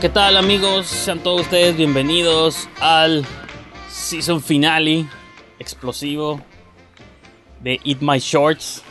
¿Qué 0.00 0.08
tal 0.08 0.36
amigos? 0.36 0.86
Sean 0.86 1.18
todos 1.20 1.42
ustedes 1.42 1.76
bienvenidos 1.76 2.68
al 2.80 3.24
season 3.88 4.40
finale 4.42 5.06
explosivo 5.58 6.40
de 7.60 7.80
Eat 7.84 8.00
My 8.00 8.18
Shorts. 8.18 8.82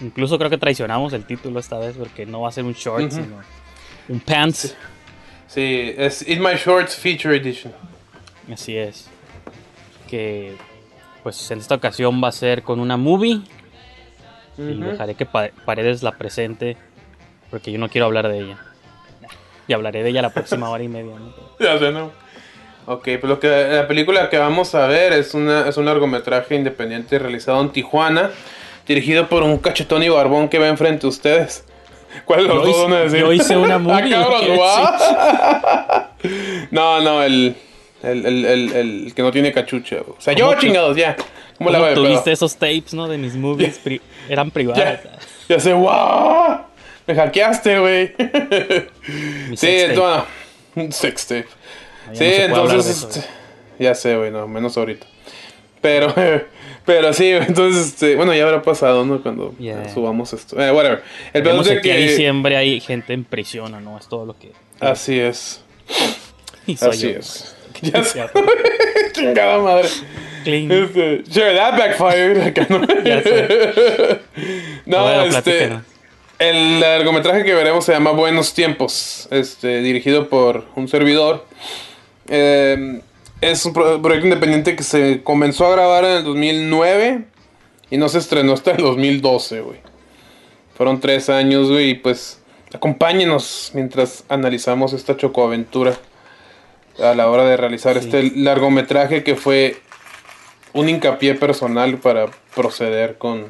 Incluso 0.00 0.38
creo 0.38 0.50
que 0.50 0.58
traicionamos 0.58 1.12
el 1.12 1.24
título 1.26 1.58
esta 1.58 1.78
vez 1.78 1.96
porque 1.96 2.24
no 2.24 2.42
va 2.42 2.48
a 2.48 2.52
ser 2.52 2.64
un 2.64 2.72
short, 2.72 3.10
sino 3.10 3.40
un 4.08 4.20
pants. 4.20 4.76
Sí, 5.48 5.92
es 5.96 6.26
Eat 6.28 6.38
My 6.40 6.54
Shorts 6.56 6.94
Feature 6.96 7.36
Edition. 7.36 7.72
Así 8.52 8.76
es. 8.76 9.08
Que 10.08 10.56
pues 11.22 11.50
en 11.50 11.58
esta 11.58 11.74
ocasión 11.74 12.22
va 12.22 12.28
a 12.28 12.32
ser 12.32 12.62
con 12.62 12.78
una 12.80 12.96
movie. 12.96 13.40
Y 14.56 14.74
dejaré 14.74 15.14
que 15.14 15.24
Pa- 15.24 15.50
Paredes 15.64 16.02
la 16.02 16.12
presente 16.18 16.76
porque 17.50 17.70
yo 17.72 17.78
no 17.78 17.88
quiero 17.88 18.06
hablar 18.06 18.28
de 18.28 18.40
ella. 18.40 18.58
Y 19.68 19.72
hablaré 19.74 20.02
de 20.02 20.10
ella 20.10 20.22
la 20.22 20.30
próxima 20.30 20.68
hora 20.70 20.82
y 20.82 20.88
media. 20.88 21.12
¿no? 21.18 21.32
Ya 21.64 21.78
sé, 21.78 21.92
¿no? 21.92 22.10
Ok, 22.86 23.02
pues 23.20 23.24
lo 23.24 23.38
que, 23.38 23.48
la 23.48 23.86
película 23.86 24.30
que 24.30 24.38
vamos 24.38 24.74
a 24.74 24.86
ver 24.86 25.12
es, 25.12 25.34
una, 25.34 25.68
es 25.68 25.76
un 25.76 25.84
largometraje 25.84 26.54
independiente 26.54 27.18
realizado 27.18 27.60
en 27.60 27.68
Tijuana, 27.70 28.30
dirigido 28.86 29.28
por 29.28 29.42
un 29.42 29.58
cachetón 29.58 30.02
y 30.02 30.08
barbón 30.08 30.48
que 30.48 30.58
va 30.58 30.68
enfrente 30.68 31.02
de 31.02 31.08
ustedes. 31.08 31.64
¿Cuál 32.24 32.48
de 32.48 32.54
los 32.54 32.64
dos 32.64 32.84
van 32.84 32.92
a 32.94 33.00
decir? 33.00 33.20
yo 33.20 33.30
hice 33.32 33.56
una 33.58 33.78
movie, 33.78 34.14
Ah, 34.14 34.22
cabrón, 34.22 34.40
¿qué 34.40 34.50
¿what? 34.56 36.02
no, 36.70 37.00
no, 37.02 37.22
el, 37.22 37.54
el, 38.02 38.24
el, 38.26 38.44
el, 38.46 38.72
el 39.06 39.14
que 39.14 39.22
no 39.22 39.30
tiene 39.30 39.52
cachucha. 39.52 39.96
O 40.08 40.16
sea, 40.18 40.32
yo, 40.32 40.46
¿Cómo 40.46 40.56
tú- 40.58 40.66
chingados, 40.66 40.96
ya. 40.96 41.14
¿Cómo 41.58 41.70
la 41.70 41.78
¿Cómo 41.78 41.90
voy 41.90 41.92
a 41.92 41.94
tuviste 42.08 42.32
esos 42.32 42.54
tapes, 42.56 42.94
no? 42.94 43.08
De 43.08 43.18
mis 43.18 43.34
movies. 43.34 43.78
pri- 43.84 44.00
eran 44.28 44.50
privados. 44.50 44.78
Ya, 44.82 45.00
ya 45.48 45.60
sé, 45.60 45.72
wow. 45.72 46.58
Me 47.08 47.14
hackeaste, 47.14 47.78
güey. 47.78 48.12
Sí, 49.56 49.78
bueno, 49.96 50.26
un 50.74 50.92
sex 50.92 51.26
tape. 51.26 51.46
No 52.08 52.14
Sí, 52.14 52.24
hablar 52.24 52.50
entonces, 52.50 52.96
eso, 52.98 53.08
este, 53.08 53.24
ya 53.78 53.94
sé, 53.94 54.16
güey, 54.16 54.30
no, 54.30 54.46
menos 54.46 54.76
ahorita. 54.76 55.06
Pero, 55.80 56.14
pero 56.84 57.12
sí, 57.14 57.30
entonces, 57.30 57.86
este, 57.86 58.14
bueno, 58.14 58.34
ya 58.34 58.44
habrá 58.44 58.60
pasado, 58.62 59.06
¿no? 59.06 59.22
Cuando 59.22 59.54
Yeah. 59.58 59.88
subamos 59.88 60.32
esto. 60.34 60.60
Eh, 60.60 60.70
whatever. 60.70 61.02
El 61.32 61.42
pedo 61.42 61.62
es 61.62 61.68
que 61.68 61.80
que... 61.80 61.96
diciembre 61.96 62.56
hay 62.58 62.78
gente 62.80 63.14
en 63.14 63.24
prisión, 63.24 63.72
¿o 63.74 63.80
¿no? 63.80 63.98
Es 63.98 64.06
todo 64.06 64.26
lo 64.26 64.38
que. 64.38 64.52
Así 64.78 65.18
es, 65.18 65.62
Y 66.66 66.76
soy 66.76 66.90
así 66.90 67.12
yo. 67.12 67.18
es. 67.18 67.54
Ya 67.80 68.02
sé. 68.04 68.24
Chingada 69.12 69.58
madre. 69.60 69.88
Clean. 70.44 70.70
Este, 70.70 71.22
sure, 71.30 71.54
that 71.54 71.78
backfired. 71.78 72.68
¿no? 72.68 72.84
Ya 73.04 73.22
sé. 73.22 74.20
no, 74.84 75.02
Bueno, 75.04 75.22
este... 75.22 75.42
platícanos. 75.42 75.82
El 76.38 76.78
largometraje 76.80 77.42
que 77.44 77.52
veremos 77.54 77.84
se 77.84 77.92
llama 77.92 78.12
Buenos 78.12 78.54
Tiempos, 78.54 79.26
este, 79.32 79.80
dirigido 79.80 80.28
por 80.28 80.66
un 80.76 80.86
servidor. 80.86 81.44
Eh, 82.28 83.00
es 83.40 83.64
un 83.64 83.72
pro- 83.72 84.00
proyecto 84.00 84.26
independiente 84.28 84.76
que 84.76 84.84
se 84.84 85.22
comenzó 85.24 85.66
a 85.66 85.72
grabar 85.72 86.04
en 86.04 86.10
el 86.18 86.24
2009 86.24 87.24
y 87.90 87.96
no 87.96 88.08
se 88.08 88.18
estrenó 88.18 88.52
hasta 88.52 88.70
el 88.72 88.76
2012, 88.78 89.60
güey. 89.62 89.78
Fueron 90.76 91.00
tres 91.00 91.28
años, 91.28 91.68
güey, 91.70 91.90
y 91.90 91.94
pues 91.94 92.40
acompáñenos 92.72 93.72
mientras 93.74 94.24
analizamos 94.28 94.92
esta 94.92 95.16
chocoaventura 95.16 95.96
a 97.02 97.14
la 97.14 97.28
hora 97.28 97.44
de 97.44 97.56
realizar 97.56 97.94
Sí. 97.94 98.04
este 98.04 98.32
largometraje 98.36 99.24
que 99.24 99.34
fue 99.34 99.76
un 100.72 100.88
hincapié 100.88 101.34
personal 101.34 101.96
para 101.98 102.26
proceder 102.54 103.18
con, 103.18 103.46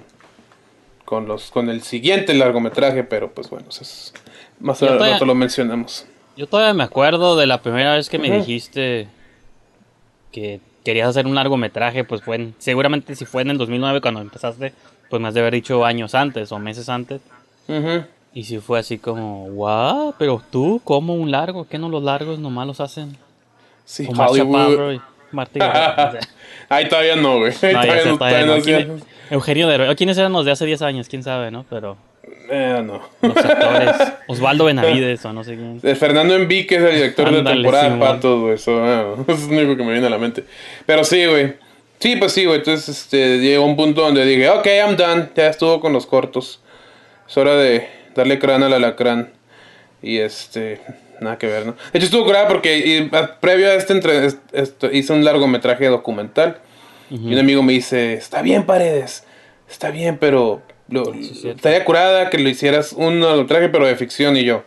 con 1.08 1.26
los 1.26 1.50
con 1.50 1.70
el 1.70 1.80
siguiente 1.82 2.34
largometraje, 2.34 3.02
pero 3.02 3.30
pues 3.32 3.48
bueno, 3.48 3.64
eso 3.70 3.80
es, 3.82 4.12
más 4.60 4.78
rato 4.82 5.24
lo 5.24 5.34
mencionamos. 5.34 6.04
Yo 6.36 6.46
todavía 6.46 6.74
me 6.74 6.84
acuerdo 6.84 7.34
de 7.36 7.46
la 7.46 7.62
primera 7.62 7.94
vez 7.94 8.10
que 8.10 8.18
me 8.18 8.30
dijiste 8.30 9.08
que 10.32 10.60
querías 10.84 11.08
hacer 11.08 11.26
un 11.26 11.34
largometraje, 11.34 12.04
pues 12.04 12.22
fue 12.22 12.36
en- 12.36 12.54
seguramente 12.58 13.14
si 13.14 13.24
fue 13.24 13.40
en 13.40 13.50
el 13.50 13.56
2009 13.58 14.02
cuando 14.02 14.20
empezaste, 14.20 14.74
pues 15.08 15.22
me 15.22 15.28
has 15.28 15.34
de 15.34 15.40
haber 15.40 15.54
dicho 15.54 15.82
años 15.86 16.14
antes 16.14 16.52
o 16.52 16.58
meses 16.58 16.90
antes. 16.90 17.22
Y 18.34 18.44
si 18.44 18.58
fue 18.58 18.78
así 18.78 18.98
como, 18.98 19.48
guau, 19.50 20.14
pero 20.18 20.42
tú, 20.50 20.80
¿cómo 20.84 21.14
un 21.14 21.30
largo? 21.30 21.66
¿Qué 21.66 21.78
no 21.78 21.88
los 21.88 22.02
largos 22.02 22.38
nomás 22.38 22.66
los 22.66 22.80
hacen? 22.80 23.16
Sí, 23.86 24.06
Omar 24.06 24.28
Chaparro 24.32 24.88
Hollywood. 24.88 24.92
y 24.92 25.00
Martí 25.32 25.60
Ahí 26.70 26.88
todavía 26.88 27.16
no, 27.16 27.38
güey. 27.38 27.52
Ahí 27.62 27.72
no, 27.74 27.80
todavía 27.80 28.02
sé, 28.02 28.08
no, 28.08 28.18
todavía 28.18 28.18
todavía 28.18 28.46
no. 28.46 28.46
no 28.46 28.60
hacía- 28.60 28.76
¿Quién- 28.78 29.02
Eugenio 29.30 29.68
Derbez. 29.68 29.96
¿Quiénes 29.96 30.16
eran 30.18 30.32
los 30.32 30.44
de 30.46 30.52
hace 30.52 30.64
10 30.66 30.80
años? 30.82 31.08
¿Quién 31.08 31.22
sabe, 31.22 31.50
no? 31.50 31.64
Pero 31.68 31.96
Eh, 32.50 32.82
no. 32.84 33.02
los 33.20 33.36
actores. 33.36 33.96
Osvaldo 34.26 34.64
Benavides 34.64 35.22
o 35.26 35.32
no 35.34 35.44
sé 35.44 35.54
quién. 35.56 35.80
El 35.82 35.96
Fernando 35.96 36.34
Enrique 36.34 36.76
es 36.76 36.82
el 36.82 36.94
director 36.94 37.26
de 37.26 37.32
la 37.32 37.38
Ándale, 37.38 37.56
temporada 37.62 37.90
de. 37.90 37.98
Patos, 38.00 38.40
güey. 38.40 38.54
Eso, 38.54 38.82
ah, 38.82 39.14
eso 39.28 39.32
es 39.32 39.48
lo 39.48 39.58
único 39.58 39.76
que 39.76 39.82
me 39.84 39.92
viene 39.92 40.06
a 40.06 40.10
la 40.10 40.18
mente. 40.18 40.44
Pero 40.86 41.04
sí, 41.04 41.24
güey. 41.26 41.54
Sí, 41.98 42.16
pues 42.16 42.32
sí, 42.32 42.44
güey. 42.46 42.58
Entonces 42.58 42.88
este, 42.88 43.38
llegó 43.38 43.64
un 43.66 43.76
punto 43.76 44.00
donde 44.02 44.24
dije, 44.24 44.48
ok, 44.48 44.66
I'm 44.66 44.96
done. 44.96 45.28
Ya 45.36 45.48
estuvo 45.48 45.80
con 45.80 45.92
los 45.92 46.06
cortos. 46.06 46.60
Es 47.28 47.36
hora 47.36 47.54
de 47.56 47.86
darle 48.14 48.38
crán 48.38 48.62
al 48.62 48.72
alacrán. 48.72 49.30
Y 50.00 50.18
este, 50.18 50.80
nada 51.20 51.38
que 51.38 51.46
ver, 51.46 51.66
¿no? 51.66 51.72
De 51.92 51.98
hecho, 51.98 52.06
estuvo 52.06 52.24
curada 52.24 52.48
porque 52.48 52.78
y, 52.78 53.14
a- 53.14 53.38
previo 53.40 53.68
a 53.70 53.74
este, 53.74 53.92
entre, 53.92 54.26
est- 54.26 54.38
esto, 54.52 54.90
hice 54.92 55.12
un 55.12 55.24
largometraje 55.24 55.86
documental. 55.86 56.58
Y 57.10 57.32
un 57.32 57.38
amigo 57.38 57.62
me 57.62 57.72
dice, 57.72 58.12
está 58.14 58.42
bien, 58.42 58.64
Paredes. 58.66 59.24
Está 59.70 59.90
bien, 59.90 60.18
pero 60.18 60.60
lo, 60.88 61.06
Sí, 61.14 61.48
estaría 61.48 61.84
curada 61.84 62.28
que 62.28 62.38
lo 62.38 62.48
hicieras 62.50 62.92
un 62.92 63.20
largometraje, 63.20 63.68
pero 63.70 63.86
de 63.86 63.96
ficción. 63.96 64.36
Y 64.36 64.44
yo, 64.44 64.62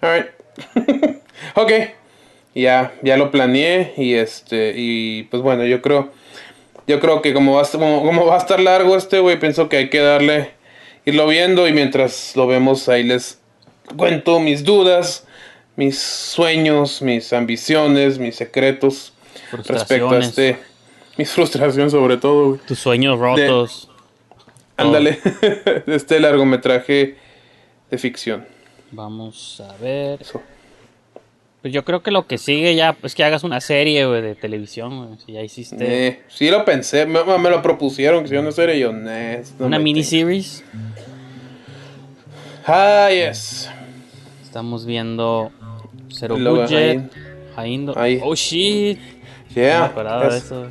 alright. 0.00 0.26
ok. 1.54 1.72
Ya, 2.54 2.92
ya 3.02 3.16
lo 3.16 3.30
planeé 3.32 3.94
y 3.96 4.14
este 4.14 4.74
y 4.76 5.24
pues 5.24 5.42
bueno, 5.42 5.64
yo 5.66 5.82
creo 5.82 6.10
yo 6.86 7.00
creo 7.00 7.20
que 7.20 7.34
como 7.34 7.54
va 7.56 7.62
a, 7.62 7.66
como, 7.66 8.02
como 8.04 8.26
va 8.26 8.36
a 8.36 8.38
estar 8.38 8.60
largo 8.60 8.96
este 8.96 9.18
güey, 9.18 9.40
pienso 9.40 9.68
que 9.68 9.76
hay 9.78 9.90
que 9.90 9.98
darle 9.98 10.50
irlo 11.04 11.26
viendo 11.26 11.66
y 11.66 11.72
mientras 11.72 12.36
lo 12.36 12.46
vemos 12.46 12.88
ahí 12.88 13.02
les 13.02 13.40
cuento 13.96 14.38
mis 14.38 14.62
dudas, 14.62 15.23
mis 15.76 15.98
sueños, 15.98 17.02
mis 17.02 17.32
ambiciones, 17.32 18.18
mis 18.18 18.36
secretos 18.36 19.12
respecto 19.52 20.10
a 20.10 20.18
este 20.18 20.58
mis 21.16 21.30
frustraciones 21.30 21.92
sobre 21.92 22.16
todo, 22.16 22.48
güey. 22.48 22.60
Tus 22.66 22.78
sueños 22.78 23.18
rotos. 23.18 23.88
Ándale, 24.76 25.18
este 25.86 26.18
largometraje 26.18 27.16
de 27.90 27.98
ficción. 27.98 28.44
Vamos 28.90 29.60
a 29.60 29.76
ver. 29.76 30.20
Eso. 30.20 30.42
Pues 31.62 31.72
yo 31.72 31.84
creo 31.84 32.02
que 32.02 32.10
lo 32.10 32.26
que 32.26 32.36
sigue 32.36 32.74
ya 32.74 32.96
es 33.02 33.14
que 33.14 33.24
hagas 33.24 33.44
una 33.44 33.60
serie, 33.60 34.04
güey, 34.06 34.20
de 34.20 34.34
televisión, 34.34 35.06
güey. 35.06 35.18
Si 35.24 35.32
ya 35.32 35.42
hiciste 35.42 36.08
Eh, 36.08 36.22
sí 36.28 36.50
lo 36.50 36.64
pensé, 36.64 37.06
me, 37.06 37.22
me 37.24 37.50
lo 37.50 37.62
propusieron 37.62 38.20
que 38.20 38.26
hiciera 38.26 38.42
una 38.42 38.52
serie 38.52 38.78
yo, 38.78 38.92
nah, 38.92 39.36
no 39.58 39.66
una 39.66 39.78
miniseries. 39.78 40.64
Ah, 42.66 43.08
yes. 43.10 43.70
Estamos 44.42 44.84
viendo 44.84 45.52
Zero 46.14 46.38
Luego, 46.38 46.62
Budget. 46.62 47.10
Oh 48.22 48.34
shit. 48.34 48.98
No 48.98 49.54
Yeah. 49.54 49.92
de 49.94 50.36
es- 50.36 50.44
eso. 50.44 50.66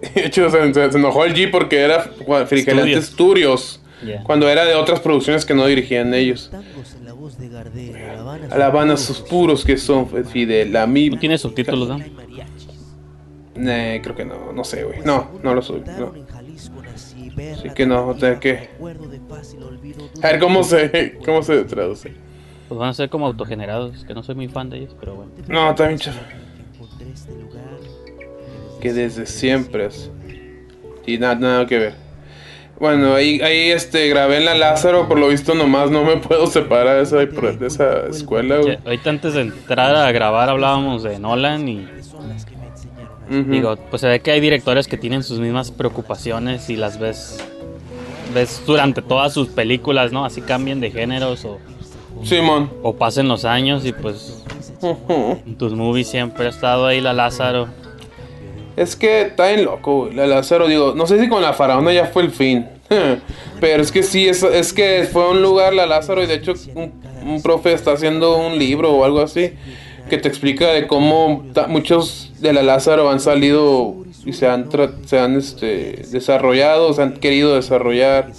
De 0.14 0.26
hecho, 0.26 0.48
se, 0.48 0.58
enojó 0.96 1.24
el 1.26 1.34
G 1.34 1.50
porque 1.50 1.78
era 1.80 2.10
Frigelante 2.46 3.02
Studios. 3.02 3.80
Yeah. 4.04 4.22
Cuando 4.24 4.48
era 4.48 4.64
de 4.64 4.74
otras 4.74 5.00
producciones 5.00 5.44
que 5.44 5.52
no 5.52 5.66
dirigían 5.66 6.14
ellos. 6.14 6.50
La 6.52 6.60
La 7.10 8.20
Habana, 8.20 8.48
A 8.50 8.58
La 8.58 8.66
Habana, 8.66 8.96
sus 8.96 9.18
puros 9.20 9.62
que 9.64 9.76
son 9.76 10.08
Fidel, 10.26 10.74
a 10.76 10.86
mí. 10.86 11.10
No 11.10 11.18
tiene 11.18 11.36
subtítulos, 11.36 11.88
¿no? 11.88 11.98
Nah, 13.56 14.00
creo 14.00 14.14
que 14.16 14.24
no, 14.24 14.52
no 14.54 14.64
sé, 14.64 14.84
güey. 14.84 15.00
No, 15.04 15.32
no 15.42 15.54
lo 15.54 15.60
soy. 15.60 15.82
No. 15.98 16.14
Así 16.94 17.68
la 17.68 17.74
que 17.74 17.84
no, 17.86 18.08
o 18.08 18.18
sea 18.18 18.40
que- 18.40 18.70
A 20.22 20.26
ver 20.28 20.38
cómo 20.40 20.64
se, 20.64 21.18
cómo 21.24 21.42
se 21.42 21.64
traduce. 21.64 22.12
Pues 22.70 22.78
van 22.78 22.90
a 22.90 22.94
ser 22.94 23.10
como 23.10 23.26
autogenerados, 23.26 24.04
que 24.04 24.14
no 24.14 24.22
soy 24.22 24.36
muy 24.36 24.46
fan 24.46 24.70
de 24.70 24.78
ellos, 24.78 24.94
pero 25.00 25.16
bueno. 25.16 25.32
No, 25.48 25.74
también 25.74 25.98
chafa. 25.98 26.20
Que 28.80 28.92
desde 28.92 29.26
siempre 29.26 29.86
es. 29.86 30.08
Y 31.04 31.18
nada, 31.18 31.34
nada 31.34 31.66
que 31.66 31.78
ver. 31.80 31.94
Bueno, 32.78 33.14
ahí, 33.14 33.40
ahí 33.40 33.72
este, 33.72 34.08
grabé 34.08 34.36
en 34.36 34.44
la 34.44 34.54
Lázaro, 34.54 35.08
por 35.08 35.18
lo 35.18 35.26
visto 35.26 35.56
nomás 35.56 35.90
no 35.90 36.04
me 36.04 36.18
puedo 36.18 36.46
separar 36.46 36.98
de 36.98 37.02
esa, 37.02 37.16
de 37.16 37.66
esa 37.66 38.06
escuela, 38.06 38.58
güey. 38.58 38.76
Ya, 38.76 38.82
ahorita 38.84 39.10
antes 39.10 39.34
de 39.34 39.40
entrar 39.40 39.96
a 39.96 40.12
grabar 40.12 40.48
hablábamos 40.48 41.02
de 41.02 41.18
Nolan 41.18 41.68
y 41.68 41.88
digo, 43.48 43.78
pues 43.90 44.00
se 44.00 44.06
ve 44.06 44.20
que 44.20 44.30
hay 44.30 44.38
directores 44.38 44.86
que 44.86 44.96
tienen 44.96 45.24
sus 45.24 45.40
mismas 45.40 45.72
preocupaciones 45.72 46.70
y 46.70 46.76
las 46.76 47.00
ves 47.00 47.44
ves 48.32 48.62
durante 48.64 49.02
todas 49.02 49.32
sus 49.32 49.48
películas, 49.48 50.12
¿no? 50.12 50.24
Así 50.24 50.40
cambien 50.40 50.80
de 50.80 50.92
géneros 50.92 51.44
o, 51.44 51.58
Simón. 52.22 52.70
o 52.82 52.94
pasen 52.94 53.28
los 53.28 53.44
años 53.44 53.84
y 53.84 53.92
pues 53.92 54.44
en 55.44 55.54
tus 55.58 55.72
movies 55.72 56.08
siempre 56.08 56.46
ha 56.46 56.48
estado 56.48 56.86
ahí 56.86 57.00
la 57.00 57.12
Lázaro. 57.12 57.68
Es 58.76 58.96
que 58.96 59.22
está 59.22 59.52
en 59.52 59.64
loco, 59.64 60.04
güey. 60.04 60.14
La 60.14 60.26
Lázaro, 60.26 60.68
digo, 60.68 60.94
no 60.94 61.06
sé 61.06 61.20
si 61.20 61.28
con 61.28 61.42
la 61.42 61.52
faraona 61.52 61.92
ya 61.92 62.06
fue 62.06 62.22
el 62.22 62.30
fin. 62.30 62.66
Pero 63.60 63.82
es 63.82 63.92
que 63.92 64.02
sí, 64.02 64.28
es, 64.28 64.42
es 64.42 64.72
que 64.72 65.08
fue 65.10 65.30
un 65.30 65.42
lugar 65.42 65.72
la 65.74 65.86
Lázaro 65.86 66.22
y 66.22 66.26
de 66.26 66.34
hecho 66.34 66.54
un, 66.74 66.92
un 67.24 67.42
profe 67.42 67.72
está 67.72 67.92
haciendo 67.92 68.36
un 68.36 68.58
libro 68.58 68.92
o 68.92 69.04
algo 69.04 69.20
así 69.20 69.52
que 70.10 70.18
te 70.18 70.28
explica 70.28 70.72
de 70.72 70.86
cómo 70.86 71.44
muchos 71.68 72.32
de 72.40 72.52
la 72.52 72.62
Lázaro 72.62 73.10
han 73.10 73.20
salido 73.20 73.94
y 74.26 74.32
se 74.34 74.48
han, 74.48 74.68
se 75.06 75.18
han 75.18 75.36
este, 75.36 76.02
desarrollado, 76.10 76.92
se 76.92 77.02
han 77.02 77.14
querido 77.14 77.54
desarrollar 77.54 78.32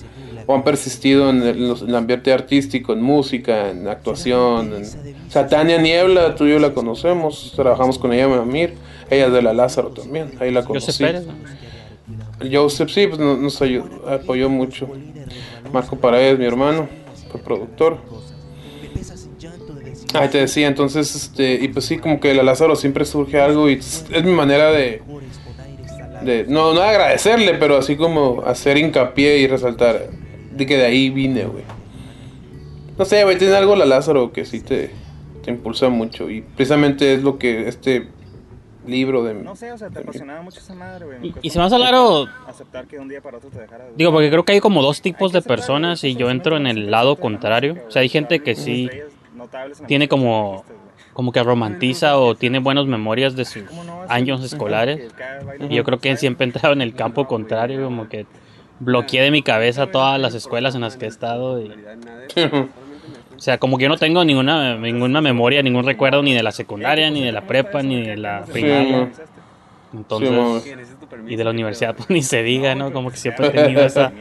o 0.51 0.56
han 0.56 0.63
persistido 0.63 1.30
en 1.30 1.42
el, 1.44 1.75
en 1.88 1.95
ambiente 1.95 2.31
artístico, 2.33 2.94
en 2.94 3.01
música, 3.01 3.69
en 3.69 3.88
actuación. 3.88 4.74
En... 4.75 4.83
O 4.83 5.31
sea, 5.31 5.48
Tania 5.48 5.77
Niebla, 5.81 6.36
tú 6.36 6.45
y 6.45 6.51
yo 6.51 6.59
la 6.59 6.74
conocemos, 6.74 7.53
trabajamos 7.56 7.98
con 7.98 8.13
ella 8.13 8.25
en 8.25 8.33
Amir, 8.33 8.74
ella 9.09 9.27
es 9.27 9.33
de 9.33 9.42
la 9.42 9.53
Lázaro 9.53 9.89
también, 9.89 10.31
ahí 10.39 10.51
la 10.51 10.63
conocí. 10.63 11.03
Joseph 12.51 12.89
sí, 12.89 13.07
pues 13.07 13.19
no- 13.19 13.38
nos 13.38 13.62
ayudó, 13.62 14.07
apoyó 14.09 14.50
mucho. 14.50 14.89
Marco 15.71 15.95
Paredes, 15.95 16.38
mi 16.39 16.45
hermano, 16.45 16.88
fue 17.31 17.39
productor. 17.39 17.98
Ahí 20.13 20.27
te 20.27 20.39
decía, 20.39 20.68
entonces, 20.68 21.15
este, 21.15 21.53
y 21.53 21.69
pues 21.69 21.86
sí, 21.86 21.98
como 21.98 22.19
que 22.19 22.33
la 22.33 22.44
Lázaro 22.44 22.75
siempre 22.75 23.06
surge 23.06 23.39
algo 23.39 23.69
y 23.69 23.74
es, 23.75 24.06
mi 24.24 24.31
manera 24.33 24.71
de, 24.71 25.01
de, 26.24 26.45
no, 26.50 26.74
no 26.74 26.81
agradecerle, 26.81 27.53
pero 27.53 27.77
así 27.77 27.95
como 27.95 28.42
hacer 28.45 28.77
hincapié 28.77 29.38
y 29.38 29.48
resaltar 29.48 30.09
de 30.61 30.65
que 30.67 30.77
de 30.77 30.85
ahí 30.85 31.09
vine, 31.09 31.45
güey. 31.45 31.63
No 32.97 33.05
sé, 33.05 33.23
güey, 33.23 33.37
tiene 33.37 33.55
algo 33.55 33.75
la 33.75 33.85
Lázaro 33.85 34.31
que 34.31 34.45
sí 34.45 34.61
te, 34.61 34.91
te 35.43 35.51
impulsa 35.51 35.89
mucho 35.89 36.29
y 36.29 36.41
precisamente 36.41 37.13
es 37.15 37.23
lo 37.23 37.37
que 37.39 37.67
este 37.67 38.07
libro 38.85 39.23
de... 39.23 39.33
No 39.35 39.55
sé, 39.55 39.71
o 39.71 39.77
sea, 39.77 39.89
te 39.89 39.99
apasionaba 39.99 40.41
mucho 40.41 40.59
esa 40.59 40.73
madre, 40.73 41.05
güey. 41.05 41.17
Y- 41.27 41.33
y 41.43 41.49
se 41.51 41.59
me 41.59 41.65
hace 41.65 41.77
raro- 41.77 42.27
Aceptar 42.47 42.85
que 42.87 42.95
de 42.97 43.01
un 43.01 43.07
día 43.07 43.21
para 43.21 43.37
otro 43.37 43.49
te 43.49 43.59
dejara. 43.59 43.85
de- 43.85 43.91
Digo, 43.95 44.11
porque 44.11 44.29
creo 44.29 44.43
que 44.43 44.53
hay 44.53 44.59
como 44.59 44.81
dos 44.81 45.01
tipos 45.01 45.31
de 45.31 45.41
personas 45.41 46.03
y 46.03 46.15
yo 46.15 46.29
entro 46.29 46.57
en 46.57 46.67
el 46.67 46.89
lado 46.91 47.15
contrario. 47.15 47.77
O 47.87 47.91
sea, 47.91 48.01
hay 48.01 48.09
gente 48.09 48.39
que 48.41 48.55
sí 48.55 48.89
tiene 49.87 50.07
como 50.07 50.63
como 51.13 51.33
que 51.33 51.43
romantiza 51.43 52.17
o 52.17 52.35
tiene 52.35 52.59
buenas 52.59 52.85
memorias 52.85 53.35
de 53.35 53.43
sus 53.43 53.63
¿Cómo 53.63 53.83
no 53.83 53.97
vas 53.99 54.09
a- 54.09 54.13
años 54.13 54.43
escolares. 54.43 55.11
Y 55.69 55.75
yo 55.75 55.83
creo 55.83 55.99
que 55.99 56.15
siempre 56.15 56.45
he 56.45 56.47
entrado 56.47 56.73
en 56.73 56.81
el 56.81 56.93
campo 56.95 57.27
contrario, 57.27 57.83
como 57.83 58.07
que 58.09 58.25
bloqueé 58.81 59.21
de 59.21 59.31
mi 59.31 59.41
cabeza 59.41 59.87
todas 59.87 60.19
las 60.19 60.33
escuelas 60.35 60.75
en 60.75 60.81
las 60.81 60.97
que 60.97 61.05
he 61.05 61.07
estado. 61.09 61.61
y- 61.61 61.71
o 63.35 63.39
sea, 63.43 63.57
como 63.57 63.77
que 63.77 63.83
yo 63.83 63.89
no 63.89 63.97
tengo 63.97 64.23
ninguna, 64.23 64.75
ninguna 64.77 65.21
memoria, 65.21 65.63
ningún 65.63 65.85
recuerdo 65.85 66.21
ni 66.21 66.33
de 66.33 66.43
la 66.43 66.51
secundaria, 66.51 67.09
ni 67.09 67.23
de 67.23 67.31
la 67.31 67.41
prepa, 67.41 67.81
ni 67.81 68.01
de 68.05 68.17
la 68.17 68.45
primaria. 68.51 69.09
Entonces, 69.93 70.73
y 71.27 71.35
de 71.35 71.43
la 71.43 71.49
universidad, 71.49 71.95
pues 71.97 72.09
ni 72.09 72.21
se 72.21 72.43
diga, 72.43 72.75
¿no? 72.75 72.91
Como 72.93 73.09
que 73.11 73.17
siempre 73.17 73.47
he 73.47 73.51
tenido 73.51 73.83
esa... 73.85 74.11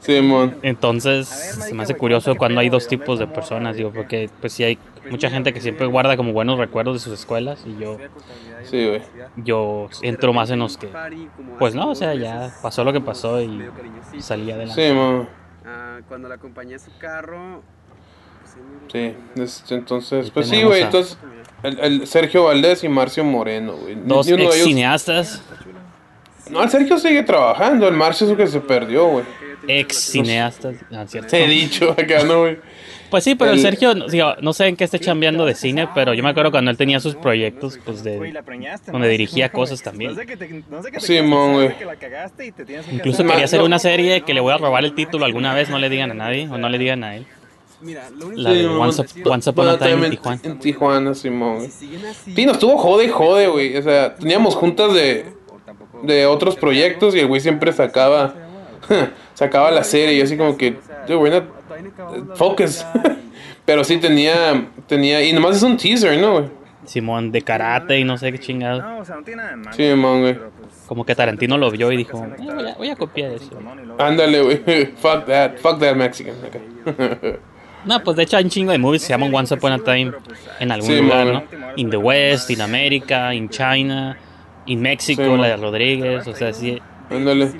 Simón. 0.00 0.56
Entonces, 0.62 1.26
se 1.28 1.74
me 1.74 1.82
hace 1.82 1.94
curioso 1.96 2.34
cuando 2.36 2.60
hay 2.60 2.68
dos 2.68 2.86
tipos 2.86 3.18
de 3.18 3.26
personas, 3.26 3.76
digo, 3.76 3.90
porque 3.90 4.28
pues 4.40 4.52
sí 4.52 4.62
hay 4.62 4.78
mucha 5.10 5.30
gente 5.30 5.52
que 5.52 5.60
siempre 5.60 5.86
guarda 5.86 6.16
como 6.16 6.32
buenos 6.32 6.58
recuerdos 6.58 6.94
de 6.94 7.00
sus 7.00 7.18
escuelas 7.18 7.62
y 7.66 7.76
yo, 7.78 7.98
Sí, 8.64 8.86
güey. 8.86 9.02
yo 9.36 9.88
entro 10.02 10.32
más 10.32 10.50
en 10.50 10.58
los 10.60 10.76
que, 10.76 10.88
pues 11.58 11.74
no, 11.74 11.90
o 11.90 11.94
sea, 11.94 12.14
ya 12.14 12.52
pasó 12.62 12.84
lo 12.84 12.92
que 12.92 13.00
pasó 13.00 13.40
y 13.40 13.62
salí 14.20 14.50
adelante. 14.50 14.88
Simón. 14.88 15.28
Ah, 15.66 15.98
cuando 16.08 16.28
la 16.28 16.34
acompañé 16.36 16.74
a 16.74 16.78
su 16.78 16.90
carro. 16.98 17.62
pues, 18.90 19.62
Sí, 19.66 19.74
entonces, 19.74 20.30
pues 20.30 20.48
sí, 20.48 20.62
güey, 20.62 20.82
entonces, 20.82 21.18
el, 21.62 21.78
el 21.80 22.06
Sergio 22.06 22.44
Valdés 22.44 22.84
y 22.84 22.88
Marcio 22.88 23.24
Moreno, 23.24 23.72
güey. 23.74 23.96
Dos 24.04 24.28
ex 24.28 24.38
ellos- 24.40 24.54
cineastas, 24.56 25.42
No, 26.50 26.62
el 26.62 26.68
Sergio 26.68 26.98
sigue 26.98 27.22
trabajando, 27.22 27.88
el 27.88 27.94
Marcio 27.94 28.26
es 28.26 28.32
el 28.32 28.36
que 28.36 28.46
se 28.46 28.60
perdió, 28.60 29.06
güey. 29.08 29.24
ex 29.66 29.96
cineastas, 29.96 30.76
cierto. 31.06 31.30
Te 31.30 31.44
he 31.44 31.48
dicho 31.48 31.92
acá, 31.98 32.22
¿no, 32.24 32.40
güey? 32.40 32.58
Pues 33.14 33.22
sí, 33.22 33.36
pero 33.36 33.52
el 33.52 33.58
El- 33.58 33.62
Sergio, 33.62 33.94
no- 33.94 34.08
digo, 34.08 34.34
no 34.40 34.52
sé 34.52 34.66
en 34.66 34.74
qué 34.74 34.82
esté 34.82 34.98
chambeando 34.98 35.44
de 35.46 35.54
cine, 35.54 35.88
pero 35.94 36.14
yo 36.14 36.22
me 36.24 36.30
acuerdo 36.30 36.50
cuando 36.50 36.72
él 36.72 36.76
tenía 36.76 36.98
sus 36.98 37.14
proyectos, 37.14 37.78
pues 37.84 38.02
de, 38.02 38.32
la 38.32 38.42
preñaste, 38.42 38.90
donde 38.90 39.06
dirigía 39.08 39.48
cosas 39.52 39.82
también. 39.82 40.10
No 40.10 40.16
sé 40.20 40.26
que 40.26 40.36
te, 40.36 40.48
no 40.68 40.82
sé 40.82 40.90
que 40.90 40.98
te 40.98 41.06
Simón, 41.06 41.52
güey. 41.52 41.66
casar, 41.68 41.78
que 41.78 41.84
la 41.84 41.96
cagaste 41.96 42.46
y 42.46 42.50
te 42.50 42.64
tienes 42.64 42.86
que 42.86 42.94
incluso 42.96 43.24
quería 43.24 43.44
hacer 43.44 43.62
una 43.62 43.78
serie 43.78 44.22
que 44.22 44.34
le 44.34 44.40
voy 44.40 44.52
a 44.52 44.56
robar 44.58 44.84
el 44.84 44.94
título 44.96 45.24
alguna 45.26 45.54
vez, 45.54 45.70
no 45.70 45.78
le 45.78 45.88
digan 45.88 46.10
a 46.10 46.14
nadie, 46.14 46.48
o 46.48 46.58
no 46.58 46.68
le 46.68 46.76
digan 46.78 47.04
a 47.04 47.14
él. 47.14 47.24
Mira, 47.80 48.10
lo 48.10 48.26
único 48.26 48.42
La 48.42 48.50
de. 48.50 48.66
Once, 48.66 49.00
Up- 49.02 49.26
Once 49.30 49.50
Upon 49.50 49.68
a 49.68 49.78
Time 49.78 50.06
in 50.06 50.10
Tijuana. 50.10 50.40
En 50.42 50.58
Tijuana, 50.58 51.14
Simón. 51.14 51.68
Sí, 51.70 52.44
nos 52.46 52.58
tuvo 52.58 52.78
jode 52.78 53.04
y 53.04 53.08
jode, 53.10 53.46
güey. 53.46 53.76
O 53.76 53.82
sea, 53.82 54.16
teníamos 54.16 54.56
juntas 54.56 54.92
de, 54.92 55.26
de 56.02 56.26
otros 56.26 56.56
proyectos 56.56 57.14
y 57.14 57.20
el 57.20 57.26
güey 57.28 57.40
siempre 57.40 57.72
sacaba, 57.72 58.34
sacaba 59.34 59.70
la 59.70 59.84
serie 59.84 60.14
y 60.14 60.18
yo 60.18 60.24
así 60.24 60.36
como 60.36 60.56
que, 60.56 60.76
dude, 61.06 61.16
we're 61.16 61.40
not- 61.40 62.36
focus. 62.36 62.84
Pero 63.64 63.82
sí 63.84 63.96
tenía, 63.96 64.66
tenía, 64.86 65.22
y 65.22 65.32
nomás 65.32 65.56
es 65.56 65.62
un 65.62 65.76
teaser, 65.76 66.18
¿no, 66.18 66.32
güey? 66.32 66.44
Simón 66.84 67.32
de 67.32 67.40
karate 67.40 67.98
y 67.98 68.04
no 68.04 68.18
sé 68.18 68.30
qué 68.30 68.38
chingado. 68.38 68.82
No, 68.82 68.98
o 68.98 69.04
sea, 69.04 69.16
no 69.16 69.22
tiene 69.22 69.38
nada 69.42 69.50
de 69.52 69.56
malo. 69.56 69.72
Simón, 69.76 70.20
güey. 70.20 70.34
pues, 70.34 70.48
Como 70.86 71.06
que 71.06 71.14
Tarantino 71.14 71.56
lo 71.56 71.70
vio 71.70 71.90
y 71.90 71.96
dijo, 71.96 72.22
"Eh, 72.22 72.42
voy, 72.54 72.68
a, 72.68 72.74
voy 72.74 72.90
a 72.90 72.96
copiar 72.96 73.32
eso. 73.32 73.58
Ándale, 73.98 74.42
güey. 74.42 74.58
Fuck 74.96 75.24
that, 75.26 75.56
fuck 75.56 75.78
that 75.80 75.96
Mexican. 75.96 76.34
acá. 76.44 76.58
No, 77.86 78.02
pues 78.02 78.16
de 78.18 78.22
hecho 78.24 78.36
hay 78.36 78.44
un 78.44 78.50
chingo 78.50 78.72
de 78.72 78.78
movies 78.78 79.02
que 79.02 79.06
se 79.08 79.12
llaman 79.14 79.34
Once 79.34 79.54
Upon 79.54 79.72
a 79.72 79.78
Time 79.78 80.12
en 80.60 80.72
algún 80.72 80.88
Sí, 80.88 81.00
lugar, 81.00 81.24
man. 81.26 81.44
¿no? 81.52 81.66
In 81.76 81.90
the 81.90 81.96
West, 81.96 82.50
in 82.50 82.60
America, 82.60 83.34
in 83.34 83.48
China, 83.48 84.16
in 84.66 84.80
México, 84.82 85.22
Sí, 85.22 85.36
la 85.40 85.48
de 85.48 85.56
Rodríguez, 85.56 86.26
o 86.26 86.34
sea, 86.34 86.52
sí. 86.52 86.80
Ándale. 87.10 87.50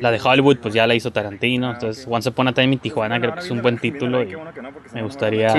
La 0.00 0.10
de 0.10 0.20
Hollywood, 0.22 0.58
pues 0.58 0.74
ya 0.74 0.86
la 0.86 0.94
hizo 0.94 1.10
Tarantino. 1.12 1.70
Entonces, 1.72 2.06
Once 2.08 2.28
Upon 2.28 2.48
a 2.48 2.52
Time 2.52 2.72
in 2.74 2.78
Tijuana 2.78 3.20
creo 3.20 3.34
que 3.34 3.40
es 3.40 3.50
un 3.50 3.62
buen 3.62 3.78
título 3.78 4.22
y 4.22 4.34
me 4.92 5.02
gustaría 5.02 5.52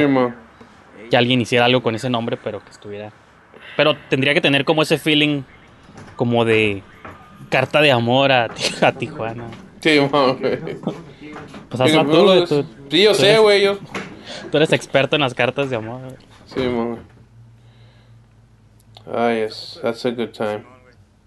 que 1.10 1.18
alguien 1.18 1.42
hiciera 1.42 1.66
algo 1.66 1.84
con 1.84 1.96
ese 1.96 2.10
nombre, 2.10 2.38
pero 2.38 2.64
que 2.64 2.72
estuviera. 2.72 3.12
Pero 3.78 3.96
tendría 4.10 4.34
que 4.34 4.42
tener 4.42 4.66
como 4.66 4.82
ese 4.82 4.98
feeling 4.98 5.44
como 6.16 6.46
de 6.46 6.84
carta 7.50 7.82
de 7.82 7.92
amor 7.92 8.32
a, 8.32 8.48
a 8.82 8.92
Tijuana. 8.94 9.46
Sí, 9.80 9.98
güey. 9.98 10.78
Pues 11.70 11.82
hazla 11.82 12.04
tú, 12.06 12.24
güey, 12.24 12.46
tú, 12.46 12.66
Sí, 12.90 13.04
yo 13.04 13.12
tú 13.14 13.18
sé, 13.20 13.38
güey. 13.40 13.64
Yo... 13.64 13.78
tú 14.52 14.58
eres 14.58 14.72
experto 14.74 15.16
en 15.16 15.22
las 15.22 15.34
cartas 15.34 15.70
de 15.70 15.76
amor. 15.78 16.02
güey. 16.02 16.16
Sí, 16.46 16.60
man. 16.60 17.00
Ah, 19.12 19.34
yes. 19.34 19.80
That's 19.82 20.06
a 20.06 20.12
good 20.12 20.30
time. 20.30 20.64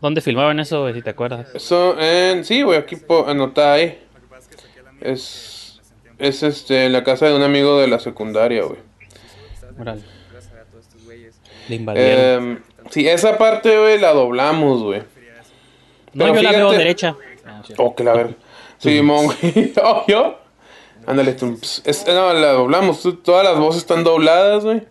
¿Dónde 0.04 0.20
filmaban 0.20 0.60
eso, 0.60 0.82
güey, 0.82 0.92
si 0.92 1.00
te 1.00 1.08
acuerdas? 1.08 1.46
Eso, 1.54 1.98
en, 1.98 2.44
sí, 2.44 2.60
güey, 2.60 2.78
aquí 2.78 2.94
anotada 3.26 3.72
ahí. 3.72 3.98
Es, 5.00 5.80
es 6.18 6.42
este, 6.42 6.84
en 6.84 6.92
la 6.92 7.02
casa 7.02 7.24
de 7.24 7.34
un 7.34 7.40
amigo 7.40 7.80
de 7.80 7.88
la 7.88 7.98
secundaria, 7.98 8.64
güey. 8.64 8.80
Le 11.70 11.76
invadieron. 11.76 12.52
Eh, 12.52 12.58
sí, 12.90 13.08
esa 13.08 13.38
parte, 13.38 13.78
güey, 13.78 13.98
la 13.98 14.12
doblamos, 14.12 14.82
güey. 14.82 15.02
no, 16.12 16.34
yo 16.34 16.42
la 16.42 16.52
veo 16.52 16.72
derecha. 16.72 17.16
Sí. 17.66 17.72
Oh, 17.78 17.94
que 17.94 18.04
la 18.04 18.12
verga. 18.12 18.34
Sí, 18.76 19.00
mon, 19.00 19.24
güey. 19.24 19.72
Oh, 19.82 20.04
yo. 20.06 20.38
Ándale, 21.06 21.32
tú. 21.32 21.58
Es- 21.62 22.04
no, 22.06 22.34
la 22.34 22.52
doblamos. 22.52 23.02
Todas 23.22 23.42
las 23.42 23.58
voces 23.58 23.80
están 23.80 24.04
dobladas, 24.04 24.66
güey. 24.66 24.82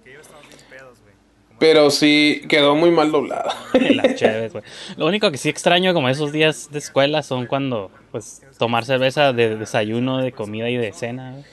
Pero 1.59 1.89
sí, 1.91 2.41
quedó 2.49 2.75
muy 2.75 2.91
mal 2.91 3.11
doblada. 3.11 3.55
Las 3.73 4.15
chéves, 4.15 4.51
güey. 4.53 4.63
Lo 4.97 5.05
único 5.05 5.31
que 5.31 5.37
sí 5.37 5.49
extraño 5.49 5.93
como 5.93 6.09
esos 6.09 6.31
días 6.31 6.69
de 6.71 6.79
escuela 6.79 7.23
son 7.23 7.45
cuando, 7.45 7.91
pues, 8.11 8.41
tomar 8.57 8.85
cerveza 8.85 9.33
de 9.33 9.55
desayuno, 9.55 10.17
de 10.17 10.31
comida 10.31 10.69
y 10.69 10.77
de 10.77 10.91
cena. 10.93 11.31
güey. 11.31 11.43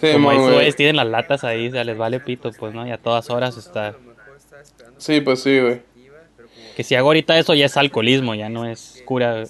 Sí, 0.00 0.12
como 0.12 0.30
esos 0.30 0.42
güey. 0.44 0.54
güeyes 0.56 0.76
tienen 0.76 0.96
las 0.96 1.06
latas 1.06 1.42
ahí, 1.42 1.68
o 1.68 1.72
sea, 1.72 1.82
les 1.84 1.96
vale 1.96 2.20
pito, 2.20 2.50
pues, 2.52 2.74
¿no? 2.74 2.86
Y 2.86 2.90
a 2.90 2.98
todas 2.98 3.30
horas 3.30 3.56
está... 3.56 3.94
Sí, 4.98 5.20
pues 5.20 5.42
sí, 5.42 5.58
güey. 5.58 5.80
Que 6.76 6.84
si 6.84 6.94
hago 6.94 7.08
ahorita 7.08 7.38
eso 7.38 7.54
ya 7.54 7.66
es 7.66 7.76
alcoholismo, 7.78 8.34
ya 8.34 8.50
no 8.50 8.66
es 8.66 9.02
cura. 9.06 9.44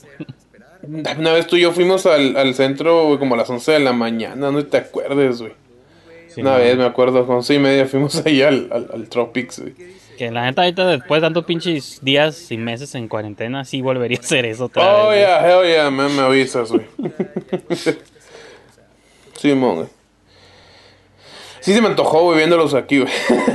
Una 1.18 1.32
vez 1.32 1.48
tú 1.48 1.56
y 1.56 1.62
yo 1.62 1.72
fuimos 1.72 2.06
al, 2.06 2.36
al 2.36 2.54
centro, 2.54 3.06
güey, 3.06 3.18
como 3.18 3.34
a 3.34 3.38
las 3.38 3.50
11 3.50 3.72
de 3.72 3.78
la 3.80 3.92
mañana, 3.92 4.52
no 4.52 4.64
te 4.64 4.76
acuerdes, 4.76 5.40
güey. 5.40 5.52
Sí, 6.36 6.42
Una 6.42 6.56
vez, 6.58 6.76
me 6.76 6.84
acuerdo, 6.84 7.26
con 7.26 7.42
seis 7.42 7.58
y 7.58 7.62
media 7.62 7.86
fuimos 7.86 8.14
ahí 8.26 8.42
al, 8.42 8.68
al, 8.70 8.88
al 8.92 9.08
Tropics, 9.08 9.58
güey. 9.60 9.74
Que 10.18 10.30
la 10.30 10.44
neta 10.44 10.62
ahorita 10.62 10.86
después 10.86 11.20
de 11.20 11.26
tantos 11.26 11.44
pinches 11.46 11.98
días 12.02 12.50
y 12.52 12.56
meses 12.58 12.94
en 12.94 13.08
cuarentena, 13.08 13.64
sí 13.64 13.80
volvería 13.82 14.18
a 14.18 14.20
hacer 14.20 14.46
eso 14.46 14.66
otra 14.66 14.82
Oh, 15.04 15.08
vez. 15.10 15.20
yeah, 15.26 15.46
hell 15.50 15.66
yeah, 15.66 15.90
man, 15.90 16.14
me 16.14 16.22
avisas, 16.22 16.70
güey. 16.70 16.86
Simón, 19.38 19.74
güey. 19.76 19.88
Sí 21.60 21.74
se 21.74 21.80
me 21.80 21.88
antojó, 21.88 22.22
güey, 22.22 22.38
viéndolos 22.38 22.74
aquí, 22.74 22.98
güey. 23.00 23.12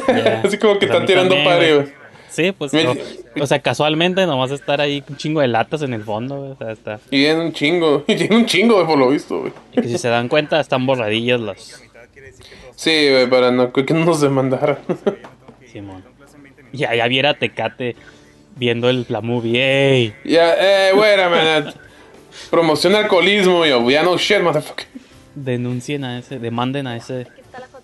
Así 0.43 0.57
como 0.57 0.73
que 0.79 0.87
Pues 0.87 0.91
están 0.91 1.05
tirando 1.05 1.35
también, 1.35 1.45
padre, 1.49 1.75
güey. 1.75 1.87
Sí, 2.29 2.51
pues. 2.51 2.73
Me- 2.73 2.87
O, 2.87 2.95
o 3.41 3.47
sea, 3.47 3.59
casualmente 3.59 4.25
nomás 4.25 4.51
estar 4.51 4.81
ahí 4.81 5.03
un 5.09 5.17
chingo 5.17 5.41
de 5.41 5.47
latas 5.47 5.81
en 5.81 5.93
el 5.93 6.03
fondo, 6.03 6.37
güey. 6.37 6.51
O 6.51 6.55
sea, 6.57 6.71
está. 6.71 6.99
Y 7.07 7.21
tienen 7.21 7.39
un 7.39 7.53
chingo, 7.53 8.03
y 8.07 8.15
tienen 8.15 8.37
un 8.39 8.45
chingo, 8.45 8.75
güey, 8.75 8.85
por 8.87 8.97
lo 8.97 9.09
visto, 9.09 9.39
güey. 9.39 9.53
y 9.73 9.81
que 9.81 9.87
si 9.87 9.97
se 9.97 10.07
dan 10.09 10.27
cuenta, 10.27 10.59
están 10.59 10.85
borradillas 10.85 11.39
las. 11.39 11.81
Sí, 12.75 13.09
güey, 13.11 13.29
para 13.29 13.51
no, 13.51 13.71
que 13.71 13.83
no 13.93 14.05
nos 14.05 14.21
demandaran. 14.21 14.79
Simón. 15.71 16.03
Y 16.73 16.85
allá 16.85 17.07
viera 17.07 17.33
Tecate 17.33 17.95
viendo 18.55 18.89
el, 18.89 19.05
la 19.09 19.21
movie. 19.21 19.59
¡Ey! 19.61 20.15
Ya, 20.25 20.53
eh, 20.89 20.93
wait 20.93 21.19
a 21.19 21.29
minute. 21.29 21.77
Alcoholismo, 22.97 23.65
yo. 23.65 23.89
Ya 23.89 24.03
no 24.03 24.17
shit, 24.17 24.41
motherfucker. 24.41 24.87
Denuncien 25.35 26.03
a 26.03 26.19
ese, 26.19 26.39
demanden 26.39 26.87
a 26.87 26.97
ese. 26.97 27.27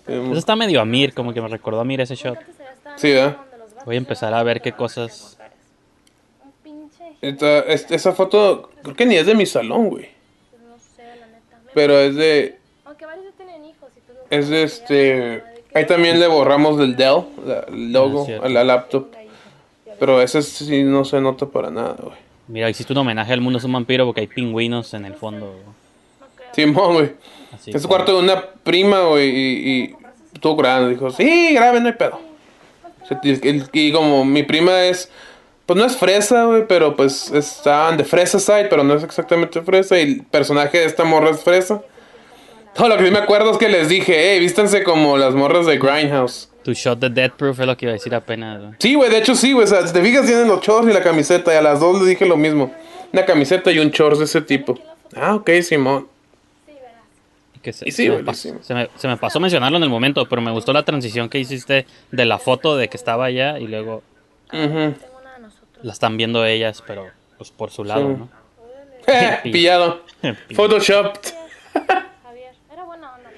Em, 0.06 0.30
Eso 0.30 0.38
está 0.38 0.56
medio 0.56 0.80
a 0.80 0.84
Mir, 0.84 1.12
como 1.14 1.32
que 1.32 1.40
me 1.40 1.48
recordó 1.48 1.80
a 1.80 1.84
Mir 1.84 2.00
ese 2.00 2.14
shot. 2.14 2.38
Sí, 2.96 3.12
¿verdad? 3.12 3.36
Voy 3.84 3.94
a 3.94 3.98
empezar 3.98 4.34
a 4.34 4.42
ver 4.42 4.60
qué 4.60 4.72
cosas. 4.72 5.38
Un 6.44 6.52
pinche. 6.62 7.04
Esta- 7.22 7.60
es- 7.60 7.90
esa 7.90 8.12
foto, 8.12 8.70
creo 8.82 8.96
que 8.96 9.06
ni 9.06 9.16
es 9.16 9.26
de 9.26 9.34
mi 9.34 9.46
salón, 9.46 9.88
güey. 9.88 10.08
No 10.68 10.76
sé, 10.78 11.04
la 11.20 11.26
neta. 11.26 11.60
Pero 11.74 11.98
es 11.98 12.14
de, 12.16 12.58
Aunque 12.84 13.06
varios 13.06 13.26
ya 13.26 13.32
tienen 13.32 13.64
hijos 13.64 13.90
y 13.96 14.00
todo. 14.00 14.17
Es 14.30 14.50
este... 14.50 15.42
Ahí 15.74 15.86
también 15.86 16.18
le 16.18 16.26
borramos 16.26 16.78
del 16.78 16.96
Dell, 16.96 17.22
la- 17.46 17.60
el 17.68 17.92
logo, 17.92 18.22
Ah, 18.22 18.26
cierto. 18.26 18.46
a 18.46 18.48
la 18.48 18.64
laptop. 18.64 19.06
Pero 20.00 20.22
ese 20.22 20.42
sí 20.42 20.82
no 20.82 21.04
se 21.04 21.20
nota 21.20 21.46
para 21.46 21.70
nada, 21.70 21.96
güey. 22.02 22.16
Mira, 22.48 22.70
hiciste 22.70 22.92
un 22.92 22.98
homenaje 23.00 23.32
al 23.32 23.40
mundo 23.40 23.58
es 23.58 23.64
un 23.64 23.72
vampiro 23.72 24.06
porque 24.06 24.22
hay 24.22 24.26
pingüinos 24.26 24.94
en 24.94 25.04
el 25.04 25.14
fondo. 25.14 25.54
Simón, 26.52 26.94
güey. 26.94 27.12
Así 27.54 27.70
Es 27.74 27.86
cuarto 27.86 28.14
de 28.16 28.22
una 28.22 28.42
prima, 28.62 29.00
güey, 29.02 29.28
y, 29.28 29.82
y 29.82 29.94
grande. 30.56 30.90
Dijo, 30.90 31.10
sí, 31.10 31.52
grabe, 31.54 31.80
no 31.80 31.88
hay 31.88 31.92
pedo. 31.94 32.20
Y 33.72 33.92
como 33.92 34.24
mi 34.24 34.42
prima 34.42 34.84
es, 34.84 35.10
pues 35.66 35.78
no 35.78 35.84
es 35.84 35.96
fresa, 35.96 36.44
güey, 36.44 36.66
pero 36.66 36.94
pues 36.96 37.30
estaban 37.30 37.96
de 37.96 38.04
fresa 38.04 38.38
side, 38.38 38.66
pero 38.66 38.84
no 38.84 38.94
es 38.94 39.02
exactamente 39.02 39.60
fresa. 39.62 39.98
Y 39.98 40.02
el 40.02 40.22
personaje 40.24 40.78
de 40.78 40.84
esta 40.86 41.04
morra 41.04 41.30
es 41.30 41.40
fresa. 41.42 41.82
Todo 42.78 42.88
lo 42.88 42.96
que 42.96 43.04
sí 43.06 43.10
me 43.10 43.18
acuerdo 43.18 43.50
es 43.50 43.58
que 43.58 43.68
les 43.68 43.88
dije, 43.88 44.14
hey, 44.32 44.40
vístanse 44.40 44.82
como 44.84 45.18
las 45.18 45.34
morras 45.34 45.66
de 45.66 45.76
Grindhouse. 45.78 46.48
Tu 46.62 46.72
shot 46.74 46.98
de 46.98 47.10
Dead 47.10 47.32
Proof 47.32 47.58
es 47.60 47.66
lo 47.66 47.76
que 47.76 47.86
iba 47.86 47.90
a 47.90 47.94
decir 47.94 48.14
apenas. 48.14 48.76
Sí, 48.78 48.94
güey, 48.94 49.10
de 49.10 49.18
hecho 49.18 49.34
sí, 49.34 49.52
güey. 49.52 49.64
O 49.64 49.66
sea, 49.68 49.86
si 49.86 49.92
te 49.92 50.00
fijas, 50.00 50.24
tienen 50.26 50.46
los 50.48 50.60
shorts 50.62 50.88
y 50.88 50.92
la 50.92 51.02
camiseta. 51.02 51.52
Y 51.52 51.56
a 51.56 51.62
las 51.62 51.80
dos 51.80 51.98
les 51.98 52.08
dije 52.08 52.24
lo 52.24 52.36
mismo. 52.36 52.72
Una 53.12 53.24
camiseta 53.26 53.72
y 53.72 53.78
un 53.80 53.90
shorts 53.90 54.18
de 54.20 54.26
ese 54.26 54.40
tipo. 54.42 54.78
Ah, 55.16 55.34
ok, 55.34 55.50
Simón. 55.62 56.06
Que 57.62 57.72
se, 57.72 57.88
Y 57.88 57.90
sí, 57.90 58.04
se 58.04 58.08
me 58.10 58.14
güey, 58.16 58.24
pas- 58.26 58.34
sí. 58.34 58.52
se 58.62 58.72
me- 58.74 58.88
se 58.96 59.08
me 59.08 59.16
pasó 59.16 59.40
mencionarlo 59.40 59.76
en 59.78 59.82
el 59.82 59.88
momento, 59.88 60.28
pero 60.28 60.40
me 60.40 60.52
gustó 60.52 60.72
la 60.72 60.84
transición 60.84 61.28
que 61.28 61.40
hiciste 61.40 61.86
de 62.12 62.24
la 62.24 62.38
foto 62.38 62.76
de 62.76 62.88
que 62.88 62.96
estaba 62.96 63.24
allá 63.24 63.58
y 63.58 63.66
luego 63.66 64.04
Ujú. 64.52 64.94
la 65.82 65.92
están 65.92 66.16
viendo 66.16 66.44
ellas, 66.44 66.84
pero 66.86 67.08
pues 67.36 67.50
por 67.50 67.70
su 67.72 67.82
lado, 67.82 68.06
Sí. 68.08 68.16
¿no? 68.16 68.28
Pillado. 69.42 70.02
Photoshop. 70.54 71.14
Javier, 72.22 72.52
era 72.72 72.84
buena 72.84 73.12
onda. 73.14 73.30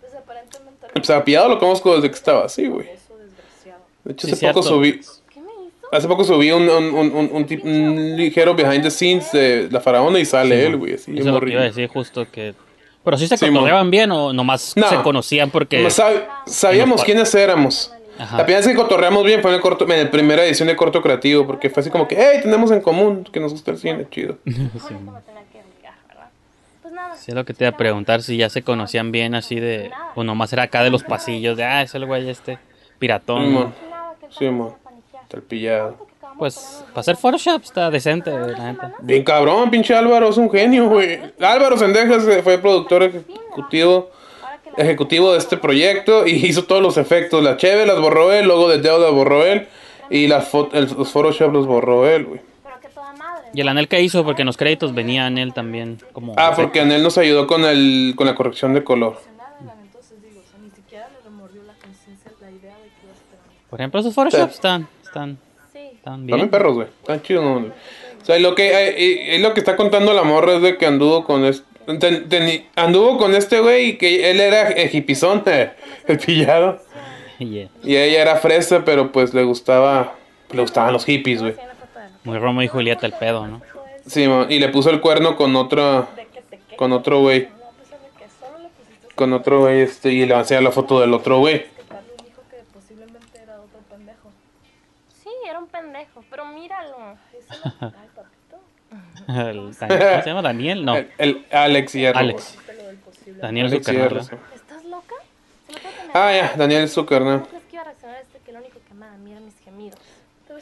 Pues 0.00 0.14
aparentemente. 0.14 0.81
Pues 0.94 1.10
a 1.10 1.24
Pillado 1.24 1.48
lo 1.48 1.58
conozco 1.58 1.94
desde 1.96 2.08
que 2.10 2.14
estaba 2.16 2.44
así, 2.44 2.66
güey. 2.66 2.88
De 4.04 4.12
hecho, 4.12 4.26
Sí, 4.26 4.32
hace 4.34 4.46
poco 4.48 4.62
cierto. 4.62 4.76
subí. 4.76 5.00
Hace 5.92 6.08
poco 6.08 6.24
subí 6.24 6.50
un, 6.50 6.62
un, 6.68 6.84
un, 6.94 7.12
un, 7.14 7.30
un 7.32 7.46
tip- 7.46 7.62
un 7.64 8.16
ligero 8.16 8.54
behind 8.54 8.82
the 8.82 8.90
scenes 8.90 9.30
de 9.32 9.68
la 9.70 9.78
faraona 9.80 10.18
y 10.18 10.24
sale 10.24 10.64
él, 10.66 10.76
güey. 10.76 10.94
Así, 10.94 11.12
Eso 11.12 11.20
es 11.28 11.34
lo 11.34 11.40
que 11.40 11.50
iba 11.52 11.60
a 11.60 11.64
decir 11.64 11.86
justo 11.88 12.26
que... 12.30 12.54
Pero 13.04 13.18
sí 13.18 13.26
se 13.28 13.36
Sí, 13.36 13.46
cotorreaban 13.48 13.90
bien 13.90 14.10
o 14.12 14.32
nomás 14.32 14.74
No. 14.76 14.88
se 14.88 14.96
conocían 15.02 15.50
porque... 15.50 15.82
No 15.82 15.88
sab- 15.88 16.24
sabíamos 16.46 16.94
en 16.94 16.96
los- 16.98 17.04
quiénes 17.04 17.34
éramos. 17.34 17.92
Ajá. 18.18 18.38
La 18.38 18.44
primera 18.44 18.64
vez 18.64 18.68
que 18.74 18.80
cotorreamos 18.80 19.24
bien 19.24 19.42
fue 19.42 19.50
en, 19.50 19.56
el 19.56 19.60
corto, 19.60 19.90
en 19.90 20.04
la 20.04 20.10
primera 20.10 20.44
edición 20.44 20.68
de 20.68 20.76
Corto 20.76 21.02
Creativo, 21.02 21.46
porque 21.46 21.68
fue 21.70 21.80
así 21.80 21.90
como 21.90 22.06
que, 22.08 22.16
hey, 22.18 22.40
tenemos 22.42 22.70
en 22.70 22.80
común 22.80 23.24
que 23.30 23.40
nos 23.40 23.52
gusta 23.52 23.70
el 23.72 23.78
cine, 23.78 24.06
chido. 24.10 24.38
Me 24.44 24.52
tenía 24.54 24.70
que 25.50 25.62
ligar, 25.76 25.94
¿verdad? 26.08 26.28
Pues 26.82 26.94
nada. 26.94 27.01
Sí, 27.16 27.30
es 27.30 27.34
lo 27.34 27.44
que 27.44 27.54
te 27.54 27.64
iba 27.64 27.70
a 27.70 27.76
preguntar, 27.76 28.22
si 28.22 28.36
ya 28.36 28.48
se 28.48 28.62
conocían 28.62 29.12
bien 29.12 29.34
así 29.34 29.60
de... 29.60 29.90
O 30.14 30.24
nomás 30.24 30.52
era 30.52 30.64
acá 30.64 30.82
de 30.82 30.90
los 30.90 31.02
pasillos, 31.04 31.56
de, 31.56 31.64
ah, 31.64 31.82
es 31.82 31.94
el 31.94 32.06
güey 32.06 32.28
este 32.28 32.58
piratón. 32.98 33.72
Que 34.20 34.26
el 34.26 34.32
Simón, 34.32 34.74
está 35.22 35.36
el 35.36 35.42
pillado. 35.42 36.06
Pues, 36.38 36.82
para 36.88 37.00
hacer 37.02 37.16
Photoshop 37.16 37.62
está 37.62 37.90
decente, 37.90 38.30
la 38.30 38.72
neta. 38.72 38.92
Bien 39.00 39.22
cabrón, 39.22 39.70
pinche 39.70 39.94
Álvaro, 39.94 40.30
es 40.30 40.36
un 40.38 40.50
genio, 40.50 40.88
güey. 40.88 41.20
Álvaro 41.40 41.76
Sendejas 41.76 42.26
eh, 42.26 42.42
fue 42.42 42.56
productor 42.58 43.02
ejecutivo, 43.02 44.10
ejecutivo 44.76 45.32
de 45.32 45.38
este 45.38 45.58
proyecto 45.58 46.26
y 46.26 46.46
hizo 46.46 46.64
todos 46.64 46.80
los 46.82 46.96
efectos. 46.96 47.42
La 47.42 47.58
cheve 47.58 47.84
las 47.86 48.00
borró 48.00 48.32
él, 48.32 48.46
luego 48.46 48.68
de 48.68 48.78
las 48.78 49.10
borró 49.12 49.44
él 49.44 49.68
y 50.08 50.26
las 50.26 50.52
el- 50.72 50.92
los 50.96 51.12
Photoshop 51.12 51.52
los 51.52 51.66
borró 51.66 52.08
él, 52.08 52.24
güey. 52.24 52.40
Pero 52.64 52.80
que 52.80 52.88
toda 52.88 53.12
madre. 53.12 53.41
Y 53.54 53.60
el 53.60 53.68
Anel 53.68 53.88
que 53.88 54.00
hizo, 54.00 54.24
porque 54.24 54.42
en 54.42 54.46
los 54.46 54.56
créditos 54.56 54.94
venía 54.94 55.26
Anel 55.26 55.52
también 55.52 55.98
como... 56.12 56.34
Ah, 56.36 56.52
porque 56.56 56.80
en 56.80 56.90
él 56.90 57.02
nos 57.02 57.18
ayudó 57.18 57.46
con 57.46 57.64
el 57.64 58.14
con 58.16 58.26
la 58.26 58.34
corrección 58.34 58.72
de 58.72 58.82
color. 58.82 59.18
Por 63.72 63.80
ejemplo, 63.80 64.00
esos 64.00 64.14
Photoshop 64.14 64.50
están, 64.50 64.86
están, 65.02 65.38
están 65.72 66.02
También 66.02 66.36
bien. 66.40 66.50
perros, 66.50 66.74
güey. 66.74 66.88
Están 67.00 67.22
chidos, 67.22 67.42
no. 67.42 67.72
O 68.22 68.24
sea, 68.24 68.38
lo 68.38 68.54
que, 68.54 68.68
eh, 68.68 68.88
eh, 68.90 69.36
eh, 69.36 69.38
lo 69.38 69.54
que 69.54 69.60
está 69.60 69.76
contando 69.76 70.12
la 70.12 70.24
morra 70.24 70.56
es 70.56 70.62
de 70.62 70.76
que 70.76 70.84
anduvo 70.84 71.24
con 71.24 71.46
este. 71.46 71.64
anduvo 72.76 73.16
con 73.16 73.34
este 73.34 73.60
güey 73.60 73.86
y 73.86 73.96
que 73.96 74.30
él 74.30 74.40
era 74.40 74.68
ejipizón, 74.68 75.42
el 76.06 76.18
pillado. 76.18 76.80
Yeah. 77.38 77.70
Y 77.82 77.96
ella 77.96 78.22
era 78.22 78.36
fresa, 78.36 78.84
pero 78.84 79.10
pues 79.10 79.34
le 79.34 79.42
gustaba. 79.42 80.14
Le 80.52 80.60
gustaban 80.60 80.92
los 80.92 81.04
hippies, 81.04 81.40
güey. 81.40 81.54
Muy 82.24 82.38
Romeo 82.38 82.62
y 82.62 82.68
Julieta 82.68 83.06
el 83.06 83.12
pedo, 83.12 83.46
¿no? 83.46 83.62
Sí, 84.06 84.24
y 84.48 84.58
le 84.58 84.68
puso 84.68 84.90
el 84.90 85.00
cuerno 85.00 85.36
con 85.36 85.54
otro. 85.56 86.08
Con 86.76 86.92
otro 86.92 87.20
güey. 87.20 87.48
Con 89.14 89.32
otro 89.32 89.60
güey, 89.60 89.80
este. 89.82 90.10
Y 90.10 90.26
le 90.26 90.34
enseña 90.34 90.60
la 90.60 90.72
foto 90.72 91.00
del 91.00 91.12
otro 91.14 91.38
güey. 91.38 91.66
Sí, 95.22 95.30
era 95.48 95.58
un 95.58 95.66
pendejo, 95.66 96.24
pero 96.30 96.46
míralo. 96.46 96.96
El- 99.28 99.56
¿Cómo 99.58 99.72
se 99.72 100.22
llama? 100.26 100.42
¿Daniel? 100.42 100.84
No, 100.84 100.96
El, 100.96 101.10
el 101.18 101.46
Alex 101.50 101.92
Hierro. 101.92 102.18
Alex. 102.18 102.58
Daniel 103.40 103.70
sí. 103.70 103.76
¿Estás 103.76 104.84
loca? 104.84 105.14
Ah, 106.12 106.32
ya, 106.32 106.52
Daniel 106.56 106.88
Zucker, 106.88 107.22
¿no? 107.22 107.38
¿Cómo 107.40 107.46
crees 107.48 107.64
que 107.64 107.76
iba 107.76 107.82
a 107.82 107.84
reaccionar 107.86 108.20
este 108.20 108.38
que 108.44 108.52
lo 108.52 108.58
único 108.58 108.78
que 108.86 108.92
amaba 108.92 109.16
mira 109.16 109.40
mis 109.40 109.58
gemidos? 109.64 109.98
¿Tuviste 110.46 110.61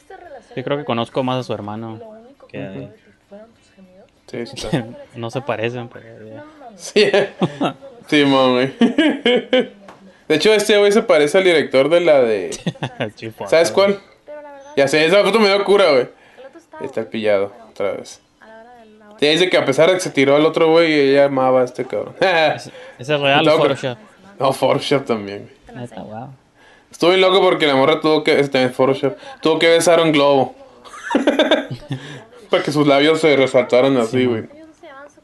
Yo 0.55 0.63
creo 0.63 0.77
que 0.77 0.85
conozco 0.85 1.23
más 1.23 1.39
a 1.39 1.43
su 1.43 1.53
hermano. 1.53 1.99
Que 2.47 2.57
a 2.57 2.73
él. 2.73 2.89
Sí, 4.27 4.45
sí. 4.45 4.53
está. 4.55 4.85
no 5.15 5.29
se 5.29 5.41
parecen, 5.41 5.89
pero... 5.89 6.05
ya. 6.25 6.45
Sí, 6.77 7.11
sí, 8.07 8.23
güey. 8.23 8.73
De 10.31 10.35
hecho, 10.37 10.53
este 10.53 10.77
güey 10.77 10.93
se 10.93 11.03
parece 11.03 11.37
al 11.37 11.43
director 11.43 11.89
de 11.89 11.99
la 11.99 12.21
de. 12.21 12.57
¿Sabes 13.47 13.71
cuál? 13.71 13.99
Ya 14.77 14.87
sé, 14.87 15.05
esa 15.05 15.21
foto 15.21 15.37
me 15.39 15.47
dio 15.47 15.61
cura, 15.65 15.91
güey. 15.91 16.07
Está 16.79 17.03
pillado, 17.03 17.51
otra 17.69 17.91
vez. 17.91 18.21
Sí, 19.19 19.27
dice 19.27 19.49
que 19.49 19.57
a 19.57 19.65
pesar 19.65 19.89
de 19.89 19.95
que 19.95 19.99
se 19.99 20.09
tiró 20.09 20.35
al 20.35 20.45
otro 20.45 20.71
güey, 20.71 20.93
ella 21.09 21.25
amaba 21.25 21.61
a 21.61 21.65
este 21.65 21.85
cabrón. 21.85 22.15
¿Ese 22.21 22.71
es 22.97 23.19
real 23.19 23.45
Photoshop? 23.45 23.97
No, 24.39 24.53
Photoshop 24.53 25.05
también. 25.05 25.51
güey. 25.67 25.81
Neta, 25.81 26.01
wow. 26.01 26.29
Estuve 27.01 27.17
loco 27.17 27.41
porque 27.41 27.65
la 27.65 27.75
morra 27.75 27.99
tuvo 27.99 28.23
que. 28.23 28.39
Este, 28.39 28.69
Photoshop. 28.69 29.17
Tuvo 29.41 29.57
que 29.57 29.67
besar 29.67 29.99
un 30.01 30.11
globo. 30.11 30.53
Para 32.51 32.61
que 32.61 32.71
sus 32.71 32.85
labios 32.85 33.19
se 33.19 33.35
resaltaran 33.35 33.97
así, 33.97 34.25
güey. 34.25 34.43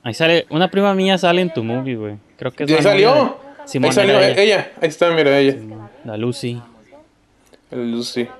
Ahí 0.01 0.15
sale, 0.15 0.47
una 0.49 0.71
prima 0.71 0.95
mía 0.95 1.19
sale 1.19 1.39
en 1.39 1.53
tu 1.53 1.63
movie, 1.63 1.95
güey. 1.95 2.15
Creo 2.35 2.51
que 2.51 2.63
es 2.63 2.69
¿Ya 2.71 2.77
la 2.77 2.81
salió? 2.81 3.13
de- 3.13 3.19
Ahí 3.21 3.67
Simón, 3.67 3.93
salió 3.93 4.19
ella. 4.19 4.41
ella. 4.41 4.71
Ahí 4.81 4.89
está, 4.89 5.11
mira 5.11 5.37
ella. 5.37 5.55
La 6.03 6.17
Lucy. 6.17 6.59
El 7.69 7.91
Lucy. 7.91 8.23
Yo 8.25 8.31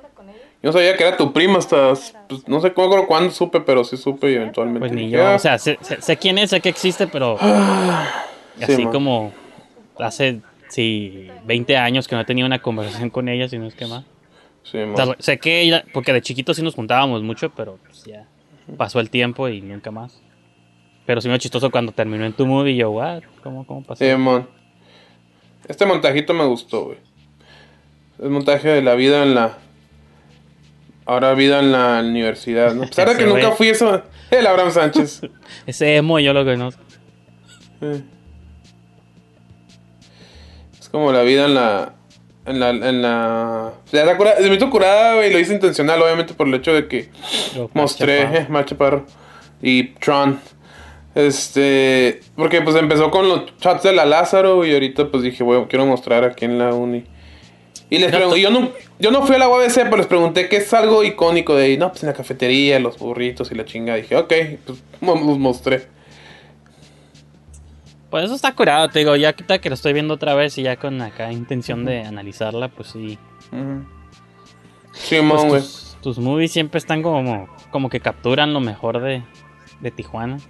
no 0.64 0.74
sabía 0.74 0.98
que 0.98 1.04
era 1.08 1.16
tu 1.16 1.32
prima 1.32 1.60
hasta. 1.60 1.94
pues, 2.28 2.48
no 2.48 2.60
sé 2.60 2.74
cómo 2.74 3.06
cuándo 3.06 3.30
supe, 3.30 3.62
pero 3.62 3.84
sí 3.84 3.98
supe 3.98 4.32
y 4.32 4.36
eventualmente. 4.36 4.80
Pues 4.80 4.92
ni 4.94 5.12
yo, 5.12 5.24
"Ah". 5.28 5.36
o 5.36 5.40
sea, 5.40 5.60
sé, 5.60 5.78
sé- 5.82 6.02
sé 6.02 6.18
quién 6.18 6.40
es, 6.40 6.50
sé 6.50 6.60
que 6.60 6.70
existe, 6.70 7.06
pero 7.06 7.38
Sí, 8.58 8.64
así 8.64 8.86
como 8.88 9.32
hace, 10.00 10.40
sí, 10.78 11.28
20 11.46 11.76
años 11.76 12.08
que 12.08 12.16
no 12.16 12.22
he 12.22 12.26
tenido 12.26 12.46
una 12.46 12.62
conversación 12.62 13.10
con 13.10 13.28
ella, 13.30 13.50
si 13.50 13.58
no 13.58 13.66
es 13.66 13.74
que 13.74 13.88
más. 13.88 14.06
Sí, 14.62 14.78
man. 14.78 14.92
O 14.94 14.96
sea, 14.98 15.16
sé 15.18 15.40
que 15.40 15.62
ella, 15.62 15.84
porque 15.92 16.14
de 16.14 16.22
chiquito 16.22 16.54
sí 16.54 16.62
nos 16.62 16.76
juntábamos 16.76 17.24
mucho, 17.24 17.50
pero 17.50 17.80
pues 17.84 18.04
ya 18.04 18.28
pasó 18.78 19.00
el 19.00 19.10
tiempo 19.10 19.50
y 19.50 19.62
nunca 19.62 19.90
más. 19.90 20.22
Pero 21.08 21.20
sí 21.20 21.30
me 21.30 21.40
chistoso 21.40 21.72
cuando 21.72 21.94
terminó 21.94 22.26
en 22.26 22.34
tu 22.34 22.46
movie 22.46 22.74
y 22.74 22.78
yo, 22.78 22.92
what, 22.92 23.24
¿cómo, 23.42 23.66
cómo 23.66 23.82
pasó? 23.82 24.06
Sí. 24.06 24.12
Este 25.68 25.86
montajito 25.88 26.36
me 26.36 26.46
gustó, 26.46 26.86
güey. 26.86 26.98
El 28.22 28.30
montaje 28.30 28.70
de 28.70 28.84
la 28.84 28.94
vida 28.94 29.24
en 29.24 29.34
la. 29.34 29.58
Ahora 31.06 31.34
vida 31.34 31.60
en 31.60 31.72
la 31.72 32.02
universidad, 32.06 32.76
¿no? 32.76 32.84
A 32.84 32.88
pesar 32.88 33.10
de 33.10 33.18
que 33.18 33.26
nunca 33.26 33.52
fui 33.52 33.70
eso. 33.70 34.04
El 34.30 34.46
Abraham 34.46 34.72
Sánchez. 34.72 35.22
Ese 35.66 35.96
emo 35.96 36.20
yo 36.20 36.34
lo 36.34 36.46
conozco. 36.46 36.84
Eh. 37.82 38.02
Es 40.88 40.92
como 40.92 41.12
la 41.12 41.22
vida 41.24 41.44
en 41.48 41.54
la. 41.54 41.96
En 42.46 42.62
la. 42.62 42.70
En 42.70 43.02
la. 43.02 43.74
Ya 43.92 44.04
está 44.04 44.16
curada. 44.16 44.38
Se 44.38 44.50
me 44.50 44.56
hizo 44.56 44.70
curada, 44.70 45.16
güey. 45.16 45.34
Lo 45.34 45.38
hice 45.38 45.54
intencional, 45.54 46.02
obviamente, 46.02 46.34
por 46.34 46.48
el 46.48 46.54
hecho 46.54 46.74
de 46.74 46.88
que 46.88 47.10
Yo, 47.54 47.70
mostré 47.74 48.48
Chaparro. 48.64 49.00
eh, 49.00 49.70
y 49.70 49.84
Tron. 49.96 50.40
Este. 51.14 52.22
Porque 52.38 52.62
pues 52.62 52.78
empezó 52.78 53.12
con 53.12 53.28
los 53.28 53.58
chats 53.58 53.84
de 53.84 53.92
la 53.92 54.06
Lázaro 54.06 54.66
y 54.66 54.72
ahorita 54.74 55.12
pues 55.12 55.24
dije, 55.24 55.44
bueno, 55.44 55.68
quiero 55.68 55.86
mostrar 55.86 56.24
aquí 56.24 56.46
en 56.46 56.58
la 56.58 56.74
uni. 56.74 57.04
Y 57.90 57.98
les 58.00 58.10
pregunté, 58.10 58.40
yo 58.40 58.50
no, 58.50 58.70
yo 58.98 59.12
no 59.12 59.26
fui 59.26 59.36
a 59.36 59.40
la 59.40 59.50
UABC, 59.50 59.76
pero 59.76 59.98
les 59.98 60.08
pregunté 60.08 60.48
qué 60.48 60.58
es 60.58 60.74
algo 60.74 61.04
icónico 61.04 61.54
de 61.54 61.66
ahí. 61.66 61.78
No, 61.78 61.90
pues 61.90 62.02
en 62.04 62.08
la 62.08 62.14
cafetería, 62.14 62.80
los 62.80 62.98
burritos 62.98 63.52
y 63.52 63.56
la 63.56 63.66
chinga. 63.66 63.96
Dije, 63.96 64.16
ok, 64.16 64.34
pues 64.66 64.80
los 65.02 65.38
mostré. 65.38 65.97
Pues 68.10 68.24
eso 68.26 68.36
está 68.36 68.56
curado, 68.56 68.88
te 68.90 69.00
digo, 69.00 69.16
ya 69.18 69.34
quita 69.34 69.60
que 69.60 69.70
lo 69.70 69.76
estoy 69.76 69.92
viendo 69.94 70.14
otra 70.14 70.34
vez 70.34 70.58
y 70.58 70.64
ya 70.64 70.78
con 70.78 71.02
acá 71.02 71.32
intención 71.32 71.84
de 71.86 72.04
analizarla, 72.06 72.70
pues 72.70 72.90
sí. 72.90 73.18
Sí, 74.94 75.18
Pues 75.28 75.44
güey. 75.44 75.62
tus, 75.62 75.98
tus 76.02 76.18
movies 76.20 76.52
siempre 76.52 76.78
están 76.78 77.02
como, 77.04 77.48
como 77.72 77.90
que 77.90 78.00
capturan 78.00 78.54
lo 78.54 78.60
mejor 78.60 79.02
de, 79.02 79.24
de 79.82 79.92
Tijuana. 79.92 80.38
Pues 80.38 80.48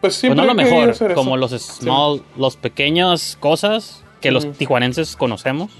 Pues 0.00 0.14
siempre 0.16 0.36
no 0.42 0.46
lo 0.46 0.54
mejor, 0.54 0.94
como 1.14 1.36
eso. 1.36 1.54
los 1.54 1.62
small, 1.62 2.22
los 2.36 2.56
pequeños 2.56 3.36
cosas 3.40 4.04
que 4.20 4.30
los 4.30 4.52
tijuanenses 4.52 5.16
conocemos. 5.16 5.72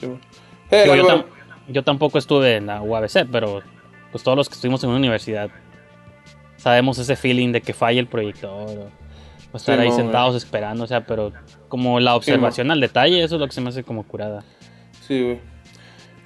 Sí. 0.00 0.06
Eh, 0.70 0.82
Digo, 0.84 0.94
yo, 0.94 1.02
algo- 1.02 1.08
tam- 1.08 1.24
yo 1.68 1.82
tampoco 1.84 2.18
estuve 2.18 2.56
en 2.56 2.66
la 2.66 2.80
UABC, 2.80 3.26
pero 3.30 3.60
pues 4.12 4.22
todos 4.24 4.36
los 4.38 4.48
que 4.48 4.54
estuvimos 4.54 4.82
en 4.84 4.90
una 4.90 4.98
universidad 4.98 5.50
sabemos 6.56 6.98
ese 6.98 7.14
feeling 7.16 7.52
de 7.52 7.60
que 7.60 7.74
falla 7.74 8.00
el 8.00 8.06
proyector 8.06 8.50
o, 8.50 8.90
o 9.52 9.56
estar 9.56 9.76
Sí, 9.76 9.82
ahí 9.82 9.88
no, 9.90 9.96
sentados 9.96 10.36
esperando, 10.36 10.84
o 10.84 10.86
sea, 10.86 11.04
pero 11.04 11.32
como 11.68 12.00
la 12.00 12.14
observación 12.14 12.70
al 12.70 12.80
detalle, 12.80 13.22
eso 13.22 13.36
es 13.36 13.40
lo 13.40 13.46
que 13.46 13.54
se 13.54 13.60
me 13.60 13.68
hace 13.70 13.82
como 13.82 14.04
curada. 14.04 14.44
Sí, 15.06 15.22
güey. 15.22 15.40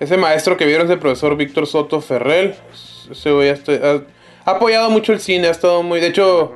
Ese 0.01 0.17
maestro 0.17 0.57
que 0.57 0.67
vieron 0.67 0.87
es 0.87 0.93
el 0.93 0.99
profesor 0.99 1.37
Víctor 1.37 1.67
Soto 1.67 2.01
Ferrell. 2.01 2.55
Ese 3.09 3.31
güey 3.31 3.51
ha, 3.51 4.03
apoyado 4.45 4.91
mucho 4.91 5.13
el 5.13 5.21
cine, 5.21 5.47
ha 5.47 5.53
estado 5.53 5.85
muy. 5.85 6.01
De 6.01 6.09
hecho, 6.09 6.55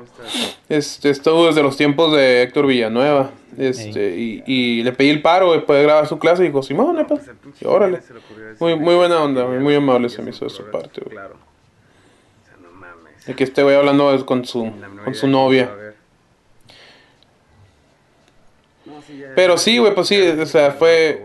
este, 0.69 1.11
estuvo 1.11 1.47
desde 1.47 1.63
los 1.63 1.77
tiempos 1.77 2.13
de 2.17 2.43
Héctor 2.43 2.67
Villanueva. 2.67 3.31
Este, 3.57 4.17
y, 4.17 4.43
y 4.47 4.83
le 4.83 4.93
pedí 4.93 5.11
el 5.11 5.23
paro, 5.23 5.47
güey, 5.47 5.65
puede 5.65 5.85
grabar 5.85 6.09
su 6.09 6.19
clase. 6.19 6.43
Y 6.43 6.49
dijo, 6.49 6.63
Simón, 6.63 6.97
no, 6.97 7.07
pues, 7.07 7.31
y 7.61 7.65
órale. 7.65 7.99
Ese 7.99 8.15
Muy, 8.59 8.75
muy 8.75 8.97
buena 8.97 9.23
onda, 9.23 9.45
güey, 9.45 9.61
muy 9.61 9.77
amable 9.77 10.09
se 10.09 10.23
me 10.23 10.31
hizo 10.31 10.45
de 10.45 10.51
su 10.51 10.69
parte, 10.71 11.01
güey. 11.03 11.17
Claro. 11.17 11.37
O 11.37 12.47
sea, 12.47 12.57
no 12.61 12.73
mames. 12.73 13.27
De 13.27 13.35
que 13.35 13.45
este 13.45 13.63
güey 13.63 13.77
hablando 13.77 14.27
con 14.27 14.45
su, 14.45 14.73
con 15.05 15.15
su 15.15 15.29
novia. 15.29 15.67
quién 15.67 15.69
iba 15.69 15.73
a 15.73 15.85
ver. 15.85 15.97
No, 18.87 18.93
sí, 18.95 18.96
ya- 18.96 18.96
Pero 19.35 19.57
sí, 19.59 19.79
güey, 19.79 19.95
pues 19.95 20.09
sí, 20.09 20.21
o 20.21 20.47
sea, 20.47 20.73
fue. 20.73 21.23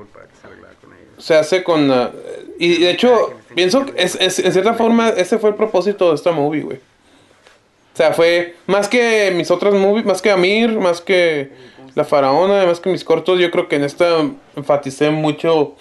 Se 1.18 1.36
hace 1.36 1.64
con... 1.64 1.88
la- 1.88 2.12
y 2.58 2.78
de 2.80 2.92
hecho, 2.92 3.34
pienso 3.56 3.86
que 3.86 4.02
es, 4.02 4.16
es- 4.20 4.40
en 4.40 4.52
cierta 4.52 4.74
forma 4.74 5.10
ese 5.10 5.38
fue 5.40 5.50
el 5.52 5.56
propósito 5.56 6.10
de 6.10 6.16
esta 6.16 6.32
movie, 6.32 6.62
güey. 6.62 6.78
O 6.78 7.98
sea, 7.98 8.14
fue 8.14 8.56
más 8.68 8.88
que 8.88 9.32
mis 9.36 9.52
otras 9.52 9.74
movies, 9.74 10.06
más 10.06 10.22
que 10.22 10.32
Amir, 10.32 10.72
más 10.80 11.02
que 11.02 11.52
La 11.96 12.06
Faraona, 12.06 12.66
más 12.66 12.80
que 12.80 12.90
mis 12.90 13.04
cortos, 13.04 13.40
yo 13.40 13.52
creo 13.52 13.68
que 13.68 13.76
en 13.76 13.84
esta 13.84 14.26
enfaticé 14.56 15.10
mucho 15.10 15.76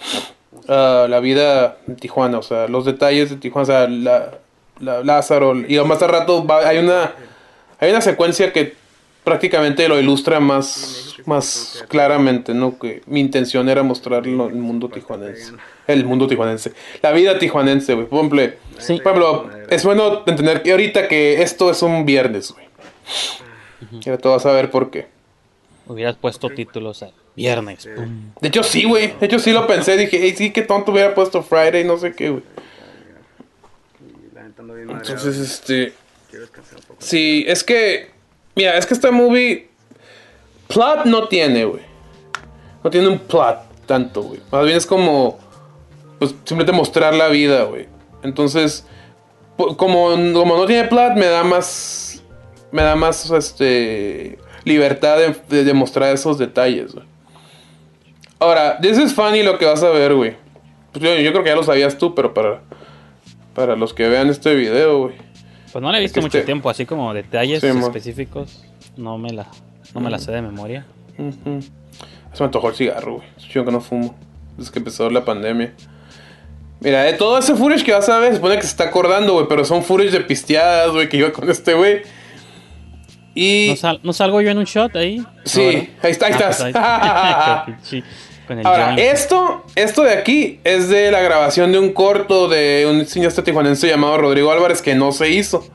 ah, 0.67 1.05
la 1.09 1.19
vida 1.19 1.77
en 1.87 1.95
Tijuana, 1.95 2.37
o 2.39 2.43
sea, 2.43 2.67
los 2.67 2.83
detalles 2.85 3.29
de 3.29 3.37
Tijuana, 3.37 3.63
o 3.63 3.65
sea, 3.65 3.87
la, 3.87 4.39
la- 4.79 5.03
Lázaro, 5.03 5.55
y 5.55 5.79
más 5.79 6.01
al 6.03 6.09
rato 6.09 6.45
va- 6.45 6.67
hay 6.67 6.77
una 6.79 7.13
hay 7.79 7.89
una 7.91 8.01
secuencia 8.01 8.51
que 8.53 8.75
prácticamente 9.23 9.87
lo 9.87 9.99
ilustra 9.99 10.39
más, 10.39 11.15
más 11.25 11.83
claramente, 11.87 12.53
¿no? 12.53 12.77
Que 12.79 13.01
mi 13.05 13.19
intención 13.19 13.69
era 13.69 13.83
mostrarlo 13.83 14.47
el 14.47 14.55
mundo 14.55 14.89
tijuanense. 14.89 15.53
El 15.87 16.05
mundo 16.05 16.27
tijuanense. 16.27 16.73
La 17.01 17.11
vida 17.11 17.37
tijuanense, 17.39 17.93
güey. 17.93 18.07
Por 18.07 18.19
ejemplo, 18.19 18.41
Sí. 18.79 18.93
ejemplo, 18.93 19.49
es 19.69 19.83
bueno 19.85 20.23
entender 20.25 20.63
que 20.63 20.71
ahorita 20.71 21.07
que 21.07 21.41
esto 21.43 21.69
es 21.69 21.81
un 21.83 22.05
viernes, 22.05 22.51
güey. 22.51 22.65
Y 23.91 24.09
ahora 24.09 24.21
tú 24.21 24.29
vas 24.29 24.45
a 24.45 24.51
ver 24.53 24.71
por 24.71 24.89
qué. 24.89 25.07
Hubieras 25.87 26.15
puesto 26.15 26.49
títulos 26.49 27.03
a 27.03 27.11
viernes. 27.35 27.87
pum. 27.95 28.31
De 28.39 28.47
hecho, 28.47 28.63
sí, 28.63 28.85
güey. 28.85 29.13
De 29.19 29.25
hecho, 29.25 29.39
sí 29.39 29.51
lo 29.51 29.67
pensé. 29.67 29.97
Dije, 29.97 30.19
hey, 30.21 30.33
sí, 30.37 30.51
qué 30.51 30.61
tonto 30.61 30.91
hubiera 30.91 31.13
puesto 31.13 31.43
Friday, 31.43 31.83
no 31.83 31.97
sé 31.97 32.13
qué, 32.13 32.29
güey. 32.29 32.43
Entonces, 34.89 35.37
este... 35.37 35.93
Quiero 36.29 36.45
descansar 36.45 36.77
un 36.79 36.83
poco. 36.85 37.01
Sí, 37.01 37.43
es 37.47 37.63
que. 37.63 38.11
Mira, 38.55 38.77
es 38.77 38.85
que 38.85 38.93
esta 38.93 39.11
movie. 39.11 39.69
Plot 40.67 41.05
no 41.05 41.27
tiene, 41.27 41.65
güey. 41.65 41.81
No 42.83 42.89
tiene 42.89 43.07
un 43.07 43.19
plot 43.19 43.85
tanto, 43.85 44.23
güey. 44.23 44.39
Más 44.51 44.65
bien 44.65 44.77
es 44.77 44.85
como. 44.85 45.39
Pues 46.19 46.31
simplemente 46.45 46.71
mostrar 46.71 47.13
la 47.13 47.27
vida, 47.27 47.63
güey. 47.63 47.87
Entonces. 48.23 48.85
Como, 49.57 49.75
como 49.77 50.57
no 50.57 50.65
tiene 50.65 50.87
plot, 50.87 51.13
me 51.15 51.27
da 51.27 51.43
más. 51.43 52.23
Me 52.71 52.81
da 52.81 52.95
más, 52.95 53.29
este. 53.31 54.37
Libertad 54.63 55.17
de, 55.17 55.35
de, 55.49 55.63
de 55.63 55.73
mostrar 55.73 56.13
esos 56.13 56.37
detalles, 56.37 56.93
güey. 56.93 57.05
Ahora, 58.39 58.79
this 58.79 58.97
is 58.97 59.13
funny 59.13 59.43
lo 59.43 59.57
que 59.57 59.65
vas 59.65 59.83
a 59.83 59.89
ver, 59.89 60.13
güey. 60.13 60.35
Pues 60.91 61.03
yo, 61.03 61.15
yo 61.15 61.31
creo 61.31 61.43
que 61.43 61.49
ya 61.49 61.55
lo 61.55 61.63
sabías 61.63 61.97
tú, 61.97 62.15
pero 62.15 62.33
para. 62.33 62.61
Para 63.53 63.75
los 63.75 63.93
que 63.93 64.07
vean 64.07 64.29
este 64.29 64.55
video, 64.55 64.99
güey. 64.99 65.30
Pues 65.71 65.81
no 65.81 65.91
le 65.91 65.97
he 65.99 66.01
visto 66.01 66.21
mucho 66.21 66.37
este- 66.37 66.45
tiempo, 66.45 66.69
así 66.69 66.85
como 66.85 67.13
detalles 67.13 67.61
Sí, 67.61 67.67
específicos. 67.67 68.63
No 68.97 69.17
me 69.17 69.31
la, 69.31 69.47
no 69.93 70.01
me 70.01 70.09
la 70.09 70.19
sé 70.19 70.31
de 70.31 70.41
memoria. 70.41 70.85
Se 71.17 72.39
me 72.39 72.45
antojó 72.45 72.69
el 72.69 72.75
cigarro, 72.75 73.15
güey. 73.15 73.27
Es 73.37 73.47
chido 73.47 73.65
que 73.65 73.71
no 73.71 73.81
fumo. 73.81 74.15
Desde 74.57 74.71
que 74.71 74.79
empezó 74.79 75.09
la 75.09 75.23
pandemia. 75.23 75.73
Mira, 76.81 77.03
de 77.03 77.13
todo 77.13 77.37
ese 77.37 77.55
footage 77.55 77.83
que 77.83 77.93
vas 77.93 78.09
a 78.09 78.17
ver, 78.19 78.29
se 78.31 78.35
supone 78.37 78.55
que 78.55 78.61
se 78.63 78.67
está 78.69 78.85
acordando, 78.85 79.33
güey. 79.33 79.45
Pero 79.47 79.63
son 79.65 79.83
footage 79.83 80.11
de 80.11 80.21
pisteadas, 80.21 80.91
güey, 80.91 81.07
que 81.09 81.17
iba 81.17 81.31
con 81.31 81.49
este 81.49 81.73
güey. 81.73 82.01
Y. 83.35 83.67
¿No, 83.69 83.75
sal- 83.77 83.99
no 84.03 84.13
salgo 84.13 84.41
yo 84.41 84.49
en 84.51 84.57
un 84.57 84.65
shot 84.65 84.95
ahí? 84.95 85.23
Sí, 85.45 85.61
ahí 86.01 86.11
está, 86.11 86.25
ahí 86.27 86.33
Ah, 86.33 86.37
estás. 86.49 86.63
pues 86.63 87.93
ahí- 87.93 88.03
Con 88.51 88.59
el 88.59 88.65
Ahora, 88.67 88.85
joint. 88.87 88.99
esto, 88.99 89.63
esto 89.75 90.03
de 90.03 90.11
aquí 90.11 90.59
es 90.65 90.89
de 90.89 91.09
la 91.09 91.21
grabación 91.21 91.71
de 91.71 91.79
un 91.79 91.93
corto 91.93 92.49
de 92.49 92.85
un 92.89 93.05
cineasta 93.05 93.45
tijuanense 93.45 93.87
llamado 93.87 94.17
Rodrigo 94.17 94.51
Álvarez 94.51 94.81
que 94.81 94.93
no 94.93 95.13
se 95.13 95.29
hizo. 95.29 95.65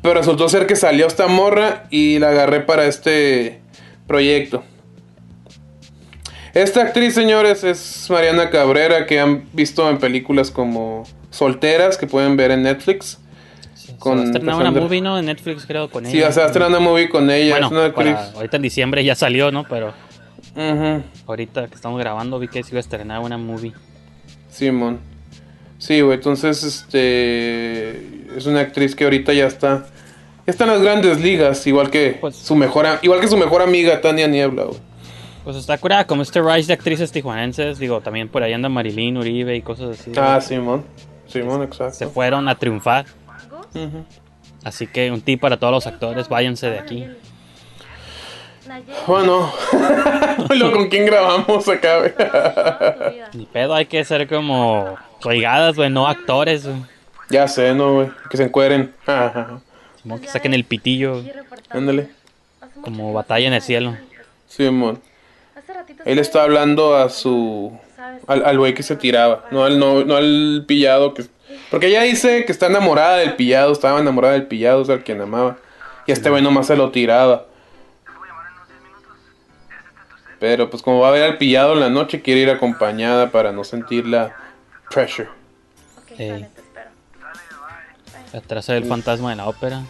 Pero 0.00 0.14
resultó 0.14 0.48
ser 0.48 0.66
que 0.68 0.76
salió 0.76 1.08
esta 1.08 1.26
morra 1.26 1.84
y 1.90 2.20
la 2.20 2.28
agarré 2.28 2.60
para 2.60 2.84
este 2.86 3.60
proyecto. 4.06 4.62
Esta 6.52 6.82
actriz, 6.82 7.14
señores, 7.14 7.64
es 7.64 8.06
Mariana 8.10 8.48
Cabrera, 8.50 9.06
que 9.06 9.18
han 9.18 9.48
visto 9.52 9.90
en 9.90 9.98
películas 9.98 10.52
como 10.52 11.02
Solteras, 11.30 11.98
que 11.98 12.06
pueden 12.06 12.36
ver 12.36 12.52
en 12.52 12.62
Netflix. 12.62 13.18
Se 13.74 13.96
con 13.96 14.18
va 14.18 14.22
a 14.22 14.24
estrenar 14.26 14.54
una 14.54 14.70
movie, 14.70 15.00
¿no? 15.00 15.18
En 15.18 15.26
Netflix, 15.26 15.66
creo, 15.66 15.90
con 15.90 16.06
Sí, 16.06 16.18
ella. 16.18 16.28
o 16.28 16.32
sea, 16.32 16.46
estrenando 16.46 16.78
una 16.78 16.88
movie 16.88 17.08
con 17.08 17.28
ella. 17.28 17.50
Bueno, 17.54 17.66
es 17.66 17.72
una 17.72 17.84
actriz. 17.86 18.14
para- 18.14 18.30
ahorita 18.36 18.56
en 18.56 18.62
diciembre 18.62 19.02
ya 19.04 19.16
salió, 19.16 19.50
¿no? 19.50 19.64
Pero 19.64 19.92
Ujú. 20.56 21.02
ahorita 21.26 21.66
que 21.68 21.74
estamos 21.74 21.98
grabando 21.98 22.38
vi 22.38 22.48
que 22.48 22.62
se 22.62 22.70
iba 22.70 22.78
a 22.78 22.80
estrenar 22.80 23.20
una 23.20 23.36
movie. 23.38 23.72
Simón. 24.48 25.00
Sí, 25.78 26.00
güey, 26.00 26.16
entonces 26.16 26.62
este 26.62 28.36
es 28.36 28.46
una 28.46 28.60
actriz 28.60 28.94
que 28.94 29.04
ahorita 29.04 29.32
ya 29.32 29.46
está 29.46 29.86
ya 30.46 30.50
está 30.50 30.64
en 30.64 30.70
las 30.70 30.82
grandes 30.82 31.20
ligas, 31.20 31.66
igual 31.66 31.90
que 31.90 32.18
Pues- 32.20 32.36
su 32.36 32.54
mejor 32.54 32.86
igual 33.02 33.20
que 33.20 33.28
su 33.28 33.36
mejor 33.36 33.62
amiga 33.62 34.00
Tania 34.00 34.26
Niebla, 34.28 34.64
güey. 34.64 34.78
Pues 35.42 35.56
está 35.56 35.76
curada, 35.76 36.06
como 36.06 36.22
este 36.22 36.40
rise 36.40 36.68
de 36.68 36.72
actrices 36.74 37.12
tijuanenses. 37.12 37.78
Digo, 37.78 38.00
también 38.00 38.28
por 38.30 38.42
ahí 38.42 38.54
anda 38.54 38.70
Marilyn 38.70 39.18
Uribe 39.18 39.54
y 39.54 39.60
cosas 39.60 40.00
así. 40.00 40.12
Ah, 40.16 40.40
Simón. 40.40 40.84
Simón, 41.26 41.58
Se 41.60 41.64
exacto. 41.66 42.10
fueron 42.10 42.48
a 42.48 42.54
triunfar. 42.54 43.04
Así 44.62 44.86
que 44.86 45.10
un 45.10 45.20
tip 45.20 45.40
para 45.40 45.58
todos 45.58 45.72
los 45.72 45.86
actores, 45.86 46.28
váyanse 46.30 46.70
de 46.70 46.78
aquí. 46.78 47.06
Nayeli. 48.66 48.92
Bueno, 49.06 49.52
lo 50.54 50.72
con 50.72 50.88
quién 50.88 51.06
grabamos 51.06 51.68
acá. 51.68 53.28
Ni 53.32 53.46
pedo, 53.46 53.74
hay 53.74 53.86
que 53.86 54.04
ser 54.04 54.28
como 54.28 54.96
regadas, 55.22 55.76
güey, 55.76 55.90
no 55.90 56.06
actores, 56.08 56.66
güey. 56.66 56.82
Ya 57.30 57.48
sé, 57.48 57.74
no, 57.74 57.94
güey, 57.94 58.08
que 58.30 58.36
se 58.36 58.44
encueren. 58.44 58.92
Como 60.02 60.20
que 60.20 60.28
saquen 60.28 60.52
el 60.52 60.64
pitillo, 60.64 61.20
Y 61.22 61.30
reportando. 61.32 61.78
Ándale. 61.78 62.08
Como 62.82 63.14
batalla 63.14 63.46
en 63.48 63.54
el 63.54 63.62
cielo. 63.62 63.96
Hace 65.56 65.72
ratito 65.72 66.02
Él 66.04 66.18
está 66.18 66.20
estaba- 66.20 66.44
hablando 66.44 66.94
a 66.96 67.08
su 67.08 67.72
al 68.26 68.44
al 68.44 68.58
güey 68.58 68.74
que 68.74 68.82
se 68.82 68.96
tiraba, 68.96 69.46
no 69.50 69.64
al 69.64 69.78
no, 69.78 70.04
no 70.04 70.16
al 70.16 70.64
pillado 70.68 71.14
que 71.14 71.24
porque 71.70 71.86
ella 71.86 72.02
dice 72.02 72.44
que 72.44 72.52
está 72.52 72.66
enamorada 72.66 73.16
del 73.16 73.34
pillado, 73.34 73.72
estaba 73.72 73.98
enamorada 74.00 74.34
del 74.34 74.46
pillado, 74.46 74.82
o 74.82 74.84
sea, 74.84 74.96
el 74.96 75.04
quien 75.04 75.20
amaba. 75.22 75.56
Y 76.06 76.12
este 76.12 76.28
güey 76.28 76.42
nomás 76.42 76.66
se 76.66 76.76
lo 76.76 76.90
tiraba. 76.90 77.46
Pero 80.44 80.68
pues 80.68 80.82
como 80.82 81.00
va 81.00 81.08
a 81.08 81.10
ver 81.10 81.22
al 81.22 81.38
pillado 81.38 81.72
en 81.72 81.80
la 81.80 81.88
noche, 81.88 82.20
quiere 82.20 82.40
ir 82.42 82.50
acompañada 82.50 83.30
para 83.30 83.50
no 83.50 83.64
sentir 83.64 84.06
la 84.06 84.36
pressure. 84.90 85.26
Ok, 85.96 86.20
Ey. 86.20 86.28
sale, 86.28 86.50
te 86.54 86.60
espero. 86.60 86.90
Atrás 88.44 88.66
del 88.66 88.84
fantasma 88.84 89.30
de 89.30 89.36
la 89.36 89.46
ópera. 89.48 89.80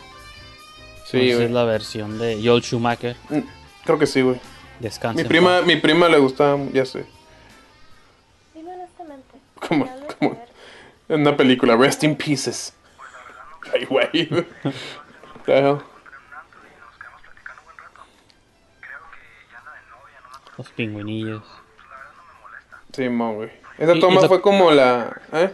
Sí, 1.07 1.17
Entonces 1.17 1.35
güey. 1.35 1.47
es 1.47 1.51
la 1.51 1.65
versión 1.65 2.19
de 2.21 2.41
Joel 2.41 2.63
Schumacher. 2.63 3.17
Mm, 3.31 3.39
Creo 3.85 3.99
que 3.99 4.07
sí, 4.07 4.21
güey. 4.23 4.41
Descansa. 4.79 5.17
Mi 5.17 5.23
en 5.23 5.27
prima, 5.29 5.59
paz. 5.59 5.67
mi 5.67 5.75
prima 5.75 6.09
le 6.09 6.19
gustaba, 6.19 6.57
ya 6.73 6.87
sé. 6.87 7.05
Dime 8.55 8.75
honestamente. 8.75 9.35
Como, 9.69 9.87
¿me 9.87 9.91
hablas 9.91 10.15
como 10.15 10.31
de 10.31 10.37
ver? 10.37 10.49
en 11.09 11.21
una 11.23 11.37
película, 11.37 11.77
Rest 11.77 12.05
in 12.05 12.15
Pieces. 12.15 12.75
Ay, 13.75 13.87
güey. 13.87 14.29
The 15.47 15.59
hell? 15.59 15.79
Los 20.59 20.69
pingüinillos. 20.71 21.43
Sí, 22.93 23.09
mo, 23.09 23.35
güey. 23.35 23.51
Esa 23.79 23.95
Y- 23.97 24.01
toma 24.01 24.19
y 24.21 24.23
lo- 24.23 24.29
fue 24.29 24.41
como 24.41 24.71
la. 24.71 25.17
¿Eh? 25.33 25.51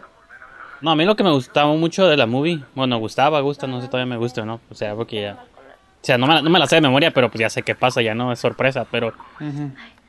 No, 0.82 0.90
a 0.90 0.96
mí 0.96 1.04
lo 1.04 1.16
que 1.16 1.24
me 1.24 1.30
gustaba 1.30 1.72
mucho 1.74 2.06
de 2.06 2.16
la 2.16 2.26
movie, 2.26 2.62
bueno, 2.74 2.98
gustaba, 2.98 3.40
gusta, 3.40 3.66
no 3.66 3.80
sé 3.80 3.86
todavía 3.88 4.06
me 4.06 4.16
gusta 4.16 4.42
o 4.42 4.46
no, 4.46 4.60
o 4.70 4.74
sea, 4.74 4.94
porque 4.94 5.20
ya, 5.22 5.32
o 5.34 6.04
sea, 6.04 6.16
no 6.16 6.26
me, 6.26 6.34
la, 6.34 6.42
no 6.42 6.48
me 6.50 6.58
la 6.58 6.66
sé 6.66 6.76
de 6.76 6.80
memoria, 6.80 7.10
pero 7.10 7.30
pues 7.30 7.40
ya 7.40 7.50
sé 7.50 7.62
qué 7.62 7.74
pasa, 7.74 8.00
ya 8.00 8.14
no 8.14 8.32
es 8.32 8.38
sorpresa, 8.38 8.86
pero 8.90 9.12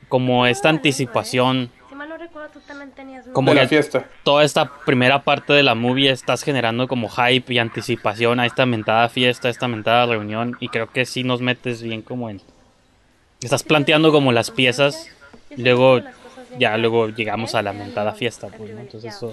como 0.08 0.46
esta 0.46 0.70
anticipación, 0.70 1.70
Si 1.90 1.94
mal 1.94 2.08
no 2.08 2.16
recuerdo, 2.16 2.48
tú 2.54 2.60
también 2.66 2.90
tenías 2.92 3.26
Como 3.34 3.50
de 3.52 3.60
la 3.62 3.68
fiesta. 3.68 4.06
toda 4.24 4.44
esta 4.44 4.70
primera 4.86 5.22
parte 5.24 5.52
de 5.52 5.62
la 5.62 5.74
movie 5.74 6.10
estás 6.10 6.42
generando 6.42 6.88
como 6.88 7.10
hype 7.10 7.52
y 7.52 7.58
anticipación 7.58 8.40
a 8.40 8.46
esta 8.46 8.64
mentada 8.64 9.10
fiesta, 9.10 9.48
a 9.48 9.50
esta 9.50 9.68
mentada 9.68 10.06
reunión, 10.06 10.56
y 10.58 10.68
creo 10.68 10.90
que 10.90 11.04
sí 11.04 11.22
nos 11.22 11.42
metes 11.42 11.82
bien 11.82 12.00
como 12.00 12.30
en, 12.30 12.40
estás 13.46 13.62
planteando 13.62 14.12
como 14.12 14.32
las 14.32 14.50
piezas, 14.50 15.08
luego 15.56 16.00
ya 16.58 16.76
luego 16.76 17.08
llegamos 17.08 17.54
a 17.54 17.62
la 17.62 17.72
mentada 17.72 18.12
fiesta, 18.12 18.48
pues, 18.48 18.70
¿no? 18.72 18.80
Entonces 18.80 19.14
eso... 19.14 19.32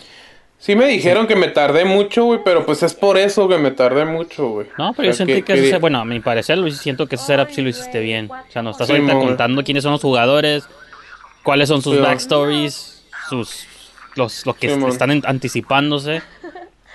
Sí 0.61 0.75
me 0.75 0.87
dijeron 0.87 1.25
que 1.25 1.37
me 1.37 1.47
tardé 1.47 1.85
mucho, 1.85 2.25
güey, 2.25 2.41
pero 2.43 2.65
pues 2.65 2.83
es 2.83 2.93
por 2.93 3.17
eso 3.17 3.47
que 3.47 3.57
me 3.57 3.71
tardé 3.71 4.03
mucho, 4.03 4.49
güey. 4.49 4.67
No, 4.77 4.91
pero 4.93 5.07
O 5.07 5.11
yo 5.11 5.13
sentí 5.15 5.41
que, 5.41 5.53
eso, 5.53 5.69
se- 5.69 5.77
bueno, 5.77 5.99
a 6.01 6.05
mi 6.05 6.19
parecer, 6.19 6.57
lo 6.57 6.69
siento 6.69 7.07
que 7.07 7.15
ese 7.15 7.27
setup 7.27 7.49
sí 7.51 7.61
lo 7.61 7.69
hiciste 7.69 8.01
bien. 8.01 8.29
O 8.29 8.51
sea, 8.51 8.61
nos 8.61 8.73
estás 8.75 8.87
Sí, 8.87 8.93
ahorita 8.93 9.13
güey. 9.13 9.25
contando 9.27 9.63
quiénes 9.63 9.83
son 9.83 9.93
los 9.93 10.01
jugadores, 10.01 10.65
cuáles 11.43 11.69
son 11.69 11.81
sus 11.81 11.95
Sí, 11.95 12.01
backstories, 12.01 13.03
sus 13.29 13.67
los 14.15 14.45
lo 14.45 14.53
que 14.53 14.67
Sí, 14.75 14.83
están 14.89 15.11
en- 15.11 15.23
anticipándose. 15.25 16.21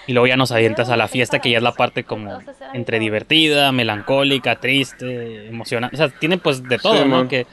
Y 0.07 0.13
luego 0.13 0.27
ya 0.27 0.37
nos 0.37 0.53
avientas 0.53 0.91
a 0.91 0.97
la 0.97 1.09
fiesta, 1.09 1.39
que 1.39 1.51
ya 1.51 1.57
es 1.59 1.63
la 1.63 1.73
parte 1.73 2.05
como 2.05 2.43
entre 2.75 2.99
divertida, 2.99 3.73
melancólica, 3.73 4.57
triste, 4.57 5.49
emocionante. 5.49 5.97
O 5.97 5.99
sea, 5.99 6.09
tiene 6.09 6.37
pues 6.39 6.69
de 6.69 6.79
todo, 6.79 7.03
Sí, 7.05 7.09
¿no? 7.09 7.27
Que, 7.29 7.47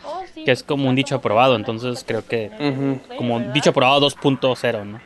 que 0.43 0.51
es 0.51 0.63
como 0.63 0.89
un 0.89 0.95
dicho 0.95 1.15
aprobado. 1.15 1.55
Entonces 1.55 2.03
creo 2.05 2.25
que 2.25 2.51
Ujú. 2.59 2.99
como 3.17 3.35
un 3.35 3.53
dicho 3.53 3.69
aprobado 3.69 4.01
2.0, 4.09 4.85
¿no? 4.85 4.99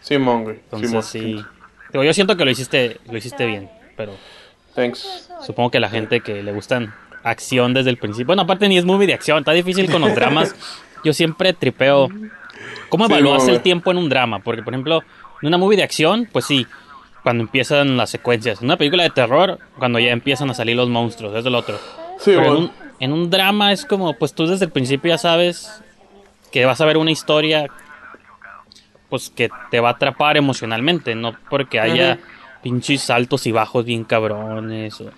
Simón, 0.00 0.44
güey. 0.44 0.56
Entonces 0.56 1.04
sí. 1.06 1.44
Digo, 1.92 2.04
yo 2.04 2.12
siento 2.14 2.36
que 2.36 2.44
lo 2.44 2.50
hiciste, 2.50 2.98
lo 3.10 3.16
hiciste 3.18 3.46
bien, 3.46 3.68
pero 3.96 4.12
Thanks. 4.74 5.28
Supongo 5.44 5.70
que 5.70 5.80
la 5.80 5.88
gente 5.90 6.20
que 6.20 6.42
le 6.42 6.52
gustan 6.52 6.92
acción 7.24 7.74
desde 7.74 7.90
el 7.90 7.96
principio. 7.96 8.26
Bueno, 8.26 8.42
aparte 8.42 8.68
ni 8.68 8.78
es 8.78 8.84
movie 8.84 9.06
de 9.08 9.14
acción, 9.14 9.38
está 9.38 9.52
difícil 9.52 9.90
con 9.90 10.00
los 10.00 10.14
dramas. 10.14 10.54
Yo 11.04 11.12
siempre 11.12 11.52
tripeo. 11.52 12.08
¿Cómo 12.88 13.06
Sí, 13.06 13.12
evalúas 13.12 13.46
no, 13.46 13.52
el 13.52 13.60
tiempo 13.60 13.90
en 13.90 13.98
un 13.98 14.08
drama? 14.08 14.38
Porque, 14.40 14.62
por 14.62 14.72
ejemplo, 14.72 15.02
en 15.42 15.48
una 15.48 15.58
movie 15.58 15.76
de 15.76 15.82
acción, 15.84 16.28
pues 16.32 16.44
sí, 16.46 16.66
cuando 17.22 17.42
empiezan 17.44 17.96
las 17.96 18.10
secuencias. 18.10 18.60
En 18.60 18.66
una 18.66 18.76
película 18.76 19.02
de 19.02 19.10
terror, 19.10 19.58
cuando 19.78 19.98
ya 19.98 20.10
empiezan 20.10 20.50
a 20.50 20.54
salir 20.54 20.76
los 20.76 20.88
monstruos, 20.88 21.34
es 21.34 21.44
lo 21.44 21.58
otro. 21.58 21.76
Sí, 22.18 22.32
Pero 22.32 22.40
en 22.40 22.46
bueno. 22.46 22.58
un, 22.60 22.72
en 23.00 23.12
un 23.12 23.30
drama 23.30 23.72
es 23.72 23.84
como, 23.84 24.14
pues 24.14 24.32
tú 24.34 24.46
desde 24.46 24.64
el 24.66 24.70
principio 24.72 25.10
ya 25.10 25.18
sabes 25.18 25.82
que 26.52 26.64
vas 26.64 26.80
a 26.80 26.84
ver 26.86 26.96
una 26.96 27.10
historia 27.10 27.66
pues 29.08 29.30
que 29.30 29.48
te 29.70 29.80
va 29.80 29.88
a 29.90 29.92
atrapar 29.92 30.36
emocionalmente, 30.36 31.14
no 31.14 31.34
porque 31.48 31.80
haya 31.80 32.18
pinches 32.62 33.02
saltos 33.02 33.46
y 33.46 33.52
bajos 33.52 33.84
bien 33.86 34.04
cabrones 34.04 35.00
o, 35.00 35.10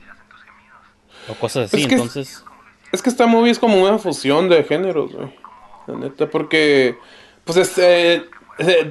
o 1.29 1.35
cosas 1.35 1.67
así, 1.67 1.83
Es 1.83 1.87
que- 1.89 1.95
entonces 1.95 2.45
Es 2.93 3.03
que 3.03 3.11
esta 3.11 3.27
movie 3.27 3.51
es 3.51 3.59
como 3.59 3.83
una 3.83 3.99
fusión 3.99 4.49
de 4.49 4.63
géneros, 4.65 5.13
güey. 5.13 5.35
La 5.87 5.95
neta, 5.97 6.29
porque. 6.29 6.97
Pues 7.45 7.57
es, 7.59 7.79
eh, 7.79 8.25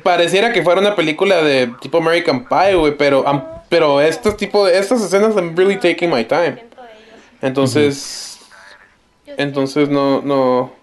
pareciera 0.04 0.52
que 0.54 0.62
fuera 0.64 0.80
una 0.82 0.96
película 0.96 1.42
de 1.42 1.72
tipo 1.82 1.98
American 2.00 2.48
Pie, 2.48 2.76
güey. 2.76 2.96
Pero, 2.98 3.28
am- 3.28 3.44
pero 3.70 4.02
estos 4.02 4.38
tipo 4.38 4.66
de. 4.66 4.78
Estas 4.78 5.02
escenas, 5.02 5.36
I'm 5.36 5.56
really 5.56 5.78
taking 5.78 6.10
my 6.10 6.24
time. 6.26 6.64
Entonces. 7.42 8.40
Entonces 9.38 9.90
no. 9.90 10.22
no 10.22 10.74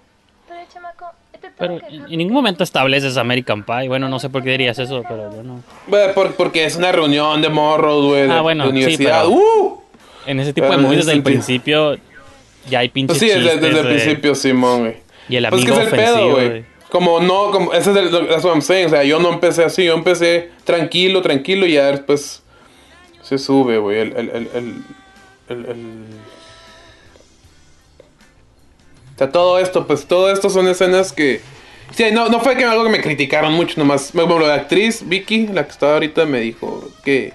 Pero, 0.48 0.60
chamaco, 0.72 1.06
te 1.32 1.38
pero 1.58 1.76
tengo 1.78 1.88
que 2.06 2.12
en 2.12 2.18
ningún 2.18 2.34
momento 2.34 2.64
estableces 2.64 3.16
American 3.16 3.64
Pie. 3.64 3.88
Bueno, 3.88 4.08
no 4.08 4.18
sé 4.18 4.30
por 4.30 4.42
qué 4.42 4.50
dirías 4.52 4.78
eso, 4.78 5.02
pero 5.06 5.30
yo 5.34 5.42
no. 5.42 5.62
Bueno, 5.86 6.14
por- 6.14 6.32
porque 6.34 6.64
es 6.64 6.76
una 6.76 6.92
reunión 6.92 7.42
de 7.42 7.48
morros, 7.48 8.04
güey. 8.06 8.22
De, 8.28 8.32
Ah, 8.32 8.40
bueno, 8.40 8.64
de 8.64 8.70
sí, 8.70 8.76
universidad. 8.76 9.24
pero- 9.24 9.30
¡Uh! 9.34 9.82
En 10.26 10.40
ese 10.40 10.52
tipo 10.52 10.68
de 10.68 10.76
movies 10.78 11.00
desde 11.00 11.12
el 11.12 11.22
principio 11.22 11.96
ya 12.68 12.80
hay 12.80 12.88
pinches 12.88 13.18
Pues 13.18 13.30
sí, 13.32 13.38
desde, 13.38 13.56
desde 13.60 13.68
el 13.80 13.86
de- 13.86 13.94
principio, 13.94 14.34
Simón, 14.34 14.80
güey. 14.80 14.96
Y 15.28 15.36
el 15.36 15.48
Pues 15.48 15.62
amigo 15.62 15.76
que 15.76 15.82
es 15.82 15.88
el 15.88 15.94
ofensivo, 16.00 16.16
pedo, 16.36 16.48
güey. 16.48 16.64
Como 16.96 17.20
no, 17.20 17.50
como, 17.50 17.74
ese 17.74 17.90
es 17.90 17.96
el, 17.98 18.10
that's 18.10 18.42
what 18.42 18.52
I'm 18.52 18.62
saying. 18.62 18.86
O 18.86 18.88
sea, 18.88 19.04
yo 19.04 19.18
no 19.20 19.30
empecé 19.30 19.64
así, 19.64 19.84
yo 19.84 19.92
empecé 19.92 20.48
tranquilo, 20.64 21.20
tranquilo, 21.20 21.66
y 21.66 21.72
ya 21.72 21.88
después 21.90 22.42
se 23.22 23.36
sube, 23.36 23.76
güey. 23.76 23.98
El, 23.98 24.16
el, 24.16 24.30
el, 24.30 24.48
el, 24.54 24.74
el, 25.50 25.66
el- 25.66 26.04
O 29.14 29.18
sea, 29.18 29.30
todo 29.30 29.58
esto, 29.58 29.86
pues 29.86 30.06
todo 30.06 30.30
esto 30.30 30.48
son 30.48 30.68
escenas 30.68 31.12
que. 31.12 31.42
Sí, 31.90 32.04
no, 32.12 32.28
no 32.30 32.40
fue 32.40 32.56
que 32.56 32.64
algo 32.64 32.82
que 32.84 32.90
me 32.90 33.00
criticaron 33.02 33.52
mucho, 33.52 33.74
nomás. 33.78 34.12
Bueno, 34.14 34.38
la 34.40 34.54
actriz, 34.54 35.02
Vicky, 35.06 35.48
la 35.48 35.64
que 35.66 35.72
estaba 35.72 35.94
ahorita, 35.94 36.24
me 36.24 36.40
dijo 36.40 36.88
que. 37.04 37.34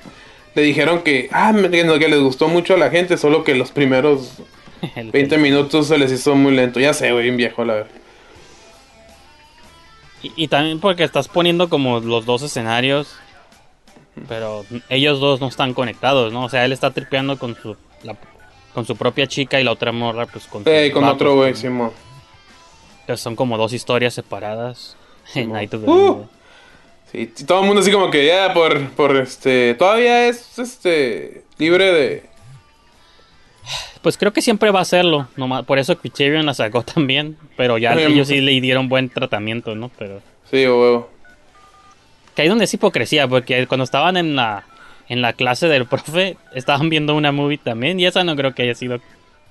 Le 0.56 0.64
dijeron 0.64 1.04
que. 1.04 1.30
Ah, 1.32 1.54
que 1.56 2.08
les 2.10 2.20
gustó 2.20 2.48
mucho 2.48 2.74
a 2.74 2.78
la 2.78 2.90
gente, 2.90 3.16
solo 3.16 3.44
que 3.44 3.54
los 3.54 3.72
primeros 3.72 4.40
El- 4.96 5.12
20 5.12 5.38
minutos 5.38 5.88
se 5.88 6.00
les 6.00 6.12
hizo 6.12 6.36
muy 6.36 6.54
lento. 6.54 6.80
Ya 6.80 6.94
sé, 6.94 7.12
güey, 7.12 7.26
bien 7.26 7.38
viejo, 7.38 7.64
la 7.64 7.74
verdad. 7.76 7.92
Y, 10.24 10.32
y 10.36 10.48
también 10.48 10.80
porque 10.80 11.04
estás 11.04 11.28
poniendo 11.28 11.70
como 11.70 12.00
los 12.00 12.26
dos 12.26 12.42
escenarios, 12.44 13.16
pero 14.28 14.66
ellos 14.90 15.20
dos 15.20 15.42
no 15.42 15.48
están 15.48 15.74
conectados, 15.74 16.32
¿no? 16.34 16.46
O 16.46 16.50
sea, 16.50 16.66
él 16.66 16.72
está 16.74 16.92
tripeando 16.92 17.38
con 17.40 17.56
su 17.56 17.76
la- 18.04 18.18
con 18.74 18.86
su 18.86 18.96
propia 18.96 19.28
chica 19.28 19.60
y 19.60 19.64
la 19.64 19.72
otra 19.72 19.92
morra 19.92 20.26
pues 20.28 20.46
con, 20.48 20.64
sus 20.64 20.92
con 20.94 21.04
otro 21.04 21.36
güey. 21.36 21.56
Simón. 21.56 21.92
Son 23.16 23.36
como 23.36 23.58
dos 23.58 23.74
historias 23.74 24.14
separadas. 24.14 24.96
en 25.36 25.52
Night 25.52 25.74
of 25.74 25.82
the 25.84 25.90
Uh. 25.90 26.28
Sí, 27.12 27.28
todo 27.46 27.60
el 27.62 27.66
mundo 27.66 27.82
así 27.82 27.92
como 27.92 28.10
que 28.10 28.26
ya 28.26 28.54
por, 28.54 28.90
por 28.92 29.18
este. 29.18 29.74
Todavía 29.76 30.28
es 30.30 30.58
este. 30.60 31.44
libre 31.58 31.92
de. 31.92 32.31
Pues 34.02 34.18
creo 34.18 34.34
que 34.34 34.42
siempre 34.42 34.72
va 34.72 34.82
a 34.82 34.86
serlo, 34.86 35.28
nomás, 35.38 35.64
por 35.66 35.78
eso 35.78 35.98
Criterion 35.98 36.46
la 36.46 36.54
sacó 36.54 36.82
también, 36.84 37.38
pero 37.58 37.78
ya 37.78 37.94
Sí. 37.96 38.02
ellos 38.02 38.28
sí 38.28 38.42
le 38.42 38.60
dieron 38.60 38.90
buen 38.90 39.10
tratamiento, 39.10 39.76
¿no? 39.76 39.90
Pero 39.98 40.22
Sí, 40.50 40.58
huevo. 40.66 41.10
que 42.36 42.42
ahí 42.42 42.48
donde 42.48 42.66
es 42.66 42.74
hipocresía, 42.74 43.28
porque 43.28 43.68
cuando 43.68 43.84
estaban 43.84 44.18
en 44.18 44.36
la 44.36 44.66
en 45.10 45.22
la 45.22 45.34
clase 45.34 45.68
del 45.68 45.86
profe 45.88 46.38
estaban 46.56 46.90
viendo 46.90 47.16
una 47.16 47.32
movie 47.32 47.58
también 47.58 48.00
y 48.00 48.06
esa 48.06 48.24
no 48.24 48.36
creo 48.36 48.54
que 48.56 48.64
haya 48.64 48.76
sido 48.76 49.00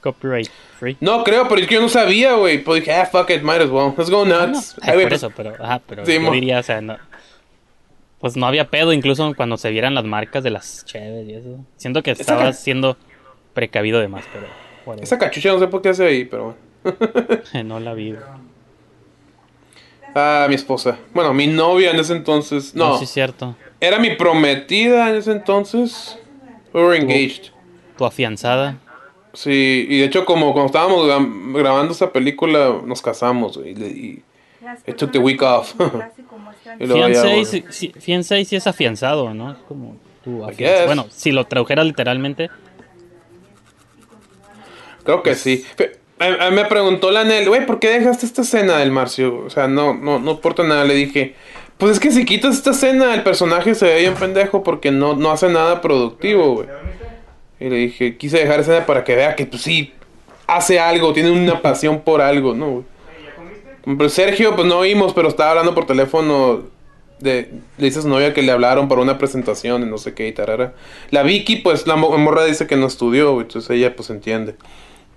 copyright 0.01 0.49
free. 0.79 0.96
No 1.01 1.23
creo, 1.25 1.46
pero 1.46 1.61
es 1.61 1.66
que 1.68 1.75
yo 1.75 1.83
no 1.83 1.88
sabía, 1.90 2.33
güey. 2.33 2.64
Pues 2.64 2.81
dije, 2.83 2.92
ah, 2.94 3.05
fuck 3.07 3.29
it, 3.31 3.42
might 3.42 3.61
as 3.61 3.68
well. 3.68 3.92
Let's 3.96 4.09
go 4.11 4.25
nuts. 4.25 4.77
Ay, 4.81 4.88
Ay, 4.90 4.94
güey, 4.94 5.05
por 5.05 5.09
pues, 5.11 5.23
eso, 5.23 5.33
pero, 5.37 5.55
ajá, 5.62 5.83
pero 5.87 6.07
Sí, 6.07 6.14
yo 6.14 6.31
diría, 6.33 6.61
o 6.61 6.62
sea, 6.62 6.81
no, 6.81 6.96
pues 8.18 8.37
no 8.37 8.46
había 8.46 8.68
pedo, 8.70 8.92
incluso 8.94 9.35
cuando 9.37 9.59
se 9.59 9.70
vieran 9.70 9.94
las 9.94 10.05
marcas 10.05 10.42
de 10.42 10.51
las 10.51 10.85
cheves 10.87 11.29
y 11.29 11.35
eso. 11.35 11.59
Siento 11.77 12.03
que 12.03 12.12
estaba 12.12 12.53
siendo 12.55 12.96
precavido 13.61 14.01
de 14.01 14.09
más, 14.09 14.25
pero 14.33 14.46
whatever. 14.87 15.05
Esa 15.05 15.18
cachucha 15.18 15.53
no 15.53 15.59
sé 15.59 15.66
por 15.68 15.83
qué 15.83 15.90
hace 15.90 16.07
ahí, 16.07 16.25
pero 16.25 16.57
bueno. 16.83 16.96
no 17.64 17.79
la 17.79 17.92
vi. 17.92 18.14
Ah, 20.14 20.46
mi 20.49 20.55
esposa. 20.55 20.99
Bueno, 21.12 21.35
mi 21.35 21.46
novia 21.46 21.90
en 21.90 22.01
ese 22.01 22.14
entonces. 22.14 22.75
No, 22.75 22.96
sí 22.96 23.05
es 23.05 23.11
cierto. 23.11 23.55
era 23.81 23.99
mi 23.99 24.14
prometida 24.16 25.11
en 25.11 25.16
ese 25.16 25.33
entonces. 25.33 26.18
We 26.73 26.83
were 26.83 26.96
engaged. 26.96 27.51
Tu 27.99 28.05
afianzada. 28.07 28.79
Sí, 29.35 29.87
y 29.90 29.99
de 29.99 30.07
hecho, 30.07 30.25
como 30.25 30.53
cuando 30.55 30.66
estábamos 30.66 31.07
gra- 31.07 31.53
grabando 31.53 31.92
esa 31.92 32.11
película, 32.12 32.81
nos 32.85 33.03
casamos, 33.03 33.59
güey. 33.59 33.73
Y, 33.73 34.23
y 34.87 34.92
took 34.94 35.12
the 35.12 35.18
week 35.18 35.42
off. 35.42 35.75
Y 36.79 36.87
Fiancé, 36.87 37.44
sí, 37.44 37.64
sí, 37.68 37.92
fiancé 37.99 38.42
sí 38.46 38.57
es 38.57 38.66
afianzado, 38.66 39.35
¿no? 39.35 39.53
Es 39.53 39.59
como 39.68 39.96
tu. 40.25 40.46
Bueno, 40.87 41.07
si 41.11 41.31
lo 41.31 41.44
tradujeras 41.44 41.85
literalmente. 41.85 42.49
Creo 45.05 45.23
que 45.23 45.35
sí. 45.35 45.65
Fe- 45.77 45.93
a- 46.19 46.47
a- 46.47 46.51
me 46.51 46.65
preguntó 46.67 47.11
la 47.11 47.25
Nel, 47.25 47.49
güey, 47.49 47.65
¿por 47.67 47.79
qué 47.79 47.89
dejaste 47.89 48.27
esta 48.27 48.43
escena 48.43 48.79
del 48.79 48.91
Marcio? 48.91 49.39
O 49.39 49.51
sea, 49.51 49.69
no, 49.69 49.95
no, 49.95 50.19
no 50.19 50.33
importa 50.33 50.63
nada. 50.63 50.85
Le 50.85 50.95
dije, 50.95 51.35
pues 51.79 51.93
es 51.93 52.01
que 52.01 52.11
si 52.11 52.25
quitas 52.25 52.57
esta 52.57 52.71
escena, 52.73 53.15
el 53.15 53.23
personaje 53.23 53.75
se 53.75 53.87
ve 53.87 54.01
bien 54.01 54.15
pendejo 54.15 54.63
porque 54.63 54.91
no, 54.91 55.15
no 55.17 55.31
hace 55.31 55.49
nada 55.49 55.81
productivo, 55.81 56.55
güey. 56.55 56.69
Y 57.59 57.69
le 57.69 57.77
dije, 57.77 58.17
quise 58.17 58.39
dejar 58.39 58.61
escena 58.61 58.87
para 58.87 59.05
que 59.05 59.15
vea 59.17 59.35
que, 59.37 59.47
pues 59.47 59.63
sí, 59.63 59.93
hace 60.47 60.79
algo, 60.81 61.13
tiene 61.13 61.31
una 61.31 61.61
pasión 61.63 62.01
por 62.01 62.21
algo, 62.21 62.55
¿no, 62.55 62.71
güey? 62.71 62.85
Pues 63.97 64.13
Sergio, 64.13 64.55
pues 64.57 64.67
no 64.69 64.79
oímos, 64.79 65.15
pero 65.15 65.29
estaba 65.29 65.51
hablando 65.51 65.75
por 65.75 65.87
teléfono. 65.87 66.63
De, 67.19 67.51
le 67.77 67.85
dice 67.87 67.99
a 67.99 68.03
su 68.03 68.09
novia 68.09 68.33
que 68.33 68.41
le 68.41 68.51
hablaron 68.51 68.89
para 68.89 69.03
una 69.03 69.19
presentación 69.19 69.83
y 69.83 69.85
no 69.87 69.99
sé 69.99 70.15
qué 70.15 70.27
y 70.29 70.33
tarara. 70.33 70.73
La 71.11 71.23
Vicky, 71.23 71.57
pues 71.57 71.87
la 71.87 71.97
mo- 71.97 72.17
morra 72.17 72.45
dice 72.47 72.67
que 72.67 72.77
no 72.77 72.87
estudió, 72.87 73.39
entonces 73.43 73.69
ella 73.71 73.95
pues 73.95 74.09
entiende. 74.09 74.55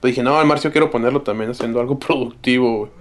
Pues 0.03 0.11
dije, 0.11 0.21
no, 0.21 0.37
al 0.37 0.45
Marcio 0.45 0.69
quiero 0.69 0.91
ponerlo 0.91 1.21
también 1.21 1.49
haciendo 1.51 1.79
algo 1.79 1.97
productivo, 2.07 2.77
güey. 2.79 2.91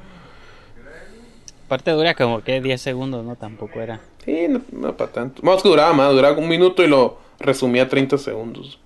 Aparte 1.67 1.91
dura 1.91 2.15
como 2.15 2.45
que 2.45 2.61
10 2.61 2.81
segundos, 2.81 3.25
¿no? 3.25 3.35
Tampoco 3.35 3.81
era. 3.81 3.99
Sí, 4.25 4.47
no, 4.49 4.61
no 4.71 4.97
para 4.97 5.11
tanto. 5.11 5.43
Más 5.43 5.61
que 5.65 5.69
duraba 5.69 5.93
más, 5.95 6.13
duraba 6.13 6.39
un 6.39 6.47
minuto 6.49 6.81
y 6.85 6.87
lo 6.87 7.19
resumía 7.41 7.89
30 7.89 8.19
segundos. 8.19 8.79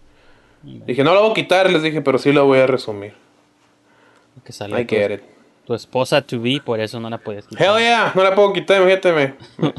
Dije, 0.62 1.04
no 1.04 1.12
lo 1.12 1.20
voy 1.20 1.32
a 1.32 1.34
quitar, 1.34 1.70
les 1.70 1.82
dije, 1.82 2.00
pero 2.00 2.16
sí 2.16 2.32
lo 2.32 2.46
voy 2.46 2.58
a 2.60 2.66
resumir. 2.66 3.12
Que 4.42 4.52
salió 4.52 4.78
I 4.80 4.86
tu, 4.86 4.94
get 4.94 5.10
it. 5.10 5.20
tu 5.66 5.74
esposa 5.74 6.22
to 6.22 6.40
be, 6.40 6.58
por 6.64 6.80
eso 6.80 6.98
no 6.98 7.10
la 7.10 7.18
podías 7.18 7.46
quitar. 7.46 7.66
Hell 7.66 7.78
yeah, 7.84 8.12
no 8.14 8.22
la 8.22 8.34
puedo 8.34 8.50
quitar, 8.54 8.78
imagínate. 8.80 9.12
me- 9.12 9.34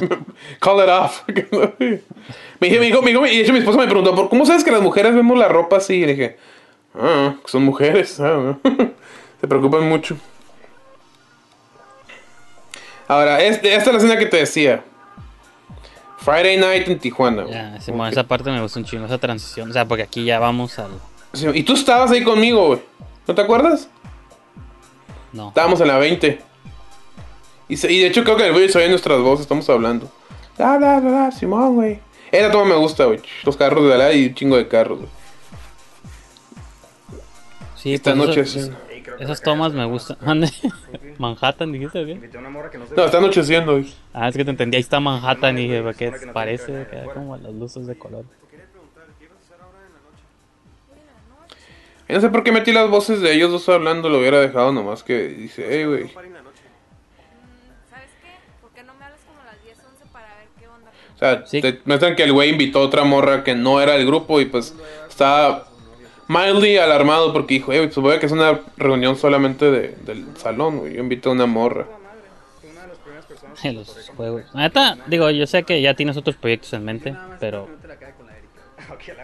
Call 0.60 0.84
it 0.84 0.89
off. 0.89 1.23
me 1.80 2.67
dije, 2.67 2.80
me 2.80 2.86
dijo, 2.86 3.02
me 3.02 3.10
dijo, 3.10 3.26
y 3.26 3.38
de 3.38 3.41
hecho 3.41 3.54
mi 3.54 3.60
esposa 3.60 3.80
me 3.80 3.86
preguntó, 3.88 4.13
¿por 4.13 4.30
cómo 4.30 4.45
sabes 4.45 4.63
que 4.63 4.69
las 4.71 4.84
mujeres 4.84 5.15
vemos 5.15 5.39
la 5.39 5.47
ropa 5.47 5.78
así? 5.78 5.95
Y 5.95 6.06
le 6.06 6.13
dije, 6.13 6.38
ah, 7.00 7.36
son 7.46 7.64
mujeres. 7.64 8.20
ah, 8.20 8.58
Se 9.42 9.48
preocupan 9.48 9.88
mucho. 9.88 10.18
Ahora, 13.08 13.42
este- 13.42 13.74
esta 13.76 13.90
es 13.90 13.94
la 13.94 13.98
escena 14.04 14.18
que 14.20 14.26
te 14.26 14.38
decía. 14.38 14.84
Friday 16.20 16.58
night 16.58 16.88
en 16.90 17.00
Tijuana. 17.00 17.46
Ya, 17.50 17.78
bueno, 17.88 18.08
esa 18.08 18.24
parte 18.24 18.52
me 18.52 18.62
gusta 18.62 18.80
un 18.80 18.86
chingo, 18.86 19.06
esa 19.06 19.18
transición. 19.18 19.70
O 19.70 19.74
sea, 19.74 19.86
porque 19.86 20.04
aquí 20.04 20.26
ya 20.26 20.40
vamos 20.40 20.78
al. 20.80 20.92
Sí, 21.34 21.48
Y 21.54 21.64
tú 21.64 21.74
estabas 21.74 22.12
ahí 22.12 22.24
conmigo, 22.24 22.68
güey. 22.68 22.82
¿No 23.28 23.36
te 23.36 23.42
acuerdas? 23.42 23.88
No. 25.32 25.50
Estábamos 25.50 25.80
en 25.80 25.88
la 25.88 25.98
20. 25.98 26.42
Y, 27.70 27.78
se- 27.78 27.92
y 27.92 28.00
de 28.00 28.08
hecho 28.08 28.24
creo 28.24 28.36
que 28.36 28.44
en 28.44 28.50
el 28.50 28.56
video 28.56 28.70
se 28.70 28.78
oyen 28.80 28.90
nuestras 28.92 29.20
voces, 29.22 29.42
estamos 29.42 29.70
hablando. 29.70 30.12
Da, 30.58 30.78
da, 30.80 31.00
da, 31.00 31.12
da, 31.12 31.32
Simón, 31.32 31.76
güey. 31.76 32.00
Esa 32.32 32.52
toma 32.52 32.66
me 32.66 32.76
gusta, 32.76 33.06
güey. 33.06 33.22
Los 33.44 33.56
carros 33.56 33.88
de 33.88 33.98
la 33.98 34.12
y 34.12 34.28
un 34.28 34.36
chingo 34.36 34.58
de 34.58 34.68
carros, 34.68 35.00
güey. 35.00 35.10
Sí, 37.88 37.93
Esta 37.93 38.13
pues, 38.13 38.28
noche 38.28 38.41
eso- 38.41 38.60
sí. 38.60 38.71
Esas 39.19 39.41
tomas 39.41 39.71
me 39.71 39.86
gustan. 39.86 40.17
Manhattan, 41.19 41.71
dijiste, 41.71 42.06
que 42.06 42.30
no 42.78 43.06
está 43.06 43.17
anocheciendo, 43.19 43.71
güey. 43.73 43.93
Ah, 44.13 44.28
es 44.28 44.36
que 44.36 44.43
te 44.43 44.52
entendí, 44.52 44.76
ahí 44.76 44.82
está 44.82 45.00
Manhattan 45.00 45.58
y 45.58 45.63
dije, 45.63 45.82
¿para 45.82 45.93
qué 45.93 46.12
parece? 46.34 46.86
Que 46.91 46.97
hay 46.97 47.08
como 47.13 47.38
las 47.38 47.54
luces 47.54 47.88
de 47.88 47.97
color. 47.97 48.26
Y 52.10 52.13
no 52.13 52.19
sé 52.21 52.30
por 52.30 52.43
qué 52.43 52.52
metí 52.52 52.71
las 52.73 52.89
voces 52.89 53.21
de 53.21 53.34
ellos 53.34 53.52
dos 53.52 53.67
hablando, 53.69 54.10
lo 54.10 54.19
hubiera 54.19 54.39
dejado 54.39 54.71
nomás 54.73 55.04
que 55.04 55.30
dice, 55.30 55.65
hey, 55.69 55.86
güey. 55.86 56.08
¿Sabes 56.10 56.26
qué? 58.21 58.32
¿Por 58.62 58.71
qué 58.71 58.84
no 58.84 58.93
me 58.95 59.06
hablas 59.06 59.19
como 59.26 59.41
a 59.41 59.45
las 59.45 59.63
10, 59.63 59.78
11 59.78 60.04
para 60.12 60.28
ver 60.36 60.47
qué 60.60 60.67
onda? 60.67 60.91
O 61.15 61.17
sea, 61.19 61.45
Sí. 61.45 61.62
te 61.62 61.80
muestran 61.86 62.15
que 62.15 62.23
el 62.23 62.34
güey 62.34 62.50
invitó 62.50 62.80
a 62.80 62.84
otra 62.84 63.04
morra 63.06 63.43
que 63.45 63.56
no 63.56 63.80
era 63.82 63.93
del 63.93 64.06
grupo 64.06 64.39
y 64.41 64.45
pues 64.45 64.76
estaba 65.10 65.67
mildly 66.28 66.78
alarmado 66.78 67.34
porque 67.34 67.56
dijo, 67.56 67.72
voy 68.02 68.16
a 68.16 68.20
que 68.20 68.26
es 68.26 68.32
una 68.32 68.60
reunión 68.78 69.16
solamente 69.16 69.70
de- 69.72 69.96
del 70.06 70.26
salón, 70.38 70.80
güey. 70.80 70.94
Yo 70.96 71.00
invito 71.02 71.30
a 71.30 71.34
una 71.34 71.46
morra. 71.46 71.86
En 73.63 73.76
los 73.76 74.10
juegos. 74.16 74.44
Neta, 74.54 74.98
digo, 75.08 75.30
yo 75.32 75.48
sé 75.48 75.63
que 75.63 75.82
ya 75.82 75.94
tienes 75.94 76.18
otros 76.18 76.36
proyectos 76.36 76.74
en 76.74 76.86
mente, 76.86 77.16
pero 77.40 77.68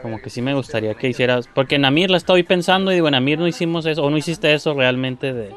como 0.01 0.19
que 0.21 0.29
sí 0.29 0.41
me 0.41 0.53
gustaría 0.53 0.93
que 0.95 1.07
hicieras. 1.09 1.47
Porque 1.53 1.75
en 1.75 1.85
Amir 1.85 2.09
la 2.09 2.17
estoy 2.17 2.43
pensando 2.43 2.91
y 2.91 2.95
digo, 2.95 3.07
en 3.07 3.15
Amir 3.15 3.39
no 3.39 3.47
hicimos 3.47 3.85
eso, 3.85 4.03
o 4.03 4.09
no 4.09 4.17
hiciste 4.17 4.53
eso 4.53 4.73
realmente 4.73 5.33
de. 5.33 5.53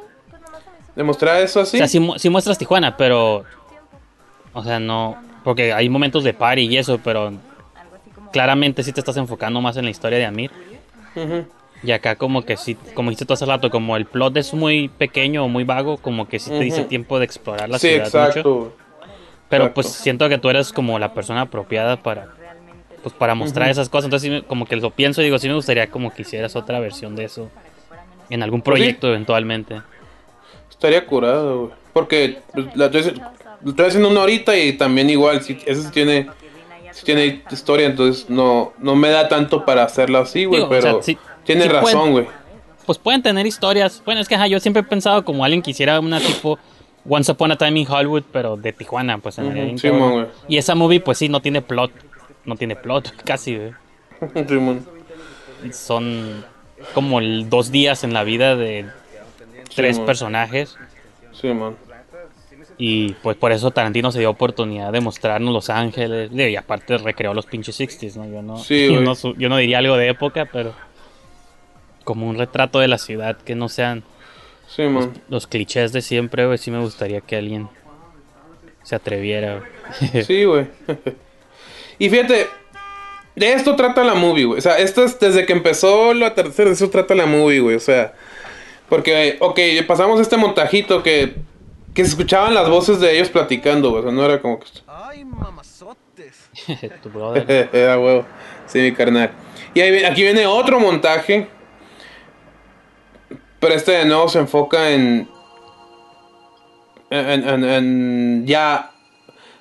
¿Demostrar 0.95 1.43
eso 1.43 1.61
así? 1.61 1.77
O 1.77 1.79
sea, 1.79 1.89
sí, 1.89 2.01
mu- 2.01 2.19
sí 2.19 2.29
muestras 2.31 2.57
Tijuana, 2.59 2.97
pero. 2.97 3.45
O 4.53 4.63
sea, 4.65 4.79
no. 4.81 5.17
Porque 5.45 5.73
hay 5.73 5.89
momentos 5.89 6.25
de 6.25 6.33
party 6.35 6.63
y 6.63 6.79
eso, 6.79 6.99
pero. 7.03 7.33
Claramente 8.33 8.83
sí 8.83 8.93
te 8.93 9.01
estás 9.01 9.17
enfocando 9.17 9.61
más 9.61 9.77
en 9.77 9.85
la 9.85 9.91
historia 9.91 10.19
de 10.19 10.25
Amir. 10.27 10.51
Y 11.83 11.93
acá, 11.93 12.17
como 12.17 12.45
que 12.45 12.57
sí, 12.57 12.77
como 12.95 13.11
dijiste 13.11 13.27
tú 13.27 13.35
hace 13.35 13.45
rato, 13.47 13.71
como 13.71 13.97
el 13.97 14.07
plot 14.07 14.37
es 14.39 14.55
muy 14.55 14.89
pequeño 14.89 15.45
o 15.45 15.49
muy 15.49 15.65
vago, 15.65 15.99
como 15.99 16.27
que 16.29 16.39
sí 16.39 16.51
te 16.51 16.61
dice 16.61 16.85
tiempo 16.85 17.19
de 17.19 17.25
explorar 17.27 17.69
la 17.69 17.79
Sí, 17.79 17.89
ciudad 17.89 18.07
exacto. 18.07 18.37
mucho. 18.55 18.73
Pero 19.49 19.65
Exacto. 19.65 19.75
pues 19.75 19.87
siento 19.89 20.29
que 20.29 20.39
tú 20.39 20.49
eres 20.51 20.73
como 20.73 20.99
la 20.99 21.13
persona 21.15 21.43
apropiada 21.43 21.97
para 22.03 22.29
pues 23.03 23.15
para 23.15 23.37
mostrar 23.37 23.69
esas 23.71 23.89
cosas. 23.89 24.07
Entonces 24.07 24.43
como 24.49 24.67
que 24.67 24.75
lo 24.77 24.91
pienso 24.91 25.21
y 25.21 25.25
digo, 25.27 25.39
sí 25.39 25.47
me 25.49 25.55
gustaría 25.55 25.87
como 25.89 26.13
que 26.13 26.23
hicieras 26.23 26.57
otra 26.57 26.81
versión 26.81 27.15
de 27.15 27.25
eso 27.27 27.49
en 28.31 28.43
algún 28.43 28.63
Pues 28.63 28.79
sí. 28.79 28.83
proyecto 28.83 29.09
eventualmente. 29.09 29.81
Estaría 30.71 31.07
curado, 31.07 31.61
güey. 31.67 31.73
Porque 31.93 32.39
la 32.75 32.87
estoy, 32.87 33.15
lo 33.63 33.71
estoy 33.71 33.87
haciendo 33.87 34.09
una 34.11 34.23
horita 34.23 34.57
y 34.59 34.73
también 34.73 35.09
igual, 35.09 35.41
si, 35.43 35.55
sí 35.55 35.91
tiene, 35.93 36.27
sí 36.97 37.05
tiene 37.05 37.43
historia, 37.51 37.87
entonces 37.87 38.31
no, 38.31 38.73
no 38.79 38.97
me 38.97 39.11
da 39.11 39.29
tanto 39.29 39.65
para 39.67 39.83
hacerla 39.85 40.21
así, 40.21 40.47
güey, 40.47 40.63
Digo, 40.63 40.71
o 40.75 40.81
sea, 40.81 40.91
pero 40.93 41.03
sí- 41.03 41.19
tiene 41.45 41.63
sí 41.65 41.69
razón, 41.69 42.13
güey. 42.13 42.27
Pues 42.87 42.99
pueden 42.99 43.23
tener 43.23 43.45
historias. 43.47 44.01
Bueno, 44.05 44.21
es 44.21 44.29
que 44.29 44.35
ajá, 44.37 44.47
yo 44.47 44.59
siempre 44.61 44.81
he 44.81 44.85
pensado 44.85 45.25
como 45.25 45.45
alguien 45.45 45.61
que 45.61 45.73
hiciera 45.73 45.99
una 46.01 46.21
tipo 46.21 46.59
Once 47.09 47.31
Upon 47.31 47.53
a 47.53 47.57
Time 47.57 47.81
in 47.81 47.87
Hollywood, 47.91 48.23
pero 48.33 48.57
de 48.57 48.73
Tijuana, 48.73 49.19
pues 49.19 49.39
en 49.39 49.47
Ujú, 49.47 49.55
bien 49.55 49.79
sí. 49.79 49.89
Y 50.49 50.57
esa 50.57 50.75
movie 50.75 51.01
pues 51.01 51.19
sí 51.19 51.29
no 51.29 51.41
tiene 51.41 51.63
plot. 51.63 51.91
No 52.45 52.55
tiene 52.57 52.77
plot 52.77 53.13
casi, 53.25 53.57
güey. 53.57 53.73
Simón. 54.49 54.87
Son 55.73 56.45
como 56.95 57.19
el- 57.21 57.51
dos 57.51 57.71
días 57.71 58.05
en 58.05 58.15
la 58.15 58.25
vida 58.25 58.57
de 58.57 58.87
tres 59.75 59.99
personajes. 59.99 60.77
Sí, 61.33 61.49
man. 61.49 61.77
Y 62.79 63.15
pues 63.23 63.37
por 63.39 63.53
eso 63.53 63.71
Tarantino 63.71 64.13
se 64.13 64.19
dio 64.19 64.29
oportunidad 64.31 64.93
de 64.93 65.01
mostrarnos 65.01 65.53
Los 65.55 65.71
Ángeles. 65.71 66.31
Y 66.33 66.57
aparte 66.57 66.99
recreó 66.99 67.33
los 67.33 67.47
pinches 67.47 67.81
60s, 67.81 68.17
¿no? 68.17 68.27
Yo 68.29 68.43
no, 68.43 68.59
Sí, 68.59 68.87
yo, 68.93 69.01
no 69.01 69.15
su- 69.15 69.35
yo 69.37 69.49
no 69.49 69.57
diría 69.57 69.79
algo 69.79 69.97
de 69.97 70.09
época, 70.09 70.47
pero 70.53 70.75
como 72.05 72.29
un 72.29 72.37
retrato 72.39 72.79
de 72.79 72.89
la 72.89 72.99
ciudad 72.99 73.37
que 73.39 73.55
no 73.55 73.69
sean 73.69 74.05
Sí, 74.69 74.83
man. 74.83 75.13
los 75.29 75.47
clichés 75.47 75.93
de 75.93 76.03
siempre, 76.03 76.45
güey. 76.47 76.59
Sí 76.59 76.71
me 76.71 76.79
gustaría 76.81 77.21
que 77.21 77.37
alguien 77.37 77.69
se 78.83 78.95
atreviera. 78.95 79.63
güey. 80.13 80.25
Sí, 80.25 80.45
güey. 80.45 80.67
y 81.99 82.11
fíjate, 82.11 82.47
de 83.37 83.53
esto 83.55 83.75
trata 83.75 84.05
la 84.05 84.15
movie, 84.15 84.45
güey. 84.45 84.59
O 84.59 84.63
sea, 84.63 84.77
esto 84.79 85.03
es 85.05 85.19
desde 85.19 85.47
que 85.47 85.53
empezó 85.55 86.13
la 86.15 86.35
tercera, 86.35 86.69
de 86.69 86.75
eso 86.75 86.91
trata 86.91 87.15
la 87.15 87.27
movie, 87.27 87.61
güey. 87.61 87.77
O 87.77 87.81
sea, 87.81 88.13
porque, 88.89 89.37
ok, 89.41 89.59
pasamos 89.87 90.21
este 90.21 90.37
montajito 90.37 91.03
que, 91.03 91.35
que 91.97 92.05
se 92.05 92.11
escuchaban 92.11 92.55
las 92.55 92.69
voces 92.69 93.01
de 93.01 93.17
ellos 93.17 93.31
platicando, 93.31 93.91
güey. 93.91 94.01
O 94.01 94.05
sea, 94.05 94.13
no 94.13 94.25
era 94.25 94.41
como 94.41 94.61
que... 94.61 94.67
Ay, 94.87 95.25
mamazotes. 95.25 96.49
tu 97.03 97.09
brother. 97.11 97.69
Era 97.73 97.99
huevo. 97.99 98.25
Sí, 98.67 98.79
mi 98.79 98.93
carnal. 98.93 99.31
Y 99.75 99.81
ahí, 99.81 100.05
aquí 100.05 100.23
viene 100.23 100.47
otro 100.47 100.79
montaje. 100.79 101.49
Pero 103.59 103.75
este 103.75 103.93
de 103.93 104.05
nuevo 104.05 104.29
se 104.29 104.39
enfoca 104.39 104.91
en. 104.91 105.29
En, 107.11 107.49
en- 107.49 107.65
en- 107.65 108.47
ya. 108.47 108.91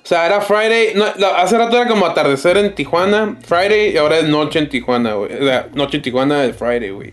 O 0.02 0.06
sea, 0.08 0.26
era 0.26 0.40
Friday. 0.40 0.94
no, 0.94 1.04
hace 1.36 1.58
rato 1.58 1.76
era 1.76 1.88
como 1.88 2.06
atardecer 2.06 2.56
en 2.58 2.74
Tijuana. 2.74 3.36
Friday 3.44 3.94
y 3.94 3.96
ahora 3.96 4.18
es 4.18 4.24
noche 4.24 4.58
en 4.58 4.68
Tijuana, 4.68 5.14
güey. 5.14 5.34
O 5.34 5.44
sea, 5.44 5.68
noche 5.74 5.96
en 5.96 6.02
Tijuana 6.02 6.44
es 6.44 6.56
Friday, 6.56 6.90
güey. 6.90 7.12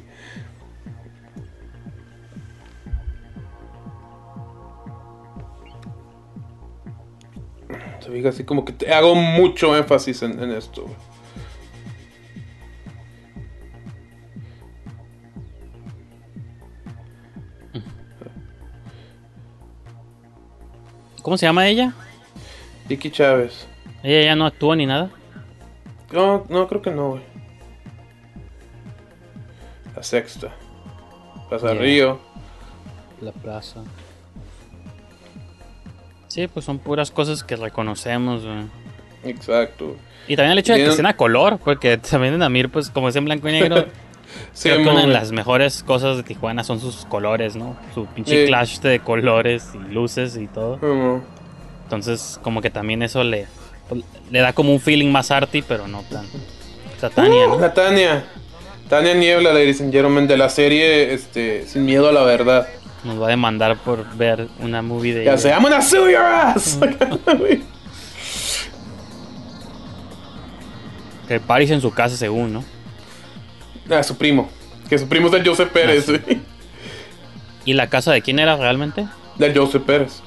Así 8.26 8.44
como 8.44 8.64
que 8.66 8.74
te- 8.74 8.94
hago 8.94 9.16
mucho 9.16 9.76
énfasis 9.76 10.22
en, 10.24 10.42
en 10.44 10.52
esto. 10.52 10.86
¿Cómo 21.22 21.38
se 21.38 21.46
llama 21.46 21.68
ella? 21.68 21.94
Vicky 22.88 23.10
Chávez. 23.10 23.68
Ella 24.04 24.26
ya 24.26 24.36
no 24.36 24.46
actúa 24.46 24.76
ni 24.76 24.86
nada. 24.86 25.10
No, 26.12 26.46
no, 26.50 26.68
creo 26.68 26.82
que 26.82 26.92
no, 26.92 27.12
güey. 27.12 27.24
La 29.96 30.04
sexta. 30.04 30.50
Plaza. 31.50 31.74
Río. 31.74 32.20
La 33.22 33.32
plaza. 33.32 33.84
Sí, 36.34 36.48
pues 36.48 36.66
son 36.66 36.80
puras 36.80 37.12
cosas 37.12 37.44
que 37.44 37.56
reconocemos, 37.56 38.44
güey. 38.44 38.64
Exacto. 39.24 39.96
Y 40.28 40.36
también 40.36 40.54
el 40.54 40.58
hecho 40.58 40.74
de 40.74 40.84
que 40.84 40.92
sea 40.92 41.08
a 41.08 41.16
color, 41.16 41.60
porque 41.64 41.96
también 41.98 42.34
en 42.34 42.42
Amir, 42.42 42.70
pues 42.70 42.90
como 42.90 43.08
es 43.08 43.16
en 43.16 43.26
blanco 43.26 43.48
y 43.50 43.52
negro, 43.52 43.86
Sí, 44.52 44.70
creo 44.70 44.78
que 44.78 44.90
una 44.90 45.02
de 45.02 45.06
mon. 45.06 45.14
las 45.14 45.32
mejores 45.32 45.84
cosas 45.84 46.18
de 46.18 46.24
Tijuana 46.24 46.64
son 46.64 46.80
sus 46.80 47.06
colores, 47.06 47.56
¿no? 47.56 47.78
Su 47.94 48.08
pinche 48.08 48.48
clash 48.48 48.80
de 48.80 49.00
colores 49.00 49.70
y 49.76 49.94
luces 49.94 50.36
y 50.36 50.48
todo. 50.48 50.80
Entonces, 51.84 52.40
como 52.42 52.64
que 52.64 52.72
también 52.72 53.04
eso 53.04 53.24
le, 53.24 53.46
pues, 53.88 54.04
le 54.32 54.40
da 54.40 54.54
como 54.54 54.74
un 54.74 54.80
feeling 54.80 55.12
más 55.12 55.30
arty, 55.30 55.62
pero 55.62 55.88
no 55.88 56.02
tan. 56.10 56.26
O 56.26 57.00
sea, 57.00 57.12
Tania, 57.12 57.46
¿no? 57.46 57.60
La 57.60 57.76
Tania. 57.76 58.26
Tania 58.90 59.14
Niebla, 59.14 59.52
and 59.52 59.92
gentlemen, 59.92 60.28
de 60.28 60.38
la 60.38 60.50
serie 60.50 61.14
este, 61.14 61.68
Sin 61.68 61.86
Miedo 61.86 62.10
a 62.10 62.12
la 62.12 62.24
Verdad. 62.24 62.68
Nos 63.04 63.22
va 63.22 63.28
a 63.28 63.30
demandar 63.30 63.78
por 63.78 64.06
ver 64.16 64.48
una 64.60 64.82
movie 64.82 65.14
de. 65.14 65.26
Ya 65.26 65.38
sé, 65.38 65.50
I'm 65.50 65.62
gonna 65.64 65.82
sue 65.82 66.12
your 66.12 66.22
ass. 66.22 66.80
Que 71.28 71.40
Paris 71.40 71.72
en 71.72 71.82
su 71.82 71.92
casa, 71.92 72.18
según, 72.18 72.54
¿no? 72.54 72.64
ah, 73.90 74.04
su 74.04 74.18
primo. 74.18 74.50
Que 74.90 74.98
su 74.98 75.08
primo 75.08 75.28
es 75.28 75.34
del 75.34 75.48
Joseph 75.48 75.70
Pérez, 75.72 76.08
Ah. 76.10 76.20
¿Y 77.66 77.74
la 77.74 77.90
casa 77.90 78.12
de 78.12 78.22
quién 78.22 78.40
era 78.40 78.58
realmente? 78.58 79.08
Del 79.38 79.58
Joseph 79.58 79.84
Pérez. 79.84 80.22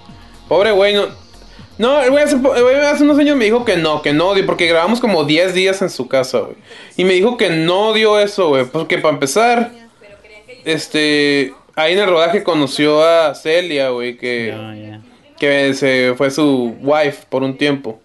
Pobre 0.49 0.73
güey, 0.73 0.95
no. 0.95 1.07
No, 1.79 2.03
el 2.03 2.11
güey 2.11 2.25
hace, 2.25 2.37
hace 2.87 3.05
unos 3.05 3.19
años 3.19 3.37
me 3.37 3.45
dijo 3.45 3.67
que 3.67 3.77
no, 3.77 4.01
que 4.01 4.15
no 4.15 4.29
odio, 4.29 4.47
porque 4.47 4.67
grabamos 4.67 4.99
como 5.01 5.25
10 5.25 5.53
días 5.53 5.83
en 5.83 5.91
su 5.91 6.09
casa, 6.09 6.39
güey. 6.39 6.57
Y 6.97 7.05
me 7.05 7.13
dijo 7.13 7.37
que 7.37 7.51
no 7.51 7.93
dio 7.93 8.19
eso, 8.19 8.49
güey. 8.49 8.65
Porque 8.65 8.97
para 8.97 9.13
empezar, 9.13 9.73
este. 10.65 11.53
Ahí 11.77 11.93
en 11.93 11.99
el 11.99 12.09
rodaje 12.09 12.43
conoció 12.43 13.05
a 13.05 13.35
Celia, 13.35 13.91
güey, 13.91 14.17
que, 14.17 14.99
que 15.39 15.75
se 15.75 16.15
fue 16.17 16.31
su 16.31 16.75
wife 16.81 17.27
por 17.29 17.43
un 17.43 17.57
tiempo. 17.57 18.01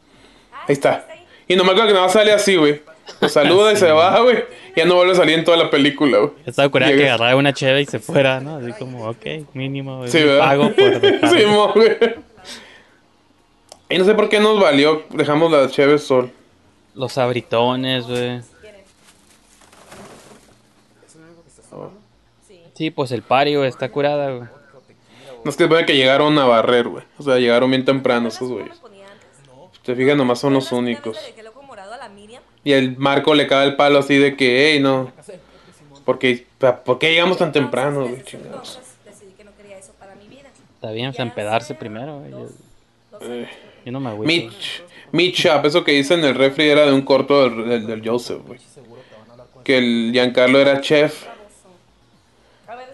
Ahí 0.67 0.73
está. 0.73 1.07
Y 1.47 1.55
no 1.55 1.63
me 1.63 1.71
acuerdo 1.71 1.87
que 1.87 1.93
nada 1.93 2.09
sale 2.09 2.33
así, 2.33 2.57
güey. 2.57 2.81
Lo 3.21 3.29
saluda 3.29 3.71
y 3.71 3.77
se 3.77 3.89
va, 3.91 4.19
güey. 4.19 4.43
Ya 4.75 4.85
no 4.85 4.95
vuelve 4.95 5.13
a 5.13 5.15
salir 5.15 5.39
en 5.39 5.45
toda 5.45 5.55
la 5.55 5.69
película, 5.69 6.17
güey. 6.17 6.31
Estaba 6.45 6.67
curada 6.69 6.91
que 6.91 7.07
agarrara 7.07 7.35
una 7.37 7.53
cheve 7.53 7.81
y 7.81 7.85
se 7.85 7.99
fuera, 7.99 8.41
¿no? 8.41 8.57
Así 8.57 8.73
como, 8.73 9.09
ok, 9.09 9.25
mínimo. 9.53 10.03
es 10.03 10.11
Sí, 10.11 10.19
pago 10.37 10.71
por 10.71 11.01
Sí, 11.29 11.45
mo, 11.45 11.71
güey. 11.73 11.97
Y 13.89 13.97
no 13.97 14.05
sé 14.05 14.13
por 14.15 14.27
qué 14.27 14.41
nos 14.41 14.59
valió. 14.59 15.03
Dejamos 15.11 15.49
la 15.49 15.69
cheve 15.69 15.97
sol. 15.97 16.29
Los 16.93 17.17
abritones, 17.17 18.05
güey. 18.05 18.41
Sí, 22.81 22.89
pues 22.89 23.11
el 23.11 23.21
güey, 23.29 23.69
está 23.69 23.91
curada, 23.91 24.31
güey. 24.31 24.49
No 25.43 25.51
es 25.51 25.55
que 25.55 25.67
puede 25.67 25.85
que 25.85 25.95
llegaron 25.95 26.35
a 26.39 26.45
barrer, 26.45 26.87
güey. 26.87 27.03
O 27.19 27.21
sea, 27.21 27.37
llegaron 27.37 27.69
bien 27.69 27.85
temprano 27.85 28.29
esos 28.29 28.49
güeyes. 28.49 28.81
Te 29.83 29.93
fijas, 29.95 30.17
nomás 30.17 30.39
son 30.39 30.55
los 30.55 30.71
únicos. 30.71 31.15
Y 32.63 32.71
el 32.71 32.97
Marco 32.97 33.35
le 33.35 33.45
cae 33.45 33.67
el 33.67 33.75
palo 33.75 33.99
así 33.99 34.17
de 34.17 34.35
que, 34.35 34.73
hey, 34.73 34.79
no. 34.79 35.11
Porque, 36.05 36.47
¿Por 36.83 36.97
qué 36.97 37.11
llegamos 37.11 37.37
tan 37.37 37.51
temprano, 37.51 38.07
güey? 38.07 38.23
Chingados. 38.23 38.79
Está 40.73 40.91
bien, 40.91 41.13
empedarse 41.15 41.75
primero, 41.75 42.17
güey. 42.17 42.31
Yo, 42.31 42.47
Eh, 43.21 43.47
yo 43.85 43.91
no 43.91 43.99
me 43.99 44.09
agüito. 44.09 44.25
Meat, 44.27 44.53
meat 45.11 45.35
Shop, 45.35 45.63
eso 45.67 45.83
que 45.83 45.91
dice 45.91 46.15
en 46.15 46.25
el 46.25 46.33
refri 46.33 46.67
era 46.67 46.87
de 46.87 46.93
un 46.93 47.03
corto 47.03 47.47
del, 47.47 47.69
del, 47.69 47.85
del 47.85 48.09
Joseph, 48.09 48.41
güey. 48.43 48.59
Que 49.63 49.77
el 49.77 50.09
Giancarlo 50.13 50.57
era 50.57 50.81
chef. 50.81 51.27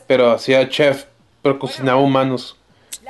Pero 0.07 0.31
hacía 0.31 0.67
chef, 0.69 1.05
pero 1.41 1.59
cocinaba 1.59 1.99
humanos. 1.99 2.55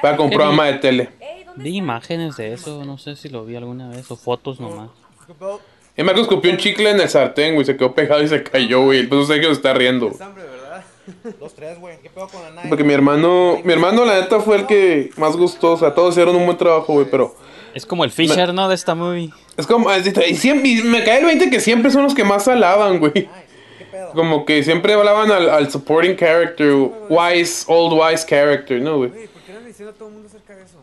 Para 0.01 0.19
un 0.19 0.29
programa 0.29 0.65
de 0.65 0.73
tele. 0.73 1.09
Vi 1.55 1.77
imágenes 1.77 2.37
de 2.37 2.53
eso, 2.53 2.85
no 2.85 2.97
sé 2.97 3.15
si 3.15 3.29
lo 3.29 3.45
vi 3.45 3.55
alguna 3.55 3.89
vez, 3.89 4.09
o 4.11 4.15
fotos 4.15 4.59
nomás. 4.59 4.89
Y 5.95 6.03
Marco 6.03 6.21
escupió 6.21 6.51
un 6.51 6.57
chicle 6.57 6.91
en 6.91 6.99
el 6.99 7.09
sartén, 7.09 7.55
güey. 7.55 7.65
Se 7.65 7.75
quedó 7.75 7.93
pegado 7.95 8.21
y 8.21 8.27
se 8.27 8.43
cayó, 8.43 8.83
güey. 8.83 9.07
Pues 9.07 9.21
no 9.21 9.25
sé 9.33 9.39
que 9.39 9.47
se 9.47 9.51
está 9.53 9.73
riendo. 9.73 10.09
güey. 10.09 10.21
hambre, 10.21 10.43
¿verdad? 10.43 10.83
Dos, 11.39 11.55
tres, 11.55 11.79
güey. 11.79 11.97
¿Qué 12.03 12.09
pedo 12.11 12.27
con 12.27 12.43
la 12.43 12.51
nave? 12.51 12.69
Porque 12.69 12.83
mi 12.83 12.93
hermano, 12.93 13.59
mi 13.63 13.73
hermano 13.73 14.05
la 14.05 14.21
neta 14.21 14.39
fue 14.39 14.57
el 14.57 14.67
que 14.67 15.09
más 15.17 15.35
gustó. 15.35 15.73
O 15.73 15.77
sea, 15.77 15.95
todos 15.95 16.13
hicieron 16.13 16.35
un 16.35 16.45
buen 16.45 16.57
trabajo, 16.57 16.93
güey. 16.93 17.07
Pero 17.09 17.35
Es 17.73 17.87
como 17.87 18.03
el 18.03 18.11
Fisher, 18.11 18.53
¿no? 18.53 18.69
De 18.69 18.75
esta 18.75 18.93
movie. 18.93 19.31
es 19.57 19.65
como, 19.65 19.91
es- 19.91 20.05
y, 20.29 20.35
siempre, 20.35 20.69
y 20.69 20.83
me 20.83 21.03
cae 21.03 21.19
el 21.19 21.25
20 21.25 21.49
que 21.49 21.59
siempre 21.59 21.89
son 21.89 22.03
los 22.03 22.13
que 22.13 22.23
más 22.23 22.47
alaban, 22.47 22.99
güey. 22.99 23.27
Como 24.13 24.45
que 24.45 24.63
siempre 24.63 24.93
hablaban 24.93 25.31
al, 25.31 25.49
al 25.49 25.69
supporting 25.71 26.15
character, 26.15 26.73
wise, 27.09 27.65
old 27.67 27.93
wise 27.99 28.25
character, 28.25 28.81
¿no, 28.81 28.97
güey? 28.97 29.09
Güey, 29.09 29.27
¿por 29.27 29.41
qué 29.43 29.53
no 29.53 29.59
le 29.59 29.67
diciendo 29.67 29.91
a 29.91 29.95
todo 29.95 30.07
el 30.09 30.13
mundo 30.15 30.29
acerca 30.29 30.55
de 30.55 30.63
eso? 30.63 30.77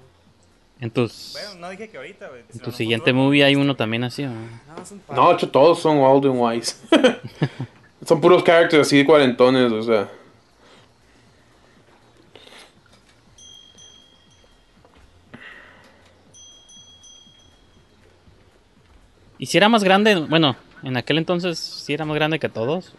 En 0.81 0.91
tus, 0.91 1.33
Bueno, 1.33 1.61
no 1.61 1.71
dije 1.71 1.89
que 1.89 1.97
ahorita, 1.97 2.29
güey. 2.29 2.43
en 2.53 2.61
tu 2.61 2.71
siguiente 2.73 3.13
movie 3.13 3.45
hay 3.45 3.57
uno 3.57 3.75
también 3.77 4.05
así, 4.05 4.23
¿no? 4.25 4.33
Nada 4.33 4.79
más 4.79 4.91
un 4.93 4.99
par. 5.01 5.17
No, 5.17 5.29
de 5.29 5.35
hecho, 5.35 5.49
todos 5.49 5.79
son 5.81 5.99
old 5.99 6.27
and 6.27 6.37
wise. 6.39 6.77
son 8.07 8.21
puros 8.21 8.43
characters 8.43 8.87
así 8.87 8.99
de 8.99 9.07
cuarentones, 9.07 9.73
o 9.73 9.83
sea. 9.83 10.09
¿Y 19.39 19.47
si 19.47 19.57
era 19.57 19.69
más 19.69 19.85
grande? 19.85 20.15
Bueno, 20.17 20.57
en 20.85 20.97
aquel 20.97 21.19
entonces 21.19 21.59
sí 21.59 21.95
era 21.95 22.05
más 22.05 22.15
grande 22.15 22.39
que 22.39 22.49
todos. 22.49 22.95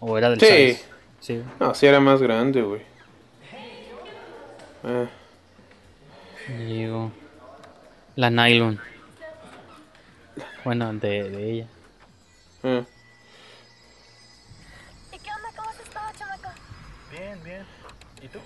¿O 0.00 0.16
era 0.18 0.30
del 0.30 0.40
Sí. 0.40 0.46
size? 0.46 0.84
Sí. 1.20 1.42
No, 1.60 1.74
sí 1.74 1.86
era 1.86 2.00
más 2.00 2.20
grande, 2.20 2.62
güey. 2.62 2.82
Eh, 4.84 5.08
Digo. 6.58 7.10
La 8.14 8.30
nylon. 8.30 8.80
Bueno, 10.64 10.92
de, 10.94 11.30
de 11.30 11.50
ella. 11.52 11.66
eh. 12.62 12.84
¿Y 15.12 15.18
qué 15.18 15.30
onda? 15.30 15.48
¿Cómo 15.56 15.70
has 15.70 15.80
estado, 15.80 16.06
chamaco? 16.18 16.48
Bien, 17.10 17.42
bien. 17.44 17.64
¿Y 18.22 18.28
tú? 18.28 18.38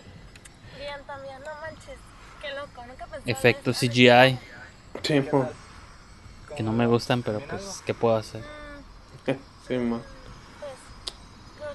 Bien, 0.78 0.96
también. 1.06 1.37
No 1.40 1.61
manches. 1.61 1.98
Qué 2.40 2.48
loco. 2.54 2.87
Nunca 2.87 3.06
pensé. 3.06 3.30
en 3.30 3.37
Efectos 3.37 3.83
esto. 3.83 3.92
CGI. 3.94 4.38
Sí. 5.02 5.22
Que 6.61 6.64
no 6.64 6.73
me 6.75 6.87
gustan, 6.87 7.23
pero 7.23 7.40
pues, 7.40 7.83
¿qué 7.87 7.94
puedo 7.94 8.16
hacer? 8.16 8.42
Eh, 9.27 9.35
sí. 9.66 9.77
Creo 9.79 9.94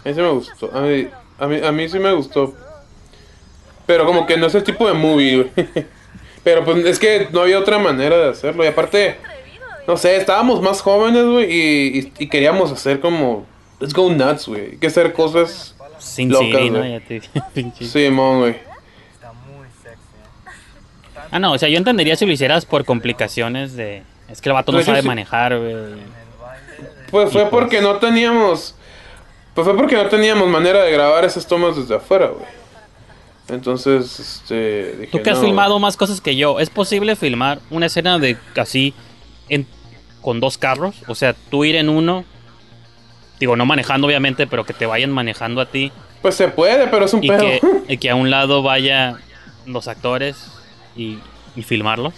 A 0.03 0.05
mí 0.05 0.13
sí 0.13 0.21
me 0.21 0.29
gustó. 0.29 0.69
A 0.77 0.81
mí, 0.81 1.05
pero- 1.05 1.15
a 1.39 1.47
mí, 1.47 1.65
a 1.65 1.71
mí 1.71 1.89
sí 1.89 1.97
me 1.97 2.13
gustó. 2.13 2.53
Pero 3.87 4.05
como 4.05 4.27
que 4.27 4.37
no 4.37 4.45
es 4.45 4.53
el 4.53 4.63
tipo 4.63 4.87
de 4.87 4.93
movie, 4.93 5.37
güey. 5.37 5.51
Pero 6.43 6.63
pues 6.63 6.85
es 6.85 6.99
que 6.99 7.29
no 7.31 7.41
había 7.41 7.57
otra 7.57 7.79
manera 7.79 8.15
de 8.15 8.29
hacerlo. 8.29 8.63
Y 8.63 8.67
aparte, 8.67 9.17
no 9.87 9.97
sé, 9.97 10.17
estábamos 10.17 10.61
más 10.61 10.81
jóvenes, 10.81 11.25
güey. 11.25 11.51
Y, 11.51 11.99
y, 11.99 12.13
y 12.19 12.29
queríamos 12.29 12.71
hacer 12.71 12.99
como... 12.99 13.47
Let's 13.79 13.91
go 13.95 14.11
nuts, 14.11 14.47
güey. 14.47 14.73
Hay 14.73 14.77
que 14.77 14.85
hacer 14.85 15.13
cosas... 15.13 15.75
Sin 15.97 16.29
Locas, 16.29 16.61
¿no? 16.69 16.77
güey. 16.77 16.91
Ya 16.91 16.99
te. 16.99 17.21
Sí, 17.83 18.07
mon, 18.11 18.41
güey. 18.41 18.55
Está 19.13 19.33
muy 19.33 19.65
sexy, 19.81 19.97
¿eh? 19.97 21.21
Ah, 21.31 21.39
no, 21.39 21.53
o 21.53 21.57
sea, 21.57 21.69
yo 21.69 21.79
entendería 21.79 22.15
si 22.15 22.27
lo 22.27 22.31
hicieras 22.33 22.67
por 22.67 22.85
complicaciones 22.85 23.75
de... 23.75 24.03
Es 24.29 24.41
que 24.41 24.49
el 24.49 24.53
vato 24.53 24.71
no 24.71 24.77
Pues 24.77 24.85
sabe 24.87 25.01
sí- 25.01 25.07
manejar, 25.07 25.57
güey. 25.57 25.75
Pues 27.11 27.31
fue 27.31 27.41
Y 27.43 27.45
pues- 27.45 27.49
porque 27.63 27.81
no 27.81 27.97
teníamos... 27.97 28.75
Pues 29.53 29.65
fue 29.65 29.75
porque 29.77 29.95
no 29.95 30.07
teníamos 30.07 30.47
manera 30.49 30.83
de 30.83 30.91
grabar 30.91 31.23
esas 31.23 31.47
tomas 31.47 31.75
desde 31.77 31.95
afuera, 31.95 32.27
güey. 32.27 32.45
Entonces, 33.47 34.19
este... 34.19 34.95
Dije, 34.97 35.11
Tú 35.11 35.21
que 35.21 35.29
has 35.29 35.37
no. 35.37 35.45
filmado 35.45 35.79
más 35.79 35.95
cosas 35.97 36.19
que 36.19 36.35
yo, 36.35 36.59
¿es 36.59 36.69
posible 36.69 37.15
filmar 37.15 37.59
una 37.69 37.85
escena 37.85 38.17
de 38.17 38.37
así 38.57 38.93
en, 39.49 39.67
con 40.21 40.39
dos 40.39 40.57
carros? 40.57 40.95
O 41.07 41.13
sea, 41.15 41.33
tú 41.51 41.63
ir 41.63 41.75
en 41.75 41.87
uno, 41.89 42.25
digo, 43.39 43.55
no 43.55 43.65
manejando 43.65 44.07
obviamente, 44.07 44.47
pero 44.47 44.65
que 44.65 44.73
te 44.73 44.87
vayan 44.87 45.11
manejando 45.11 45.61
a 45.61 45.67
ti 45.67 45.91
Pues 46.23 46.33
se 46.35 46.47
puede, 46.47 46.87
pero 46.87 47.05
es 47.05 47.13
un 47.13 47.23
y 47.23 47.27
pedo. 47.27 47.39
que, 47.39 47.61
y 47.93 47.97
que 47.99 48.09
a 48.09 48.15
un 48.15 48.31
lado 48.31 48.63
vaya 48.63 49.17
los 49.67 49.87
actores 49.87 50.51
y, 50.95 51.19
y 51.55 51.61
filmarlos. 51.61 52.13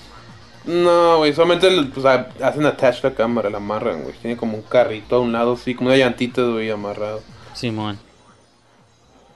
No, 0.68 1.18
güey, 1.20 1.34
solamente 1.34 1.70
pues, 1.94 2.06
ha- 2.06 2.28
hacen 2.44 2.66
attach 2.66 3.02
la 3.04 3.14
cámara, 3.14 3.50
la 3.50 3.58
amarran, 3.58 4.04
güey. 4.04 4.14
Tiene 4.22 4.36
como 4.38 4.56
un 4.58 4.64
carrito 4.64 5.16
a 5.16 5.20
un 5.20 5.32
lado, 5.32 5.54
así, 5.54 5.74
como 5.74 5.90
una 5.90 5.98
llantita, 5.98 6.42
güey, 6.44 6.70
amarrado. 6.70 7.22
Simón. 7.54 7.98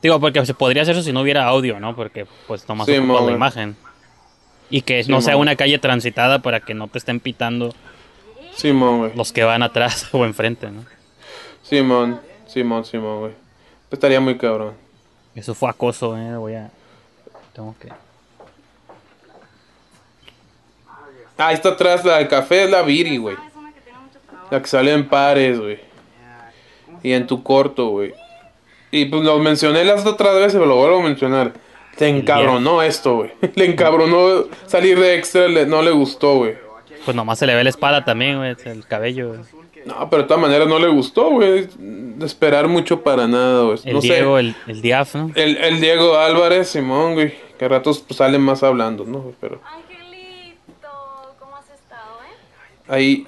Digo, 0.02 0.20
porque 0.20 0.46
se 0.46 0.54
podría 0.54 0.82
hacer 0.82 0.96
eso 0.96 1.04
si 1.04 1.14
no 1.14 1.22
hubiera 1.22 1.46
audio, 1.46 1.80
¿no? 1.80 1.96
Porque 1.96 2.26
pues 2.48 2.68
nomás 2.68 2.88
Sí, 2.88 2.94
la 2.98 3.32
imagen. 3.32 3.76
Y 4.70 4.82
que 4.82 5.04
Sí, 5.04 5.12
no 5.12 5.22
sea 5.22 5.38
una 5.38 5.56
calle 5.56 5.78
transitada 5.80 6.40
para 6.40 6.60
que 6.62 6.74
no 6.74 6.88
te 6.88 6.98
estén 6.98 7.20
pitando 7.20 7.74
Simón, 8.56 8.98
güey. 9.00 9.12
los 9.16 9.32
que 9.32 9.44
van 9.44 9.64
atrás 9.64 10.08
o 10.14 10.26
enfrente, 10.26 10.70
¿no? 10.72 10.86
Simón, 11.64 12.20
Simón, 12.48 12.84
Simón, 12.86 13.20
güey. 13.20 13.32
Pues 13.90 13.98
estaría 13.98 14.20
muy 14.20 14.38
cabrón. 14.38 14.74
Eso 15.36 15.54
fue 15.54 15.70
acoso, 15.70 16.18
eh. 16.18 16.36
Voy 16.36 16.56
a. 16.56 16.72
Tengo 17.54 17.76
que. 17.80 17.90
Ah, 21.42 21.48
ahí 21.48 21.56
está 21.56 21.70
atrás, 21.70 22.04
la 22.06 22.18
del 22.18 22.28
café 22.28 22.64
es 22.66 22.70
la 22.72 22.82
Viri, 22.84 23.18
güey. 23.18 23.36
La 24.50 24.62
que 24.62 24.68
sale 24.68 24.92
en 24.94 25.08
pares, 25.08 25.60
güey. 25.60 25.80
Y 27.04 27.14
en 27.14 27.26
tu 27.26 27.42
corto, 27.42 27.88
güey. 27.90 28.14
Y 28.92 29.06
pues 29.06 29.24
lo 29.24 29.40
mencioné 29.40 29.84
las 29.86 30.06
otras 30.06 30.36
veces, 30.36 30.54
pero 30.54 30.66
lo 30.66 30.76
vuelvo 30.76 31.00
a 31.00 31.04
mencionar. 31.04 31.54
Te 31.98 32.08
encabronó 32.08 32.82
esto, 32.82 33.16
güey. 33.16 33.32
Le 33.56 33.66
encabronó 33.66 34.46
salir 34.68 35.00
de 35.00 35.16
extra, 35.16 35.48
le- 35.48 35.66
no 35.66 35.82
le 35.82 35.92
gustó, 35.92 36.36
güey. 36.38 36.56
Pues 37.06 37.16
nomás 37.16 37.40
se 37.40 37.48
le 37.48 37.56
ve 37.56 37.64
la 37.64 37.70
espada 37.70 38.06
también, 38.06 38.38
güey. 38.38 38.56
El 38.66 38.86
cabello. 38.86 39.30
güey. 39.30 39.40
No, 39.86 40.10
pero 40.10 40.22
de 40.24 40.28
todas 40.28 40.42
maneras 40.42 40.68
no 40.68 40.78
le 40.80 40.88
gustó, 40.90 41.30
güey. 41.32 41.68
De 41.78 42.26
esperar 42.26 42.68
mucho 42.68 43.02
para 43.02 43.28
nada, 43.28 43.64
güey. 43.64 43.80
El 43.86 43.94
no 43.96 44.02
Diego, 44.02 44.36
sé. 44.36 44.40
el, 44.42 44.56
el 44.68 44.82
Diaf, 44.82 45.16
¿no? 45.16 45.32
El, 45.36 45.58
el 45.58 45.82
Diego 45.82 46.18
Álvarez, 46.18 46.70
Simón, 46.70 47.14
güey. 47.16 47.34
Que 47.58 47.66
a 47.66 47.68
ratos 47.70 48.00
pues, 48.00 48.18
salen 48.18 48.42
más 48.42 48.62
hablando, 48.64 49.06
¿no? 49.06 49.34
Pero 49.42 49.60
Angelito, 49.66 50.90
¿cómo 51.40 51.56
has 51.58 51.70
estado, 51.70 52.20
eh? 52.24 52.36
ahí. 52.68 52.71
Los 52.71 52.71
angelitos, 52.71 52.71
sí, 52.71 52.71
así 52.71 52.71
me 52.71 52.71
decía 52.71 52.71
una 52.71 52.71
morra 52.71 52.71
que 52.71 52.71
le 52.71 52.71
estaba 52.71 52.71
masticando 52.71 52.71
el 52.71 52.71
tabique. 52.88 53.28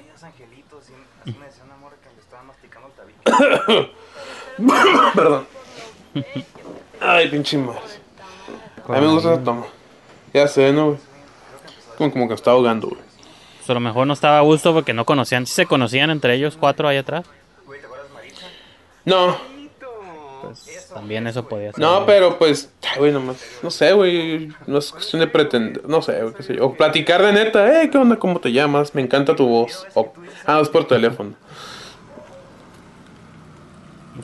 Perdón. 5.14 5.46
Ay, 7.00 7.28
pinche 7.28 7.58
madre. 7.58 7.80
A 8.88 8.92
mí 8.92 9.00
me 9.06 9.12
gusta 9.12 9.34
esa 9.34 9.42
toma. 9.42 9.66
Ya 10.32 10.46
sé, 10.48 10.72
¿no, 10.72 10.86
güey? 10.86 10.98
Como, 11.96 12.12
como 12.12 12.24
que 12.26 12.30
me 12.30 12.34
está 12.34 12.50
ahogando, 12.50 12.88
güey. 12.88 13.00
Pues 13.58 13.70
a 13.70 13.74
lo 13.74 13.80
mejor 13.80 14.06
no 14.06 14.12
estaba 14.12 14.38
a 14.38 14.42
gusto 14.42 14.74
porque 14.74 14.92
no 14.92 15.04
conocían. 15.04 15.46
¿Sí 15.46 15.54
se 15.54 15.66
conocían 15.66 16.10
entre 16.10 16.34
ellos 16.34 16.56
cuatro 16.58 16.86
ahí 16.86 16.98
atrás? 16.98 17.24
No, 19.06 19.36
Pues 20.46 20.90
también 20.92 21.26
eso 21.26 21.46
podía 21.48 21.72
ser. 21.72 21.80
no, 21.80 22.04
pero 22.06 22.38
pues, 22.38 22.70
ay, 22.92 22.98
güey, 22.98 23.12
nomás, 23.12 23.36
no 23.62 23.70
sé, 23.70 23.92
güey, 23.92 24.48
no 24.66 24.78
es 24.78 24.90
cuestión 24.92 25.20
de 25.20 25.26
pretender, 25.26 25.88
no 25.88 26.02
sé, 26.02 26.20
güey, 26.22 26.34
qué 26.34 26.42
sé 26.42 26.56
yo. 26.56 26.66
O 26.66 26.74
platicar 26.74 27.22
de 27.22 27.32
neta, 27.32 27.82
eh, 27.82 27.90
¿qué 27.90 27.98
onda? 27.98 28.16
¿Cómo 28.16 28.40
te 28.40 28.52
llamas? 28.52 28.94
Me 28.94 29.02
encanta 29.02 29.34
tu 29.36 29.46
voz. 29.46 29.86
O, 29.94 30.12
ah, 30.46 30.60
es 30.60 30.68
por 30.68 30.86
teléfono. 30.86 31.34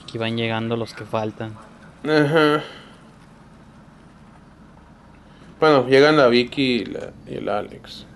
Aquí 0.02 0.18
van 0.18 0.36
llegando 0.36 0.76
los 0.76 0.94
que 0.94 1.04
faltan. 1.04 1.56
Ajá. 2.04 2.62
Bueno, 5.58 5.86
llegan 5.88 6.16
la 6.16 6.28
Vicky 6.28 6.62
y, 6.62 6.84
la- 6.86 7.10
y 7.28 7.34
el 7.34 7.48
Alex. 7.48 8.06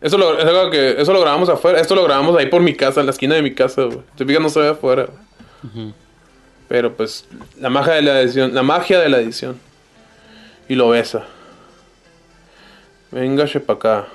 Eso 0.00 0.18
lo, 0.18 0.38
es 0.38 0.44
algo 0.44 0.70
que, 0.70 1.00
eso 1.00 1.12
lo 1.14 1.20
grabamos 1.20 1.48
afuera. 1.48 1.80
Esto 1.80 1.94
lo 1.94 2.04
grabamos 2.04 2.36
ahí 2.36 2.46
por 2.46 2.60
mi 2.60 2.74
casa, 2.74 3.00
en 3.00 3.06
la 3.06 3.12
esquina 3.12 3.36
de 3.36 3.42
mi 3.42 3.54
casa, 3.54 3.84
güey. 3.84 4.00
Te 4.16 4.26
fijas, 4.26 4.42
no 4.42 4.50
se 4.50 4.60
ve 4.60 4.68
afuera. 4.68 5.06
Ujú. 5.62 5.94
Pero 6.68 6.96
pues, 6.96 7.26
la 7.60 7.70
magia 7.70 7.94
de 7.94 8.02
la 8.02 8.20
edición. 8.20 8.54
La 8.54 8.62
magia 8.62 8.98
de 9.00 9.08
la 9.08 9.18
edición. 9.18 9.58
Y 10.68 10.74
lo 10.74 10.88
besa. 10.88 11.24
Venga, 13.10 13.44
para 13.66 13.76
acá. 13.78 14.06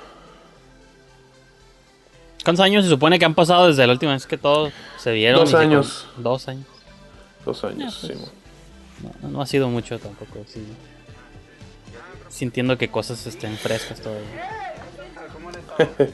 ¿Cuántos 2.44 2.64
años 2.64 2.84
se 2.84 2.90
supone 2.90 3.18
que 3.18 3.24
han 3.24 3.34
pasado 3.34 3.68
desde 3.68 3.86
la 3.86 3.92
última 3.92 4.12
vez 4.12 4.26
que 4.26 4.36
todos 4.38 4.72
se 4.98 5.12
vieron? 5.12 5.40
Dos 5.40 5.54
años. 5.54 6.06
con- 6.14 6.24
Dos 6.24 6.48
años. 6.48 6.66
Dos 7.44 7.64
años, 7.64 7.98
pues. 8.00 8.18
sí. 8.18 8.24
No, 9.22 9.28
no 9.28 9.42
ha 9.42 9.46
sido 9.46 9.68
mucho 9.68 9.98
tampoco. 9.98 10.44
Sí. 10.46 10.62
Sintiendo 12.28 12.76
que 12.76 12.90
cosas 12.90 13.26
estén 13.26 13.56
frescas 13.56 14.00
todavía. 14.00 14.74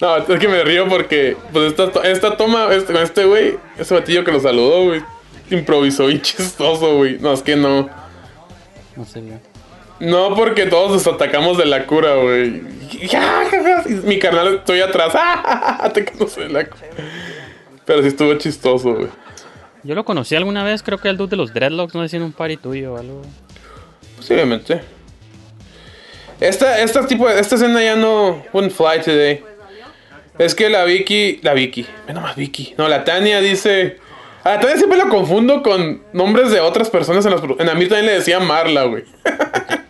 No, 0.00 0.16
es 0.18 0.38
que 0.38 0.48
me 0.48 0.62
río 0.62 0.88
porque, 0.88 1.36
pues, 1.52 1.72
esta, 1.72 2.00
esta 2.02 2.36
toma, 2.36 2.68
este, 2.72 2.92
con 2.92 3.02
este 3.02 3.24
güey, 3.24 3.58
ese 3.78 3.94
batillo 3.94 4.24
que 4.24 4.32
lo 4.32 4.40
saludó, 4.40 4.84
güey, 4.84 5.02
improvisó 5.50 6.06
bien 6.06 6.20
chistoso, 6.22 6.96
güey. 6.96 7.18
No, 7.18 7.32
es 7.32 7.42
que 7.42 7.56
no. 7.56 7.88
No 8.94 9.04
sé 9.04 9.20
bien. 9.20 9.40
No, 9.98 10.34
porque 10.34 10.66
todos 10.66 10.92
nos 10.92 11.06
atacamos 11.06 11.56
de 11.56 11.64
la 11.64 11.86
cura, 11.86 12.16
güey. 12.16 12.62
Mi 14.04 14.18
carnal 14.18 14.56
estoy 14.56 14.80
atrás. 14.80 15.14
Atacándose 15.80 16.42
de 16.42 16.48
la 16.50 16.66
cura. 16.66 16.86
Pero 17.86 18.02
sí 18.02 18.08
estuvo 18.08 18.34
chistoso, 18.34 18.94
güey. 18.94 19.08
Yo 19.82 19.94
lo 19.94 20.04
conocí 20.04 20.34
alguna 20.34 20.64
vez, 20.64 20.82
creo 20.82 20.98
que 20.98 21.08
el 21.08 21.16
dude 21.16 21.30
de 21.30 21.36
los 21.36 21.54
dreadlocks, 21.54 21.94
no 21.94 22.06
sé 22.08 22.16
en 22.16 22.24
un 22.24 22.32
party 22.32 22.56
tuyo 22.56 22.94
o 22.94 22.98
algo. 22.98 23.22
Posiblemente. 24.16 24.80
Esta, 26.40 26.80
esta 26.80 27.06
tipo, 27.06 27.28
esta 27.30 27.54
escena 27.54 27.82
ya 27.82 27.96
no 27.96 28.42
wouldn't 28.52 28.72
fly 28.74 29.00
today. 29.02 29.42
Es 30.38 30.54
que 30.54 30.68
la 30.70 30.84
Vicky, 30.84 31.40
la 31.42 31.54
Vicky, 31.54 31.86
ve 32.06 32.12
nomás 32.14 32.36
Vicky. 32.36 32.74
No, 32.78 32.88
la 32.88 33.04
Tania 33.04 33.40
dice. 33.40 33.98
A 34.44 34.50
la 34.50 34.60
Tania 34.60 34.76
siempre 34.76 34.98
la 34.98 35.08
confundo 35.08 35.62
con 35.62 36.02
nombres 36.12 36.50
de 36.50 36.60
otras 36.60 36.90
personas 36.90 37.24
en 37.24 37.32
las. 37.32 37.40
En 37.58 37.68
a 37.68 37.74
mí 37.74 37.86
también 37.86 38.06
le 38.06 38.12
decía 38.12 38.38
Marla, 38.38 38.84
güey. 38.84 39.04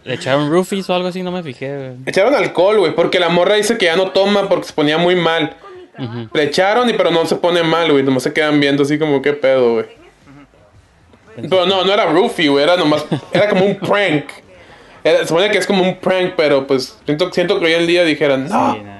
¿Le 0.05 0.15
echaron 0.15 0.51
roofies 0.51 0.89
o 0.89 0.95
algo 0.95 1.09
así? 1.09 1.23
No 1.23 1.33
me 1.33 1.43
fijé. 1.43 1.77
güey. 1.77 1.91
Echaron 2.07 2.35
alcohol, 2.35 2.79
güey, 2.79 2.95
porque 2.95 3.19
la 3.19 3.29
morra 3.29 3.55
dice 3.57 3.77
que 3.77 3.87
ya 3.87 3.97
no 3.97 4.11
toma 4.13 4.49
porque 4.49 4.67
se 4.69 4.73
ponía 4.73 4.99
muy 4.99 5.17
mal. 5.17 5.57
Le 6.33 6.43
echaron 6.45 6.89
y 6.91 6.93
pero 6.93 7.11
no 7.11 7.27
se 7.27 7.37
pone 7.37 7.63
mal, 7.63 7.91
güey. 7.91 8.05
Nomás 8.05 8.23
se 8.23 8.33
quedan 8.33 8.61
viendo 8.61 8.83
así 8.85 8.99
como 8.99 9.21
qué 9.23 9.33
pedo, 9.33 9.73
güey. 9.75 9.87
Pero 11.35 11.67
no, 11.67 11.85
no 11.85 11.93
era 11.93 12.07
roofie, 12.07 12.49
güey. 12.49 12.63
Era 12.65 12.77
nomás. 12.77 13.05
Era 13.33 13.49
como 13.49 13.65
un 13.67 13.77
prank. 13.77 14.25
Era- 15.05 15.19
se 15.21 15.27
supone 15.27 15.51
que 15.51 15.59
es 15.59 15.67
como 15.67 15.83
un 15.83 15.97
prank, 15.97 16.35
pero 16.37 16.67
pues 16.67 16.97
siento, 17.05 17.31
siento 17.33 17.59
que 17.59 17.67
hoy 17.67 17.73
en 17.75 17.87
día 17.87 18.05
dijeran, 18.05 18.49
no, 18.49 18.75
Sí, 18.75 18.81
no, 18.81 18.85
ya. 18.85 18.96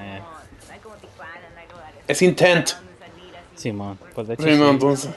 Es 2.07 2.21
intent. 2.21 2.69
Simón, 3.55 3.97
pues 4.13 4.27
de 4.27 4.33
hecho. 4.35 4.43
Sí, 4.43 4.51
sí. 4.53 4.57
no, 4.59 4.69
entonces. 4.69 5.09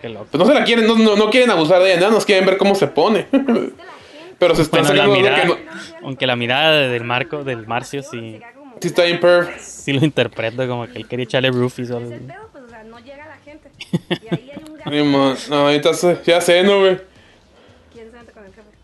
Qué 0.00 0.08
loco. 0.08 0.26
Pues 0.30 0.38
no 0.40 0.46
se 0.46 0.54
la 0.54 0.64
quieren, 0.64 0.86
no, 0.86 0.96
no, 0.96 1.14
no 1.16 1.30
quieren 1.30 1.50
abusar 1.50 1.80
de 1.82 1.92
ella, 1.92 2.00
nada, 2.00 2.12
nos 2.12 2.24
quieren 2.24 2.44
ver 2.46 2.56
cómo 2.56 2.74
se 2.74 2.86
pone. 2.88 3.26
pero 4.38 4.54
se 4.56 4.62
están 4.62 4.80
Bueno, 4.82 4.94
la 4.94 5.02
sacando 5.04 5.16
mirada, 5.20 5.42
que 5.42 5.48
no, 5.48 5.56
aunque 6.02 6.26
la 6.26 6.34
mirada 6.36 6.72
del 6.88 7.04
Marco, 7.04 7.44
del 7.44 7.66
Marcio, 7.66 8.02
sí, 8.02 8.40
sí 8.80 8.88
está 8.88 9.04
bien 9.04 9.20
perv. 9.20 9.48
sí 9.60 9.92
lo 9.92 10.04
interpreto 10.04 10.66
como 10.66 10.86
que 10.88 10.98
él 10.98 11.06
quería 11.06 11.24
echarle 11.24 11.50
roofies 11.52 11.90
o 11.92 11.98
algo. 11.98 12.10
El 12.10 12.16
así. 12.16 12.24
pedo, 12.26 12.48
pues, 12.50 12.64
o 12.64 12.68
sea, 12.68 12.82
no 12.84 12.98
llega 12.98 13.26
la 13.28 13.36
gente. 13.36 13.70
Y 14.10 14.34
ahí 14.34 14.50
hay 14.50 14.64
un 14.68 15.12
gato. 15.12 15.50
No, 15.50 15.56
ahorita 15.68 15.94
sé- 15.94 16.18
ya 16.26 16.40
sé, 16.40 16.62
¿no, 16.64 16.80
güey? 16.80 16.98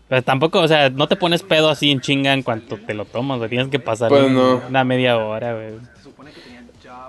Pero 0.07 0.23
tampoco, 0.23 0.59
o 0.61 0.67
sea, 0.67 0.89
no 0.89 1.07
te 1.07 1.15
pones 1.15 1.43
pedo 1.43 1.69
así 1.69 1.91
en 1.91 2.01
chinga 2.01 2.33
en 2.33 2.41
cuanto 2.41 2.77
te 2.77 2.95
lo 2.95 3.05
tomas, 3.05 3.37
güey. 3.37 3.49
Tienes 3.49 3.67
que 3.67 3.77
pasar 3.79 4.09
Pues 4.09 4.29
no. 4.31 4.59
una 4.67 4.83
media 4.83 5.17
hora, 5.17 5.53
güey. 5.53 5.73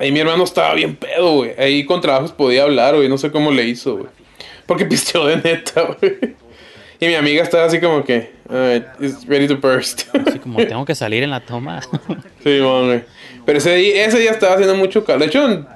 Ahí 0.00 0.10
mi 0.10 0.18
hermano 0.20 0.42
estaba 0.44 0.74
bien 0.74 0.96
pedo, 0.96 1.34
güey. 1.34 1.52
Ahí 1.58 1.84
con 1.84 2.00
trabajos 2.00 2.32
podía 2.32 2.62
hablar, 2.64 2.96
güey. 2.96 3.08
No 3.08 3.18
sé 3.18 3.30
cómo 3.30 3.52
le 3.52 3.64
hizo, 3.66 3.98
güey. 3.98 4.06
Porque 4.66 4.84
pisteó 4.86 5.26
de 5.26 5.36
neta, 5.36 5.82
güey. 5.82 6.34
Y 6.98 7.06
mi 7.06 7.14
amiga 7.14 7.42
estaba 7.42 7.64
así 7.64 7.80
como 7.80 8.02
que, 8.04 8.30
alright, 8.48 8.84
it's 9.00 9.26
ready 9.26 9.46
to 9.46 9.56
burst. 9.56 10.02
Así 10.26 10.38
como 10.38 10.58
tengo 10.66 10.84
que 10.84 10.94
salir 10.94 11.22
en 11.22 11.30
la 11.30 11.40
toma. 11.40 11.80
sí, 12.42 12.58
man, 12.60 12.86
güey. 12.86 13.02
Pero 13.46 13.58
ese 13.58 13.74
día, 13.76 14.06
ese 14.06 14.18
día 14.18 14.30
estaba 14.32 14.54
haciendo 14.54 14.74
mucho 14.74 15.04
calor. 15.04 15.20
De 15.20 15.26
hecho, 15.26 15.66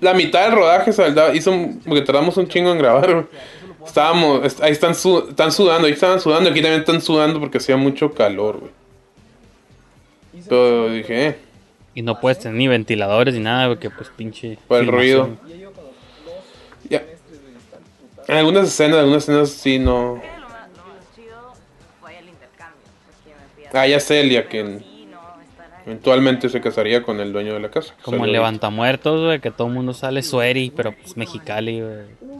la 0.00 0.14
mitad 0.14 0.44
del 0.44 0.52
rodaje 0.52 0.92
saldaba- 0.92 1.34
hizo 1.34 1.52
porque 1.86 2.02
tardamos 2.02 2.36
un 2.36 2.48
chingo 2.48 2.70
en 2.72 2.78
grabar, 2.78 3.12
güey. 3.12 3.26
Estábamos, 3.86 4.44
est- 4.44 4.62
ahí 4.62 4.72
están, 4.72 4.94
su- 4.94 5.26
están 5.30 5.50
sudando, 5.52 5.86
ahí 5.86 5.94
estaban 5.94 6.20
sudando, 6.20 6.50
aquí 6.50 6.60
también 6.60 6.80
están 6.80 7.00
sudando 7.00 7.40
porque 7.40 7.58
hacía 7.58 7.76
mucho 7.78 8.12
calor, 8.12 8.58
güey. 8.60 8.72
Pero 10.48 10.90
dije, 10.90 11.26
eh, 11.28 11.36
y 11.94 12.02
no 12.02 12.20
puedes 12.20 12.38
tener 12.38 12.56
ni 12.56 12.68
ventiladores 12.68 13.34
ni 13.34 13.40
nada, 13.40 13.68
porque 13.68 13.90
pues 13.90 14.10
pinche. 14.16 14.58
Por 14.68 14.78
el 14.80 14.86
filmación. 14.86 15.38
ruido. 15.42 15.70
ya. 16.88 17.02
En 18.28 18.36
algunas 18.36 18.68
escenas, 18.68 18.98
algunas 18.98 19.22
escenas 19.24 19.50
sí 19.50 19.78
no. 19.78 20.20
Ah, 23.72 23.86
ya 23.86 24.00
Celia, 24.00 24.48
que 24.48 24.60
en- 24.60 24.84
eventualmente 25.86 26.48
se 26.48 26.60
casaría 26.60 27.02
con 27.02 27.20
el 27.20 27.32
dueño 27.32 27.54
de 27.54 27.60
la 27.60 27.70
casa. 27.70 27.94
Como 28.02 28.24
el 28.24 28.32
levantamuertos, 28.32 29.20
güey, 29.24 29.40
que 29.40 29.50
todo 29.50 29.68
el 29.68 29.74
mundo 29.74 29.94
sale 29.94 30.22
sueri, 30.22 30.72
pero 30.74 30.92
pues 30.92 31.16
mexicali, 31.16 31.80
güey. 31.80 32.30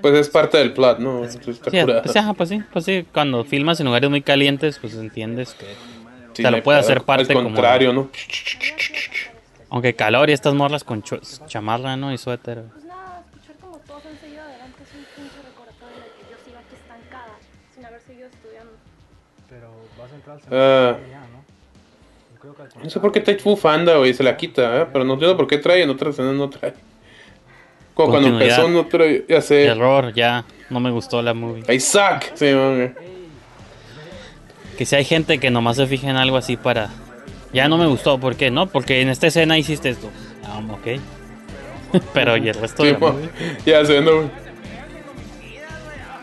Pues 0.00 0.14
es 0.14 0.28
parte 0.30 0.56
del 0.58 0.72
plot, 0.72 0.98
¿no? 0.98 1.24
Está 1.24 1.52
Sí, 1.52 1.60
curada. 1.80 2.02
pues, 2.02 2.16
ajá, 2.16 2.32
pues 2.34 2.48
sí, 2.48 2.62
pues 2.72 2.84
sí, 2.86 3.04
cuando 3.12 3.44
filmas 3.44 3.80
en 3.80 3.86
lugares 3.86 4.08
muy 4.08 4.22
calientes, 4.22 4.78
pues 4.78 4.94
entiendes 4.94 5.54
que 5.54 5.66
Sí, 6.40 6.44
te 6.44 6.50
lo 6.50 6.62
puede 6.62 6.78
hacer 6.78 7.02
parte 7.02 7.32
Al 7.32 7.36
como- 7.38 7.48
contrario, 7.50 7.92
¿no? 7.92 8.08
aunque 9.70 9.94
calor 9.94 10.28
y 10.30 10.32
estas 10.32 10.54
morras 10.54 10.82
con 10.84 11.02
chamarra, 11.46 11.96
¿no? 11.96 12.12
Y 12.12 12.18
suéter. 12.18 12.62
Pues 12.72 12.84
nada, 12.86 13.22
escuchar 13.32 13.56
como 13.60 13.76
todos 13.78 14.04
han 14.06 14.18
seguido 14.18 14.42
adelante 14.42 14.82
es 14.82 14.88
un 14.98 15.04
pinche 15.22 15.36
recordatorio 15.46 15.96
de 15.96 16.10
que 16.16 16.30
yo 16.30 16.36
sigo 16.44 16.58
aquí 16.58 16.74
estancada 16.74 17.34
sin 17.74 17.84
haber 17.84 18.00
seguido 18.00 18.28
estudiando. 18.28 18.72
Pero 19.48 19.70
vas 19.98 20.10
a 20.10 20.14
entrar 20.16 20.36
al 20.36 20.42
Ah. 20.42 20.94
semestre 20.98 21.10
ya, 21.12 21.20
¿no? 21.20 21.44
Yo 22.34 22.40
creo 22.40 22.54
que 22.56 22.62
al 22.78 22.84
No 22.84 22.90
sé 22.90 23.00
por 23.00 23.12
qué 23.12 23.20
trae 23.20 23.36
bufanda, 23.36 23.96
güey, 23.98 24.12
se 24.14 24.22
la 24.24 24.36
quita, 24.36 24.82
¿eh? 24.82 24.86
Pero 24.92 25.04
no 25.04 25.12
entiendo 25.14 25.36
por 25.36 25.46
qué 25.46 25.58
trae, 25.58 25.82
en 25.82 25.90
otras 25.90 26.14
escenas 26.14 26.34
no 26.34 26.50
trae. 26.50 26.74
Como 27.94 28.10
cuando 28.10 28.28
empezó 28.28 28.68
no 28.68 28.86
trae, 28.86 29.24
ya 29.28 29.40
sé. 29.40 29.66
Error, 29.66 30.12
ya, 30.14 30.44
no 30.70 30.80
me 30.80 30.90
gustó 30.90 31.22
la 31.22 31.34
movie. 31.34 31.62
I 31.72 31.78
suck. 31.78 32.22
Sí, 32.34 32.52
güey. 32.52 32.92
Que 34.80 34.86
si 34.86 34.96
hay 34.96 35.04
gente 35.04 35.36
que 35.36 35.50
nomás 35.50 35.76
se 35.76 35.86
fija 35.86 36.08
en 36.08 36.16
algo 36.16 36.38
así 36.38 36.56
para... 36.56 36.88
Ya 37.52 37.68
no 37.68 37.76
me 37.76 37.86
gustó, 37.86 38.18
¿por 38.18 38.34
qué? 38.34 38.50
No, 38.50 38.66
porque 38.66 39.02
en 39.02 39.10
esta 39.10 39.26
escena 39.26 39.58
hiciste 39.58 39.90
esto. 39.90 40.08
Ah, 40.42 40.58
ok. 40.70 40.98
Pero 42.14 42.38
y 42.38 42.48
el 42.48 42.54
resto 42.54 42.82
de 42.84 42.92
la? 42.98 43.12
Ya 43.66 43.84
sé, 43.84 44.00
no, 44.00 44.10
güey. 44.16 44.30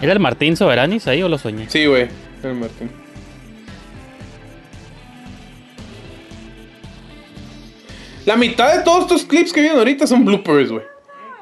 ¿Era 0.02 0.14
el 0.14 0.20
Martín 0.20 0.58
Soberanis 0.58 1.06
ahí 1.08 1.22
o 1.22 1.30
lo 1.30 1.38
soñé? 1.38 1.70
Sí, 1.70 1.86
güey. 1.86 2.08
El 2.42 2.56
Martín. 2.56 2.90
La 8.26 8.38
mitad 8.38 8.76
de 8.76 8.82
todos 8.82 9.02
estos 9.04 9.24
clips 9.26 9.54
que 9.54 9.62
vienen 9.62 9.78
ahorita 9.78 10.08
son 10.08 10.26
bloopers, 10.26 10.72
güey. 10.72 10.84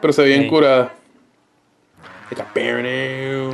Pero 0.01 0.11
se 0.11 0.21
ve 0.21 0.27
bien 0.27 0.41
Sí. 0.43 0.49
curada. 0.49 0.93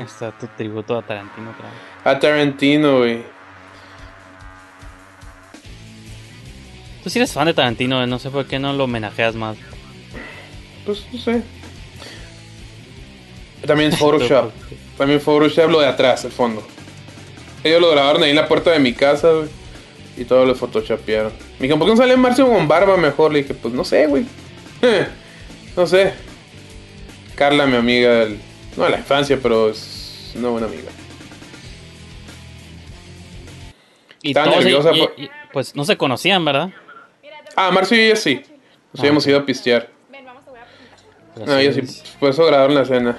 Está 0.03 0.31
tu 0.31 0.47
tributo 0.57 0.97
a 0.97 1.03
Tarantino, 1.03 1.53
creo. 1.55 2.11
A 2.11 2.17
Tarantino, 2.19 2.97
güey. 2.97 3.39
Tú 7.03 7.09
sí 7.09 7.19
eres 7.19 7.33
fan 7.33 7.45
de 7.47 7.53
Tarantino, 7.53 8.05
no 8.05 8.19
sé 8.19 8.29
por 8.29 8.45
qué 8.45 8.59
no 8.59 8.73
lo 8.73 8.83
homenajeas 8.83 9.35
más. 9.35 9.57
Pues 10.85 11.05
no 11.11 11.19
sé. 11.19 11.41
También 13.65 13.91
Photoshop. 13.93 14.51
También 14.97 15.19
Photoshop 15.21 15.69
lo 15.69 15.79
de 15.79 15.87
atrás, 15.87 16.23
el 16.25 16.31
fondo. 16.31 16.65
Ellos 17.63 17.81
lo 17.81 17.91
grabaron 17.91 18.23
ahí 18.23 18.31
en 18.31 18.35
la 18.35 18.47
puerta 18.47 18.71
de 18.71 18.79
mi 18.79 18.93
casa, 18.93 19.31
güey. 19.31 19.49
Y 20.17 20.25
todo 20.25 20.45
lo 20.45 20.53
photoshopearon. 20.55 21.31
Me 21.57 21.63
dijeron, 21.63 21.79
¿por 21.79 21.87
qué 21.87 21.93
no 21.93 21.97
sale 21.97 22.17
Marcio 22.17 22.47
con 22.47 22.67
barba 22.67 22.97
mejor? 22.97 23.31
Le 23.31 23.43
dije, 23.43 23.53
pues 23.53 23.73
no 23.73 23.83
sé, 23.83 24.07
güey. 24.07 24.25
no 25.77 25.87
sé. 25.87 26.13
Carla, 27.35 27.65
mi 27.65 27.77
amiga, 27.77 28.11
del- 28.11 28.39
no 28.77 28.83
de 28.83 28.89
la 28.91 28.97
infancia, 28.97 29.39
pero 29.41 29.69
es 29.69 30.33
una 30.35 30.49
buena 30.49 30.67
amiga. 30.67 30.89
Y 34.23 34.29
Estaba 34.29 34.55
nerviosa 34.57 34.91
y- 34.93 34.99
por- 34.99 35.13
y- 35.17 35.29
pues 35.53 35.75
no 35.75 35.83
se 35.85 35.97
conocían, 35.97 36.45
¿verdad? 36.45 36.69
Ah, 37.55 37.71
Marcio 37.71 37.97
y 37.97 38.01
ella 38.01 38.15
sí. 38.15 38.35
Nos 38.93 38.99
Ah, 38.99 39.01
habíamos 39.01 39.25
ido 39.27 39.39
a 39.39 39.45
pistear. 39.45 39.89
Pero 41.33 41.45
No, 41.45 41.57
ellos 41.57 41.75
sí. 41.89 42.01
Por 42.19 42.29
eso 42.29 42.45
grabaron 42.45 42.75
la 42.75 42.81
escena. 42.81 43.17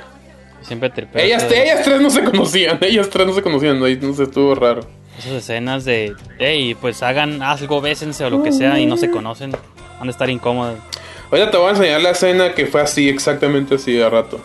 Siempre 0.62 0.90
tripeo 0.90 1.20
Ellas, 1.22 1.48
de- 1.48 1.62
ellas 1.62 1.82
tres 1.82 2.00
no 2.00 2.10
se 2.10 2.22
conocían. 2.22 2.78
Ellas 2.82 3.08
tres 3.10 3.26
no 3.26 3.32
se 3.32 3.42
conocían. 3.42 3.82
Ahí 3.82 3.98
no 4.00 4.12
sé, 4.14 4.24
estuvo 4.24 4.54
raro. 4.54 4.82
Esas 5.18 5.32
escenas 5.32 5.84
de, 5.84 6.14
hey, 6.38 6.76
pues 6.80 7.02
hagan 7.02 7.42
algo, 7.42 7.80
bésense 7.80 8.24
o 8.24 8.30
lo 8.30 8.42
que 8.42 8.52
sea 8.52 8.78
y 8.78 8.86
no 8.86 8.96
se 8.96 9.10
conocen. 9.10 9.52
Van 9.98 10.08
a 10.08 10.10
estar 10.10 10.28
incómodos. 10.30 10.78
Ahorita 11.30 11.50
te 11.50 11.56
voy 11.56 11.68
a 11.68 11.70
enseñar 11.70 12.00
la 12.00 12.10
escena 12.10 12.54
que 12.54 12.66
fue 12.66 12.80
así, 12.82 13.08
exactamente 13.08 13.74
así 13.74 13.92
de 13.92 14.08
rato. 14.08 14.40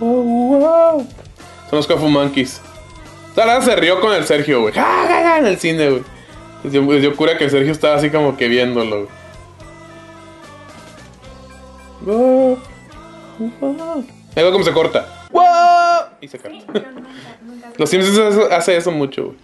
Oh, 0.00 0.04
wow. 0.04 1.06
Son 1.70 1.76
los 1.78 1.86
Kafu 1.86 2.08
Monkeys. 2.08 2.60
Sara 3.34 3.60
se 3.62 3.74
rió 3.76 4.00
con 4.00 4.12
el 4.14 4.24
Sergio, 4.24 4.60
güey. 4.62 4.74
Ja, 4.74 4.82
ja, 4.82 5.22
ja, 5.22 5.38
En 5.38 5.46
el 5.46 5.58
cine, 5.58 5.90
güey. 5.90 6.02
Les 6.64 7.02
dio 7.02 7.16
cura 7.16 7.36
que 7.38 7.44
el 7.44 7.50
Sergio 7.50 7.72
estaba 7.72 7.96
así 7.96 8.10
como 8.10 8.36
que 8.36 8.48
viéndolo, 8.48 9.04
güey. 9.04 9.15
Wow. 12.06 12.58
Wow. 13.60 14.04
Ahí 14.34 14.44
va 14.44 14.52
como 14.52 14.64
se 14.64 14.72
corta. 14.72 15.26
Wow. 15.32 16.16
Y 16.20 16.28
se 16.28 16.38
corta. 16.38 16.82
Los 17.76 17.90
Simpsons 17.90 18.18
hace- 18.18 18.54
hace 18.54 18.76
eso 18.76 18.90
mucho, 18.90 19.24
güey. 19.26 19.36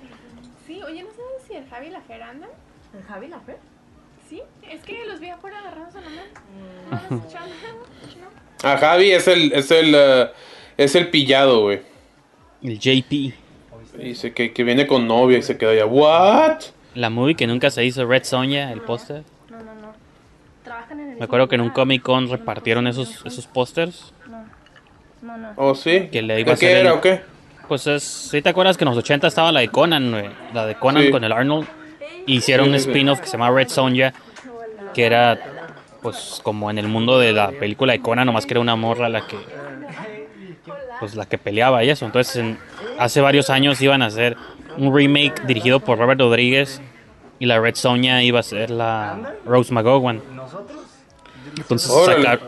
Sí, 0.66 0.80
oye, 0.86 1.02
¿no 1.02 1.08
sabes 1.10 1.42
si 1.46 1.54
el 1.54 1.68
Javi 1.68 1.88
y 1.88 1.90
la 1.90 2.00
Fer 2.00 2.22
andan? 2.22 2.50
¿El 2.96 3.02
Javi 3.02 3.26
y 3.26 3.28
la 3.30 3.40
Fer? 3.40 3.58
Sí, 4.30 4.42
es 4.70 4.80
que 4.82 5.04
los 5.06 5.20
vi 5.20 5.28
afuera 5.28 5.58
agarrados 5.58 5.94
a 5.96 6.00
la 6.00 6.08
mano. 6.08 6.22
No 7.10 7.16
los 7.16 7.32
¿no? 7.32 8.28
Ah, 8.62 8.76
Javi 8.78 9.10
es 9.10 9.26
el, 9.28 9.52
es 9.52 9.70
el, 9.70 9.92
eh, 9.94 10.30
es 10.78 10.94
el 10.94 11.10
pillado, 11.10 11.62
güey. 11.62 11.82
El 12.62 12.78
JP. 12.78 13.34
Dice 13.98 14.32
que, 14.32 14.52
que 14.54 14.64
viene 14.64 14.86
con 14.86 15.06
novia 15.06 15.36
y 15.38 15.42
se 15.42 15.58
queda 15.58 15.74
ya. 15.74 15.84
¿What? 15.84 16.60
La 16.94 17.10
movie 17.10 17.34
que 17.34 17.46
nunca 17.46 17.70
se 17.70 17.84
hizo, 17.84 18.06
Red 18.06 18.24
Sonja, 18.24 18.70
el 18.72 18.80
póster. 18.80 19.24
No, 19.50 19.58
no, 19.58 19.74
no. 19.74 19.92
Trabajan 20.64 20.81
en 20.81 20.81
el 20.81 20.81
Me 20.94 21.24
acuerdo 21.24 21.48
que 21.48 21.54
en 21.54 21.60
un 21.60 21.70
Comic 21.70 22.02
Con 22.02 22.28
repartieron 22.28 22.86
esos, 22.86 23.22
esos 23.24 23.46
pósters. 23.46 24.12
No, 25.22 25.36
no. 25.38 25.52
¿Oh, 25.56 25.74
sí? 25.74 26.08
Que 26.10 26.20
le 26.22 26.40
iba 26.40 26.52
a 26.52 26.56
¿Qué 26.56 26.66
hacer 26.66 26.76
era 26.78 26.90
el- 26.90 26.96
o 26.98 27.00
qué? 27.00 27.20
Pues 27.68 27.86
es, 27.86 28.02
¿sí 28.02 28.42
te 28.42 28.48
acuerdas 28.48 28.76
que 28.76 28.84
en 28.84 28.88
los 28.90 28.98
80 28.98 29.28
estaba 29.28 29.52
la 29.52 29.60
de 29.60 29.68
Conan, 29.68 30.10
güey? 30.10 30.28
La 30.52 30.66
de 30.66 30.74
Conan 30.74 31.04
Sí. 31.04 31.10
con 31.10 31.22
el 31.24 31.30
Arnold. 31.32 31.66
Hicieron 32.26 32.68
un 32.68 32.74
Sí, 32.74 32.80
sí, 32.80 32.84
sí. 32.84 32.90
spin-off 32.90 33.20
que 33.20 33.26
se 33.26 33.32
llama 33.32 33.50
Red 33.50 33.68
Sonja, 33.68 34.12
que 34.94 35.04
era 35.06 35.38
pues 36.02 36.40
como 36.42 36.68
en 36.70 36.78
el 36.78 36.88
mundo 36.88 37.18
de 37.20 37.32
la 37.32 37.50
película 37.52 37.92
de 37.92 38.00
Conan, 38.00 38.26
nomás 38.26 38.44
que 38.46 38.54
era 38.54 38.60
una 38.60 38.74
morra 38.74 39.08
la 39.08 39.24
que 39.26 39.36
pues 41.00 41.14
la 41.14 41.26
que 41.26 41.38
peleaba 41.38 41.82
y 41.84 41.90
eso. 41.90 42.04
Entonces, 42.06 42.36
en- 42.36 42.58
hace 42.98 43.20
varios 43.20 43.50
años 43.50 43.80
iban 43.80 44.02
a 44.02 44.06
hacer 44.06 44.36
un 44.76 44.94
remake 44.94 45.42
dirigido 45.46 45.80
por 45.80 45.98
Robert 45.98 46.20
Rodríguez 46.20 46.80
y 47.42 47.46
la 47.46 47.58
Red 47.58 47.74
Sonja 47.74 48.22
iba 48.22 48.38
a 48.38 48.42
ser 48.44 48.70
la 48.70 49.34
Rose 49.44 49.74
McGowan. 49.74 50.22
Entonces 51.56 51.90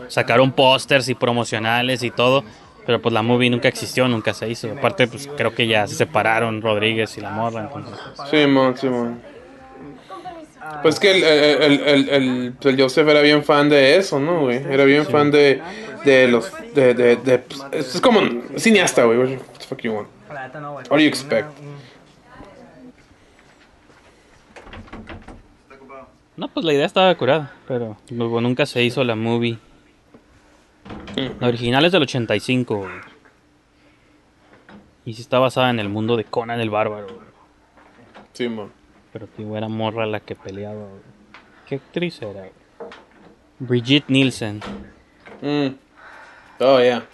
sacaron 0.07 0.53
pósters 0.53 1.09
y 1.09 1.17
promocionales 1.17 2.05
y 2.05 2.13
todo, 2.13 2.45
pero 2.87 3.03
pues 3.03 3.13
la 3.13 3.21
movie 3.23 3.51
nunca 3.51 3.67
existió, 3.67 4.07
nunca 4.07 4.33
se 4.35 4.49
hizo. 4.49 4.71
Aparte, 4.71 5.09
pues 5.09 5.29
creo 5.37 5.53
que 5.53 5.67
ya 5.67 5.89
se 5.89 5.97
separaron 5.97 6.63
Rodríguez 6.63 7.19
y 7.19 7.21
la 7.21 7.31
morra, 7.31 7.63
entonces. 7.63 7.93
pues, 8.15 8.29
Simón, 8.31 8.77
Simón. 8.77 9.21
Pues 10.83 11.01
que 11.01 11.11
el, 11.11 11.25
el, 11.25 11.63
el, 11.63 11.81
el, 11.89 12.09
el- 12.09 12.55
el 12.63 12.81
Joseph 12.81 13.09
era 13.09 13.21
bien 13.21 13.43
fan 13.43 13.69
de 13.69 13.97
eso, 13.97 14.21
¿no, 14.21 14.43
güey? 14.43 14.59
Era 14.71 14.85
bien 14.85 15.05
fan 15.07 15.33
de, 15.33 15.61
de 16.05 16.29
los... 16.29 16.53
De, 16.73 16.95
de, 16.95 17.17
de, 17.17 17.39
pues, 17.41 17.95
es 17.95 18.01
como 18.01 18.21
un 18.21 18.45
cineasta, 18.57 19.03
güey. 19.05 19.19
What 19.19 19.27
the 19.59 19.65
fuck 19.67 19.81
you 19.83 19.93
want? 19.93 20.09
What 20.89 20.89
do 20.91 21.01
you 21.01 21.09
expect? 21.09 21.49
No, 26.37 26.49
pues 26.49 26.67
la 26.67 26.73
idea 26.73 26.87
estaba 26.87 27.15
curada, 27.17 27.53
pero 27.69 27.97
luego 28.11 28.41
nunca 28.41 28.67
se 28.67 28.83
hizo 28.83 29.05
la 29.05 29.15
movie. 29.15 29.59
La 31.41 31.49
original 31.49 31.85
es 31.85 31.93
del 31.93 32.03
85, 32.03 32.77
güey. 32.77 32.91
Y 35.05 35.15
sí 35.15 35.23
está 35.23 35.39
basada 35.39 35.71
en 35.71 35.79
el 35.79 35.89
mundo 35.89 36.17
de 36.17 36.25
Conan 36.25 36.61
el 36.61 36.71
Bárbaro, 36.71 37.07
güey. 37.07 37.27
Simón. 38.33 38.73
Pero 39.13 39.27
tío, 39.29 39.57
era 39.57 39.69
morra 39.69 40.07
la 40.07 40.21
que 40.21 40.35
peleaba, 40.35 40.75
güey. 40.75 41.03
¿Qué 41.69 41.77
actriz 41.77 42.21
era? 42.21 42.33
güey? 42.33 42.53
Brigitte 43.61 44.11
Nielsen. 44.11 44.61
Mm. 45.41 45.77
Oh, 46.61 46.81
yeah. 46.81 47.07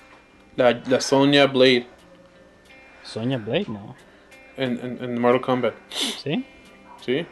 La, 0.56 0.80
la 0.88 1.00
Sonya 1.00 1.46
Blade 1.46 1.86
Sonya 3.02 3.38
Blade, 3.38 3.66
¿no? 3.68 3.94
en, 4.56 4.78
en, 4.84 5.04
en 5.04 5.20
Mortal 5.20 5.40
Kombat. 5.40 5.74
¿Sí? 5.90 6.44
Sí. 7.00 7.26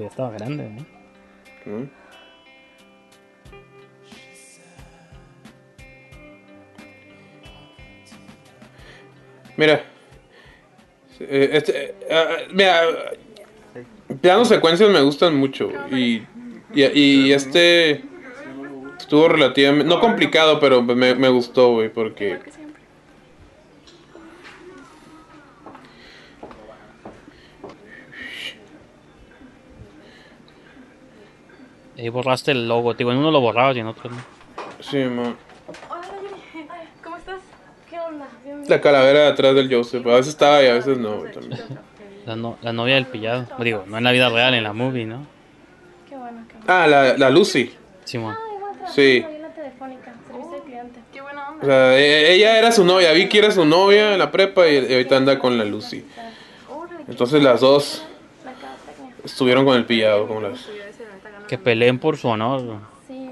Ya 0.00 0.06
estaba 0.06 0.30
grande. 0.30 0.64
Mm. 1.66 1.84
Mira. 9.58 9.84
Eh, 11.20 11.50
este, 11.52 11.84
eh, 11.84 11.94
ah, 12.10 12.36
mira, 12.50 12.80
planos 14.22 14.48
secuencias 14.48 14.88
me 14.88 15.02
gustan 15.02 15.36
mucho. 15.36 15.70
Y, 15.90 16.22
y, 16.72 16.82
y 16.94 17.32
este 17.34 18.02
estuvo 18.98 19.28
relativamente. 19.28 19.86
No 19.86 20.00
complicado, 20.00 20.58
pero 20.60 20.80
me, 20.82 21.14
me 21.14 21.28
gustó, 21.28 21.72
güey, 21.72 21.92
porque. 21.92 22.38
Ahí 32.00 32.08
borraste 32.08 32.52
el 32.52 32.66
logo, 32.66 32.94
digo, 32.94 33.12
en 33.12 33.18
uno 33.18 33.30
lo 33.30 33.40
borrabas 33.42 33.76
y 33.76 33.80
en 33.80 33.86
otro 33.86 34.08
no. 34.08 34.16
Sí, 34.80 34.96
man. 34.96 35.36
Hola, 35.90 36.00
¿Cómo 37.04 37.16
estás? 37.18 37.40
¿Qué 37.90 37.98
onda? 38.00 38.26
Bien, 38.42 38.56
bien. 38.60 38.70
La 38.70 38.80
calavera 38.80 39.20
de 39.20 39.26
atrás 39.26 39.54
del 39.54 39.70
Joseph. 39.72 40.06
A 40.06 40.14
veces 40.14 40.28
estaba 40.28 40.62
y 40.62 40.68
a 40.68 40.72
veces 40.74 40.96
no, 40.96 41.18
güey, 41.18 41.30
también. 41.32 41.60
La, 42.24 42.36
no- 42.36 42.56
la 42.62 42.72
novia 42.72 42.94
del 42.94 43.04
pillado. 43.06 43.46
Digo, 43.58 43.84
no 43.86 43.98
en 43.98 44.04
la 44.04 44.12
vida 44.12 44.30
real, 44.30 44.54
en 44.54 44.62
la 44.64 44.72
movie, 44.72 45.04
¿no? 45.04 45.26
Qué 46.08 46.16
bueno, 46.16 46.42
qué 46.48 46.54
bueno. 46.54 46.66
Ah, 46.68 46.86
la, 46.86 47.18
la 47.18 47.28
Lucy. 47.28 47.70
Simón. 48.04 48.34
Ah, 48.34 48.86
Sí. 48.88 49.20
buena 51.20 51.50
onda. 51.50 51.62
O 51.62 51.66
sea, 51.66 51.98
e- 51.98 52.32
ella 52.32 52.58
era 52.58 52.72
su 52.72 52.82
novia, 52.82 53.12
Vicky 53.12 53.36
era 53.38 53.50
su 53.50 53.66
novia 53.66 54.14
en 54.14 54.18
la 54.18 54.30
prepa 54.32 54.66
y, 54.66 54.78
ahorita 54.78 55.18
anda 55.18 55.38
con 55.38 55.58
la 55.58 55.64
Lucy. 55.66 56.02
Entonces 57.08 57.42
las 57.42 57.60
dos 57.60 58.02
estuvieron 59.24 59.66
con 59.66 59.76
el 59.76 59.84
pillado, 59.84 60.26
como 60.26 60.40
las... 60.40 60.66
Que 61.50 61.58
peleen 61.58 61.98
por 61.98 62.16
su 62.16 62.28
honor. 62.28 62.62
güey. 62.62 62.78
Sí, 63.08 63.30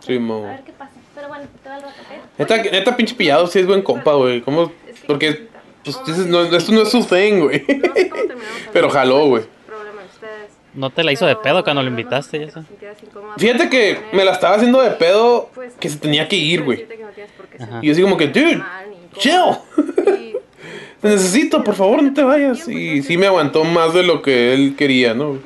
Sí, 0.00 0.16
a 0.16 0.20
mo. 0.20 0.42
ver 0.44 0.60
qué 0.64 0.72
pasa. 0.72 0.92
Pero 1.14 1.28
bueno, 1.28 1.44
te 1.62 1.68
va 1.68 1.76
el 1.76 1.82
rato. 1.82 1.94
Neta, 2.38 2.56
neta 2.56 2.96
pinche 2.96 3.14
pillado 3.14 3.46
sí 3.46 3.58
es 3.58 3.66
buen 3.66 3.82
compa, 3.82 4.14
güey. 4.14 4.40
¿Cómo? 4.40 4.72
Porque, 5.06 5.46
pues, 5.84 6.00
dices, 6.06 6.26
no, 6.26 6.42
esto 6.42 6.72
no 6.72 6.82
es 6.82 6.88
su 6.90 7.04
thing, 7.04 7.40
güey. 7.40 7.64
Pero 8.72 8.88
jaló, 8.88 9.26
güey. 9.26 9.42
¿No 10.72 10.88
te 10.88 11.04
la 11.04 11.12
hizo 11.12 11.26
de 11.26 11.36
pedo 11.36 11.62
cuando 11.64 11.82
lo 11.82 11.88
invitaste 11.88 12.38
y 12.38 12.42
eso? 12.44 12.64
Fíjate 13.36 13.68
que 13.68 13.98
me 14.12 14.24
la 14.24 14.32
estaba 14.32 14.54
haciendo 14.56 14.80
de 14.80 14.92
pedo 14.92 15.50
que 15.78 15.88
se 15.90 15.98
tenía 15.98 16.28
que 16.28 16.36
ir, 16.36 16.62
güey. 16.62 16.86
Y 17.82 17.86
yo 17.88 17.92
así 17.92 18.00
como 18.02 18.16
que, 18.16 18.28
dude, 18.28 18.62
chill. 19.18 19.34
Te 21.00 21.08
necesito, 21.08 21.64
por 21.64 21.74
favor, 21.74 22.02
no 22.02 22.12
te 22.12 22.22
vayas. 22.22 22.68
Y 22.68 23.02
sí 23.02 23.16
me 23.16 23.26
aguantó 23.26 23.64
más 23.64 23.94
de 23.94 24.02
lo 24.02 24.20
que 24.20 24.52
él 24.52 24.74
quería, 24.76 25.14
¿no? 25.14 25.38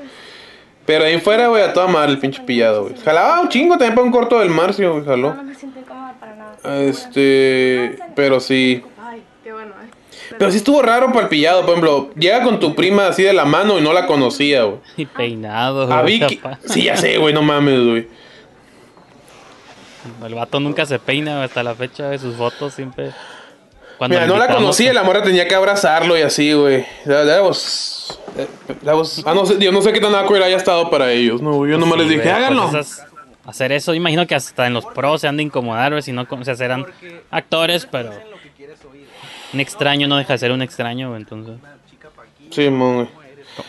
Pero 0.87 1.05
ahí 1.05 1.18
fuera, 1.18 1.49
güey, 1.49 1.62
a 1.62 1.72
toda 1.72 1.87
madre 1.87 2.12
el 2.12 2.18
pinche 2.18 2.43
pillado, 2.43 2.82
güey. 2.85 2.95
Jalaba 3.03 3.41
un 3.41 3.49
chingo 3.49 3.74
también 3.78 3.95
para 3.95 4.05
un 4.07 4.12
corto 4.12 4.39
del 4.39 4.51
Marcio, 4.51 4.93
güey, 4.93 5.05
jaló. 5.05 5.35
no 5.35 5.43
me 5.43 5.55
siento 5.55 5.80
incómoda 5.80 6.14
para 6.20 6.35
nada. 6.37 6.57
Este, 6.82 7.99
pero 8.14 8.39
sí. 8.41 8.82
Ay, 9.03 9.22
qué 9.43 9.53
bueno, 9.53 9.70
eh. 9.82 9.89
Pero 10.39 10.51
sí 10.51 10.59
estuvo 10.59 10.82
raro 10.82 11.07
para 11.09 11.22
el 11.22 11.28
pillado, 11.28 11.61
por 11.62 11.70
ejemplo, 11.70 12.11
llega 12.16 12.43
con 12.43 12.59
tu 12.61 12.74
prima 12.74 13.07
así 13.09 13.22
de 13.22 13.32
la 13.32 13.45
mano 13.45 13.78
y 13.78 13.82
no 13.82 13.93
la 13.93 14.07
conocía, 14.07 14.64
güey. 14.64 14.78
Y 14.97 15.07
peinado, 15.07 15.91
A 15.93 16.03
güey, 16.03 16.18
Vicky. 16.20 16.37
capaz. 16.37 16.59
Sí, 16.66 16.82
ya 16.85 16.97
sé, 16.97 17.16
güey, 17.18 17.32
no 17.32 17.43
mames, 17.43 17.80
güey. 17.85 18.09
El 20.24 20.35
vato 20.35 20.61
nunca 20.61 20.85
se 20.85 20.99
peina 20.99 21.32
güey, 21.32 21.45
hasta 21.45 21.62
la 21.62 21.74
fecha 21.74 22.11
de 22.11 22.18
sus 22.18 22.37
fotos 22.37 22.74
siempre. 22.74 23.12
Cuando 23.99 24.16
Mira, 24.16 24.26
no 24.26 24.36
la 24.36 24.49
conocía, 24.49 24.92
la 24.92 25.03
morra 25.05 25.22
tenía 25.22 25.47
que 25.47 25.55
abrazarlo 25.55 26.18
y 26.18 26.22
así, 26.22 26.53
güey. 26.53 26.84
Was, 27.07 28.18
was- 28.82 29.22
ah, 29.24 29.34
no 29.34 29.47
sé, 29.47 29.57
yo 29.59 29.70
no 29.72 29.80
sé 29.82 29.92
qué 29.92 30.01
tan 30.01 30.14
awkward 30.14 30.42
haya 30.42 30.57
estado 30.57 30.90
para 30.90 31.12
ellos, 31.12 31.40
no, 31.40 31.66
yo 31.66 31.78
nomás 31.78 31.95
Sí, 31.95 31.99
les 32.01 32.09
dije, 32.09 32.22
güey, 32.22 32.34
pues 32.34 32.36
háganlo. 32.36 32.68
esas- 32.68 33.07
hacer 33.47 33.72
eso, 33.72 33.95
imagino 33.95 34.26
que 34.26 34.34
hasta 34.34 34.66
en 34.66 34.74
los 34.74 34.84
pros 34.86 35.20
se 35.20 35.28
han 35.28 35.36
de 35.36 35.45
incomodar, 35.45 35.92
güey, 35.92 36.03
si 36.03 36.12
no 36.12 36.26
con- 36.26 36.40
o 36.42 36.45
sea, 36.45 36.57
serán 36.57 36.86
actores, 37.30 37.86
pero 37.90 38.11
un 39.53 39.61
extraño 39.61 40.09
no 40.09 40.16
deja 40.16 40.32
de 40.32 40.38
ser 40.38 40.51
un 40.51 40.62
extraño, 40.62 41.11
güey, 41.11 41.20
entonces. 41.22 41.57
Sí, 42.51 42.68
güey. 42.68 43.09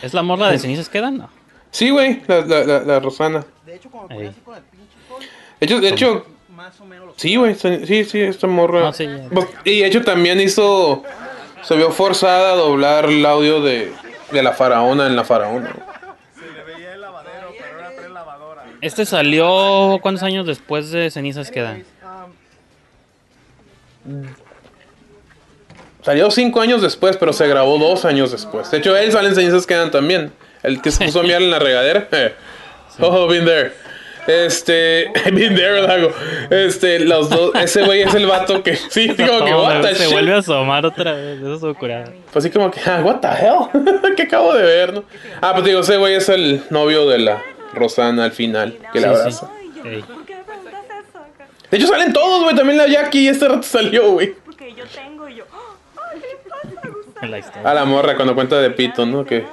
¿Es 0.02 0.12
la 0.12 0.22
morra 0.22 0.50
de 0.50 0.58
cenizas 0.58 0.88
quedan? 0.88 1.18
No. 1.18 1.30
Sí, 1.70 1.90
güey, 1.90 2.22
la, 2.26 2.40
la, 2.40 2.64
la, 2.64 2.78
la 2.80 3.00
Rosana. 3.00 3.44
Ey. 4.10 4.30
De 5.60 5.66
hecho, 5.66 5.80
de 5.80 5.88
hecho, 5.88 6.26
sí, 7.16 7.36
güey, 7.36 7.54
sí, 7.54 8.04
sí, 8.04 8.20
esta 8.20 8.46
morra. 8.46 8.80
No, 8.80 8.92
sí, 8.92 9.08
Y 9.64 9.80
de 9.80 9.86
hecho 9.86 10.02
también 10.02 10.40
hizo, 10.40 11.02
se 11.62 11.76
vio 11.76 11.90
forzada 11.90 12.52
a 12.52 12.56
doblar 12.56 13.06
el 13.06 13.24
audio 13.24 13.60
de, 13.60 13.92
de 14.32 14.42
la 14.42 14.52
faraona 14.52 15.06
en 15.06 15.16
la 15.16 15.24
faraona. 15.24 15.74
Este 18.80 19.06
salió. 19.06 19.98
¿Cuántos 20.02 20.22
años 20.22 20.46
después 20.46 20.90
de 20.90 21.10
Cenizas 21.10 21.50
queda? 21.50 21.78
Salió 26.02 26.30
cinco 26.30 26.60
años 26.60 26.82
después, 26.82 27.16
pero 27.16 27.32
se 27.32 27.48
grabó 27.48 27.78
dos 27.78 28.04
años 28.04 28.30
después. 28.30 28.70
De 28.70 28.78
hecho, 28.78 28.96
él 28.96 29.10
sale 29.10 29.28
en 29.28 29.34
Cenizas 29.34 29.66
Quedan 29.66 29.90
también. 29.90 30.32
El 30.62 30.80
que 30.80 30.90
se 30.90 31.04
puso 31.04 31.20
a 31.20 31.22
mirar 31.22 31.42
en 31.42 31.50
la 31.50 31.58
regadera. 31.58 32.08
Oh, 32.98 33.26
been 33.26 33.44
there. 33.44 33.74
Este, 34.26 35.10
been 35.32 35.54
there, 35.54 35.82
Lago. 35.82 36.10
Este, 36.50 36.98
los 37.00 37.30
dos, 37.30 37.54
ese 37.54 37.84
güey 37.84 38.02
es 38.02 38.14
el 38.14 38.26
vato 38.26 38.62
que, 38.62 38.76
sí, 38.76 39.08
como 39.16 39.44
que, 39.44 39.54
what 39.54 39.80
the 39.82 39.94
se 39.94 40.04
shit. 40.04 40.12
vuelve 40.12 40.34
a 40.34 40.38
asomar 40.38 40.84
otra 40.86 41.12
vez. 41.12 41.40
Eso 41.42 41.70
es 41.70 41.76
curado. 41.76 42.12
Pues 42.32 42.44
así 42.44 42.50
como 42.52 42.70
que, 42.70 42.80
ah, 42.86 43.00
what 43.04 43.20
the 43.20 43.28
hell, 43.28 44.14
¿qué 44.16 44.22
acabo 44.24 44.52
de 44.54 44.62
ver, 44.62 44.94
no? 44.94 45.04
Ah, 45.40 45.52
pues 45.52 45.64
digo, 45.64 45.80
ese 45.80 45.96
güey 45.96 46.14
es 46.14 46.28
el 46.28 46.62
novio 46.70 47.08
de 47.08 47.18
la 47.18 47.42
Rosana 47.72 48.24
al 48.24 48.32
final, 48.32 48.76
que 48.92 49.00
la 49.00 49.08
Sí, 49.08 49.14
sí. 49.14 49.44
abraza. 49.44 49.50
Ey. 49.84 50.04
De 51.70 51.76
hecho, 51.78 51.86
salen 51.88 52.12
todos, 52.12 52.44
güey, 52.44 52.54
también 52.54 52.78
la 52.78 52.86
Jackie, 52.86 53.28
este 53.28 53.48
rato 53.48 53.62
salió, 53.62 54.12
güey. 54.12 54.34
Porque 54.44 54.72
yo 54.74 54.84
tengo 54.86 55.28
y 55.28 55.36
yo. 55.36 55.44
La 57.22 57.38
historia. 57.38 57.68
A 57.70 57.74
la 57.74 57.84
morra 57.84 58.14
cuando 58.14 58.34
cuenta 58.34 58.60
de 58.60 58.70
Pito, 58.70 59.04
¿no? 59.06 59.24
Que, 59.24 59.44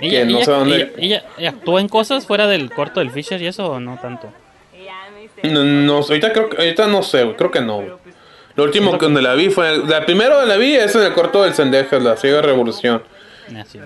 que 0.00 0.24
no 0.24 0.36
ella, 0.36 0.44
sé 0.44 0.50
dónde. 0.50 0.76
ella- 0.76 0.90
ella- 0.98 1.24
ella 1.38 1.48
actuó 1.50 1.78
en 1.78 1.88
cosas 1.88 2.26
fuera 2.26 2.46
del 2.46 2.70
corto 2.70 3.00
del 3.00 3.10
Fisher 3.10 3.40
y 3.42 3.46
eso 3.46 3.66
o 3.70 3.80
no 3.80 3.98
tanto. 4.00 4.32
No, 5.42 5.64
no, 5.64 5.96
ahorita 5.98 6.32
creo 6.32 6.50
ahorita 6.56 6.86
no 6.86 7.02
sé, 7.02 7.34
creo 7.36 7.50
que 7.50 7.60
no. 7.60 7.82
Lo 8.56 8.64
último 8.64 8.98
que 8.98 9.06
donde 9.06 9.22
la 9.22 9.34
vi 9.34 9.48
fue, 9.48 9.78
la 9.86 10.04
primero 10.04 10.34
donde 10.36 10.48
la 10.54 10.56
vi 10.58 10.74
es 10.74 10.94
en 10.94 11.02
el 11.02 11.12
corto 11.14 11.42
del 11.44 11.54
Cendejas, 11.54 12.02
la 12.02 12.16
ciega 12.16 12.42
revolución. 12.42 13.02
Ah, 13.56 13.64
sí. 13.66 13.78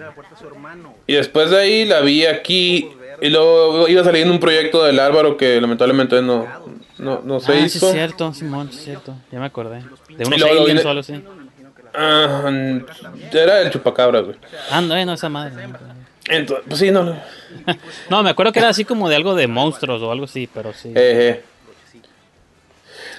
Y 1.06 1.14
después 1.14 1.50
de 1.50 1.58
ahí 1.60 1.84
la 1.84 2.00
vi 2.00 2.26
aquí 2.26 2.88
y 3.20 3.28
luego 3.30 3.86
iba 3.88 4.00
a 4.00 4.04
salir 4.04 4.22
en 4.22 4.30
un 4.32 4.40
proyecto 4.40 4.82
del 4.82 4.98
Álvaro 4.98 5.36
que 5.36 5.60
lamentablemente 5.60 6.20
no, 6.22 6.46
no, 6.98 7.20
no 7.24 7.40
se 7.40 7.52
ah, 7.52 7.68
sí 7.68 7.76
hizo. 7.78 7.86
es 7.88 7.92
cierto, 7.94 8.34
Simón, 8.34 8.70
sí 8.72 8.78
es 8.78 8.84
cierto. 8.84 9.14
Ya 9.30 9.38
me 9.38 9.46
acordé. 9.46 9.82
De 10.08 10.24
unos 10.26 10.40
luego 10.40 10.62
aliens 10.62 10.66
viene- 10.66 10.82
o 10.82 10.88
algo 10.88 11.00
así. 11.00 11.22
Ah, 11.94 12.50
era 13.32 13.60
el 13.60 13.70
chupacabras, 13.70 14.24
güey. 14.24 14.36
Ah, 14.70 14.80
no, 14.80 14.96
eh, 14.96 15.06
no, 15.06 15.12
esa 15.12 15.28
madre. 15.28 15.52
Entonces, 16.28 16.64
pues 16.68 16.80
sí, 16.80 16.90
no, 16.90 17.04
no. 18.10 18.22
Me 18.22 18.30
acuerdo 18.30 18.52
que 18.52 18.58
era 18.58 18.68
así 18.70 18.84
como 18.84 19.08
de 19.08 19.16
algo 19.16 19.34
de 19.34 19.46
monstruos 19.46 20.00
o 20.02 20.10
algo 20.10 20.24
así, 20.24 20.48
pero 20.52 20.72
sí. 20.72 20.92
Eh. 20.94 21.42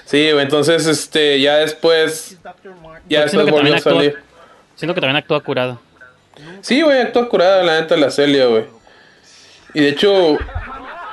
Sí, 0.04 0.30
güey, 0.30 0.44
entonces, 0.44 0.86
este, 0.86 1.40
ya 1.40 1.56
después, 1.56 2.38
ya 3.08 3.28
siento 3.28 3.44
después 3.44 3.44
que 3.46 3.50
volvió 3.50 3.74
a 3.74 3.76
actúa- 3.78 3.82
salir. 3.96 4.18
Siento 4.76 4.94
que 4.94 5.00
también 5.00 5.16
actúa 5.16 5.40
curado. 5.42 5.80
Sí, 6.60 6.82
güey, 6.82 7.00
actuó 7.00 7.28
curada 7.28 7.62
la 7.64 7.80
neta 7.80 7.96
la 7.96 8.10
Celia, 8.10 8.46
güey. 8.46 8.64
Y 9.74 9.80
de 9.80 9.88
hecho, 9.88 10.38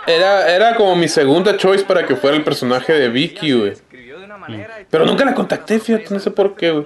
era, 0.06 0.54
era 0.54 0.76
como 0.76 0.96
mi 0.96 1.08
segunda 1.08 1.58
choice 1.58 1.84
para 1.86 2.06
que 2.06 2.16
fuera 2.16 2.36
el 2.38 2.44
personaje 2.44 2.94
de 2.94 3.10
Vicky, 3.10 3.54
güey. 3.54 3.74
Pero 4.90 5.06
nunca 5.06 5.26
la 5.26 5.34
contacté, 5.34 5.80
fíjate, 5.80 6.08
no 6.14 6.20
sé 6.20 6.30
por 6.30 6.56
qué, 6.56 6.72
güey. 6.72 6.86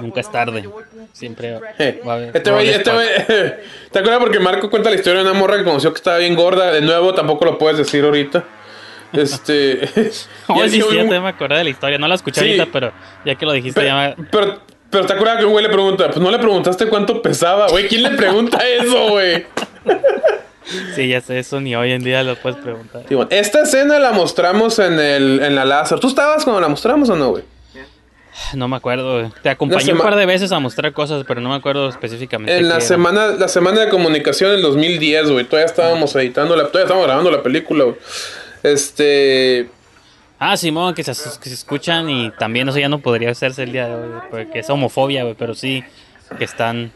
Nunca 0.00 0.20
es 0.20 0.30
tarde. 0.30 0.68
Siempre 1.12 1.60
va 2.06 2.12
a 2.12 2.16
haber. 2.16 2.36
Este 2.36 2.50
güey, 2.50 2.68
este 2.68 2.90
güey, 2.92 3.06
¿te 3.90 3.98
acuerdas? 3.98 4.20
Porque 4.20 4.40
Marco 4.40 4.70
cuenta 4.70 4.90
la 4.90 4.96
historia 4.96 5.22
de 5.22 5.30
una 5.30 5.38
morra 5.38 5.56
que 5.56 5.64
conoció 5.64 5.92
que 5.92 5.96
estaba 5.98 6.18
bien 6.18 6.34
gorda. 6.34 6.70
De 6.70 6.80
nuevo, 6.80 7.14
tampoco 7.14 7.44
lo 7.44 7.58
puedes 7.58 7.78
decir 7.78 8.04
ahorita. 8.04 8.44
Este. 9.12 9.88
Oh, 10.46 10.62
sí, 10.68 10.80
sí, 10.82 10.98
me 11.02 11.16
acordé 11.28 11.56
de 11.58 11.64
la 11.64 11.70
historia. 11.70 11.98
No 11.98 12.08
la 12.08 12.16
escuché 12.16 12.40
Sí. 12.40 12.46
ahorita, 12.48 12.66
pero 12.72 12.92
ya 13.24 13.34
que 13.34 13.46
lo 13.46 13.52
dijiste, 13.52 13.84
ya 13.84 14.14
me... 14.16 14.24
Pero, 14.30 14.60
pero 14.90 15.06
te 15.06 15.12
acuerdas 15.14 15.38
que 15.38 15.44
un 15.46 15.52
güey 15.52 15.64
le 15.64 15.70
pregunta, 15.70 16.06
pues 16.08 16.18
no 16.18 16.30
le 16.30 16.38
preguntaste 16.38 16.86
cuánto 16.86 17.22
pesaba, 17.22 17.68
güey. 17.68 17.88
¿Quién 17.88 18.02
le 18.02 18.10
pregunta 18.10 18.58
eso, 18.68 19.08
güey? 19.10 19.46
Sí, 20.94 21.08
ya 21.08 21.20
sé, 21.20 21.38
eso 21.38 21.60
ni 21.60 21.74
hoy 21.76 21.92
en 21.92 22.02
día 22.02 22.22
lo 22.22 22.36
puedes 22.36 22.58
preguntar. 22.58 23.02
Sí, 23.08 23.14
bueno, 23.14 23.30
esta 23.30 23.62
escena 23.62 23.98
la 23.98 24.12
mostramos 24.12 24.78
en 24.78 24.98
el 24.98 25.42
en 25.42 25.54
la 25.54 25.64
Lázaro. 25.64 26.00
¿Tú 26.00 26.08
estabas 26.08 26.44
cuando 26.44 26.60
la 26.60 26.68
mostramos 26.68 27.08
o 27.10 27.16
no, 27.16 27.30
güey? 27.30 27.44
No 28.54 28.68
me 28.68 28.76
acuerdo. 28.76 29.30
Te 29.42 29.48
acompañé 29.48 29.92
un 29.92 29.98
par 29.98 30.16
de 30.16 30.26
veces 30.26 30.50
a 30.52 30.58
mostrar 30.58 30.92
cosas, 30.92 31.24
pero 31.26 31.40
no 31.40 31.50
me 31.50 31.54
acuerdo 31.56 31.88
específicamente. 31.88 32.56
En 32.56 32.68
la 32.68 32.76
era. 32.76 32.84
semana 32.84 33.26
la 33.28 33.48
semana 33.48 33.80
de 33.80 33.88
comunicación 33.88 34.50
del 34.50 34.62
2010, 34.62 35.30
güey. 35.30 35.44
Todavía 35.44 35.66
estábamos 35.66 36.14
editando, 36.16 36.56
la, 36.56 36.64
todavía 36.64 36.82
estábamos 36.82 37.06
grabando 37.06 37.30
la 37.30 37.42
película, 37.42 37.84
güey. 37.84 37.96
Este. 38.62 39.68
Ah, 40.38 40.56
Simón, 40.56 40.94
que 40.94 41.04
se, 41.04 41.12
que 41.12 41.48
se 41.48 41.54
escuchan 41.54 42.10
y 42.10 42.30
también 42.32 42.68
eso 42.68 42.78
ya 42.78 42.88
no 42.88 42.98
podría 42.98 43.30
hacerse 43.30 43.62
el 43.62 43.72
día 43.72 43.86
de 43.88 43.94
hoy, 43.94 44.20
porque 44.30 44.58
es 44.58 44.68
homofobia, 44.68 45.22
güey, 45.22 45.34
pero 45.38 45.54
sí 45.54 45.84
que 46.36 46.44
están... 46.44 46.92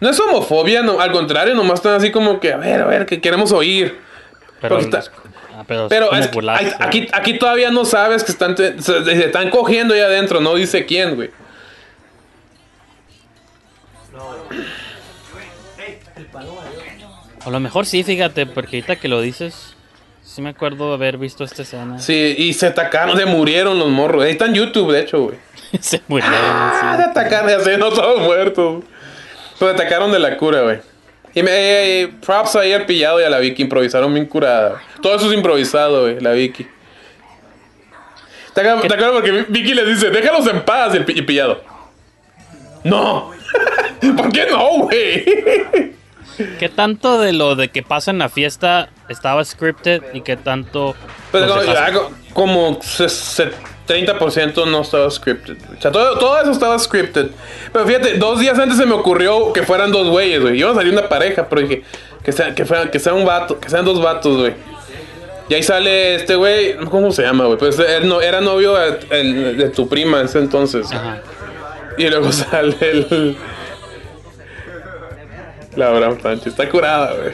No 0.00 0.08
es 0.08 0.18
homofobia, 0.18 0.82
no, 0.82 0.98
al 1.00 1.12
contrario, 1.12 1.54
nomás 1.54 1.74
están 1.74 1.94
así 1.94 2.10
como 2.10 2.40
que, 2.40 2.52
a 2.52 2.56
ver, 2.56 2.80
a 2.80 2.86
ver, 2.86 3.06
que 3.06 3.20
queremos 3.20 3.52
oír. 3.52 4.00
Pero, 4.60 4.78
está- 4.78 5.04
ah, 5.68 5.86
pero, 5.88 6.12
es 6.12 6.30
aquí, 6.78 7.08
aquí 7.12 7.38
todavía 7.38 7.70
no 7.70 7.84
sabes 7.84 8.24
que 8.24 8.32
están, 8.32 8.56
se, 8.56 8.80
se 8.80 9.24
están 9.24 9.50
cogiendo 9.50 9.94
ahí 9.94 10.00
adentro, 10.00 10.40
no 10.40 10.54
dice 10.54 10.84
quién, 10.86 11.14
güey. 11.14 11.30
A 17.44 17.50
lo 17.50 17.60
mejor 17.60 17.86
sí, 17.86 18.04
fíjate, 18.04 18.46
porque 18.46 18.76
ahorita 18.76 18.96
que 18.96 19.08
lo 19.08 19.20
dices, 19.20 19.74
sí 20.22 20.42
me 20.42 20.50
acuerdo 20.50 20.92
haber 20.92 21.18
visto 21.18 21.42
esta 21.44 21.62
escena. 21.62 21.98
Sí, 21.98 22.34
y 22.38 22.52
se 22.52 22.66
atacaron, 22.66 23.16
se 23.16 23.26
murieron 23.26 23.78
los 23.78 23.88
morros. 23.88 24.24
Ahí 24.24 24.32
está 24.32 24.46
en 24.46 24.54
YouTube, 24.54 24.92
de 24.92 25.00
hecho, 25.00 25.24
güey. 25.24 25.36
se 25.80 26.00
murieron. 26.06 26.38
Ah, 26.38 26.94
se 26.96 27.02
atacaron, 27.02 27.50
ya 27.50 27.60
sé, 27.60 27.78
no 27.78 27.90
todos 27.90 28.20
muertos. 28.20 28.84
Pero 29.58 29.72
atacaron 29.72 30.12
de 30.12 30.20
la 30.20 30.36
cura, 30.36 30.62
güey. 30.62 30.91
Y 31.34 31.42
me, 31.42 31.50
eh, 31.50 32.02
eh, 32.02 32.12
props 32.24 32.56
ahí 32.56 32.72
al 32.72 32.84
pillado 32.84 33.20
y 33.20 33.24
a 33.24 33.30
la 33.30 33.38
Vicky, 33.38 33.62
improvisaron 33.62 34.12
bien 34.12 34.26
curada. 34.26 34.82
Todo 35.00 35.14
eso 35.16 35.30
es 35.30 35.36
improvisado, 35.36 36.02
güey, 36.02 36.20
la 36.20 36.32
Vicky. 36.32 36.66
¿Te 38.54 38.60
acuerdas, 38.60 39.12
porque 39.12 39.46
Vicky 39.48 39.72
le 39.72 39.86
dice, 39.86 40.10
déjalos 40.10 40.46
en 40.46 40.62
paz 40.62 40.94
y 40.94 40.98
el 40.98 41.24
pillado? 41.24 41.62
No. 42.84 43.30
¿Por 44.16 44.32
qué 44.32 44.46
no, 44.50 44.68
güey? 44.80 45.94
¿Qué 46.58 46.68
tanto 46.68 47.20
de 47.20 47.32
lo 47.32 47.54
de 47.56 47.68
que 47.68 47.82
pasa 47.82 48.10
en 48.10 48.18
la 48.18 48.28
fiesta 48.28 48.88
estaba 49.08 49.44
scripted 49.44 50.02
y 50.14 50.20
qué 50.22 50.36
tanto... 50.36 50.94
Como, 51.30 51.44
dejaste? 51.44 51.72
ya, 51.72 51.92
co- 51.92 52.10
como 52.32 52.78
se- 52.82 53.08
se- 53.08 53.50
30% 53.88 54.66
no 54.70 54.82
estaba 54.82 55.10
scripted. 55.10 55.56
O 55.76 55.80
sea, 55.80 55.90
todo, 55.92 56.18
todo 56.18 56.40
eso 56.40 56.50
estaba 56.52 56.78
scripted. 56.78 57.26
Pero 57.72 57.86
fíjate, 57.86 58.14
dos 58.18 58.38
días 58.40 58.58
antes 58.58 58.78
se 58.78 58.86
me 58.86 58.94
ocurrió 58.94 59.52
que 59.52 59.62
fueran 59.64 59.90
dos 59.92 60.08
güeyes, 60.08 60.40
güey. 60.40 60.58
Iba 60.58 60.70
a 60.70 60.74
salir 60.74 60.92
una 60.92 61.08
pareja, 61.08 61.48
pero 61.48 61.62
dije 61.62 61.82
que 62.24 62.32
sea, 62.32 62.54
que 62.54 62.64
fueran- 62.64 62.90
que 62.90 62.98
sea 62.98 63.12
un 63.14 63.24
vato, 63.24 63.58
que 63.58 63.68
sean 63.68 63.84
dos 63.84 64.00
vatos, 64.00 64.36
güey. 64.38 64.54
Y 65.48 65.54
ahí 65.54 65.62
sale 65.62 66.14
este 66.14 66.36
güey, 66.36 66.76
¿cómo 66.90 67.12
se 67.12 67.22
llama, 67.22 67.44
güey? 67.46 67.58
Pues 67.58 67.78
él 67.78 68.08
no, 68.08 68.20
era 68.22 68.40
novio 68.40 68.74
de, 68.74 68.98
el- 69.10 69.56
de 69.58 69.68
tu 69.70 69.88
prima 69.88 70.20
en 70.20 70.26
ese 70.26 70.38
entonces. 70.38 70.88
Y 71.98 72.08
luego 72.08 72.30
sale 72.32 72.76
el. 72.80 73.36
Laura 75.76 76.10
Pancho, 76.14 76.48
está 76.48 76.68
curada, 76.68 77.14
güey. 77.14 77.32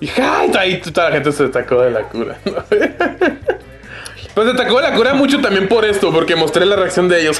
Y 0.00 0.10
¡ay! 0.20 0.50
ahí 0.58 0.80
toda 0.80 1.08
la 1.08 1.14
gente 1.14 1.32
se 1.32 1.52
sacó 1.52 1.82
de 1.82 1.90
la 1.90 2.02
cura. 2.02 2.36
Pues 4.34 4.50
se 4.50 4.56
sacó 4.56 4.76
de 4.80 4.88
la 4.88 4.96
cura 4.96 5.12
mucho 5.12 5.42
también 5.42 5.68
por 5.68 5.84
esto, 5.84 6.10
porque 6.10 6.34
mostré 6.34 6.64
la 6.64 6.74
reacción 6.74 7.06
de 7.06 7.20
ellos. 7.20 7.38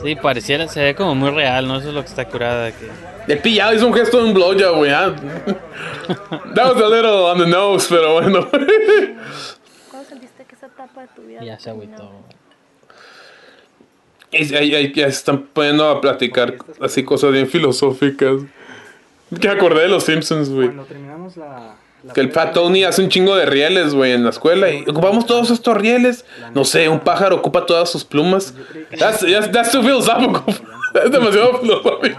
Sí, 0.00 0.14
pareciera, 0.14 0.68
se 0.68 0.80
ve 0.80 0.94
como 0.94 1.16
muy 1.16 1.30
real, 1.30 1.66
¿no? 1.66 1.78
Eso 1.78 1.88
es 1.88 1.94
lo 1.94 2.02
que 2.02 2.08
está 2.08 2.24
curada. 2.26 2.70
Que... 2.70 2.88
El 3.26 3.38
pillado 3.40 3.74
hizo 3.74 3.86
un 3.86 3.94
gesto 3.94 4.18
de 4.18 4.24
un 4.24 4.34
blowjob, 4.34 4.76
güey. 4.76 4.92
ah. 4.92 5.12
That 6.54 6.74
was 6.74 6.82
a 6.82 6.88
little 6.88 7.24
on 7.30 7.38
the 7.38 7.46
nose, 7.46 7.86
pero 7.88 8.14
bueno. 8.14 8.48
¿Cuándo 8.48 10.08
sentiste 10.08 10.44
que 10.44 10.54
esa 10.54 10.66
etapa 10.66 11.02
de 11.02 11.08
tu 11.16 11.22
vida 11.22 11.40
Ya 11.42 11.58
se 11.58 11.70
agüitó. 11.70 12.10
Ahí- 14.32 14.92
ya 14.94 15.04
se 15.04 15.10
están 15.10 15.42
poniendo 15.52 15.88
a 15.88 16.00
platicar 16.00 16.56
así 16.80 17.02
cosas 17.04 17.32
bien 17.32 17.48
filosóficas. 17.48 18.40
Que 19.40 19.48
acordé 19.48 19.82
de 19.82 19.88
los 19.88 20.04
Simpsons, 20.04 20.48
güey. 20.50 20.68
Cuando 20.68 20.84
terminamos 20.84 21.36
la. 21.36 21.74
la 22.04 22.12
Que 22.12 22.20
el 22.20 22.30
Fat 22.32 22.52
Tony 22.52 22.84
hace 22.84 23.02
un 23.02 23.08
chingo 23.08 23.34
de 23.36 23.46
rieles, 23.46 23.94
güey, 23.94 24.12
en 24.12 24.24
la 24.24 24.30
escuela. 24.30 24.70
Y 24.70 24.82
ocupamos 24.88 25.24
todos 25.26 25.50
estos 25.50 25.76
rieles. 25.76 26.24
No 26.54 26.64
sé, 26.64 26.88
un 26.88 27.00
pájaro 27.00 27.36
ocupa 27.36 27.64
todas 27.66 27.90
sus 27.90 28.04
plumas. 28.04 28.54
That's, 28.98 29.20
that's, 29.20 29.50
that's 29.52 29.70
too 29.72 29.82
philosophical. 29.82 30.42
Es 31.04 31.10
demasiado 31.10 31.58
filosófico. 31.58 32.18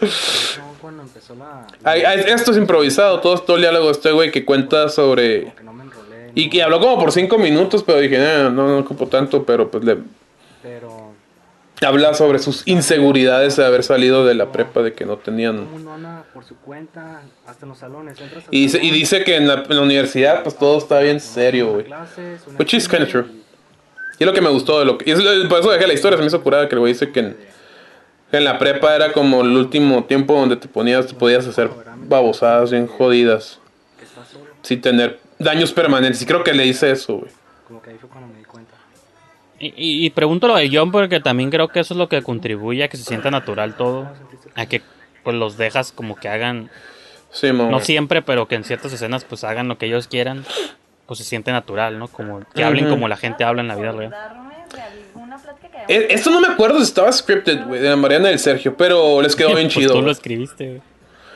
no, 0.00 0.74
cuando 0.80 1.02
empezó 1.02 1.34
la. 1.36 1.66
Ay, 1.84 2.02
ay, 2.02 2.24
esto 2.26 2.50
es 2.50 2.56
improvisado. 2.56 3.20
Todo, 3.20 3.38
todo 3.38 3.56
el 3.56 3.62
diálogo 3.62 3.86
de 3.86 3.92
este 3.92 4.10
güey 4.12 4.30
que 4.32 4.44
cuenta 4.44 4.88
sobre. 4.88 5.52
Y 6.34 6.48
que 6.50 6.62
habló 6.62 6.80
como 6.80 6.98
por 6.98 7.12
cinco 7.12 7.38
minutos, 7.38 7.82
pero 7.84 8.00
dije, 8.00 8.16
"Eh, 8.18 8.42
no, 8.44 8.50
no 8.66 8.78
ocupo 8.78 9.06
tanto, 9.06 9.44
pero 9.44 9.70
pues 9.70 9.84
le. 9.84 9.98
Pero. 10.62 11.12
Habla 11.84 12.14
sobre 12.14 12.38
sus 12.38 12.62
inseguridades 12.68 13.56
de 13.56 13.64
haber 13.64 13.82
salido 13.82 14.24
de 14.24 14.34
la 14.34 14.52
prepa, 14.52 14.82
de 14.82 14.92
que 14.92 15.04
no 15.04 15.16
tenían. 15.16 15.66
Por 16.32 16.44
su 16.44 16.56
cuenta, 16.58 17.22
hasta 17.46 17.64
en 17.64 17.70
los 17.70 17.78
salones. 17.78 18.20
Entras 18.20 18.44
al 18.46 18.54
Y 18.54 18.62
dice, 18.62 18.78
y 18.80 18.90
dice 18.90 19.24
que 19.24 19.36
en 19.36 19.48
la, 19.48 19.54
en 19.68 19.76
la 19.76 19.82
universidad, 19.82 20.44
pues 20.44 20.56
todo 20.56 20.78
está 20.78 21.00
bien 21.00 21.18
serio, 21.18 21.72
güey. 21.72 21.86
Which 22.58 22.74
is 22.74 22.88
kind 22.88 23.02
of 23.02 23.08
true. 23.08 23.24
Y 24.18 24.22
es 24.22 24.26
lo 24.26 24.32
que 24.32 24.40
me 24.40 24.50
gustó 24.50 24.78
de 24.78 24.84
lo 24.84 24.96
que. 24.98 25.10
y 25.10 25.12
es 25.12 25.18
lo- 25.18 25.48
por 25.48 25.58
eso 25.58 25.70
dejé 25.70 25.86
la 25.88 25.94
historia, 25.94 26.16
se 26.16 26.22
me 26.22 26.28
hizo 26.28 26.40
curada 26.42 26.68
que 26.68 26.74
el 26.76 26.80
güey 26.80 26.92
dice 26.92 27.10
que 27.10 27.34
en, 28.30 28.44
la 28.44 28.58
prepa 28.58 28.94
era 28.94 29.12
como 29.12 29.40
el 29.40 29.56
último 29.56 30.04
tiempo 30.04 30.34
donde 30.34 30.56
te 30.56 30.68
ponías, 30.68 31.08
te 31.08 31.14
podías 31.14 31.46
hacer 31.48 31.68
babosadas 32.06 32.70
bien 32.70 32.86
jodidas. 32.86 33.58
Sin 34.62 34.80
tener 34.80 35.18
daños 35.40 35.72
permanentes. 35.72 36.22
Y 36.22 36.26
creo 36.26 36.44
que 36.44 36.52
le 36.52 36.64
hice 36.64 36.92
eso, 36.92 37.16
güey. 37.16 37.30
Como 37.66 37.82
que 37.82 37.90
ahí 37.90 37.96
fue 37.98 38.08
cuando 38.08 38.32
me. 38.32 38.41
Y, 39.64 40.06
y, 40.06 40.10
pregunto 40.10 40.48
lo 40.48 40.56
de 40.56 40.68
John 40.72 40.90
porque 40.90 41.20
también 41.20 41.48
creo 41.50 41.68
que 41.68 41.78
eso 41.78 41.94
es 41.94 41.98
lo 41.98 42.08
que 42.08 42.20
contribuye 42.20 42.82
a 42.82 42.88
que 42.88 42.96
se 42.96 43.04
sienta 43.04 43.30
natural 43.30 43.76
todo. 43.76 44.10
A 44.56 44.66
que 44.66 44.82
pues 45.22 45.36
los 45.36 45.56
dejas 45.56 45.92
como 45.92 46.16
que 46.16 46.28
hagan, 46.28 46.68
Sí, 47.30 47.52
no 47.52 47.78
siempre, 47.80 48.22
pero 48.22 48.48
que 48.48 48.56
en 48.56 48.64
ciertas 48.64 48.92
escenas 48.92 49.24
pues 49.24 49.44
hagan 49.44 49.68
lo 49.68 49.78
que 49.78 49.86
ellos 49.86 50.08
quieran. 50.08 50.44
Pues 51.06 51.18
se 51.18 51.24
siente 51.24 51.52
natural, 51.52 51.98
¿no? 51.98 52.08
Como 52.08 52.42
que 52.54 52.64
hablen 52.64 52.88
como 52.88 53.06
la 53.06 53.16
gente 53.16 53.44
habla 53.44 53.62
en 53.62 53.68
la 53.68 53.76
vida 53.76 53.92
real. 53.92 54.14
Eh, 55.88 56.08
Esto 56.10 56.30
no 56.30 56.40
me 56.40 56.48
acuerdo 56.48 56.78
si 56.78 56.84
estaba 56.84 57.12
scripted, 57.12 57.64
güey, 57.64 57.80
de 57.80 57.88
la 57.88 57.96
Mariana 57.96 58.30
y 58.30 58.32
el 58.34 58.38
Sergio, 58.38 58.76
pero 58.76 59.22
les 59.22 59.36
quedó 59.36 59.48
bien 59.54 59.66
Pues 59.68 59.74
chido. 59.74 59.92
tú 59.94 60.02
lo 60.02 60.10
escribiste, 60.10 60.66
güey. 60.66 60.82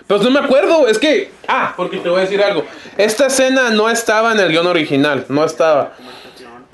Pues 0.06 0.22
no 0.22 0.30
me 0.30 0.38
acuerdo, 0.40 0.86
es 0.86 0.98
que. 0.98 1.30
Ah, 1.48 1.74
porque 1.76 1.98
te 1.98 2.08
voy 2.08 2.18
a 2.18 2.22
decir 2.22 2.40
algo. 2.42 2.64
Esta 2.96 3.26
escena 3.26 3.70
no 3.70 3.90
estaba 3.90 4.32
en 4.32 4.40
el 4.40 4.50
guion 4.50 4.66
original, 4.66 5.26
no 5.28 5.44
estaba. 5.44 5.94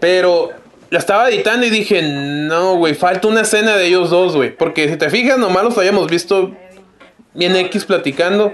Pero 0.00 0.50
la 0.92 0.98
estaba 0.98 1.28
editando 1.30 1.64
y 1.66 1.70
dije, 1.70 2.02
no, 2.02 2.76
güey, 2.76 2.94
falta 2.94 3.26
una 3.26 3.40
escena 3.40 3.76
de 3.76 3.86
ellos 3.86 4.10
dos, 4.10 4.36
güey. 4.36 4.54
Porque 4.54 4.88
si 4.90 4.96
te 4.96 5.08
fijas, 5.10 5.38
nomás 5.38 5.64
los 5.64 5.78
habíamos 5.78 6.06
visto 6.08 6.54
bien 7.34 7.56
X 7.56 7.86
platicando. 7.86 8.52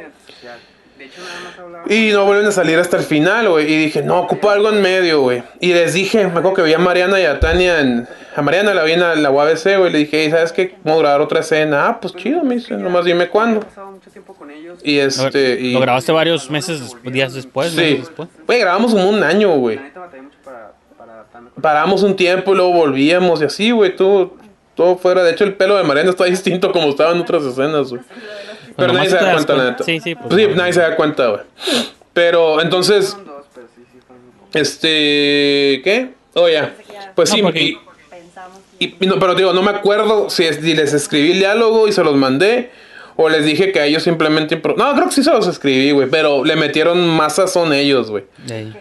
Y 1.88 2.10
no 2.12 2.26
vuelven 2.26 2.46
a 2.46 2.52
salir 2.52 2.78
hasta 2.78 2.96
el 2.98 3.02
final, 3.04 3.48
güey. 3.48 3.72
Y 3.72 3.76
dije, 3.76 4.02
no, 4.02 4.20
ocupo 4.20 4.50
algo 4.50 4.68
en 4.68 4.82
medio, 4.82 5.22
güey. 5.22 5.42
Y 5.60 5.72
les 5.72 5.94
dije, 5.94 6.18
me 6.24 6.30
acuerdo 6.30 6.54
que 6.54 6.62
vi 6.62 6.74
a 6.74 6.78
Mariana 6.78 7.20
y 7.20 7.24
a 7.24 7.40
Tania 7.40 7.80
en... 7.80 8.06
A 8.36 8.42
Mariana 8.42 8.72
la 8.74 8.84
vi 8.84 8.92
en 8.92 9.00
la, 9.00 9.14
la 9.16 9.30
UABC, 9.30 9.78
güey. 9.78 9.90
Le 9.90 9.98
dije, 9.98 10.22
"Ey, 10.24 10.30
¿sabes 10.30 10.52
qué? 10.52 10.76
A 10.84 10.94
grabar 10.96 11.20
otra 11.20 11.40
escena. 11.40 11.88
Ah, 11.88 12.00
pues 12.00 12.14
chido, 12.14 12.44
me 12.44 12.56
dice. 12.56 12.74
Nomás 12.74 13.04
dime 13.04 13.28
cuándo. 13.28 13.64
Y 14.84 14.98
este... 14.98 15.58
Y... 15.60 15.72
Lo 15.72 15.80
grabaste 15.80 16.12
varios 16.12 16.48
meses, 16.50 16.94
días 17.04 17.34
después, 17.34 17.72
Sí. 17.72 17.96
después. 17.98 18.28
Güey, 18.46 18.60
grabamos 18.60 18.92
como 18.92 19.08
un 19.08 19.22
año, 19.24 19.50
güey. 19.56 19.80
Paramos 21.62 22.02
un 22.02 22.16
tiempo 22.16 22.52
y 22.52 22.56
luego 22.56 22.72
volvíamos 22.72 23.40
y 23.40 23.44
así, 23.44 23.70
güey. 23.70 23.94
Todo, 23.96 24.34
todo 24.74 24.96
fuera. 24.96 25.22
De 25.22 25.32
hecho, 25.32 25.44
el 25.44 25.54
pelo 25.54 25.76
de 25.76 25.84
Mariana 25.84 26.10
está 26.10 26.24
distinto 26.26 26.72
como 26.72 26.88
estaba 26.88 27.12
en 27.12 27.20
otras 27.20 27.42
escenas, 27.44 27.90
güey. 27.90 28.02
Pero 28.76 28.92
nadie 28.92 29.10
se 29.10 29.16
da 29.16 29.32
cuenta, 29.32 29.54
la 29.54 29.64
neta. 29.70 29.84
Sí, 29.84 29.98
sí, 30.00 30.14
pues, 30.14 30.34
Sí, 30.34 30.46
nadie 30.54 30.72
se 30.72 30.80
da 30.80 30.94
cuenta, 30.96 31.26
güey. 31.28 31.40
Pero 32.12 32.60
entonces. 32.60 33.16
Este. 34.54 35.80
¿Qué? 35.84 36.10
Oh, 36.34 36.48
ya. 36.48 36.74
Pues 37.14 37.30
No, 37.30 37.36
sí, 37.36 37.42
porque- 37.42 37.60
y- 37.62 37.78
y, 38.80 38.94
y 39.00 39.06
no, 39.06 39.18
pero 39.18 39.34
digo, 39.34 39.52
no 39.52 39.62
me 39.62 39.70
acuerdo 39.70 40.30
si, 40.30 40.44
es- 40.44 40.56
si 40.56 40.74
les 40.74 40.94
escribí 40.94 41.32
el 41.32 41.38
diálogo 41.40 41.88
y 41.88 41.92
se 41.92 42.04
los 42.04 42.14
mandé. 42.14 42.70
O 43.16 43.28
les 43.28 43.44
dije 43.44 43.72
que 43.72 43.80
a 43.80 43.86
ellos 43.86 44.04
simplemente. 44.04 44.62
impro- 44.62 44.76
No, 44.76 44.94
creo 44.94 45.06
que 45.06 45.12
sí 45.12 45.24
se 45.24 45.32
los 45.32 45.46
escribí, 45.48 45.90
güey. 45.90 46.08
Pero 46.08 46.44
le 46.44 46.54
metieron 46.54 47.04
más 47.08 47.34
sazón 47.34 47.72
ellos, 47.72 48.10
güey. 48.10 48.24
Ey. 48.48 48.72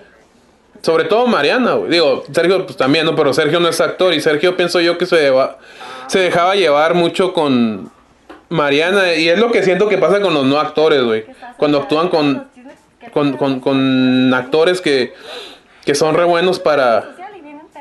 Sobre 0.81 1.03
todo 1.05 1.27
Mariana, 1.27 1.73
güey. 1.73 1.91
Digo, 1.91 2.23
Sergio 2.31 2.65
pues 2.65 2.77
también, 2.77 3.05
¿no? 3.05 3.15
Pero 3.15 3.33
Sergio 3.33 3.59
no 3.59 3.67
es 3.69 3.79
actor 3.81 4.13
y 4.13 4.21
Sergio 4.21 4.55
pienso 4.55 4.79
yo 4.79 4.97
que 4.97 5.05
se, 5.05 5.15
deba- 5.17 5.57
se 6.07 6.19
dejaba 6.19 6.55
llevar 6.55 6.93
mucho 6.93 7.33
con 7.33 7.91
Mariana 8.49 9.13
y 9.15 9.27
es 9.29 9.37
lo 9.39 9.51
que 9.51 9.63
siento 9.63 9.89
que 9.89 9.97
pasa 9.97 10.21
con 10.21 10.33
los 10.33 10.45
no 10.45 10.59
actores, 10.59 11.03
güey. 11.03 11.25
Cuando 11.57 11.79
actúan 11.79 12.09
con, 12.09 12.47
con, 13.11 13.35
con, 13.37 13.59
con 13.59 14.33
actores 14.33 14.79
que, 14.81 15.13
que 15.83 15.95
son 15.95 16.15
re 16.15 16.23
buenos 16.23 16.59
para, 16.59 17.15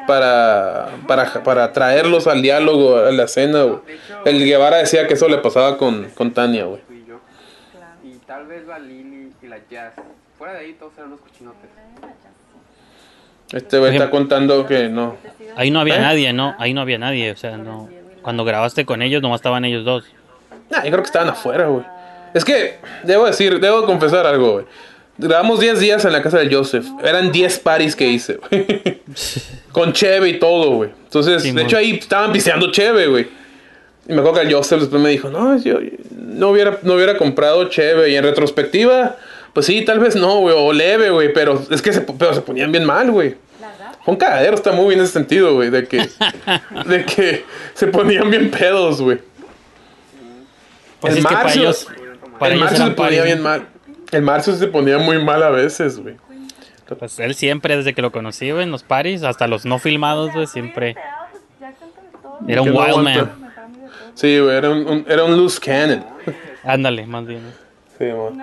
para, 0.07 0.89
para, 1.07 1.43
para 1.45 1.73
traerlos 1.73 2.27
al 2.27 2.43
diálogo, 2.43 2.97
a 2.97 3.13
la 3.13 3.25
escena, 3.25 3.63
güey. 3.63 3.79
El 4.25 4.45
Guevara 4.45 4.79
decía 4.79 5.07
que 5.07 5.15
eso 5.15 5.29
le 5.29 5.39
pasaba 5.39 5.77
con, 5.79 6.09
con 6.15 6.33
Tania, 6.33 6.65
güey. 6.65 6.81
Y 8.05 8.17
tal 8.27 8.47
vez 8.47 8.67
la 8.67 8.79
Lili 8.79 9.31
y 9.43 9.47
la 9.47 9.59
Jazz. 9.71 9.93
Fuera 10.39 10.55
de 10.55 10.61
ahí 10.61 10.73
todos 10.75 10.93
eran 10.99 11.09
unos 11.09 11.21
cochinotes. 11.21 11.71
Este 13.53 13.79
güey 13.79 13.93
está 13.93 14.11
contando 14.11 14.67
que 14.67 14.89
no. 14.89 15.17
Ahí 15.57 15.71
no 15.71 15.81
había 15.81 15.97
¿Eh? 15.97 16.01
nadie, 16.01 16.33
¿no? 16.33 16.55
Ahí 16.59 16.75
no 16.75 16.81
había 16.81 16.99
nadie, 16.99 17.31
o 17.31 17.37
sea, 17.37 17.57
no. 17.57 17.89
Cuando 18.23 18.45
grabaste 18.45 18.85
con 18.85 19.03
ellos, 19.03 19.23
nomás 19.23 19.39
estaban 19.39 19.65
ellos 19.65 19.85
dos. 19.85 20.05
Nah, 20.71 20.85
yo 20.85 20.91
creo 20.91 21.03
que 21.03 21.07
estaban 21.07 21.29
afuera, 21.29 21.67
güey. 21.67 21.85
Es 22.35 22.45
que, 22.45 22.79
debo 23.05 23.27
decir, 23.27 23.61
debo 23.61 23.87
confesar 23.87 24.27
algo, 24.27 24.53
güey. 24.55 24.67
Grabamos 25.19 25.61
10 25.61 25.81
días 25.81 26.05
en 26.05 26.13
la 26.13 26.23
casa 26.23 26.39
de 26.39 26.55
Joseph. 26.55 26.85
Eran 27.03 27.33
10 27.33 27.59
paris 27.61 27.97
que 27.97 28.07
hice, 28.07 28.35
güey. 28.35 29.01
Con 29.73 29.93
Cheve 29.93 30.29
y 30.29 30.39
todo, 30.39 30.73
güey. 30.73 30.91
Entonces, 31.05 31.43
de 31.55 31.63
hecho, 31.63 31.79
ahí 31.79 31.93
estaban 31.93 32.33
pisteando 32.33 32.71
Cheve, 32.71 33.07
güey. 33.07 33.27
Y 34.09 34.13
me 34.13 34.19
acuerdo 34.21 34.41
que 34.41 34.47
el 34.47 34.55
Joseph 34.55 34.81
después 34.81 35.01
me 35.01 35.09
dijo, 35.09 35.31
no, 35.31 35.57
yo 35.59 35.79
no 36.11 36.51
hubiera, 36.51 36.79
no 36.83 36.95
hubiera 36.95 37.17
comprado 37.17 37.69
Cheve. 37.71 38.11
Y 38.11 38.17
en 38.17 38.25
retrospectiva, 38.25 39.17
pues 39.57 39.65
sí, 39.65 39.83
tal 39.87 39.99
vez 40.01 40.15
no, 40.17 40.41
güey, 40.41 40.55
o 40.55 40.71
leve, 40.71 41.09
güey. 41.09 41.33
Pero 41.33 41.63
es 41.71 41.81
que 41.81 41.91
se, 41.91 42.03
pero 42.03 42.35
se 42.35 42.43
ponían 42.43 42.71
bien 42.71 42.85
mal, 42.85 43.11
güey. 43.11 43.37
Fue 44.05 44.13
un 44.13 44.19
cagadero, 44.21 44.55
está 44.55 44.71
muy 44.73 44.89
bien 44.89 44.99
en 44.99 45.05
ese 45.05 45.15
sentido, 45.15 45.55
güey. 45.55 45.71
De 45.71 45.89
que, 45.89 46.07
de 46.87 47.05
que 47.07 47.43
se 47.73 47.87
ponían 47.87 48.29
bien 48.31 48.51
pedos, 48.51 49.01
güey. 49.01 49.19
Pues 51.01 51.15
ellos- 51.17 51.87
el 52.43 52.59
Marcio 52.59 52.77
eran 52.77 52.89
se 52.89 52.95
ponía 52.95 53.23
bien 53.23 53.39
¿no? 53.39 53.45
mal. 53.45 53.67
El 54.13 54.21
Marcio 54.21 54.55
se 54.57 54.67
ponía 54.67 54.99
muy 54.99 55.25
mal 55.25 55.43
a 55.43 55.49
veces, 55.49 55.99
güey. 56.01 56.17
Pues 56.99 57.19
él 57.19 57.35
siempre, 57.35 57.79
desde 57.79 57.95
que 57.95 58.03
lo 58.03 58.13
conocí, 58.13 58.51
güey, 58.51 58.65
en 58.65 58.71
los 58.71 58.83
paris, 58.83 59.23
hasta 59.23 59.47
los 59.47 59.65
no 59.65 59.79
filmados, 59.79 60.35
güey, 60.35 60.47
siempre. 60.47 60.97
Era 62.47 62.61
un 62.61 62.75
no 62.75 62.81
wild 62.81 62.99
man. 62.99 63.33
Sí, 64.13 64.39
güey, 64.39 64.55
era 64.55 64.69
un, 64.69 64.87
un- 64.87 65.07
era 65.09 65.25
un 65.25 65.35
loose 65.35 65.59
cannon. 65.59 66.05
Ándale, 66.63 67.07
más 67.07 67.25
bien. 67.25 67.41
Sí, 67.99 68.05
man. 68.05 68.39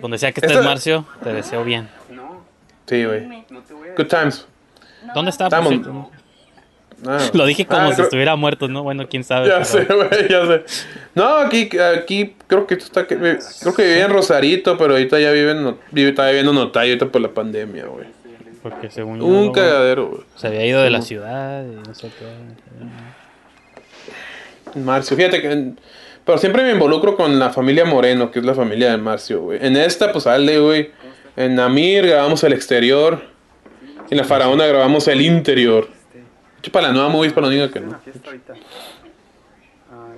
Donde 0.00 0.18
sea 0.18 0.32
que 0.32 0.40
estés, 0.40 0.52
Esta- 0.56 0.64
Marcio, 0.64 1.06
te 1.22 1.32
deseo 1.32 1.64
bien. 1.64 1.88
Sí, 2.86 3.04
güey. 3.04 3.26
Good 3.96 4.06
times. 4.06 4.46
¿Dónde 5.14 5.30
está? 5.30 5.44
Estamos. 5.46 5.70
Cierto? 5.70 6.10
Ah. 7.06 7.18
Lo 7.34 7.44
dije 7.46 7.66
como 7.66 7.80
Ah, 7.82 7.88
si 7.88 7.94
creo- 7.94 8.04
estuviera 8.04 8.36
muerto, 8.36 8.68
¿no? 8.68 8.82
Bueno, 8.82 9.06
quién 9.08 9.22
sabe. 9.24 9.48
Ya 9.48 9.54
pero- 9.56 9.64
sé, 9.64 9.84
güey, 9.84 10.28
ya 10.28 10.46
sé. 10.46 10.64
No, 11.14 11.36
aquí, 11.36 11.68
aquí 11.78 12.34
creo 12.46 12.66
que 12.66 12.74
esto 12.74 12.86
está, 12.86 13.06
que- 13.06 13.16
creo 13.18 13.74
que 13.74 13.82
vivía 13.86 14.04
en 14.06 14.12
Rosarito, 14.12 14.76
pero 14.78 14.92
ahorita 14.94 15.18
ya 15.20 15.30
vive, 15.32 15.50
en, 15.52 15.76
vive 15.90 16.10
está 16.10 16.26
viviendo 16.26 16.52
en 16.52 16.58
Otay 16.58 16.88
ahorita 16.90 17.06
por 17.06 17.20
la 17.20 17.28
pandemia, 17.28 17.86
güey. 17.86 18.06
Porque 18.62 18.90
según 18.90 19.18
yo, 19.20 19.26
Un 19.26 19.52
cagadero, 19.52 20.06
güey. 20.08 20.22
Se 20.36 20.46
había 20.48 20.64
ido 20.66 20.80
de 20.82 20.90
la 20.90 21.02
ciudad 21.02 21.64
y 21.64 21.76
no 21.86 21.94
sé 21.94 22.08
qué. 24.74 24.80
Marcio, 24.80 25.16
fíjate 25.16 25.40
que. 25.40 25.50
en- 25.52 25.78
pero 26.26 26.38
siempre 26.38 26.64
me 26.64 26.72
involucro 26.72 27.16
con 27.16 27.38
la 27.38 27.50
familia 27.50 27.84
Moreno, 27.84 28.32
que 28.32 28.40
es 28.40 28.44
la 28.44 28.54
familia 28.54 28.90
de 28.90 28.96
Marcio, 28.96 29.42
güey. 29.42 29.64
En 29.64 29.76
esta, 29.76 30.10
pues 30.10 30.24
sale, 30.24 30.58
güey. 30.58 30.90
En 31.36 31.58
Amir 31.60 32.04
grabamos 32.04 32.42
el 32.42 32.52
exterior. 32.52 33.22
En 34.10 34.18
la 34.18 34.24
Faraona 34.24 34.66
grabamos 34.66 35.06
el 35.06 35.20
interior. 35.20 35.88
De 36.12 36.58
hecho, 36.58 36.72
para 36.72 36.88
la 36.88 36.94
nueva 36.94 37.08
movie, 37.10 37.30
para 37.30 37.46
no 37.46 37.52
diga 37.52 37.70
que 37.70 37.78
no. 37.78 37.92
Ah, 37.92 38.00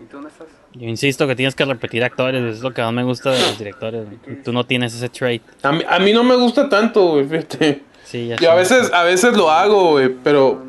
¿Y 0.02 0.06
tú 0.06 0.16
dónde 0.16 0.30
estás? 0.30 0.46
Yo 0.72 0.88
insisto 0.88 1.26
que 1.26 1.36
tienes 1.36 1.54
que 1.54 1.66
repetir 1.66 2.02
actores, 2.02 2.42
es 2.56 2.62
lo 2.62 2.72
que 2.72 2.80
más 2.80 2.92
me 2.94 3.02
gusta 3.02 3.30
de 3.30 3.40
los 3.40 3.58
directores. 3.58 4.06
Tú 4.44 4.52
no 4.54 4.64
tienes 4.64 4.94
ese 4.94 5.10
trait. 5.10 5.42
A 5.62 5.72
mí, 5.72 5.82
a 5.86 5.98
mí 5.98 6.14
no 6.14 6.24
me 6.24 6.36
gusta 6.36 6.70
tanto, 6.70 7.04
güey, 7.12 7.26
fíjate. 7.26 7.82
Sí, 8.04 8.28
ya 8.28 8.36
Yo 8.36 8.50
a 8.50 8.54
veces, 8.54 8.90
a 8.94 9.02
veces 9.02 9.36
lo 9.36 9.50
hago, 9.50 9.90
güey, 9.90 10.08
pero. 10.24 10.64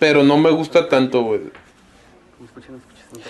Pero 0.00 0.24
no 0.24 0.36
me 0.38 0.50
gusta 0.50 0.88
tanto, 0.88 1.22
güey. 1.22 1.40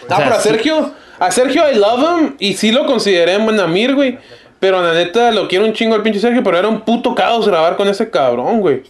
Ah, 0.08 0.18
pero 0.18 0.34
a 0.34 0.40
Sergio, 0.40 0.94
a 1.20 1.30
Sergio 1.30 1.70
I 1.70 1.76
love 1.76 2.00
him 2.00 2.34
y 2.38 2.54
sí 2.54 2.72
lo 2.72 2.86
consideré 2.86 3.34
en 3.34 3.44
Buenamir, 3.44 3.94
güey. 3.94 4.18
Pero 4.58 4.82
la 4.82 4.92
neta 4.92 5.30
lo 5.30 5.48
quiero 5.48 5.64
un 5.64 5.72
chingo 5.72 5.94
al 5.94 6.02
pinche 6.02 6.18
Sergio, 6.18 6.42
pero 6.42 6.58
era 6.58 6.68
un 6.68 6.80
puto 6.80 7.14
caos 7.14 7.46
grabar 7.46 7.76
con 7.76 7.88
ese 7.88 8.10
cabrón, 8.10 8.60
güey. 8.60 8.82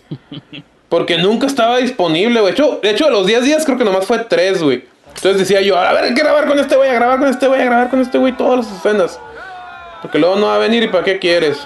Porque 0.89 1.19
nunca 1.19 1.47
estaba 1.47 1.77
disponible, 1.79 2.41
güey. 2.41 2.53
De 2.53 2.59
hecho, 2.59 2.81
de 2.83 2.91
hecho, 2.91 3.11
los 3.11 3.27
10 3.27 3.45
días 3.45 3.65
creo 3.65 3.79
que 3.79 3.85
nomás 3.85 4.07
fue 4.07 4.19
3, 4.19 4.63
güey. 4.63 4.85
Entonces 5.15 5.39
decía 5.39 5.61
yo, 5.61 5.79
a 5.79 5.93
ver, 5.93 6.05
hay 6.05 6.15
grabar 6.15 6.47
con 6.47 6.59
este 6.59 6.77
güey, 6.77 6.89
a 6.91 6.95
grabar 6.95 7.19
con 7.19 7.29
este 7.29 7.47
güey, 7.47 7.61
a 7.61 7.65
grabar 7.65 7.91
con 7.91 8.01
este 8.01 8.19
güey 8.19 8.37
todas 8.37 8.67
las 8.67 8.77
escenas. 8.77 9.21
Porque 10.03 10.19
luego 10.19 10.37
no 10.37 10.47
va 10.47 10.57
a 10.57 10.59
venir 10.59 10.83
y 10.83 10.89
para 10.89 11.05
qué 11.05 11.19
quieres. 11.19 11.59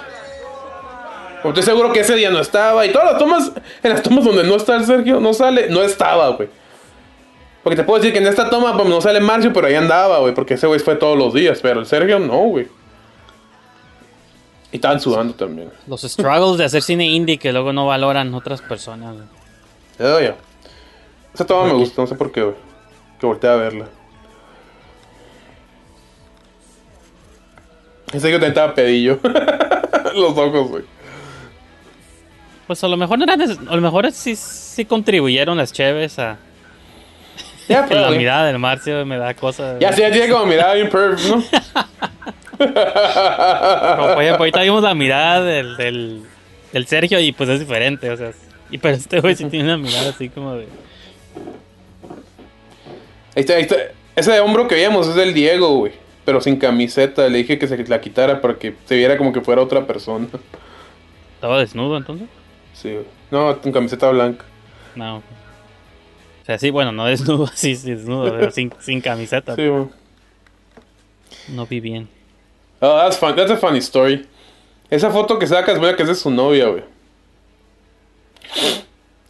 Porque 1.41 1.59
estoy 1.59 1.73
seguro 1.73 1.93
que 1.93 2.01
ese 2.01 2.15
día 2.15 2.29
no 2.29 2.39
estaba. 2.39 2.85
Y 2.85 2.91
todas 2.91 3.11
las 3.11 3.17
tomas, 3.19 3.51
en 3.81 3.91
las 3.91 4.03
tomas 4.03 4.23
donde 4.23 4.43
no 4.43 4.55
está 4.55 4.75
el 4.75 4.85
Sergio, 4.85 5.19
no 5.19 5.33
sale, 5.33 5.67
no 5.69 5.81
estaba, 5.83 6.29
güey. 6.29 6.49
Porque 7.65 7.77
te 7.77 7.83
puedo 7.83 7.97
decir 7.97 8.13
que 8.13 8.19
en 8.19 8.27
esta 8.27 8.47
toma 8.47 8.77
pues, 8.77 8.87
no 8.87 9.01
sale 9.01 9.19
Marcio, 9.19 9.51
pero 9.51 9.65
ahí 9.65 9.73
andaba, 9.73 10.19
güey. 10.19 10.35
Porque 10.35 10.53
ese 10.53 10.67
güey 10.67 10.79
fue 10.79 10.95
todos 10.97 11.17
los 11.17 11.33
días. 11.33 11.57
Pero 11.63 11.79
el 11.79 11.87
Sergio 11.87 12.19
no, 12.19 12.37
güey. 12.37 12.67
Y 14.71 14.75
estaban 14.75 14.99
sudando 14.99 15.33
también. 15.33 15.71
Los 15.87 16.03
struggles 16.03 16.59
de 16.59 16.65
hacer 16.65 16.83
cine 16.83 17.07
indie 17.07 17.39
que 17.39 17.51
luego 17.51 17.73
no 17.73 17.87
valoran 17.87 18.31
otras 18.35 18.61
personas. 18.61 19.15
güey. 19.15 19.27
Ya, 19.97 20.21
ya. 20.21 20.35
Esa 21.33 21.43
toma 21.47 21.65
me 21.65 21.73
gusta, 21.73 22.03
no 22.03 22.07
sé 22.07 22.13
por 22.13 22.31
qué, 22.31 22.43
güey. 22.43 22.55
Que 23.19 23.25
volteé 23.25 23.49
a 23.49 23.55
verla. 23.55 23.85
Ese 28.13 28.29
que 28.31 28.37
te 28.37 28.47
estaba 28.47 28.75
pedillo. 28.75 29.19
Los 30.13 30.37
ojos, 30.37 30.69
güey. 30.69 30.83
Pues 32.67 32.83
a 32.83 32.87
lo 32.87 32.95
mejor 32.97 33.17
no 33.17 33.23
era 33.25 33.35
neces- 33.35 33.59
a 33.67 33.75
lo 33.75 33.81
mejor 33.81 34.11
sí, 34.11 34.35
sí 34.35 34.85
contribuyeron 34.85 35.57
las 35.57 35.73
cheves 35.73 36.17
a 36.19 36.37
Ya, 37.67 37.81
la 37.81 37.87
probably. 37.87 38.17
mirada 38.17 38.45
del 38.47 38.59
Marcio 38.59 39.05
me 39.05 39.17
da 39.17 39.33
cosa. 39.33 39.77
Ya, 39.79 39.91
sí, 39.93 40.01
ya 40.01 40.11
tiene 40.11 40.29
como 40.31 40.45
mirada 40.45 40.73
bien 40.75 40.89
perv, 40.89 41.19
¿no? 41.29 41.43
Por 42.57 42.67
ejemplo, 44.23 44.37
ahorita 44.39 44.61
vimos 44.61 44.83
la 44.83 44.93
mirada 44.93 45.43
del, 45.43 45.75
del, 45.77 46.21
del 46.71 46.87
Sergio 46.87 47.19
y 47.19 47.31
pues 47.31 47.49
es 47.49 47.59
diferente, 47.59 48.09
o 48.09 48.17
sea, 48.17 48.31
y 48.71 48.77
pero 48.77 48.95
este 48.95 49.19
güey 49.19 49.35
sí 49.35 49.45
tiene 49.49 49.65
una 49.65 49.77
mirada 49.77 50.09
así 50.09 50.29
como 50.29 50.55
de 50.55 50.67
Ahí 53.35 53.41
está, 53.41 53.55
ahí 53.55 53.63
está. 53.63 53.75
Ese 54.15 54.31
de 54.31 54.39
hombro 54.39 54.67
que 54.67 54.75
veíamos 54.75 55.07
es 55.09 55.15
del 55.15 55.33
Diego, 55.33 55.75
güey. 55.75 55.91
Pero 56.23 56.39
sin 56.39 56.55
camiseta. 56.57 57.27
Le 57.27 57.39
dije 57.39 57.59
que 57.59 57.67
se 57.67 57.77
la 57.85 57.99
quitara 57.99 58.39
para 58.39 58.55
que 58.55 58.73
se 58.85 58.95
viera 58.95 59.17
como 59.17 59.33
que 59.33 59.41
fuera 59.41 59.61
otra 59.61 59.85
persona. 59.85 60.27
estaba 61.35 61.59
desnudo 61.59 61.97
entonces. 61.97 62.27
Sí, 62.73 62.93
güey. 62.93 63.05
No, 63.31 63.59
con 63.59 63.73
camiseta 63.73 64.09
blanca. 64.09 64.45
No. 64.95 65.21
O 66.45 66.47
sea, 66.47 66.59
sí, 66.59 66.69
bueno, 66.69 66.91
no 66.91 67.05
desnudo, 67.05 67.47
sí, 67.55 67.75
sí 67.75 67.89
desnudo, 67.89 68.31
pero 68.37 68.51
sin, 68.51 68.71
sin 68.79 69.01
camiseta. 69.01 69.55
Sí, 69.55 69.67
güey. 69.67 69.85
No 71.47 71.65
vi 71.65 71.79
bien. 71.79 72.07
Oh, 72.81 72.97
that's 73.01 73.17
fun. 73.17 73.35
That's 73.35 73.49
a 73.49 73.57
funny 73.57 73.79
story. 73.79 74.27
Esa 74.91 75.09
foto 75.09 75.39
que 75.39 75.47
sacas, 75.47 75.79
mira 75.79 75.95
que 75.95 76.03
es 76.03 76.07
de 76.07 76.13
su 76.13 76.29
novia, 76.29 76.67
güey. 76.67 76.83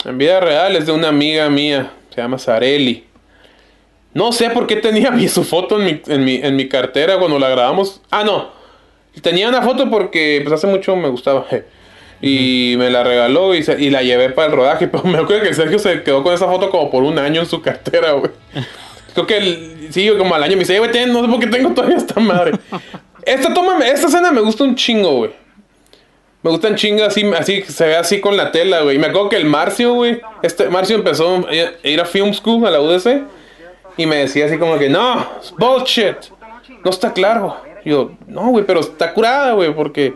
En 0.03 0.17
vida 0.17 0.41
real 0.41 0.75
es 0.75 0.87
de 0.87 0.91
una 0.91 1.07
amiga 1.07 1.49
mía. 1.49 1.93
Se 2.13 2.21
llama 2.21 2.37
Sareli. 2.37 3.05
No 4.13 4.33
sé 4.33 4.49
por 4.49 4.67
qué 4.67 4.75
tenía 4.75 5.09
mi, 5.11 5.29
su 5.29 5.45
foto 5.45 5.79
en 5.79 5.85
mi, 5.85 6.01
en, 6.07 6.25
mi, 6.25 6.35
en 6.35 6.57
mi 6.57 6.67
cartera 6.67 7.17
cuando 7.17 7.39
la 7.39 7.47
grabamos. 7.47 8.01
Ah, 8.11 8.25
no. 8.25 8.49
Tenía 9.21 9.47
una 9.47 9.61
foto 9.61 9.89
porque 9.89 10.41
pues 10.43 10.53
hace 10.53 10.67
mucho 10.67 10.97
me 10.97 11.07
gustaba. 11.07 11.45
Y 12.21 12.75
me 12.77 12.89
la 12.89 13.03
regaló 13.03 13.53
y, 13.55 13.63
se- 13.63 13.79
y 13.81 13.89
la 13.89 14.01
llevé 14.01 14.29
para 14.29 14.47
el 14.47 14.53
rodaje. 14.53 14.87
Pero 14.91 15.03
me 15.03 15.17
acuerdo 15.17 15.43
que 15.43 15.53
Sergio 15.53 15.79
se 15.79 16.01
quedó 16.03 16.23
con 16.23 16.33
esa 16.33 16.47
foto 16.47 16.69
como 16.69 16.89
por 16.89 17.03
un 17.03 17.19
año 17.19 17.41
en 17.41 17.47
su 17.47 17.61
cartera, 17.61 18.13
güey. 18.13 18.31
Creo 19.13 19.27
que 19.27 19.37
el- 19.37 19.87
sí, 19.91 20.09
como 20.17 20.35
al 20.35 20.43
año 20.43 20.53
me 20.53 20.59
dice, 20.59 20.75
"Eh, 20.75 20.79
güey, 20.79 20.91
no 21.07 21.21
sé 21.23 21.27
por 21.29 21.39
qué 21.39 21.47
tengo 21.47 21.71
todavía 21.73 21.97
esta 21.97 22.19
madre. 22.19 22.53
Esta 23.25 23.51
toma, 23.55 23.79
esta 23.87 24.05
escena 24.05 24.31
me 24.31 24.39
gusta 24.41 24.63
un 24.63 24.75
chingo, 24.75 25.11
güey. 25.17 25.31
Me 26.43 26.51
gusta 26.51 26.67
un 26.67 26.75
chingo 26.75 27.03
así, 27.05 27.25
así, 27.35 27.63
se 27.63 27.87
ve 27.87 27.95
así 27.95 28.21
con 28.21 28.37
la 28.37 28.51
tela, 28.51 28.81
güey. 28.81 28.97
Y 28.97 28.99
me 28.99 29.07
acuerdo 29.07 29.29
que 29.29 29.35
el 29.35 29.45
Marcio, 29.45 29.93
güey, 29.95 30.21
este 30.43 30.69
Marcio 30.69 30.95
empezó 30.97 31.43
a 31.47 31.87
ir 31.87 31.99
a 31.99 32.05
Film 32.05 32.33
School, 32.35 32.67
a 32.67 32.69
la 32.69 32.79
UDC, 32.81 33.23
y 33.97 34.05
me 34.05 34.17
decía 34.17 34.45
así 34.45 34.59
como 34.59 34.77
que, 34.77 34.89
no, 34.89 35.27
bullshit, 35.57 36.17
no 36.83 36.91
está 36.91 37.13
claro. 37.13 37.57
Yo, 37.85 38.11
no, 38.27 38.49
güey, 38.49 38.65
pero 38.65 38.79
está 38.79 39.13
curada, 39.13 39.53
güey, 39.53 39.73
porque 39.73 40.15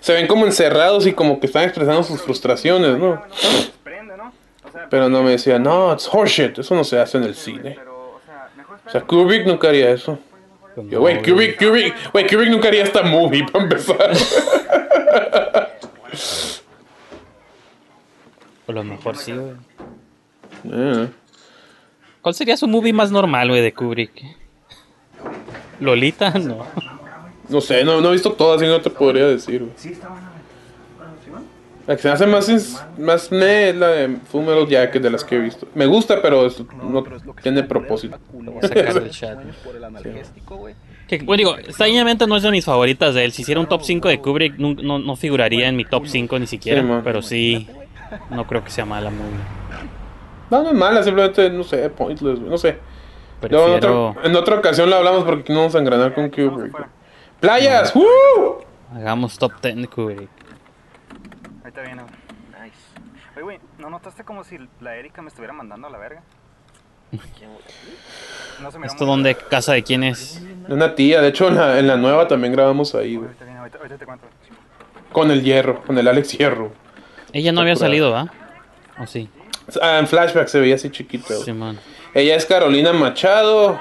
se 0.00 0.14
ven 0.14 0.26
como 0.26 0.46
encerrados 0.46 1.06
y 1.06 1.12
como 1.12 1.38
que 1.38 1.46
están 1.46 1.64
expresando 1.64 2.02
sus 2.02 2.22
frustraciones, 2.22 2.98
¿no? 2.98 3.22
Pero 4.88 5.10
no 5.10 5.22
me 5.22 5.32
decía, 5.32 5.58
no, 5.58 5.92
it's 5.92 6.08
horseshit, 6.10 6.58
eso 6.58 6.74
no 6.74 6.82
se 6.82 6.98
hace 6.98 7.18
en 7.18 7.24
el 7.24 7.34
cine. 7.34 7.78
O 8.86 8.90
sea, 8.90 9.02
Kubrick 9.02 9.46
nunca 9.46 9.68
haría 9.68 9.90
eso. 9.90 10.18
Yo, 10.88 11.00
güey, 11.00 11.22
Kubrick, 11.22 11.58
Kubrick, 11.58 11.94
güey, 12.12 12.26
Kubrick 12.26 12.50
nunca 12.50 12.68
haría 12.68 12.84
esta 12.84 13.02
movie 13.02 13.44
para 13.44 13.64
empezar. 13.64 14.10
A 18.66 18.72
lo 18.72 18.82
mejor 18.84 19.16
sí, 19.16 19.32
güey. 19.32 19.52
Eh. 20.72 21.08
¿Cuál 22.22 22.34
sería 22.34 22.56
su 22.56 22.66
movie 22.66 22.92
más 22.92 23.10
normal, 23.10 23.48
güey, 23.48 23.60
de 23.62 23.72
Kubrick? 23.74 24.22
Lolita, 25.80 26.30
no. 26.30 26.66
No 27.50 27.60
sé, 27.60 27.84
no, 27.84 28.00
no 28.00 28.08
he 28.10 28.12
visto 28.12 28.32
todas, 28.32 28.62
y 28.62 28.66
no 28.66 28.80
te 28.80 28.90
podría 28.90 29.26
decir, 29.26 29.60
güey. 29.62 29.72
La 31.86 31.96
que 31.96 32.02
se 32.02 32.08
hace 32.10 32.26
más, 32.26 32.48
me 33.32 33.70
es 33.70 33.74
la 33.76 33.88
de 33.88 34.16
Full 34.30 34.42
Metal 34.44 34.68
Jacket 34.68 35.02
de 35.02 35.10
las 35.10 35.24
que 35.24 35.36
he 35.36 35.38
visto. 35.40 35.66
Me 35.74 35.86
gusta, 35.86 36.22
pero 36.22 36.46
es- 36.46 36.62
no 36.82 37.02
tiene 37.42 37.62
propósito. 37.64 38.16
El 39.02 39.10
chat. 39.10 39.38
Que, 41.08 41.18
bueno, 41.24 41.38
digo, 41.38 41.58
extrañamente 41.58 42.26
no 42.28 42.36
es 42.36 42.44
de 42.44 42.50
mis 42.52 42.64
favoritas 42.64 43.14
de 43.14 43.24
él. 43.24 43.32
Si 43.32 43.42
hiciera 43.42 43.60
un 43.60 43.66
top 43.66 43.82
5 43.82 44.08
de 44.08 44.20
Kubrick, 44.20 44.56
no, 44.58 44.74
no, 44.74 44.98
no 45.00 45.16
figuraría 45.16 45.66
en 45.66 45.74
mi 45.74 45.84
top 45.84 46.06
5 46.06 46.38
ni 46.38 46.46
siquiera. 46.46 46.80
Sí, 46.82 47.00
pero 47.02 47.22
sí, 47.22 47.66
no 48.30 48.46
creo 48.46 48.62
que 48.62 48.70
sea 48.70 48.84
mala 48.84 49.10
movie. 49.10 49.24
No, 50.50 50.62
no 50.62 50.68
es 50.68 50.74
mala, 50.74 51.02
simplemente, 51.02 51.50
no 51.50 51.64
sé, 51.64 51.90
pointless, 51.90 52.38
güey, 52.38 52.50
no 52.50 52.58
sé. 52.58 52.76
En, 54.22 54.30
en 54.30 54.36
otra 54.36 54.56
ocasión 54.58 54.88
la 54.90 54.98
hablamos 54.98 55.24
porque 55.24 55.40
aquí 55.42 55.52
no 55.52 55.60
vamos 55.60 55.74
a 55.74 55.78
engranar 55.78 56.14
con 56.14 56.28
Kubrick. 56.30 56.76
¡Playas! 57.40 57.94
¡Woo! 57.94 58.64
Hagamos 58.94 59.38
top 59.38 59.52
10 59.62 59.76
de 59.76 59.88
Kubrick. 59.88 60.20
Ahí 60.20 61.68
está 61.68 61.82
bien, 61.82 61.96
güey. 61.98 62.64
Nice. 62.64 62.76
Oye, 63.34 63.42
güey, 63.42 63.58
¿no 63.78 63.90
notaste 63.90 64.24
como 64.24 64.44
si 64.44 64.58
la 64.80 64.96
Erika 64.96 65.22
me 65.22 65.28
estuviera 65.28 65.52
mandando 65.52 65.86
a 65.86 65.90
la 65.90 65.98
verga? 65.98 66.22
No 68.60 68.70
se 68.70 68.78
miró 68.78 68.90
¿Esto 68.92 69.06
dónde? 69.06 69.34
¿Casa 69.34 69.72
de 69.72 69.82
quién 69.82 70.04
es? 70.04 70.40
De 70.68 70.74
Una 70.74 70.94
tía, 70.94 71.20
de 71.20 71.28
hecho 71.28 71.48
en 71.48 71.56
la, 71.56 71.78
en 71.78 71.86
la 71.86 71.96
nueva 71.96 72.28
también 72.28 72.52
grabamos 72.52 72.94
ahí, 72.94 73.16
güey. 73.16 73.26
Ahorita, 73.28 73.44
viene, 73.44 73.58
ahorita, 73.58 73.78
ahorita 73.78 73.98
te 73.98 74.04
cuento. 74.06 74.26
Con 75.12 75.30
el 75.30 75.42
hierro, 75.42 75.82
con 75.82 75.98
el 75.98 76.06
Alex 76.06 76.36
Hierro. 76.38 76.70
Ella 77.32 77.52
no 77.52 77.62
había 77.62 77.74
curada. 77.74 77.88
salido, 77.88 78.10
¿va? 78.12 78.32
¿O 79.00 79.06
sí? 79.06 79.28
Ah, 79.82 79.98
en 79.98 80.06
flashback 80.06 80.46
se 80.48 80.60
veía 80.60 80.74
así 80.76 80.90
chiquita, 80.90 81.34
güey. 81.34 81.42
Sí, 81.44 81.52
man. 81.52 81.78
Ella 82.14 82.36
es 82.36 82.44
Carolina 82.46 82.92
Machado, 82.92 83.80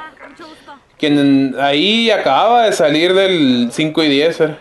quien 1.00 1.56
ahí 1.60 2.12
acababa 2.12 2.66
de 2.66 2.74
salir 2.74 3.14
del 3.14 3.70
5 3.72 4.04
y 4.04 4.10
10. 4.10 4.40
Era, 4.42 4.50
era 4.52 4.60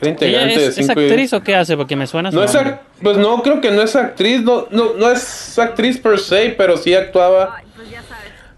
¿Ella 0.00 0.10
integrante 0.10 0.54
es, 0.54 0.60
de 0.60 0.66
es 0.68 0.74
5 0.86 0.92
y 0.92 1.02
10. 1.04 1.12
actriz 1.12 1.32
o 1.32 1.42
qué 1.42 1.54
hace? 1.56 1.76
Porque 1.76 1.96
me 1.96 2.06
suena 2.06 2.30
su 2.30 2.36
No 2.36 2.44
es 2.44 2.52
nombre. 2.54 2.78
pues 3.02 3.16
no, 3.16 3.42
creo 3.42 3.60
que 3.60 3.70
no 3.70 3.82
es 3.82 3.96
actriz, 3.96 4.42
no, 4.42 4.66
no, 4.70 4.92
no 4.94 5.10
es 5.10 5.58
actriz 5.58 5.98
per 5.98 6.18
se, 6.18 6.50
pero 6.58 6.76
sí 6.76 6.94
actuaba. 6.94 7.62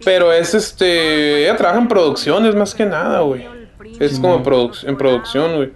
Pero 0.04 0.32
es 0.32 0.54
este, 0.54 1.42
ella 1.44 1.56
trabaja 1.56 1.78
en 1.78 1.88
producciones 1.88 2.54
más 2.54 2.74
que 2.74 2.86
nada, 2.86 3.20
güey. 3.20 3.46
Es 3.98 4.18
como 4.18 4.42
produc- 4.42 4.88
en 4.88 4.96
producción, 4.96 5.56
güey. 5.56 5.72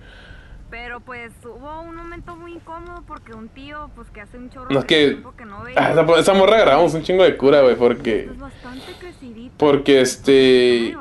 Pero 0.71 1.01
pues 1.01 1.31
hubo 1.45 1.83
un 1.83 1.95
momento 1.95 2.35
muy 2.35 2.55
incómodo 2.55 3.03
porque 3.07 3.35
un 3.35 3.49
tío, 3.49 3.91
pues 3.95 4.09
que 4.11 4.23
hace 4.23 4.39
un 4.39 4.49
chorro 4.51 4.71
No 4.71 4.79
es 4.81 4.85
de 4.85 4.87
que 4.87 5.07
tiempo 5.09 5.35
que 5.37 5.45
no 5.45 5.63
veía, 5.63 5.77
ah, 5.79 5.91
esa, 5.93 6.19
esa 6.21 6.35
morra 6.35 6.59
grabamos 6.59 6.95
un 6.95 7.03
chingo 7.03 7.23
de 7.23 7.37
cura, 7.37 7.61
güey, 7.61 7.77
porque 7.77 8.25
pues 8.29 8.39
bastante 8.41 8.93
crecidito. 8.99 9.55
porque 9.59 10.01
este 10.01 10.97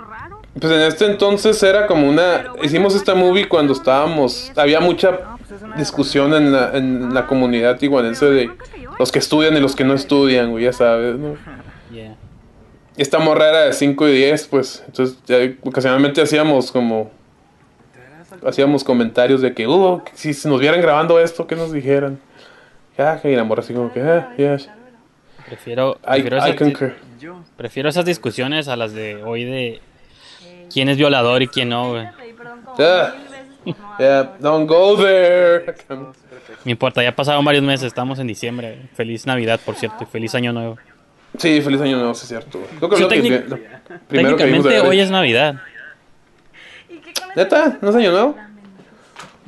pues 0.59 0.71
en 0.71 0.81
este 0.81 1.05
entonces 1.05 1.61
era 1.63 1.87
como 1.87 2.07
una 2.07 2.45
hicimos 2.61 2.95
esta 2.95 3.15
movie 3.15 3.47
cuando 3.47 3.73
estábamos 3.73 4.51
había 4.55 4.79
mucha 4.79 5.19
discusión 5.77 6.33
en 6.33 6.51
la, 6.51 6.77
en 6.77 7.13
la 7.13 7.27
comunidad 7.27 7.81
iguanense 7.81 8.25
de 8.25 8.51
los 8.99 9.11
que 9.11 9.19
estudian 9.19 9.55
y 9.55 9.59
los 9.59 9.75
que 9.75 9.83
no 9.83 9.93
estudian, 9.93 10.51
güey, 10.51 10.65
ya 10.65 10.73
sabes, 10.73 11.17
¿no? 11.17 11.35
Yeah. 11.91 12.15
Esta 12.95 13.19
morra 13.19 13.49
era 13.49 13.59
de 13.65 13.73
5 13.73 14.07
y 14.07 14.11
10, 14.13 14.47
pues. 14.47 14.83
Entonces, 14.85 15.17
ya 15.25 15.37
ocasionalmente 15.63 16.21
hacíamos 16.21 16.71
como. 16.71 17.11
Hacíamos 18.45 18.83
comentarios 18.83 19.41
de 19.41 19.53
que, 19.53 19.67
uh, 19.67 20.01
si 20.13 20.33
se 20.33 20.49
nos 20.49 20.59
vieran 20.59 20.81
grabando 20.81 21.19
esto, 21.19 21.47
¿qué 21.47 21.55
nos 21.55 21.71
dijeran? 21.71 22.19
Ya, 22.97 23.19
y 23.23 23.35
la 23.35 23.43
morra 23.43 23.61
así 23.61 23.73
como 23.73 23.91
que, 23.91 24.01
ah, 24.01 24.33
yes. 24.35 24.69
Prefiero, 25.45 25.97
I, 26.03 26.21
prefiero, 26.21 26.37
I 26.37 26.39
esas, 26.39 26.55
concur. 26.55 26.93
prefiero 27.55 27.89
esas 27.89 28.05
discusiones 28.05 28.67
a 28.67 28.75
las 28.75 28.93
de 28.93 29.23
hoy 29.23 29.43
de 29.45 29.81
quién 30.71 30.89
es 30.89 30.97
violador 30.97 31.41
y 31.41 31.47
quién 31.47 31.69
no, 31.69 31.89
güey. 31.91 32.07
Yeah, 33.99 34.35
don't 34.39 34.67
go 34.67 34.97
there. 34.97 35.75
No 36.65 36.71
importa, 36.71 37.01
ya 37.03 37.15
pasaron 37.15 37.45
varios 37.45 37.63
meses, 37.63 37.87
estamos 37.87 38.19
en 38.19 38.27
diciembre. 38.27 38.89
Feliz 38.95 39.25
Navidad, 39.25 39.59
por 39.65 39.75
cierto, 39.75 40.03
y 40.03 40.05
feliz 40.07 40.35
Año 40.35 40.51
Nuevo. 40.51 40.77
Sí, 41.37 41.61
feliz 41.61 41.81
año 41.81 41.97
nuevo, 41.97 42.13
sí 42.13 42.21
es 42.23 42.27
cierto. 42.27 42.59
Creo 42.77 42.89
que 42.91 42.95
Sí, 42.97 43.01
lo 43.01 43.09
que- 43.09 43.17
primero 43.17 43.57
que 44.37 44.43
Técnicamente 44.43 44.69
de- 44.69 44.81
hoy 44.81 44.99
es 44.99 45.09
Navidad. 45.09 45.55
¿Neta? 47.35 47.79
¿No 47.81 47.89
es 47.89 47.95
año 47.95 48.11
nuevo? 48.11 48.35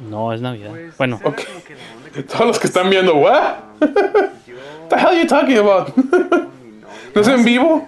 No, 0.09 0.33
es 0.33 0.41
Navidad. 0.41 0.71
Bueno, 0.97 1.19
Ok. 1.23 1.41
Todos 2.31 2.47
los 2.47 2.59
que 2.59 2.65
están 2.67 2.89
viendo, 2.89 3.13
¿what? 3.15 3.55
What 3.79 3.89
the 4.89 4.95
hell 4.95 5.07
are 5.09 5.19
you 5.21 5.27
talking 5.27 5.57
about? 5.57 5.95
¿No 7.15 7.21
es 7.21 7.27
en 7.27 7.43
vivo? 7.45 7.87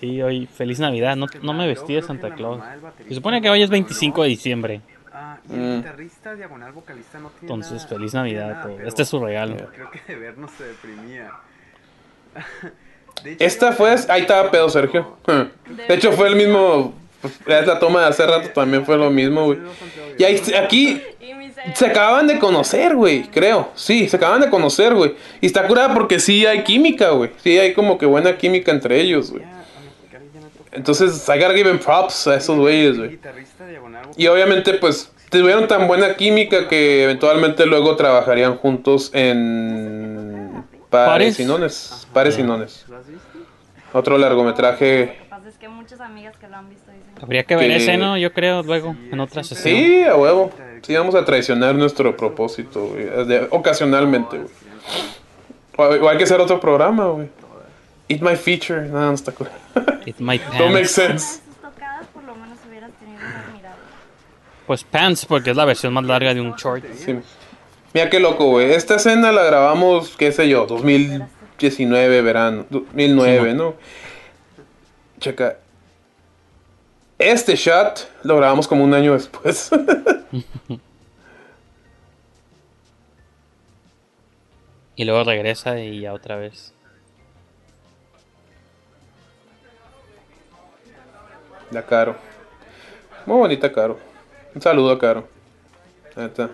Sí, 0.00 0.22
hoy, 0.22 0.46
feliz 0.46 0.78
Navidad. 0.80 1.16
No, 1.16 1.26
no 1.42 1.52
me 1.52 1.66
vestí 1.66 1.94
de 1.94 2.02
Santa 2.02 2.34
Claus. 2.34 2.60
Se 3.08 3.14
supone 3.14 3.40
que 3.42 3.50
hoy 3.50 3.62
es 3.62 3.70
25 3.70 4.22
de 4.22 4.28
diciembre. 4.28 4.80
Ah, 5.12 5.38
y 5.48 5.52
Mm. 5.52 5.56
el 5.60 5.76
guitarrista 5.78 6.34
diagonal 6.34 6.72
vocalista 6.72 7.18
no 7.18 7.28
tiene 7.30 7.40
Entonces, 7.42 7.72
nada- 7.82 7.88
feliz 7.88 8.14
no 8.14 8.22
tiene 8.24 8.38
Navidad 8.40 8.60
a 8.60 8.62
todos. 8.66 8.80
Este 8.86 9.02
es 9.02 9.08
su 9.08 9.18
regalo. 9.24 9.56
Creo 9.74 9.90
que 9.90 10.00
de 10.12 10.18
vernos 10.18 10.50
se 10.52 10.64
deprimía. 10.64 11.30
Esta 13.38 13.72
fue, 13.72 13.94
ahí 14.08 14.20
estaba 14.22 14.50
pedo 14.50 14.68
Sergio. 14.68 15.16
De 15.26 15.94
hecho 15.94 16.12
fue 16.12 16.28
el 16.28 16.36
mismo, 16.36 16.94
pues, 17.20 17.34
es 17.46 17.66
la 17.66 17.78
toma 17.80 18.00
de 18.02 18.06
hace 18.06 18.24
rato 18.26 18.50
también 18.50 18.84
fue 18.84 18.96
lo 18.96 19.10
mismo, 19.10 19.44
güey. 19.46 19.58
Y 20.18 20.24
ahí, 20.24 20.40
aquí 20.62 21.02
se 21.74 21.86
acaban 21.86 22.26
de 22.28 22.38
conocer, 22.38 22.94
güey, 22.94 23.24
creo. 23.24 23.70
Sí, 23.74 24.08
se 24.08 24.16
acaban 24.16 24.40
de 24.40 24.48
conocer, 24.50 24.94
güey. 24.94 25.16
Y 25.40 25.46
está 25.46 25.66
curada 25.66 25.92
porque 25.94 26.20
sí 26.20 26.46
hay 26.46 26.62
química, 26.62 27.10
güey. 27.10 27.30
Sí 27.42 27.58
hay 27.58 27.74
como 27.74 27.98
que 27.98 28.06
buena 28.06 28.36
química 28.36 28.70
entre 28.70 29.00
ellos, 29.00 29.32
güey. 29.32 29.42
Entonces, 30.78 31.28
I 31.28 31.32
gotta 31.40 31.54
give 31.54 31.68
him 31.68 31.78
props 31.78 32.28
a 32.28 32.36
esos 32.36 32.56
güeyes, 32.56 32.96
güey. 32.96 33.18
Y 34.16 34.26
obviamente, 34.28 34.74
pues, 34.74 35.10
tuvieron 35.28 35.66
tan 35.66 35.88
buena 35.88 36.14
química 36.14 36.68
que 36.68 37.02
eventualmente 37.02 37.66
luego 37.66 37.96
trabajarían 37.96 38.56
juntos 38.56 39.10
en 39.12 40.64
Pares, 40.88 41.34
¿Pares? 41.34 41.40
y 41.40 41.44
Nones. 41.44 42.06
Pares 42.12 42.38
y 42.38 42.42
Nones. 42.44 42.84
¿Lo 42.88 42.96
has 42.98 43.08
visto? 43.08 43.22
Otro 43.92 44.18
largometraje. 44.18 45.18
Es 45.48 45.56
que 45.58 45.68
muchas 45.68 46.00
amigas 46.00 46.36
que 46.36 46.46
lo 46.46 46.56
han 46.56 46.68
visto 46.68 46.90
dicen 46.92 47.10
Habría 47.22 47.42
que 47.42 47.56
ver 47.56 47.68
Que- 47.70 47.76
ese, 47.76 47.96
¿no? 47.96 48.16
Yo 48.18 48.32
creo, 48.32 48.62
luego, 48.62 48.94
en 49.10 49.18
otra 49.18 49.42
sesión. 49.42 49.74
Sí, 49.76 50.02
a 50.04 50.14
huevo. 50.14 50.52
Sí, 50.82 50.94
vamos 50.94 51.14
a 51.16 51.24
traicionar 51.24 51.74
nuestro 51.74 52.16
propósito, 52.16 52.84
güey. 52.86 53.04
de- 53.26 53.48
Ocasionalmente, 53.50 54.38
güey. 54.38 54.50
O 56.02 56.08
hay 56.08 56.18
que 56.18 56.24
hacer 56.24 56.40
otro 56.40 56.60
programa, 56.60 57.06
güey. 57.06 57.28
Eat 58.08 58.20
my 58.22 58.36
feature. 58.36 58.82
No, 58.88 58.98
no 59.00 59.12
está 59.14 59.32
cool. 59.32 59.48
It 60.06 60.18
might 60.18 60.42
Don't 60.58 60.72
make 60.72 60.84
pants. 60.84 60.92
sense. 60.92 61.24
sus 61.44 61.56
tocadas 61.60 62.06
por 62.08 62.24
lo 62.24 62.34
menos 62.34 62.58
hubieras 62.68 62.90
tenido 62.98 63.18
unas 63.18 63.52
miradas. 63.54 63.76
Pues 64.66 64.84
pants, 64.84 65.26
porque 65.26 65.50
es 65.50 65.56
la 65.56 65.64
versión 65.64 65.92
más 65.92 66.04
larga 66.04 66.32
de 66.34 66.40
un 66.40 66.54
short. 66.54 66.84
Sí. 66.94 67.18
Mira 67.94 68.08
qué 68.10 68.20
loco, 68.20 68.46
güey. 68.50 68.72
Esta 68.72 68.96
escena 68.96 69.32
la 69.32 69.42
grabamos, 69.44 70.16
qué 70.16 70.30
sé 70.32 70.48
yo, 70.48 70.66
2019, 70.66 72.22
verano. 72.22 72.66
2009, 72.70 73.50
Sí, 73.50 73.56
¿no? 73.56 73.74
Checa. 75.20 75.56
Este 77.18 77.56
shot 77.56 78.08
lo 78.22 78.36
grabamos 78.36 78.68
como 78.68 78.84
un 78.84 78.94
año 78.94 79.12
después. 79.14 79.70
Y 84.96 85.04
luego 85.04 85.22
regresa 85.22 85.78
y 85.80 86.00
ya 86.00 86.12
otra 86.12 86.34
vez. 86.36 86.74
La 91.70 91.82
Caro. 91.82 92.16
Muy 93.26 93.36
bonita 93.38 93.70
Caro. 93.72 93.98
Un 94.54 94.62
saludo 94.62 94.90
a 94.92 94.98
Caro. 94.98 95.28
Neta. 96.16 96.50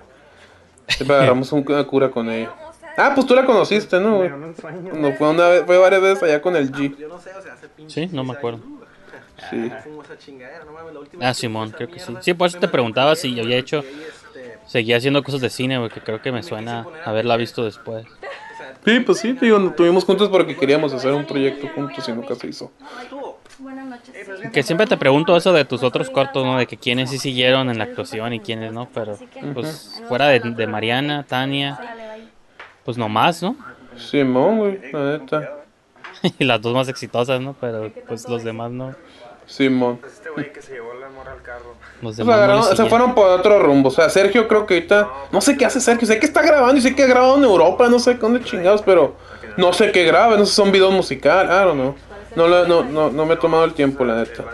Siempre 0.89 1.17
agarramos 1.17 1.51
un- 1.53 1.65
una 1.67 1.85
cura 1.85 2.11
con 2.11 2.29
ella. 2.31 2.53
Ah, 2.97 3.12
pues 3.15 3.27
tú 3.27 3.35
la 3.35 3.45
conociste, 3.45 3.99
¿no? 3.99 4.19
güey? 4.19 4.31
No 4.31 5.12
fue, 5.15 5.29
una 5.31 5.49
vez, 5.49 5.62
fue 5.67 5.79
varias 5.79 6.01
veces 6.03 6.23
allá 6.23 6.41
con 6.43 6.55
el 6.57 6.71
G. 6.71 6.97
Yo 6.97 7.09
no 7.09 7.19
sé, 7.19 7.31
o 7.35 7.43
sea, 7.43 7.55
hace 7.55 7.69
pinche 7.69 8.07
Sí, 8.09 8.15
no 8.15 8.23
me 8.25 8.35
acuerdo. 8.35 8.61
Sí. 9.51 9.71
fumo 9.85 10.03
esa 10.03 10.17
chingadera, 10.19 10.65
no 10.65 10.73
mames, 10.73 10.95
la 10.95 11.01
última 11.01 11.29
Ah, 11.29 11.35
Simón, 11.35 11.71
creo 11.71 11.89
que 11.89 11.99
sí. 11.99 12.15
Sí, 12.21 12.35
por 12.35 12.49
eso 12.49 12.59
te 12.59 12.69
preguntaba 12.69 13.17
si 13.17 13.31
güey, 13.31 13.41
había 13.43 13.57
hecho. 13.57 13.81
ahí, 13.81 14.07
este, 14.09 14.59
Seguía 14.67 14.97
haciendo 14.99 15.23
cosas 15.25 15.41
de 15.41 15.51
cine, 15.51 15.79
porque 15.81 16.01
creo 16.01 16.23
que 16.23 16.31
me 16.33 16.43
suena 16.43 16.87
haberla 17.05 17.37
visto 17.37 17.65
después. 17.65 18.07
Sí, 18.85 19.01
pues 19.01 19.19
sí, 19.19 19.33
digo, 19.33 19.59
nos 19.59 19.75
tuvimos 19.77 20.05
juntos 20.05 20.29
porque 20.29 20.57
queríamos 20.57 20.93
hacer 20.93 21.12
un 21.12 21.25
proyecto 21.27 21.69
juntos 21.75 22.07
y 22.09 22.12
nunca 22.12 22.35
se 22.35 22.47
hizo. 22.49 22.71
Buenas 23.65 23.87
noches. 23.87 24.15
Que 24.53 24.62
siempre 24.62 24.87
te 24.87 24.97
pregunto 24.97 25.37
eso 25.37 25.53
de 25.53 25.65
tus 25.65 25.83
otros 25.83 26.11
cortos, 26.11 26.45
¿no? 26.45 26.59
De 26.59 26.67
que 26.67 26.77
quiénes 26.77 27.11
sí 27.11 27.19
siguieron 27.19 27.71
en 27.71 27.79
la 27.79 27.85
actuación 27.85 28.33
y 28.35 28.41
quiénes 28.41 28.73
no, 28.73 28.89
pero 28.93 29.19
pues 29.55 30.01
fuera 30.07 30.29
de, 30.29 30.41
de 30.41 30.67
Mariana, 30.67 31.25
Tania, 31.27 31.79
pues 32.85 32.99
nomás, 32.99 33.43
¿no? 33.43 33.57
Simón, 33.97 34.59
güey, 34.59 34.93
la 34.93 35.19
neta. 35.19 35.51
y 36.39 36.45
las 36.45 36.61
dos 36.61 36.75
más 36.75 36.89
exitosas, 36.89 37.41
¿no? 37.41 37.57
Pero 37.61 37.91
pues 38.07 38.29
los 38.29 38.45
demás 38.45 38.71
no. 38.71 38.95
Simón. 39.47 39.99
Este 40.07 40.31
güey 40.31 40.53
que 40.53 40.61
se 40.62 40.75
llevó 40.75 40.95
la 40.95 41.09
morra 41.11 41.33
al 41.33 41.43
carro. 41.43 41.75
Los 42.03 42.17
Se, 42.17 42.25
no 42.25 42.33
agarraron- 42.33 42.89
fueron 42.89 43.15
por 43.15 43.29
otro 43.29 43.62
rumbo. 43.62 43.89
O 43.89 43.93
sea, 43.93 44.09
Sergio 44.11 44.47
creo 44.49 44.67
que 44.67 44.75
ahorita. 44.75 45.09
No 45.33 45.41
sé 45.41 45.57
qué 45.57 45.65
hace 45.67 45.81
Sergio. 45.81 46.07
Sé 46.07 46.19
que 46.19 46.27
está 46.27 46.43
grabando 46.43 46.77
y 46.77 46.81
sé 46.81 46.95
que 46.95 47.03
ha 47.03 47.07
grabado 47.07 47.37
en 47.37 47.45
Europa. 47.45 47.89
No 47.89 47.99
sé 47.99 48.15
dónde 48.15 48.43
chingados, 48.43 48.83
pero. 48.83 49.17
No 49.57 49.73
sé 49.73 49.93
qué 49.93 50.05
graba. 50.05 50.37
No 50.37 50.45
sé 50.47 50.51
si 50.51 50.57
son 50.57 50.73
videos 50.73 50.93
musicales. 50.93 51.51
I 51.53 51.65
don't 51.65 51.75
know. 51.75 51.95
No, 52.37 52.49
lo- 52.49 52.66
no, 52.66 52.82
no, 52.85 53.11
no 53.11 53.26
me 53.26 53.35
he 53.35 53.37
tomado 53.37 53.64
el 53.64 53.74
tiempo, 53.74 54.05
la 54.05 54.16
neta. 54.16 54.45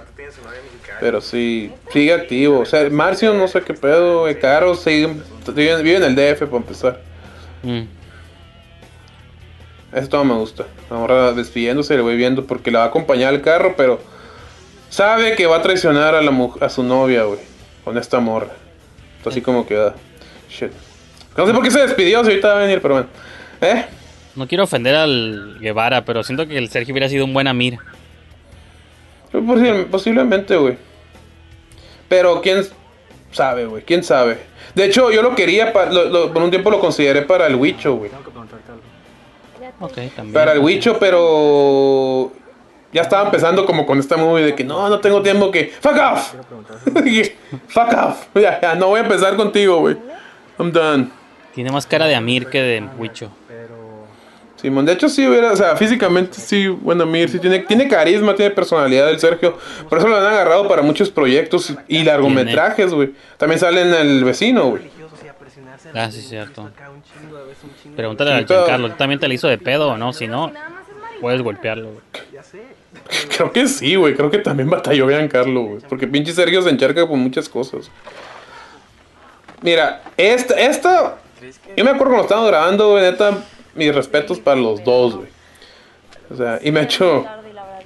Pero 1.00 1.20
sí, 1.20 1.72
sigue 1.92 2.12
activo. 2.12 2.60
O 2.60 2.66
sea, 2.66 2.88
Marcio, 2.90 3.32
no 3.34 3.48
sé 3.48 3.62
qué 3.62 3.72
pedo. 3.74 4.20
güey, 4.20 4.38
Caro, 4.38 4.74
sigue, 4.74 5.14
vive, 5.54 5.96
en 5.96 6.02
el 6.04 6.14
DF 6.14 6.40
para 6.46 6.56
empezar. 6.58 7.00
Mm. 7.62 7.82
Eso 9.92 10.08
todo 10.08 10.24
me 10.24 10.34
gusta. 10.34 10.66
Ahora 10.88 11.32
despidiéndose, 11.32 11.96
le 11.96 12.02
voy 12.02 12.16
viendo 12.16 12.44
porque 12.46 12.70
la 12.70 12.80
va 12.80 12.84
a 12.86 12.88
acompañar 12.88 13.30
al 13.34 13.40
carro, 13.40 13.74
pero 13.76 14.00
sabe 14.88 15.34
que 15.34 15.46
va 15.46 15.56
a 15.56 15.62
traicionar 15.62 16.14
a 16.14 16.22
la 16.22 16.30
mu- 16.30 16.54
a 16.60 16.68
su 16.68 16.82
novia, 16.82 17.24
güey, 17.24 17.40
con 17.84 17.98
esta 17.98 18.20
morra. 18.20 18.50
Entonces, 19.16 19.38
así 19.38 19.42
como 19.42 19.66
que 19.66 19.76
ah, 19.76 19.94
shit. 20.48 20.70
No 21.36 21.46
sé 21.46 21.52
por 21.54 21.62
qué 21.62 21.70
se 21.70 21.80
despidió, 21.80 22.22
si 22.24 22.30
ahorita 22.30 22.48
va 22.48 22.58
a 22.60 22.62
venir, 22.62 22.80
pero 22.82 22.94
bueno. 22.94 23.08
¿Eh? 23.62 23.86
No 24.36 24.46
quiero 24.46 24.64
ofender 24.64 24.94
al 24.94 25.58
Guevara, 25.60 26.04
pero 26.04 26.22
siento 26.22 26.46
que 26.46 26.56
el 26.56 26.68
Sergio 26.68 26.92
hubiera 26.92 27.08
sido 27.08 27.24
un 27.24 27.34
buen 27.34 27.48
Amir. 27.48 27.78
Posi- 29.32 29.86
Posiblemente, 29.86 30.56
güey. 30.56 30.76
Pero 32.08 32.40
quién 32.40 32.64
sabe, 33.32 33.66
güey, 33.66 33.82
quién 33.84 34.02
sabe. 34.02 34.38
De 34.74 34.84
hecho, 34.84 35.10
yo 35.10 35.22
lo 35.22 35.34
quería, 35.34 35.72
pa- 35.72 35.86
lo- 35.86 36.04
lo- 36.06 36.32
por 36.32 36.42
un 36.42 36.50
tiempo 36.50 36.70
lo 36.70 36.80
consideré 36.80 37.22
para 37.22 37.46
el 37.46 37.54
Wicho, 37.56 37.94
güey. 37.96 38.10
Ok, 39.80 39.92
también. 40.14 40.32
Para 40.32 40.52
el 40.52 40.58
Wicho, 40.58 40.98
pero 40.98 42.32
ya 42.92 43.02
estaba 43.02 43.24
empezando 43.24 43.64
como 43.66 43.86
con 43.86 43.98
esta 43.98 44.16
movie 44.16 44.44
de 44.44 44.54
que 44.54 44.64
no, 44.64 44.88
no 44.88 44.98
tengo 45.00 45.22
tiempo 45.22 45.50
que... 45.50 45.72
¡Fuck 45.80 45.96
off! 45.96 46.34
¡Fuck 47.68 47.92
off! 47.96 48.26
Ya, 48.34 48.60
ya, 48.60 48.74
no 48.74 48.88
voy 48.88 49.00
a 49.00 49.02
empezar 49.04 49.36
contigo, 49.36 49.78
güey. 49.78 49.96
I'm 50.58 50.72
done. 50.72 51.08
Tiene 51.54 51.70
más 51.70 51.86
cara 51.86 52.06
de 52.06 52.14
Amir 52.14 52.46
que 52.46 52.60
de 52.60 52.82
Huicho. 52.98 53.30
Simón, 54.60 54.84
de 54.84 54.92
hecho 54.92 55.08
sí 55.08 55.26
hubiera, 55.26 55.52
o 55.52 55.56
sea, 55.56 55.74
físicamente 55.76 56.38
sí, 56.38 56.68
bueno, 56.68 57.06
Mir, 57.06 57.28
sí 57.30 57.38
tiene, 57.38 57.60
tiene 57.60 57.88
carisma, 57.88 58.34
tiene 58.34 58.50
personalidad 58.50 59.08
el 59.08 59.18
Sergio. 59.18 59.56
Por 59.88 59.98
eso 59.98 60.08
lo 60.08 60.16
han 60.16 60.26
agarrado 60.26 60.68
para 60.68 60.82
muchos 60.82 61.10
proyectos 61.10 61.72
y 61.88 62.02
largometrajes, 62.02 62.92
güey. 62.92 63.12
También 63.38 63.58
sale 63.58 63.82
en 63.82 63.94
El 63.94 64.24
Vecino, 64.24 64.66
güey. 64.70 64.82
Ah, 65.94 66.10
sí, 66.10 66.20
cierto. 66.20 66.70
Pregúntale 67.96 68.30
Sí, 68.30 68.36
a 68.36 68.46
Giancarlo, 68.46 68.86
¿él 68.86 68.94
también 68.96 69.18
te 69.18 69.28
la 69.28 69.34
hizo 69.34 69.48
de 69.48 69.58
pedo 69.58 69.90
o 69.90 69.96
no? 69.96 70.12
Si 70.12 70.28
no, 70.28 70.52
puedes 71.20 71.42
golpearlo. 71.42 71.88
güey. 71.90 72.22
Creo 73.36 73.52
que 73.52 73.66
sí, 73.66 73.94
güey. 73.96 74.14
Creo 74.14 74.30
que 74.30 74.38
también 74.38 74.68
batalló 74.68 75.08
Giancarlo, 75.08 75.62
güey. 75.62 75.80
Porque 75.88 76.06
pinche 76.06 76.32
Sergio 76.32 76.62
se 76.62 76.70
encharca 76.70 77.06
por 77.06 77.16
muchas 77.16 77.48
cosas. 77.48 77.90
Mira, 79.62 80.02
esta, 80.16 80.54
esta. 80.54 81.16
Yo 81.76 81.84
me 81.84 81.90
acuerdo 81.90 82.06
cuando 82.06 82.22
estábamos 82.22 82.50
grabando, 82.50 82.90
güey, 82.90 83.02
neta, 83.02 83.38
mis 83.80 83.94
respetos 83.94 84.38
para 84.38 84.60
los 84.60 84.84
dos, 84.84 85.16
güey. 85.16 85.28
O 86.30 86.36
sea, 86.36 86.58
y 86.62 86.70
me 86.70 86.80
ha 86.80 86.82
hecho. 86.84 87.24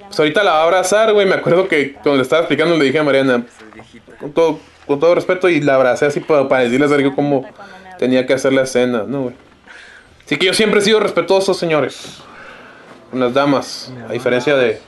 Pues 0.09 0.19
ahorita 0.19 0.43
la 0.43 0.53
va 0.53 0.61
a 0.61 0.63
abrazar, 0.65 1.13
güey. 1.13 1.27
Me 1.27 1.35
acuerdo 1.35 1.69
que 1.69 1.93
cuando 1.95 2.17
le 2.17 2.23
estaba 2.23 2.43
explicando 2.43 2.77
le 2.77 2.85
dije 2.85 2.99
a 2.99 3.05
Mariana, 3.05 3.47
con 4.19 4.33
todo, 4.33 4.59
con 4.87 4.99
todo 4.99 5.15
respeto, 5.15 5.49
y 5.49 5.61
la 5.61 5.77
abracé 5.77 6.07
así 6.07 6.21
para, 6.21 6.49
para 6.49 6.65
decirle 6.65 6.87
a 6.87 6.89
Sergio 6.89 7.15
cómo 7.15 7.47
tenía 7.99 8.27
que 8.27 8.35
hacer 8.35 8.53
la 8.53 8.63
escena, 8.63 9.05
¿no, 9.07 9.23
güey? 9.23 9.35
Así 10.27 10.37
que 10.37 10.47
yo 10.47 10.55
siempre 10.55 10.81
he 10.81 10.83
sido 10.83 11.01
respetuoso, 11.01 11.55
señores. 11.55 12.19
Con 13.11 13.21
las 13.21 13.33
damas, 13.33 13.93
a 14.09 14.13
diferencia 14.13 14.57
de 14.57 14.81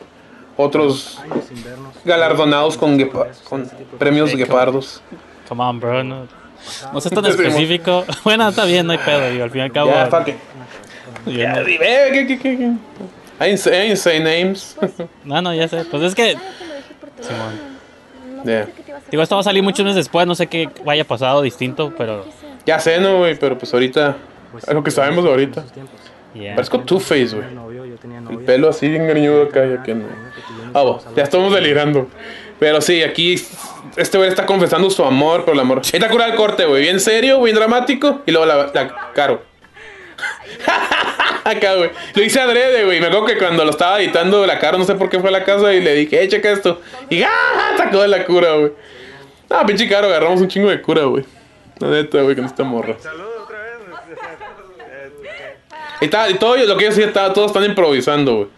otros 0.57 1.21
galardonados 2.05 2.77
con, 2.77 2.99
con 3.49 3.71
premios 3.99 4.35
guepardos. 4.35 5.03
Come 5.49 5.63
on, 5.63 5.79
bro. 5.79 6.03
No, 6.03 6.27
no 6.93 7.01
seas 7.01 7.15
tan 7.15 7.27
específico. 7.27 8.05
Bueno, 8.25 8.49
está 8.49 8.65
bien, 8.65 8.87
no 8.87 8.93
hay 8.93 8.99
pedo. 8.99 9.31
Digo, 9.31 9.45
al 9.45 9.51
fin 9.51 9.61
y 9.61 9.65
al 9.65 9.73
cabo. 9.73 9.93
Fuck 10.11 10.29
it. 10.29 10.37
Ya, 11.27 11.55
no- 11.55 11.65
dime, 11.65 11.87
¿qué, 12.13 12.27
qué, 12.27 12.39
qué, 12.39 12.59
qué? 13.39 13.57
Say 13.97 14.21
names. 14.21 14.77
No, 15.25 15.43
no, 15.43 15.53
ya 15.55 15.69
sé. 15.69 15.85
Pues 15.91 16.03
es 16.03 16.15
que. 16.15 16.37
Simón. 17.21 17.77
Yeah. 18.45 18.69
Digo, 19.11 19.23
esto 19.23 19.35
va 19.35 19.41
a 19.41 19.45
salir 19.45 19.63
muchos 19.63 19.85
meses 19.85 19.97
después. 19.97 20.27
No 20.27 20.35
sé 20.35 20.47
qué 20.47 20.69
vaya 20.85 21.05
pasado 21.05 21.43
distinto, 21.43 21.93
pero. 21.97 22.25
Ya 22.65 22.79
sé, 22.81 22.99
no, 23.01 23.19
güey, 23.19 23.39
pero 23.39 23.59
pues 23.59 23.73
ahorita. 23.75 24.17
Es 24.57 24.73
lo 24.73 24.83
que 24.83 24.91
sabemos 24.91 25.25
ahorita. 25.25 25.65
Yeah. 26.35 26.55
Parezco 26.55 26.81
Two-Face, 26.81 27.35
güey. 27.35 27.47
El 28.31 28.39
pelo 28.45 28.69
así 28.69 28.89
bien 28.89 29.07
greñudo 29.07 29.45
acá, 29.45 29.67
ya 29.67 29.83
que 29.83 29.95
no. 29.95 30.05
Ah, 30.75 30.99
ya 31.17 31.23
estamos 31.23 31.53
delirando. 31.53 32.09
Pero 32.59 32.81
sí, 32.81 33.03
aquí 33.03 33.35
este 33.97 34.17
güey 34.19 34.31
está 34.31 34.47
confesando 34.47 34.89
su 34.91 35.05
amor 35.05 35.45
por 35.45 35.55
el 35.55 35.61
amor. 35.61 35.79
Ahí 35.85 35.91
está 35.95 36.09
curado 36.09 36.31
el 36.31 36.37
corte, 36.37 36.65
güey. 36.67 36.83
Bien 36.83 37.01
serio, 37.01 37.41
bien 37.43 37.57
dramático. 37.57 38.23
Y 38.27 38.31
luego 38.33 38.47
la, 38.47 38.71
la 38.73 39.13
caro. 39.15 39.43
Acá, 41.47 41.75
güey. 41.77 41.91
Lo 42.15 42.23
hice 42.23 42.41
adrede, 42.41 42.85
güey. 42.85 43.01
Me 43.01 43.07
acuerdo 43.07 43.27
que 43.27 43.39
cuando 43.39 43.65
lo 43.65 43.71
estaba 43.71 44.01
editando 44.01 44.45
la 44.47 44.59
caro, 44.59 44.79
no 44.79 44.85
sé 44.85 44.95
por 44.97 45.09
qué 45.09 45.21
fue 45.21 45.29
a 45.29 45.33
la 45.33 45.45
casa 45.45 45.73
y 45.73 45.81
le 45.81 45.95
dije, 45.95 46.23
eh, 46.23 46.29
checa 46.29 46.51
esto. 46.51 46.81
Y 47.09 47.23
¡ah! 47.23 47.31
Sacó 47.77 48.03
de 48.03 48.09
la 48.09 48.25
cura, 48.25 48.55
güey. 48.55 48.73
Ah, 49.49 49.65
pinche 49.67 49.89
caro, 49.89 50.09
agarramos 50.09 50.41
un 50.41 50.49
chingo 50.49 50.69
de 50.71 50.83
cura, 50.83 51.05
güey. 51.05 51.25
La 51.79 51.89
neta, 51.89 52.21
güey, 52.23 52.35
con 52.35 52.45
esta 52.47 52.65
morra. 52.65 52.97
Y, 56.01 56.05
está, 56.05 56.29
y 56.29 56.35
todo 56.35 56.57
lo 56.59 56.77
que 56.77 56.85
yo 56.85 56.91
decía, 56.91 57.07
estaba, 57.07 57.33
todos 57.33 57.47
están 57.53 57.65
improvisando, 57.65 58.37
güey. 58.37 58.49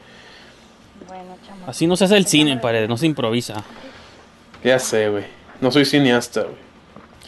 Así 1.68 1.86
no 1.86 1.96
se 1.96 2.04
hace 2.06 2.16
el 2.16 2.26
cine, 2.26 2.56
pared. 2.56 2.88
No 2.88 2.96
se 2.96 3.06
improvisa. 3.06 3.62
Ya 4.64 4.78
sé, 4.78 5.08
güey. 5.08 5.24
No 5.60 5.70
soy 5.70 5.84
cineasta, 5.84 6.42
güey. 6.42 6.56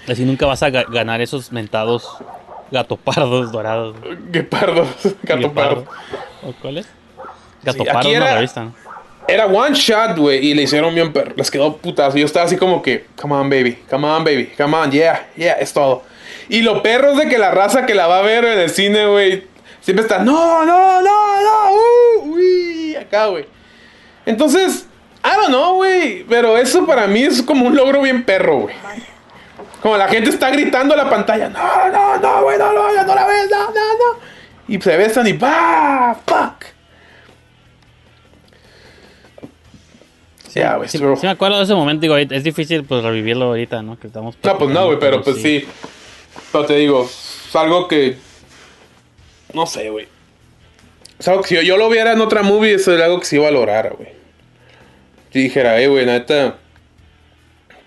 Así 0.08 0.24
nunca 0.24 0.46
vas 0.46 0.62
a 0.64 0.70
ga- 0.70 0.90
ganar 0.90 1.20
esos 1.20 1.52
mentados 1.52 2.08
gatopardos 2.70 3.52
dorados. 3.52 3.96
Guepardos. 4.30 4.88
Gato 5.22 5.40
Guepardo. 5.48 5.84
pardo. 5.84 5.86
¿O 6.42 6.52
cuál 6.60 6.78
es? 6.78 6.86
Gato 7.62 7.84
Sí, 8.02 8.10
era- 8.12 8.34
revista. 8.34 8.64
¿no? 8.64 8.74
era 9.28 9.46
one 9.46 9.76
shot, 9.76 10.16
güey, 10.18 10.44
y 10.44 10.54
le 10.54 10.62
hicieron 10.62 10.92
bien 10.92 11.12
perro. 11.12 11.32
Les 11.36 11.50
quedó 11.52 11.76
putazo. 11.76 12.16
Yo 12.16 12.26
estaba 12.26 12.46
así 12.46 12.56
como 12.56 12.82
que, 12.82 13.06
come 13.20 13.34
on, 13.34 13.48
baby, 13.48 13.78
come 13.88 14.04
on, 14.08 14.24
baby, 14.24 14.50
come 14.56 14.76
on, 14.76 14.90
yeah, 14.90 15.28
yeah, 15.36 15.52
es 15.52 15.72
todo. 15.72 16.02
Y 16.48 16.62
lo 16.62 16.82
perro 16.82 17.12
es 17.12 17.18
de 17.18 17.28
que 17.28 17.38
la 17.38 17.52
raza 17.52 17.86
que 17.86 17.94
la 17.94 18.08
va 18.08 18.18
a 18.18 18.22
ver 18.22 18.44
en 18.44 18.58
el 18.58 18.70
cine, 18.70 19.06
güey, 19.06 19.44
siempre 19.80 20.02
está, 20.02 20.18
no, 20.18 20.64
no, 20.66 21.00
no, 21.00 21.40
no, 21.42 21.72
uh, 22.24 22.32
uy, 22.32 22.96
acá, 22.96 23.26
güey. 23.26 23.44
Entonces, 24.26 24.86
I 25.24 25.36
don't 25.36 25.48
know, 25.48 25.74
güey, 25.76 26.24
pero 26.28 26.56
eso 26.58 26.84
para 26.84 27.06
mí 27.06 27.22
es 27.22 27.40
como 27.40 27.66
un 27.66 27.76
logro 27.76 28.02
bien 28.02 28.24
perro, 28.24 28.60
güey. 28.62 28.74
Como 29.80 29.96
la 29.96 30.08
gente 30.08 30.30
está 30.30 30.50
gritando 30.50 30.94
a 30.94 30.96
la 30.96 31.08
pantalla, 31.08 31.48
no, 31.48 31.90
no, 31.90 32.18
no, 32.18 32.42
güey, 32.42 32.58
no 32.58 32.72
lo 32.72 32.82
hagas, 32.82 33.06
no 33.06 33.14
la 33.14 33.26
ves, 33.26 33.50
no, 33.50 33.64
no, 33.66 33.72
no. 33.72 34.20
Y 34.68 34.80
se 34.80 34.96
besan 34.96 35.26
y 35.26 35.32
¡bah! 35.32 36.16
¡Fuck! 36.26 36.66
Sí, 40.48 40.98
bro. 40.98 41.16
sí 41.16 41.26
me 41.26 41.30
acuerdo 41.30 41.58
de 41.58 41.64
ese 41.64 41.74
momento, 41.74 42.02
digo, 42.02 42.16
es 42.16 42.42
difícil 42.42 42.82
pues 42.84 43.04
revivirlo 43.04 43.46
ahorita, 43.46 43.82
¿no? 43.82 43.98
Que 43.98 44.08
estamos 44.08 44.36
No, 44.42 44.58
pues 44.58 44.70
no, 44.70 44.86
güey, 44.86 44.98
pero 44.98 45.22
pues 45.22 45.40
sí. 45.40 45.64
Pero 46.50 46.66
te 46.66 46.74
digo, 46.74 47.04
es 47.04 47.54
algo 47.54 47.86
que. 47.86 48.16
No 49.54 49.66
sé, 49.66 49.90
güey. 49.90 50.08
Es 51.18 51.28
algo 51.28 51.42
que 51.42 51.48
si 51.48 51.54
yo, 51.54 51.62
yo 51.62 51.76
lo 51.76 51.88
viera 51.88 52.12
en 52.12 52.20
otra 52.20 52.42
movie, 52.42 52.74
eso 52.74 52.92
es 52.94 53.00
algo 53.00 53.20
que 53.20 53.26
sí 53.26 53.38
valorara, 53.38 53.90
güey. 53.90 54.08
Si 55.32 55.40
dijera, 55.40 55.80
eh, 55.80 55.86
güey, 55.86 56.04
neta. 56.04 56.56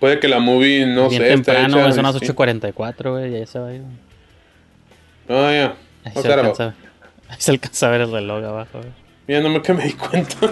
Puede 0.00 0.20
que 0.20 0.28
la 0.28 0.38
movie, 0.40 0.86
no 0.86 1.08
Bien 1.08 1.22
sé, 1.22 1.28
temprano, 1.28 1.78
hecha 1.80 1.92
son 1.92 2.02
las 2.04 2.14
distinto. 2.20 2.42
8.44, 2.44 3.10
güey, 3.10 3.32
ya 3.40 3.46
se 3.46 3.58
va 3.58 3.68
a 3.68 3.74
ir. 3.74 3.82
Ah, 5.28 5.50
ya. 5.52 5.74
Ahí 6.04 6.12
No 6.14 6.22
se, 6.22 6.32
alcanza, 6.32 6.74
ahí 7.28 7.36
se 7.38 7.50
alcanza 7.50 7.86
a 7.86 7.90
ver 7.90 8.00
el 8.02 8.12
reloj 8.12 8.44
abajo, 8.44 8.78
güey. 8.78 8.90
Mira, 9.26 9.40
no 9.40 9.48
me 9.48 9.62
que 9.62 9.72
me 9.72 9.84
di 9.84 9.92
cuenta. 9.94 10.36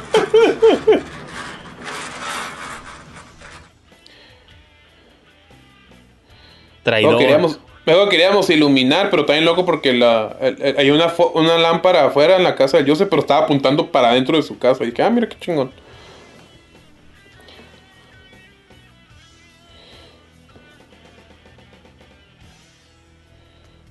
Traidor. 6.83 7.13
No, 7.13 7.19
queríamos, 7.19 7.59
luego 7.87 8.09
queríamos 8.09 8.51
iluminar, 8.51 9.11
pero 9.11 9.25
también 9.25 9.45
loco 9.45 9.65
porque 9.65 9.93
la, 9.93 10.37
el- 10.41 10.61
el- 10.63 10.79
hay 10.79 10.91
una, 10.91 11.13
una 11.35 11.59
lámpara 11.59 12.07
afuera 12.07 12.37
en 12.37 12.43
la 12.43 12.55
casa 12.55 12.79
de 12.79 12.89
Joseph, 12.89 13.09
pero 13.09 13.23
estaba 13.23 13.45
apuntando 13.45 13.91
para 13.93 14.11
adentro 14.11 14.37
de 14.37 14.43
su 14.43 14.59
casa. 14.59 14.83
Y 14.85 14.89
dije, 14.91 15.03
ah, 15.03 15.11
mira 15.11 15.29
qué 15.29 15.37
chingón. 15.39 15.71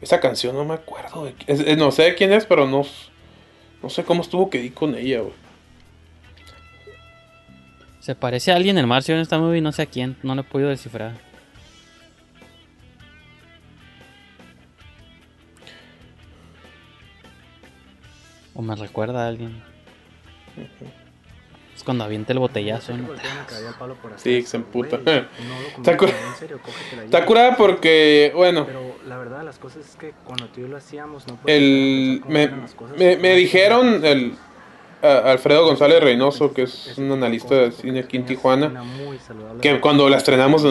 Esa 0.02 0.20
canción 0.20 0.56
no 0.56 0.66
me 0.66 0.74
acuerdo. 0.74 1.26
de- 1.26 1.36
es- 1.48 1.60
es- 1.60 1.78
no 1.78 1.92
sé 1.92 2.04
de 2.04 2.16
quién 2.16 2.34
es, 2.34 2.46
pero 2.46 2.68
no, 2.68 2.84
no 3.84 3.90
sé 3.90 4.04
cómo 4.04 4.22
estuvo 4.22 4.50
que 4.50 4.60
di 4.60 4.72
con 4.72 4.96
ella, 4.96 5.22
güey. 5.22 5.34
Se 8.00 8.16
parece 8.16 8.52
a 8.52 8.56
alguien 8.56 8.78
en 8.80 8.88
Marcio 8.88 9.14
en 9.14 9.22
esta 9.22 9.38
movie, 9.38 9.62
no 9.62 9.72
sé 9.72 9.84
a 9.84 9.86
quién, 9.86 10.18
no 10.24 10.34
lo 10.34 10.42
he 10.42 10.44
podido 10.44 10.70
descifrar. 10.70 11.14
O 18.54 18.62
me 18.62 18.76
recuerda 18.76 19.26
a 19.26 19.28
alguien. 19.28 19.62
Es 21.82 21.86
cuando 21.86 22.04
avienta 22.04 22.32
el 22.32 22.38
botellazo. 22.38 22.96
¿no? 22.96 23.08
Sí, 24.18 24.44
se 24.44 24.58
emputa. 24.58 24.98
Güey, 24.98 25.22
no 25.82 25.82
lo 25.98 27.04
Está, 27.04 27.26
curada 27.26 27.58
porque, 27.58 28.32
bueno, 28.36 28.68
Pero 28.68 28.98
la 29.08 29.18
verdad 29.18 29.40
de 29.40 29.46
las 29.46 29.58
cosas 29.58 29.90
es 29.90 29.96
que 29.96 30.14
cuando 30.24 30.46
tú 30.50 30.60
y 30.60 30.62
yo 30.62 30.70
lo 30.70 30.78
hacíamos, 30.78 31.26
no 31.26 31.40
el, 31.48 32.22
me, 32.28 32.52
me, 32.96 33.18
me 33.18 33.36
dijeron 33.36 34.06
el 34.06 34.36
Alfredo 35.02 35.66
González 35.66 36.02
Reynoso, 36.02 36.54
que 36.54 36.64
es 36.64 36.94
un 36.98 37.12
analista 37.12 37.56
de 37.56 37.72
cine 37.72 38.02
aquí 38.02 38.18
en 38.18 38.26
Tijuana, 38.26 38.84
que 39.62 39.80
cuando 39.80 40.08
la 40.10 40.18
estrenamos 40.18 40.64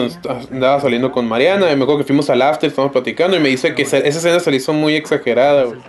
andaba 0.51 0.79
saliendo 0.79 1.11
con 1.11 1.27
Mariana, 1.27 1.71
y 1.71 1.75
me 1.75 1.83
acuerdo 1.83 1.99
que 1.99 2.05
fuimos 2.05 2.29
al 2.29 2.41
after, 2.41 2.69
estábamos 2.69 2.93
platicando, 2.93 3.35
y 3.35 3.39
me 3.39 3.49
dice 3.49 3.75
que 3.75 3.81
esa 3.81 3.97
escena 3.97 4.39
se 4.39 4.51
le 4.51 4.57
hizo 4.57 4.73
muy 4.73 4.95
exagerada, 4.95 5.63
güey. 5.65 5.79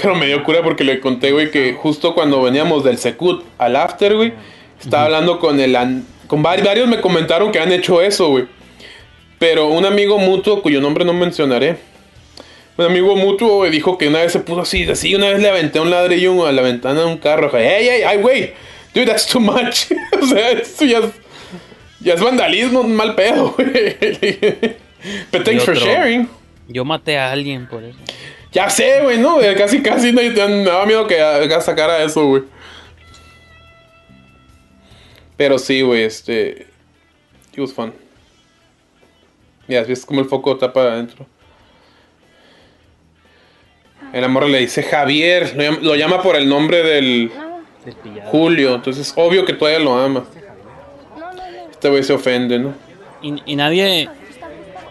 Pero 0.00 0.14
me 0.14 0.26
dio 0.26 0.42
cura 0.44 0.62
porque 0.62 0.84
le 0.84 1.00
conté, 1.00 1.32
güey, 1.32 1.50
que 1.50 1.74
justo 1.74 2.14
cuando 2.14 2.42
veníamos 2.42 2.84
del 2.84 2.98
Secut 2.98 3.44
al 3.58 3.76
after, 3.76 4.16
güey, 4.16 4.32
estaba 4.80 5.04
hablando 5.04 5.38
con 5.38 5.60
el... 5.60 5.76
Con 6.26 6.42
vari- 6.42 6.64
varios 6.64 6.88
me 6.88 7.00
comentaron 7.00 7.52
que 7.52 7.60
han 7.60 7.70
hecho 7.70 8.02
eso, 8.02 8.28
güey. 8.28 8.46
Pero 9.38 9.68
un 9.68 9.84
amigo 9.86 10.18
mutuo, 10.18 10.62
cuyo 10.62 10.80
nombre 10.80 11.04
no 11.04 11.12
mencionaré, 11.12 11.76
un 12.76 12.84
amigo 12.84 13.16
mutuo 13.16 13.56
güey, 13.56 13.70
dijo 13.70 13.96
que 13.96 14.08
una 14.08 14.20
vez 14.20 14.32
se 14.32 14.40
puso 14.40 14.60
así, 14.60 14.88
así, 14.90 15.14
una 15.14 15.30
vez 15.30 15.40
le 15.40 15.48
aventé 15.48 15.80
un 15.80 15.90
ladrillo 15.90 16.46
a 16.46 16.52
la 16.52 16.62
ventana 16.62 17.00
de 17.00 17.06
un 17.06 17.18
carro. 17.18 17.46
Dije, 17.46 17.78
¡Ey, 17.78 17.88
ey, 17.88 18.02
ay, 18.02 18.18
güey! 18.18 18.52
Dude, 18.94 19.06
that's 19.06 19.26
too 19.26 19.40
much. 19.40 19.90
o 20.22 20.26
sea, 20.26 20.50
esto 20.52 20.84
ya 20.84 20.98
es, 20.98 21.10
ya 22.00 22.14
es 22.14 22.20
vandalismo, 22.20 22.82
mal 22.82 23.14
pedo, 23.14 23.50
güey. 23.56 23.96
But 25.32 25.44
thanks 25.44 25.64
for 25.64 25.76
sharing. 25.76 26.28
Yo 26.68 26.84
maté 26.84 27.18
a 27.18 27.30
alguien 27.30 27.66
por 27.66 27.84
eso. 27.84 27.98
Ya 28.52 28.70
sé, 28.70 29.02
güey, 29.02 29.18
¿no? 29.18 29.38
Casi, 29.56 29.82
casi 29.82 30.12
no, 30.12 30.22
me 30.22 30.64
daba 30.64 30.86
miedo 30.86 31.06
que 31.06 31.20
haga 31.20 31.60
sacara 31.60 32.02
eso, 32.02 32.24
güey. 32.26 32.42
Pero 35.36 35.58
sí, 35.58 35.82
güey, 35.82 36.04
este... 36.04 36.66
It 37.52 37.58
was 37.58 37.72
fun. 37.72 37.92
Ya, 39.68 39.82
ves 39.82 40.06
como 40.06 40.20
el 40.20 40.26
foco 40.26 40.56
tapa 40.56 40.82
adentro. 40.82 41.26
El 44.16 44.24
amor 44.24 44.46
le 44.48 44.60
dice 44.60 44.82
Javier, 44.82 45.52
lo 45.56 45.62
llama, 45.62 45.78
lo 45.82 45.94
llama 45.94 46.22
por 46.22 46.36
el 46.36 46.48
nombre 46.48 46.82
del 46.82 47.30
Julio, 48.30 48.74
entonces 48.74 49.12
obvio 49.14 49.44
que 49.44 49.52
todavía 49.52 49.78
lo 49.80 49.94
ama. 49.98 50.24
Este 51.70 51.90
güey 51.90 52.02
se 52.02 52.14
ofende, 52.14 52.58
¿no? 52.58 52.72
Y, 53.20 53.34
y 53.44 53.56
nadie. 53.56 54.08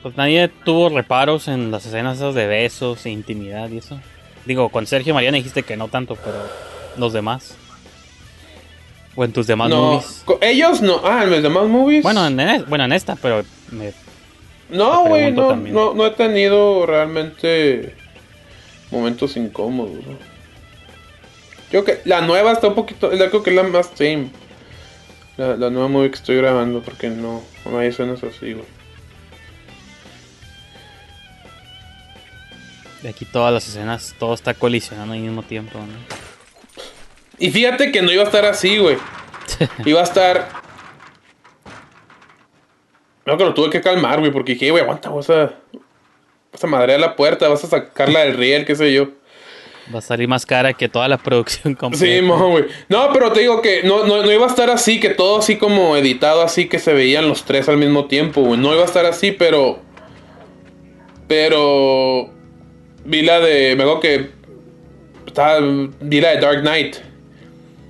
Pues 0.04 0.16
nadie 0.16 0.48
tuvo 0.64 0.90
reparos 0.90 1.48
en 1.48 1.72
las 1.72 1.88
escenas 1.88 2.18
esas 2.18 2.36
de 2.36 2.46
besos 2.46 3.04
e 3.08 3.10
intimidad 3.10 3.68
y 3.70 3.80
eso. 3.80 4.00
Digo, 4.46 4.70
con 4.70 4.86
Sergio 4.86 5.16
Mariana 5.16 5.38
dijiste 5.38 5.64
que 5.64 5.76
no 5.76 5.88
tanto, 5.88 6.16
pero 6.24 6.38
los 6.98 7.12
demás. 7.12 7.58
O 9.16 9.24
en 9.24 9.34
tus 9.34 9.48
demás 9.48 9.70
No, 9.72 9.94
movies. 9.94 10.24
ellos 10.42 10.82
no. 10.84 11.02
Ah, 11.04 11.22
en 11.24 11.32
los 11.32 11.42
demás 11.42 11.66
movies. 11.66 12.04
Bueno, 12.04 12.28
en, 12.28 12.40
en- 12.40 12.66
bueno, 12.70 12.84
en 12.86 12.92
esta, 12.94 13.16
pero 13.16 13.44
me, 13.72 13.92
No, 14.70 15.06
güey, 15.06 15.32
no, 15.32 15.56
no, 15.56 15.96
no 15.96 16.06
he 16.06 16.12
tenido 16.12 16.86
realmente 16.86 17.96
momentos 18.92 19.38
incómodos. 19.38 20.06
¿no? 20.06 20.18
Creo 21.70 21.84
que 21.84 22.02
la 22.06 22.22
nueva 22.22 22.52
está 22.52 22.68
un 22.68 22.76
poquito, 22.76 23.12
la 23.12 23.30
creo 23.30 23.44
que 23.44 23.50
es 23.50 23.56
la 23.56 23.64
más 23.64 23.92
tame. 23.92 24.30
La, 25.38 25.58
la 25.58 25.70
nueva 25.70 25.90
movie 25.90 26.10
que 26.10 26.16
estoy 26.16 26.38
grabando, 26.38 26.82
porque 26.82 27.10
no, 27.10 27.42
no 27.66 27.80
hay 27.80 27.88
escenas 27.88 28.24
así, 28.24 28.54
güey. 28.54 28.66
de 33.06 33.12
aquí 33.12 33.24
todas 33.24 33.54
las 33.54 33.68
escenas, 33.68 34.16
todo 34.18 34.34
está 34.34 34.56
colisionando 34.56 35.14
al 35.14 35.20
mismo 35.20 35.44
tiempo, 35.44 35.78
¿no? 35.78 35.94
Y 37.38 37.52
fíjate 37.52 37.92
que 37.92 38.02
no 38.02 38.12
iba 38.12 38.24
a 38.24 38.26
estar 38.26 38.46
así, 38.46 38.80
güey. 38.80 38.98
Iba 39.86 40.00
a 40.00 40.04
estar. 40.04 40.50
No, 43.28 43.38
que 43.38 43.44
lo 43.44 43.54
tuve 43.54 43.70
que 43.70 43.80
calmar, 43.80 44.20
güey, 44.20 44.32
porque 44.32 44.54
dije, 44.54 44.72
güey, 44.72 44.82
aguanta, 44.82 45.10
vas 45.10 45.30
a. 45.30 45.54
Vas 46.56 46.64
a 46.64 46.68
madrear 46.68 47.02
la 47.02 47.18
puerta, 47.18 47.50
vas 47.50 47.66
a 47.66 47.68
sacarla 47.68 48.22
del 48.22 48.38
riel, 48.38 48.64
qué 48.64 48.78
sé 48.78 48.94
yo. 48.94 49.10
Va 49.94 50.00
a 50.00 50.02
salir 50.02 50.30
más 50.30 50.46
cara 50.46 50.72
que 50.72 50.88
toda 50.88 51.10
la 51.10 51.18
producción 51.18 51.76
completa. 51.80 52.06
Sí, 52.06 52.22
mo, 52.22 52.50
güey. 52.50 52.64
No, 52.88 53.12
pero 53.12 53.34
te 53.34 53.42
digo 53.42 53.62
que 53.62 53.84
no, 53.84 54.06
no, 54.06 54.24
no 54.24 54.32
iba 54.32 54.46
a 54.46 54.48
estar 54.48 54.70
así, 54.70 55.02
que 55.02 55.10
todo 55.10 55.40
así 55.40 55.58
como 55.58 55.98
editado, 55.98 56.42
así 56.42 56.70
que 56.70 56.80
se 56.80 56.94
veían 56.94 57.28
los 57.28 57.44
tres 57.44 57.68
al 57.68 57.76
mismo 57.76 58.06
tiempo, 58.06 58.40
güey. 58.42 58.58
No 58.58 58.72
iba 58.74 58.84
a 58.84 58.86
estar 58.86 59.06
así, 59.06 59.34
pero. 59.34 59.82
Pero. 61.28 62.30
Vi 63.04 63.22
la 63.22 63.42
de. 63.42 63.76
Me 63.76 63.84
acuerdo 63.84 64.00
que. 64.00 64.30
Estaba, 65.28 65.60
vi 66.00 66.22
la 66.22 66.30
de 66.30 66.40
Dark 66.40 66.62
Knight. 66.62 66.96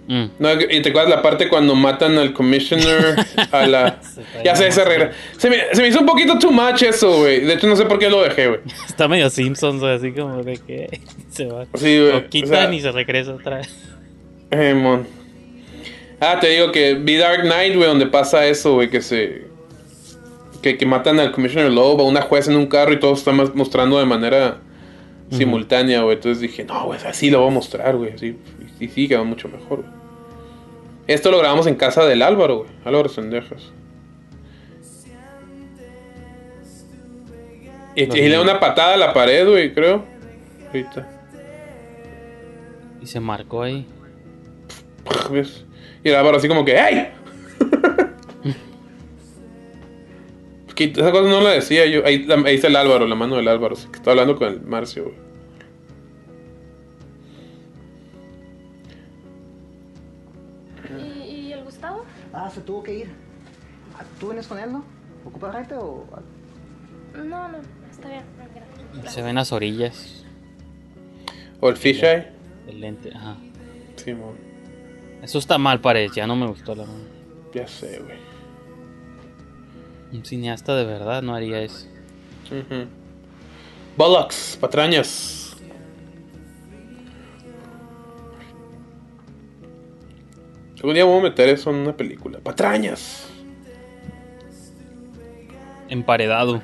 Mm. 0.08 0.26
No, 0.38 0.50
y 0.54 0.82
te 0.82 0.90
acuerdas 0.90 1.10
la 1.10 1.22
parte 1.24 1.50
cuando 1.50 1.74
matan 1.74 2.18
al 2.20 2.32
commissioner 2.34 3.16
a 3.52 3.66
la. 3.66 4.00
ya 4.44 4.56
sé, 4.56 4.70
regla. 4.86 5.12
Se 5.38 5.50
me, 5.50 5.58
se 5.74 5.82
me 5.82 5.88
hizo 5.88 6.00
un 6.00 6.06
poquito 6.06 6.38
too 6.38 6.52
much 6.52 6.84
eso, 6.84 7.18
güey. 7.18 7.42
De 7.42 7.54
hecho, 7.56 7.66
no 7.68 7.76
sé 7.76 7.86
por 7.86 7.98
qué 7.98 8.10
lo 8.10 8.22
dejé, 8.22 8.48
güey. 8.48 8.60
Está 8.88 9.08
medio 9.08 9.30
Simpsons, 9.32 9.82
güey, 9.82 9.96
así 9.96 10.12
como 10.12 10.44
de 10.44 10.58
que 10.58 11.00
se 11.32 11.46
va. 11.48 11.66
Sí, 11.74 11.98
Lo 11.98 12.28
quitan 12.30 12.52
o 12.52 12.56
sea- 12.56 12.74
y 12.74 12.82
se 12.82 12.92
regresa 12.92 13.34
otra 13.34 13.58
vez. 13.58 13.76
Eh, 14.52 14.74
mon. 14.76 15.08
Ah, 16.20 16.38
te 16.40 16.50
digo 16.50 16.72
que 16.72 16.94
vi 16.94 17.16
Dark 17.18 17.42
Knight, 17.42 17.76
güey, 17.76 17.88
donde 17.88 18.06
pasa 18.06 18.46
eso, 18.46 18.76
güey, 18.76 18.90
que 18.90 19.02
se. 19.02 19.46
Que, 20.62 20.78
que 20.78 20.86
matan 20.86 21.20
al 21.20 21.32
Commissioner 21.32 21.72
Loeb, 21.72 22.00
a 22.00 22.04
una 22.04 22.22
jueza 22.22 22.52
en 22.52 22.58
un 22.58 22.68
carro 22.68 22.94
y 22.94 23.00
todo 23.00 23.14
está 23.14 23.32
más- 23.32 23.54
mostrando 23.56 24.00
de 24.00 24.06
manera 24.06 24.58
simultánea, 25.32 26.02
güey. 26.02 26.16
Entonces 26.16 26.42
dije, 26.42 26.64
no, 26.64 26.86
güey, 26.86 27.00
así 27.06 27.30
lo 27.30 27.40
voy 27.42 27.50
a 27.50 27.52
mostrar, 27.54 27.96
güey. 27.98 28.14
Así, 28.14 28.36
y 28.80 28.88
sí, 28.88 29.08
quedó 29.08 29.26
mucho 29.26 29.48
mejor, 29.50 29.82
güey. 29.82 30.06
Esto 31.08 31.30
lo 31.32 31.38
grabamos 31.38 31.68
en 31.68 31.76
casa 31.76 32.04
del 32.06 32.22
Álvaro, 32.22 32.60
güey. 32.60 32.70
Álvaro 32.84 33.10
Sendejas. 33.10 33.72
Y, 37.96 38.04
y 38.04 38.28
le 38.28 38.30
da 38.30 38.42
una 38.42 38.60
patada 38.60 38.96
a 38.96 38.98
la 38.98 39.14
pared, 39.14 39.48
güey, 39.48 39.74
creo. 39.74 40.04
Ahorita. 40.68 41.08
Y 43.02 43.08
se 43.08 43.20
marcó 43.20 43.62
ahí. 43.62 43.86
¿Ves? 45.32 45.64
Y 46.04 46.10
el 46.10 46.16
Álvaro 46.16 46.38
así 46.38 46.48
como 46.48 46.66
que. 46.66 46.76
Que 50.76 50.92
esa 50.92 51.10
cosa 51.10 51.30
no 51.30 51.40
la 51.40 51.52
decía 51.52 51.86
yo. 51.86 52.06
Ahí, 52.06 52.28
ahí 52.46 52.56
está 52.56 52.68
el 52.68 52.76
Álvaro, 52.76 53.08
la 53.08 53.16
mano 53.16 53.38
del 53.38 53.48
Álvaro. 53.48 53.76
que 53.76 53.98
está 53.98 54.12
hablando 54.12 54.36
con 54.36 54.50
el 54.50 54.62
Marcio, 54.62 55.06
güey. 55.06 55.16
Gustavo? 62.46 62.48
Ah, 62.48 62.50
se 62.50 62.62
tuvo 62.62 62.84
que 62.84 62.94
ir. 62.94 63.08
Ah, 63.98 64.04
¿Tú 64.20 64.28
vienes 64.28 64.48
con 64.48 64.60
él, 64.60 64.72
no? 64.72 64.84
¿Ocupas 65.26 65.56
gente 65.56 65.76
o...? 65.76 66.06
No, 67.16 67.48
no, 67.48 67.58
está 67.90 68.10
bien, 68.10 68.24
gracias. 68.94 69.14
Se 69.14 69.22
ven 69.22 69.36
las 69.36 69.52
orillas. 69.52 70.26
O 71.62 71.70
el 71.70 71.78
Fisheye. 71.78 72.28
El 72.68 72.82
lente, 72.82 73.12
ajá. 73.16 73.38
Sí, 73.96 74.14
mon. 74.14 74.36
Eso 75.22 75.40
está 75.40 75.58
mal, 75.58 75.80
parece. 75.80 76.16
Ya 76.16 76.28
no 76.28 76.36
me 76.36 76.46
gustó 76.46 76.76
la 76.76 76.84
verdad. 76.84 77.08
Ya 77.54 77.68
sé, 77.68 78.00
güey. 78.00 78.18
Un 80.12 80.26
cineasta 80.26 80.76
de 80.76 80.86
verdad 80.86 81.22
no 81.22 81.34
haría 81.34 81.62
eso. 81.62 81.88
Ujú. 82.52 82.86
Bollocks, 83.98 84.58
patrañas. 84.60 85.35
Algún 90.86 90.94
día 90.94 91.06
voy 91.06 91.18
a 91.18 91.24
meter 91.24 91.50
eso 91.50 91.72
en 91.72 91.78
una 91.78 91.98
película. 91.98 92.38
Patrañas. 92.38 93.28
Emparedado. 95.90 96.62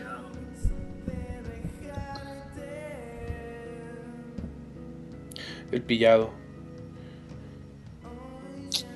El 5.71 5.81
pillado. 5.81 6.29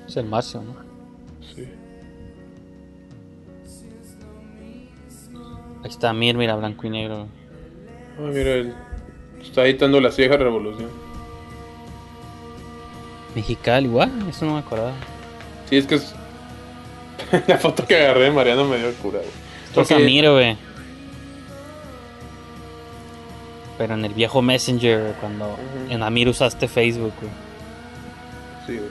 Es 0.06 0.16
el 0.16 0.26
Marcio, 0.26 0.62
¿no? 0.62 0.76
Sí. 1.40 1.68
Ahí 5.82 5.90
está 5.90 6.12
Mir, 6.12 6.36
mira, 6.36 6.54
blanco 6.54 6.86
y 6.86 6.90
negro. 6.90 7.26
Ah, 8.16 8.30
mira, 8.32 8.52
él 8.52 8.74
está 9.42 9.64
editando 9.64 10.00
la 10.00 10.10
vieja 10.10 10.36
revolución. 10.36 10.90
Mexicali, 13.34 13.88
igual, 13.88 14.12
eso 14.28 14.46
no 14.46 14.52
me 14.52 14.60
acordaba. 14.60 14.94
Sí, 15.68 15.76
es 15.78 15.86
que 15.86 15.96
es... 15.96 16.14
la 17.46 17.58
foto 17.58 17.86
que 17.86 17.96
agarré 17.96 18.24
de 18.24 18.30
Mariano 18.30 18.64
me 18.64 18.78
dio 18.78 18.92
cura, 18.94 19.18
güey. 19.18 19.30
Esto 19.68 19.80
es 19.82 19.88
Porque- 19.88 19.94
Amir, 20.02 20.30
güey. 20.30 20.56
Pero 23.78 23.94
en 23.94 24.04
el 24.06 24.14
viejo 24.14 24.40
Messenger, 24.40 25.14
cuando 25.20 25.56
en 25.90 26.02
Amir 26.02 26.28
usaste 26.28 26.66
Facebook, 26.66 27.12
güey. 27.20 27.32
Sí, 28.66 28.78
güey. 28.78 28.90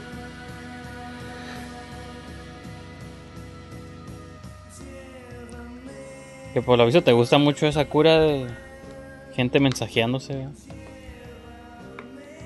Que 6.53 6.61
por 6.61 6.77
lo 6.77 6.85
visto 6.85 7.03
te 7.03 7.11
gusta 7.11 7.37
mucho 7.37 7.67
esa 7.67 7.85
cura 7.85 8.19
de 8.19 8.47
gente 9.35 9.59
mensajeándose, 9.59 10.33
güey. 10.33 10.47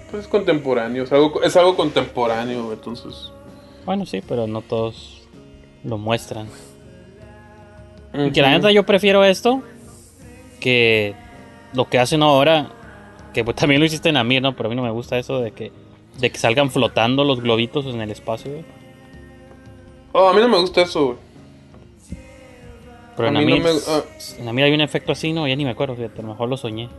Pues 0.09 0.23
es 0.23 0.27
contemporáneo, 0.27 1.03
es 1.03 1.11
algo, 1.11 1.43
es 1.43 1.55
algo 1.55 1.75
contemporáneo, 1.75 2.73
entonces. 2.73 3.31
Bueno, 3.89 4.05
sí, 4.05 4.21
pero 4.21 4.45
no 4.45 4.61
todos 4.61 5.23
lo 5.83 5.97
muestran. 5.97 6.47
Y 8.13 8.29
que 8.29 8.43
la 8.43 8.51
neta 8.51 8.71
yo 8.71 8.85
prefiero 8.85 9.23
esto 9.23 9.63
que 10.59 11.15
lo 11.73 11.89
que 11.89 11.97
hacen 11.97 12.21
ahora, 12.21 12.69
que 13.33 13.43
pues, 13.43 13.55
también 13.57 13.81
lo 13.81 13.87
hiciste 13.87 14.09
en 14.09 14.17
Amir, 14.17 14.43
¿no? 14.43 14.55
Pero 14.55 14.67
a 14.67 14.69
mí 14.69 14.75
no 14.75 14.83
me 14.83 14.91
gusta 14.91 15.17
eso 15.17 15.39
de 15.39 15.53
que, 15.53 15.71
de 16.19 16.29
que 16.29 16.37
salgan 16.37 16.69
flotando 16.69 17.23
los 17.23 17.41
globitos 17.41 17.87
en 17.87 17.99
el 17.99 18.11
espacio, 18.11 18.51
güey. 18.51 18.65
Oh, 20.11 20.29
a 20.29 20.33
mí 20.33 20.39
no 20.39 20.49
me 20.49 20.59
gusta 20.59 20.83
eso, 20.83 21.05
güey. 21.05 21.17
Pero 23.17 23.29
en 23.29 23.33
no 23.33 23.39
Amir, 23.39 23.63
me- 23.63 23.69
ah. 23.87 24.03
en 24.37 24.47
Amir 24.47 24.65
hay 24.65 24.73
un 24.75 24.81
efecto 24.81 25.13
así, 25.13 25.33
no, 25.33 25.47
ya 25.47 25.55
ni 25.55 25.65
me 25.65 25.71
acuerdo, 25.71 25.95
fíjate, 25.95 26.19
a 26.19 26.21
lo 26.21 26.27
mejor 26.27 26.47
lo 26.47 26.57
soñé. 26.57 26.89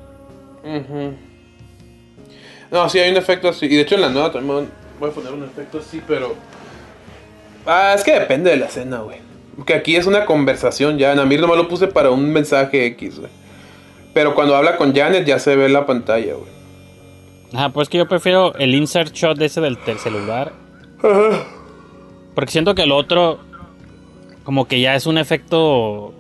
No, 2.73 2.89
sí, 2.89 2.99
hay 2.99 3.13
un 3.13 3.17
efecto 3.17 3.49
así. 3.49 3.67
Y 3.67 3.77
de 3.77 3.83
hecho 3.83 3.95
en 3.95 4.01
la 4.01 4.09
nueva 4.09 4.33
también 4.33 4.69
voy 4.99 5.11
a 5.11 5.13
poner 5.13 5.33
un 5.33 5.45
efecto 5.45 5.79
así, 5.79 6.03
pero... 6.05 6.35
Ah, 7.67 7.93
es 7.95 8.03
que 8.05 8.13
depende 8.13 8.51
de 8.51 8.57
la 8.57 8.67
escena, 8.67 8.99
güey. 8.99 9.19
Porque 9.57 9.75
aquí 9.75 9.97
es 9.97 10.07
una 10.07 10.25
conversación 10.25 10.99
ya. 10.99 11.13
En 11.13 11.19
Amir 11.19 11.41
nomás 11.41 11.57
lo 11.57 11.69
puse 11.69 11.87
para 11.87 12.11
un 12.11 12.33
mensaje 12.33 12.87
X, 12.87 13.19
güey. 13.19 13.31
Pero 14.15 14.35
cuando 14.35 14.57
habla 14.57 14.77
con 14.77 14.95
Janet 14.95 15.27
ya 15.27 15.39
se 15.39 15.55
ve 15.57 15.69
la 15.69 15.87
pantalla, 15.87 16.35
güey. 16.35 16.51
Ajá, 17.53 17.71
pues 17.71 17.89
que 17.89 17.99
yo 17.99 18.09
prefiero 18.09 18.55
el 18.55 18.75
insert 18.75 19.13
shot 19.13 19.37
de 19.37 19.47
ese 19.47 19.61
del, 19.61 19.77
del 19.85 19.99
celular. 19.99 20.53
Porque 22.35 22.53
siento 22.53 22.75
que 22.75 22.83
el 22.83 22.93
otro, 22.93 23.39
como 24.45 24.67
que 24.67 24.81
ya 24.81 24.95
es 24.95 25.07
un 25.07 25.19
efecto. 25.19 26.15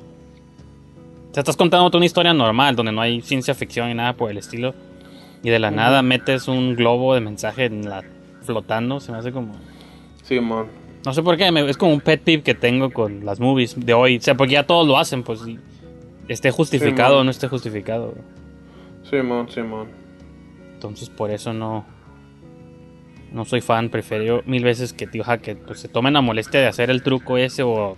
Sea, 1.33 1.43
estás 1.43 1.57
contando 1.57 1.97
una 1.97 2.07
historia 2.07 2.35
normal, 2.35 2.75
donde 2.75 2.93
no 2.93 3.01
hay 3.01 3.21
ciencia 3.23 3.55
ficción 3.55 3.89
ni 3.89 3.95
nada 3.95 4.15
por 4.15 4.31
el 4.31 4.39
estilo. 4.39 4.75
Y 5.43 5.51
de 5.51 5.59
la 5.59 5.71
nada 5.71 6.03
metes 6.03 6.49
un 6.49 6.75
globo 6.75 7.15
de 7.15 7.21
mensaje 7.21 7.67
en 7.67 7.89
la, 7.89 8.03
flotando. 8.43 9.01
Se 9.01 9.13
me 9.13 9.19
hace 9.19 9.33
como. 9.33 9.55
Sí, 10.23 10.41
man. 10.41 10.67
No 11.05 11.15
sé 11.15 11.23
por 11.23 11.37
qué, 11.37 11.51
me- 11.51 11.69
es 11.69 11.77
como 11.77 11.93
un 11.95 12.01
pet 12.01 12.21
peeve 12.23 12.43
que 12.43 12.55
tengo 12.55 12.91
con 12.93 13.25
las 13.25 13.41
movies 13.41 13.75
de 13.79 13.95
hoy. 13.95 14.19
O 14.19 14.21
sea, 14.21 14.35
porque 14.37 14.53
ya 14.55 14.67
todos 14.67 14.87
lo 14.87 14.99
hacen, 14.99 15.23
pues. 15.23 15.41
y 15.47 15.59
esté 16.29 16.51
justificado 16.51 17.19
o 17.19 17.25
no 17.25 17.31
esté 17.31 17.49
justificado. 17.49 18.15
Simón, 19.09 19.49
Simón. 19.49 19.89
Entonces 20.75 21.11
por 21.11 21.31
eso 21.31 21.53
no 21.53 21.85
no 23.33 23.45
soy 23.45 23.61
fan, 23.61 23.91
prefiero 23.91 24.43
mil 24.47 24.65
veces 24.65 24.93
que 24.93 25.07
tío 25.07 25.23
que 25.43 25.55
pues, 25.55 25.79
se 25.81 25.89
tomen 25.89 26.15
la 26.15 26.21
molestia 26.21 26.59
de 26.61 26.67
hacer 26.67 26.91
el 26.91 27.03
truco 27.03 27.37
ese 27.39 27.63
o, 27.63 27.97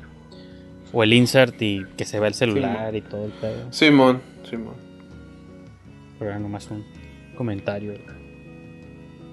o 0.93 1.03
el 1.03 1.13
insert 1.15 1.61
y 1.63 1.85
que 1.97 2.05
se 2.05 2.19
vea 2.21 2.29
el 2.29 2.35
celular 2.35 2.95
y 2.95 3.01
todo 3.01 3.25
el 3.25 3.31
pedo. 3.33 3.73
Simón, 3.73 4.21
Simón. 4.49 4.75
Pero 6.19 6.31
era 6.33 6.39
nomás 6.39 6.71
un 6.71 6.85
comentario. 7.37 7.93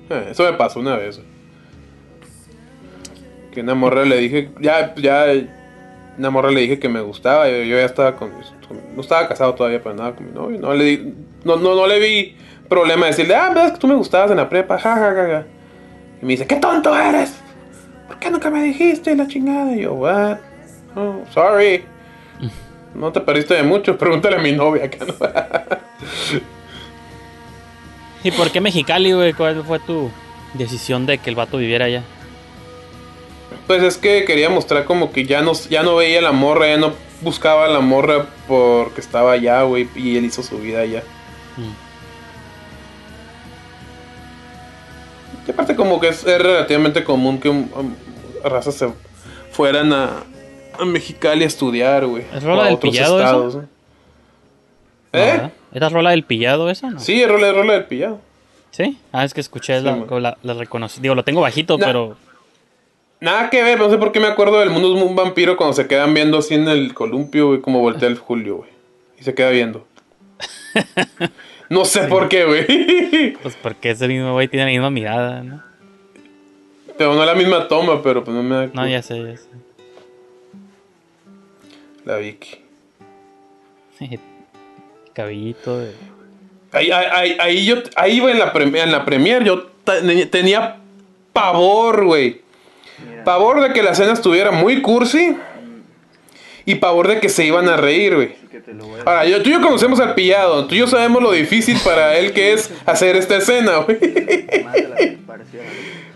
Eh, 0.09 0.27
eso 0.31 0.43
me 0.43 0.53
pasó 0.53 0.79
una 0.79 0.95
vez. 0.95 1.21
Que 3.53 3.61
una 3.61 3.73
morra 3.75 4.05
le 4.05 4.17
dije, 4.17 4.49
ya, 4.61 4.93
ya, 4.95 5.25
una 6.17 6.29
morra 6.29 6.51
le 6.51 6.61
dije 6.61 6.79
que 6.79 6.89
me 6.89 7.01
gustaba. 7.01 7.47
Yo, 7.49 7.63
ya 7.63 7.85
estaba 7.85 8.15
con, 8.15 8.31
no 8.95 9.01
estaba 9.01 9.27
casado 9.27 9.55
todavía 9.55 9.81
para 9.81 9.95
nada 9.95 10.15
con 10.15 10.25
mi 10.27 10.31
novio. 10.31 10.59
No 10.59 10.73
le, 10.73 10.83
di- 10.83 11.13
no, 11.43 11.55
no, 11.57 11.75
no 11.75 11.87
le 11.87 11.99
vi 11.99 12.35
problema 12.67 13.07
decirle, 13.07 13.35
ah, 13.35 13.51
ves 13.53 13.71
que 13.73 13.77
tú 13.79 13.87
me 13.87 13.95
gustabas 13.95 14.29
en 14.31 14.37
la 14.37 14.47
prepa. 14.49 14.77
Y 16.21 16.25
me 16.25 16.33
dice, 16.33 16.45
qué 16.45 16.57
tonto 16.57 16.95
eres. 16.95 17.33
¿Por 18.07 18.19
qué 18.19 18.29
nunca 18.29 18.49
me 18.49 18.61
dijiste 18.63 19.15
la 19.15 19.27
chingada? 19.27 19.75
Y 19.75 19.81
yo, 19.81 19.93
what? 19.93 20.37
Oh, 20.95 21.23
sorry. 21.33 21.83
No 22.93 23.11
te 23.11 23.21
perdiste 23.21 23.53
de 23.53 23.63
mucho, 23.63 23.97
pregúntale 23.97 24.35
a 24.37 24.39
mi 24.39 24.51
novia 24.51 24.89
¿no? 25.07 25.13
¿Y 28.23 28.31
por 28.31 28.51
qué 28.51 28.59
Mexicali, 28.61 29.13
güey? 29.13 29.33
¿Cuál 29.33 29.63
fue 29.63 29.79
tu 29.79 30.09
decisión 30.53 31.05
de 31.05 31.17
que 31.19 31.29
el 31.29 31.35
vato 31.35 31.57
viviera 31.57 31.85
allá? 31.85 32.03
Pues 33.69 33.83
es 33.83 33.97
que 33.97 34.25
quería 34.25 34.49
mostrar 34.49 34.85
como 34.85 35.11
que 35.11 35.25
ya 35.25 35.43
no, 35.43 35.51
ya 35.69 35.83
no 35.83 35.95
veía 35.95 36.23
la 36.23 36.31
morra, 36.31 36.69
ya 36.69 36.77
no 36.77 36.91
buscaba 37.21 37.67
la 37.67 37.81
morra 37.81 38.25
porque 38.47 38.99
estaba 38.99 39.33
allá, 39.33 39.61
güey, 39.61 39.87
y 39.95 40.17
él 40.17 40.25
hizo 40.25 40.41
su 40.41 40.57
vida 40.57 40.79
allá. 40.79 41.03
Y 45.47 45.51
aparte 45.51 45.75
como 45.75 45.99
que 45.99 46.07
es, 46.07 46.25
es 46.25 46.41
relativamente 46.41 47.03
común 47.03 47.39
que 47.39 47.49
um, 47.49 47.67
razas 48.43 48.73
se 48.73 48.89
fueran 49.51 49.93
a, 49.93 50.23
a 50.79 50.85
Mexicali 50.85 51.43
a 51.43 51.47
estudiar, 51.47 52.07
güey. 52.07 52.23
¿Es 52.33 52.41
rola 52.41 52.65
del 52.65 52.79
pillado 52.79 53.19
estados? 53.19 53.55
¿eh? 53.55 53.67
¿Eh? 55.13 55.49
¿Era 55.73 55.89
rola 55.89 56.09
del 56.09 56.23
pillado 56.23 56.71
esa? 56.71 56.89
No? 56.89 56.99
Sí, 56.99 57.21
es 57.21 57.29
rola, 57.29 57.51
rola 57.51 57.73
del 57.73 57.85
pillado. 57.85 58.19
¿Sí? 58.71 58.97
Ah, 59.11 59.25
es 59.25 59.35
que 59.35 59.41
escuché 59.41 59.77
Sí, 59.77 59.85
la, 59.85 59.95
la, 60.19 60.37
la 60.41 60.53
reconocí. 60.55 61.01
Digo, 61.01 61.13
lo 61.13 61.23
tengo 61.23 61.41
bajito, 61.41 61.77
pero... 61.77 62.17
Nada 63.21 63.49
que 63.49 63.61
ver, 63.61 63.77
no 63.79 63.89
sé 63.89 63.97
por 63.97 64.11
qué 64.11 64.19
me 64.19 64.27
acuerdo 64.27 64.59
del 64.59 64.69
mundo 64.69 64.93
de 64.93 65.01
un 65.03 65.15
vampiro 65.15 65.57
cuando 65.57 65.73
se 65.73 65.87
quedan 65.87 66.13
viendo 66.13 66.37
así 66.37 66.53
en 66.55 66.67
el 66.69 66.93
columpio, 66.93 67.47
güey, 67.47 67.61
como 67.61 67.79
voltea 67.81 68.07
el 68.07 68.17
Julio, 68.17 68.57
güey. 68.57 68.69
Y 69.19 69.23
se 69.23 69.33
queda 69.33 69.49
viendo. 69.49 69.85
No 71.69 71.85
sé 71.85 72.05
por 72.05 72.29
qué, 72.29 72.45
güey. 72.45 73.33
Pues 73.43 73.55
porque 73.61 73.91
ese 73.91 74.07
mismo 74.07 74.33
güey 74.33 74.47
tiene 74.47 74.65
la 74.65 74.71
misma 74.71 74.89
mirada, 74.89 75.43
¿no? 75.43 75.61
Pero 76.97 77.13
no 77.13 77.23
la 77.23 77.35
misma 77.35 77.67
toma, 77.67 78.01
pero 78.01 78.23
pues 78.23 78.35
no 78.35 78.41
me 78.41 78.55
da 78.55 78.67
No, 78.73 78.87
ya 78.87 79.03
sé, 79.03 79.21
ya 79.23 79.37
sé. 79.37 79.47
La 82.05 82.17
Vicky. 82.17 82.57
Cabellito 85.13 85.77
de... 85.77 85.93
Ahí, 86.71 86.91
ahí, 86.91 87.05
ahí, 87.11 87.37
ahí 87.39 87.65
yo, 87.65 87.75
ahí 87.95 88.17
iba 88.17 88.31
en 88.31 88.39
la, 88.39 88.51
prem- 88.53 88.75
en 88.81 88.91
la 88.91 89.03
premier, 89.05 89.43
yo 89.43 89.63
te- 89.83 90.25
tenía 90.27 90.77
pavor, 91.33 92.05
güey. 92.05 92.41
Pavor 93.25 93.61
de 93.61 93.73
que 93.73 93.83
la 93.83 93.91
escena 93.91 94.13
estuviera 94.13 94.51
muy 94.51 94.81
cursi. 94.81 95.35
Y 96.65 96.75
pavor 96.75 97.07
de 97.07 97.19
que 97.19 97.29
se 97.29 97.45
iban 97.45 97.67
a 97.67 97.77
reír, 97.77 98.15
güey. 98.15 98.35
Ahora, 99.05 99.25
yo, 99.25 99.41
tú 99.41 99.49
y 99.49 99.53
yo 99.53 99.61
conocemos 99.61 99.99
al 99.99 100.13
pillado. 100.13 100.67
Tú 100.67 100.75
y 100.75 100.79
yo 100.79 100.87
sabemos 100.87 101.21
lo 101.23 101.31
difícil 101.31 101.77
para 101.83 102.17
él 102.17 102.33
que 102.33 102.53
es 102.53 102.71
hacer 102.85 103.15
esta 103.15 103.37
escena, 103.37 103.77
güey. 103.77 103.97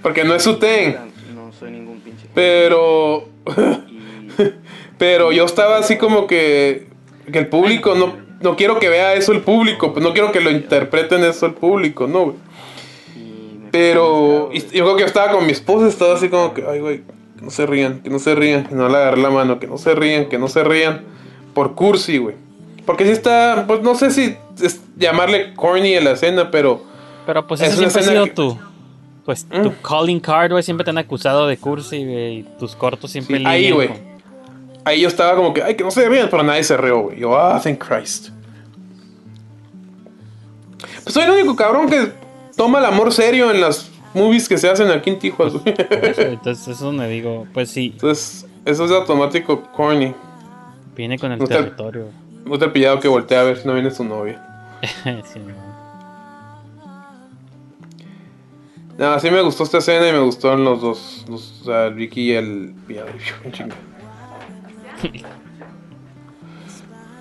Porque 0.01 0.23
no 0.23 0.35
es 0.35 0.43
su 0.43 0.57
ten. 0.59 0.97
No 1.33 1.51
soy 1.51 1.71
ningún 1.71 1.99
pinche 2.01 2.27
Pero. 2.33 3.29
Pero 4.97 5.31
yo 5.31 5.45
estaba 5.45 5.77
así 5.77 5.97
como 5.97 6.27
que. 6.27 6.87
Que 7.31 7.39
el 7.39 7.47
público 7.47 7.95
no. 7.95 8.21
No 8.41 8.55
quiero 8.57 8.77
que 8.77 8.89
vea 8.89 9.13
eso 9.13 9.31
el 9.31 9.41
público. 9.41 9.93
Pues 9.93 10.03
no 10.03 10.13
quiero 10.13 10.31
que 10.31 10.41
lo 10.41 10.51
interpreten 10.51 11.23
eso 11.23 11.45
el 11.45 11.53
público, 11.53 12.07
¿no, 12.07 12.25
güey? 12.25 12.35
Pero. 13.73 14.49
y- 14.53 14.59
yo 14.61 14.85
creo 14.85 14.95
que 14.95 15.01
yo 15.01 15.07
estaba 15.07 15.31
con 15.33 15.45
mi 15.45 15.51
esposa. 15.51 15.87
Estaba 15.87 16.13
así 16.13 16.29
como 16.29 16.53
que. 16.53 16.63
Ay, 16.65 16.79
güey. 16.79 17.01
Que 17.37 17.41
no 17.43 17.49
se 17.49 17.65
rían. 17.65 17.99
Que 18.01 18.09
no 18.09 18.19
se 18.19 18.35
rían. 18.35 18.65
Que 18.67 18.75
no 18.75 18.87
le 18.87 18.95
agarré 18.97 19.21
la 19.21 19.31
mano. 19.31 19.59
Que 19.59 19.67
no 19.67 19.77
se 19.77 19.93
rían. 19.95 20.29
Que 20.29 20.37
no 20.37 20.47
se 20.47 20.63
rían. 20.63 21.01
Por 21.55 21.73
cursi, 21.75 22.19
güey. 22.19 22.35
Porque 22.85 23.03
sí 23.05 23.11
está. 23.11 23.65
Pues 23.67 23.81
no 23.81 23.95
sé 23.95 24.11
si. 24.11 24.37
Es 24.61 24.79
llamarle 24.95 25.53
corny 25.55 25.95
a 25.95 26.01
la 26.01 26.11
escena, 26.11 26.51
pero. 26.51 26.83
Pero 27.25 27.47
pues 27.47 27.61
Es 27.61 27.69
eso 27.73 27.81
una 27.81 27.89
siempre 27.89 28.01
ha 28.01 28.13
sido 28.13 28.25
que- 28.25 28.31
Mm. 28.31 28.35
tu, 28.35 28.59
pues, 29.25 29.45
tu 29.45 29.73
calling 29.81 30.19
card, 30.19 30.51
güey. 30.51 30.61
Siempre 30.63 30.83
te 30.83 30.91
han 30.91 30.97
acusado 30.99 31.47
de 31.47 31.57
cursi, 31.57 32.03
güey. 32.05 32.39
Y 32.39 32.43
tus 32.59 32.75
cortos 32.75 33.09
siempre 33.11 33.39
Sí, 33.39 33.43
ahí, 33.45 33.71
güey. 33.71 33.87
con- 33.87 34.13
Ahí 34.85 34.99
yo 35.01 35.07
estaba 35.07 35.35
como 35.35 35.53
que, 35.53 35.63
ay, 35.63 35.75
que 35.75 35.83
no 35.85 35.89
se 35.91 36.07
rían, 36.09 36.27
pero 36.29 36.43
nadie 36.43 36.63
se 36.63 36.75
rió, 36.77 36.99
güey. 36.99 37.17
Yo, 37.19 37.35
ah, 37.37 37.59
thank 37.63 37.77
Christ. 37.83 38.29
Pues 41.03 41.13
soy 41.13 41.23
el 41.23 41.31
único 41.31 41.55
cabrón 41.55 41.89
que 41.89 42.11
toma 42.55 42.79
el 42.79 42.85
amor 42.85 43.11
serio 43.11 43.51
en 43.51 43.61
las 43.61 43.89
movies 44.13 44.47
que 44.47 44.57
se 44.57 44.69
hacen 44.69 44.89
aquí 44.91 45.09
en 45.09 45.19
Tijuas, 45.19 45.53
güey. 45.53 45.73
Eso, 45.77 46.21
entonces 46.21 46.61
eso 46.63 46.71
es 46.71 46.79
donde 46.79 47.07
digo, 47.07 47.47
pues 47.53 47.69
sí, 47.69 47.91
Entonces, 47.93 48.45
eso 48.65 48.85
es 48.85 48.91
automático 48.91 49.63
corny. 49.71 50.13
viene 50.95 51.17
con 51.19 51.31
el 51.31 51.39
No 51.39 51.47
te- 51.47 51.55
territorio. 51.55 52.07
No 52.45 52.57
te 52.59 52.67
pillado 52.69 52.99
que 52.99 53.07
voltee 53.07 53.37
a 53.37 53.43
ver 53.43 53.57
si 53.57 53.67
no 53.67 53.73
viene 53.73 53.89
su 53.91 54.03
novia. 54.03 54.41
Sí, 55.25 55.39
no. 55.39 55.73
No, 58.95 59.19
sí 59.19 59.31
me 59.31 59.41
gustó 59.41 59.63
esta 59.63 59.79
escena 59.79 60.07
y 60.07 60.11
me 60.11 60.19
gustaron 60.19 60.63
los 60.63 60.79
dos. 60.81 61.25
Los, 61.27 61.61
o 61.61 61.65
sea, 61.65 61.87
el 61.87 61.95
Vicky 61.95 62.31
y 62.31 62.35
el. 62.35 62.75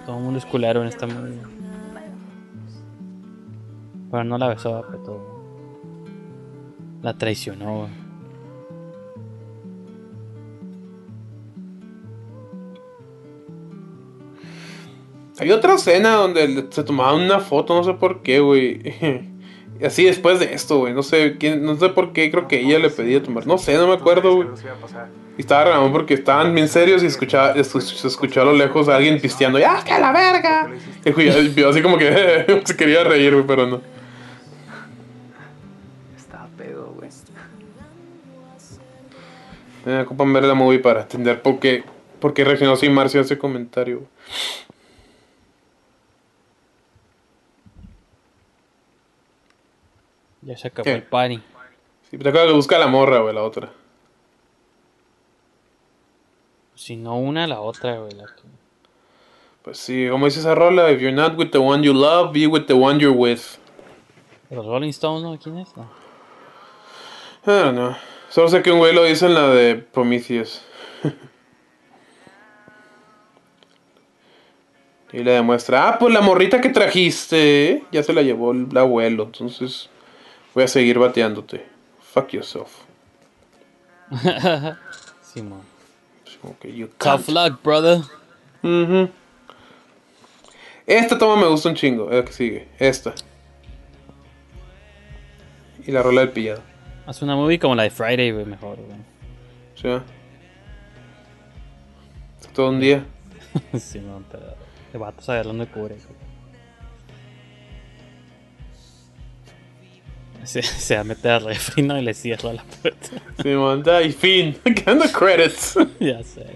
Todo 0.07 0.17
el 0.19 0.23
mundo 0.23 0.39
es 0.39 0.45
culero 0.45 0.83
en 0.83 0.89
esta 0.89 1.07
movie. 1.07 1.39
Pero 4.13 4.23
no 4.25 4.39
la 4.39 4.47
besó, 4.49 4.85
pero 4.89 5.21
la 7.03 7.15
traicionó. 7.19 7.89
Hay 15.39 15.51
otra 15.51 15.75
escena 15.75 16.15
donde 16.15 16.67
se 16.71 16.85
tomaban 16.85 17.23
una 17.23 17.41
foto, 17.41 17.75
no 17.75 17.83
sé 17.85 17.95
por 17.95 18.23
qué, 18.23 18.41
güey. 18.41 18.81
Así 19.85 20.05
después 20.05 20.39
de 20.39 20.53
esto, 20.55 20.79
güey. 20.79 20.93
No 20.95 21.03
sé 21.03 21.37
quién, 21.39 21.65
no 21.65 21.75
sé 21.77 21.89
por 21.89 22.13
qué, 22.13 22.31
creo 22.31 22.47
que 22.47 22.61
ella 22.61 22.79
le 22.79 22.91
pedía 22.91 23.21
tomar. 23.23 23.47
No 23.47 23.59
sé, 23.59 23.77
no 23.77 23.89
me 23.89 23.95
acuerdo, 23.95 24.37
güey. 24.37 24.49
Y 25.39 25.41
estaba 25.41 25.65
grabando 25.65 25.91
porque 25.93 26.15
estaban 26.15 26.55
bien 26.55 26.69
serios 26.69 27.03
y 27.03 27.07
escuchaba, 27.07 27.55
escu- 27.57 27.81
se 27.81 28.07
escuchó 28.07 28.43
a 28.43 28.45
lo 28.45 28.53
lejos 28.53 28.89
a 28.89 28.97
alguien 28.97 29.19
pisteando. 29.21 29.59
¡Ya, 29.59 29.83
que 29.83 29.93
a 29.93 29.99
la 29.99 30.13
verga! 30.13 30.71
Y 31.05 31.11
yo, 31.25 31.41
yo 31.63 31.71
así 31.71 31.83
como 31.83 31.97
que 31.99 32.63
se 32.65 32.77
quería 32.77 33.03
reír, 33.03 33.33
güey, 33.33 33.47
pero 33.47 33.67
no. 33.67 33.81
Me 39.85 40.01
ocupan 40.01 40.33
ver 40.33 40.45
la 40.45 40.55
movie 40.55 40.79
para 40.79 41.03
entender 41.03 41.43
por 41.43 41.59
qué, 41.59 41.85
por 42.21 42.35
qué 42.35 42.45
reaccionó 42.45 42.75
así 42.75 42.89
Marcio 42.89 43.21
a 43.21 43.25
ese 43.25 43.39
comentario. 43.39 44.07
Ya 50.43 50.57
se 50.57 50.69
acabó 50.69 50.85
¿Qué? 50.85 50.95
el 50.95 51.03
party. 51.05 51.37
Sí, 51.37 52.19
pero 52.19 52.25
te 52.25 52.29
acuerdas 52.31 52.49
que 52.49 52.57
busca 52.57 52.79
la 52.79 52.89
morra, 52.89 53.21
güey, 53.21 53.35
la 53.35 53.43
otra. 53.43 53.71
Si 56.75 56.97
no 56.97 57.17
una, 57.17 57.47
la 57.47 57.61
otra, 57.61 57.99
güey. 57.99 58.13
la 58.13 58.27
Pues 59.63 59.79
sí, 59.79 60.09
como 60.11 60.27
dice 60.27 60.41
esa 60.41 60.55
rola, 60.55 60.91
if 60.91 61.01
you're 61.01 61.15
not 61.15 61.39
with 61.39 61.51
the 61.51 61.59
one 61.59 61.85
you 61.85 61.93
love, 61.93 62.33
be 62.33 62.47
with 62.47 62.67
the 62.67 62.75
one 62.75 62.99
you're 62.99 63.17
with. 63.17 63.41
Los 64.51 64.67
Rolling 64.67 64.91
Stones, 64.91 65.23
¿no? 65.23 65.39
¿Quién 65.39 65.59
es? 65.59 65.75
No. 65.77 65.85
I 67.45 67.63
don't 67.63 67.75
know. 67.75 67.97
Solo 68.33 68.49
sé 68.49 68.63
que 68.63 68.73
un 68.73 68.79
güey 68.79 68.95
lo 68.95 69.05
dice 69.05 69.27
en 69.27 69.35
la 69.35 69.49
de 69.49 69.75
Prometheus. 69.75 70.63
y 75.13 75.19
le 75.19 75.33
demuestra, 75.33 75.87
ah, 75.87 75.99
pues 75.99 76.15
la 76.15 76.23
morrita 76.23 76.63
que 76.63 76.71
trajiste, 76.71 77.85
ya 77.93 78.03
se 78.03 78.15
la 78.15 78.23
llevó 78.23 78.53
el 78.53 78.75
abuelo, 78.75 79.25
entonces 79.25 79.91
voy 80.55 80.65
a 80.65 80.69
seguir 80.69 80.99
bateándote. 80.99 81.67
Fuck 82.01 82.31
yourself. 82.31 82.71
Simón. 85.21 85.61
Que 86.59 86.75
you 86.75 86.89
Tough 86.97 87.29
luck, 87.29 87.63
brother. 87.63 88.01
Esta 90.87 91.19
toma 91.19 91.37
me 91.37 91.49
gusta 91.49 91.69
un 91.69 91.75
chingo, 91.75 92.11
es 92.11 92.17
la 92.17 92.25
que 92.25 92.33
sigue, 92.33 92.69
esta. 92.79 93.15
Y 95.87 95.93
la 95.93 96.03
rola 96.03 96.23
del 96.23 96.31
pillado. 96.31 96.72
Haz 97.07 97.23
una 97.23 97.35
movie 97.35 97.59
como 97.59 97.75
la 97.75 97.83
de 97.83 97.91
Friday, 97.91 98.31
güey, 98.31 98.47
mejor, 98.47 98.77
güey. 98.77 98.99
¿Sí? 99.75 100.05
Todo 102.55 102.71
un 102.71 102.81
día. 102.81 103.05
Simón, 103.79 104.25
pero 104.31 104.55
de 104.93 104.99
vatos 104.99 105.29
agarrando 105.29 105.65
de 105.65 105.71
cubre. 105.71 105.97
Se, 110.45 110.63
se 110.63 110.95
va 110.97 111.03
a 111.03 111.05
meter 111.05 111.31
al 111.31 111.45
refri, 111.45 111.83
¿no? 111.83 111.97
Y 111.99 112.03
le 112.03 112.15
cierra 112.15 112.53
la 112.53 112.65
puerta. 112.65 113.09
Sí, 113.43 113.49
manda, 113.49 114.03
y 114.03 114.13
fin. 114.13 114.57
Quedando 114.65 115.05
credits. 115.11 115.79
ya 116.01 116.23
sé. 116.23 116.47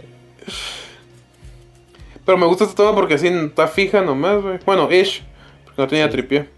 Pero 2.25 2.37
me 2.37 2.47
gusta 2.47 2.65
esta 2.65 2.77
toma 2.77 2.95
porque 2.95 3.15
así 3.15 3.29
está 3.29 3.69
fija 3.69 4.03
nomás, 4.03 4.43
güey. 4.43 4.59
Bueno, 4.67 4.91
ish. 4.91 5.23
Porque 5.65 5.83
no 5.83 5.89
tenía 5.89 6.11
tripié. 6.11 6.49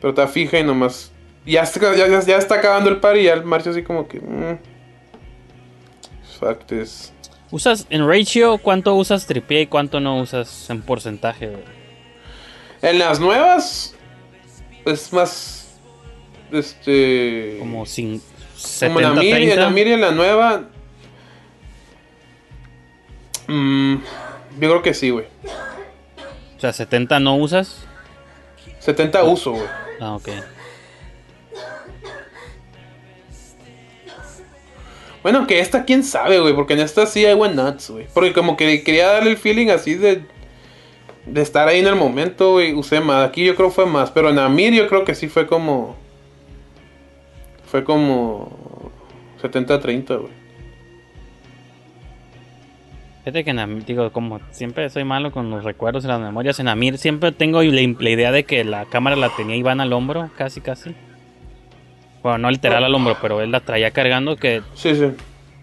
Pero 0.00 0.10
está 0.10 0.28
fija 0.28 0.60
y 0.60 0.64
nomás. 0.64 1.12
Ya 1.46 1.62
está, 1.62 1.94
ya, 1.94 2.08
ya- 2.20 2.36
está 2.38 2.56
acabando 2.56 2.90
el 2.90 2.98
par 2.98 3.16
y 3.16 3.24
ya 3.24 3.34
el 3.34 3.44
marcha 3.44 3.70
así 3.70 3.82
como 3.82 4.08
que. 4.08 4.20
mm. 4.20 4.58
Fuck 6.40 6.66
this. 6.66 7.12
¿Usas 7.50 7.86
en 7.90 8.06
ratio 8.06 8.58
cuánto 8.58 8.94
usas 8.96 9.26
tripié 9.26 9.62
y 9.62 9.66
cuánto 9.68 10.00
no 10.00 10.18
usas 10.20 10.68
en 10.68 10.82
porcentaje, 10.82 11.46
güey? 11.48 11.62
En 12.82 12.98
las 12.98 13.20
nuevas. 13.20 13.94
Es 14.84 15.12
más. 15.12 15.78
Este. 16.52 17.56
Como 17.60 17.86
sin 17.86 18.20
Como 18.80 19.00
en 19.00 19.04
la 19.14 19.14
70 19.14 19.20
Miri, 19.20 19.42
en 19.42 19.48
la 19.48 19.54
30. 19.54 19.70
Miri, 19.70 19.92
en 19.92 20.00
la 20.00 20.10
nueva. 20.10 20.62
mm, 23.48 23.94
yo 24.60 24.68
creo 24.68 24.82
que 24.82 24.94
sí, 24.94 25.10
güey. 25.10 25.26
O 26.56 26.60
sea, 26.60 26.72
70 26.72 27.20
no 27.20 27.36
usas. 27.36 27.84
70 28.80 29.24
uso, 29.24 29.52
güey. 29.52 29.66
Ah, 30.00 30.14
ok. 30.16 30.28
Bueno, 35.26 35.48
que 35.48 35.58
esta, 35.58 35.84
quién 35.84 36.04
sabe, 36.04 36.38
güey. 36.38 36.54
Porque 36.54 36.74
en 36.74 36.78
esta 36.78 37.04
sí 37.04 37.24
hay 37.24 37.34
buen 37.34 37.56
nuts, 37.56 37.90
güey. 37.90 38.06
Porque 38.14 38.32
como 38.32 38.56
que 38.56 38.84
quería 38.84 39.08
darle 39.08 39.32
el 39.32 39.36
feeling 39.36 39.70
así 39.70 39.96
de. 39.96 40.22
De 41.24 41.42
estar 41.42 41.66
ahí 41.66 41.80
en 41.80 41.88
el 41.88 41.96
momento, 41.96 42.52
güey. 42.52 42.72
Usé 42.74 43.00
más. 43.00 43.28
Aquí 43.28 43.44
yo 43.44 43.56
creo 43.56 43.72
fue 43.72 43.86
más. 43.86 44.12
Pero 44.12 44.30
en 44.30 44.38
Amir 44.38 44.72
yo 44.72 44.86
creo 44.86 45.04
que 45.04 45.16
sí 45.16 45.26
fue 45.26 45.48
como. 45.48 45.96
Fue 47.68 47.82
como. 47.82 48.92
70-30, 49.42 50.06
güey. 50.16 50.32
Fíjate 53.24 53.42
que 53.42 53.50
en 53.50 53.58
Amir, 53.58 53.84
digo, 53.84 54.12
como 54.12 54.38
siempre 54.52 54.88
soy 54.90 55.02
malo 55.02 55.32
con 55.32 55.50
los 55.50 55.64
recuerdos 55.64 56.04
y 56.04 56.06
las 56.06 56.20
memorias, 56.20 56.60
en 56.60 56.68
Amir 56.68 56.98
siempre 56.98 57.32
tengo 57.32 57.64
la, 57.64 57.94
la 57.98 58.10
idea 58.10 58.30
de 58.30 58.44
que 58.44 58.62
la 58.62 58.84
cámara 58.84 59.16
la 59.16 59.30
tenía 59.30 59.56
Iván 59.56 59.80
al 59.80 59.92
hombro, 59.92 60.30
casi, 60.36 60.60
casi. 60.60 60.94
Bueno, 62.26 62.38
no 62.38 62.50
literal 62.50 62.82
al 62.82 62.92
hombro, 62.92 63.16
pero 63.22 63.40
él 63.40 63.52
la 63.52 63.60
traía 63.60 63.92
cargando, 63.92 64.34
que 64.34 64.60
Sí, 64.74 64.96
sí. 64.96 65.12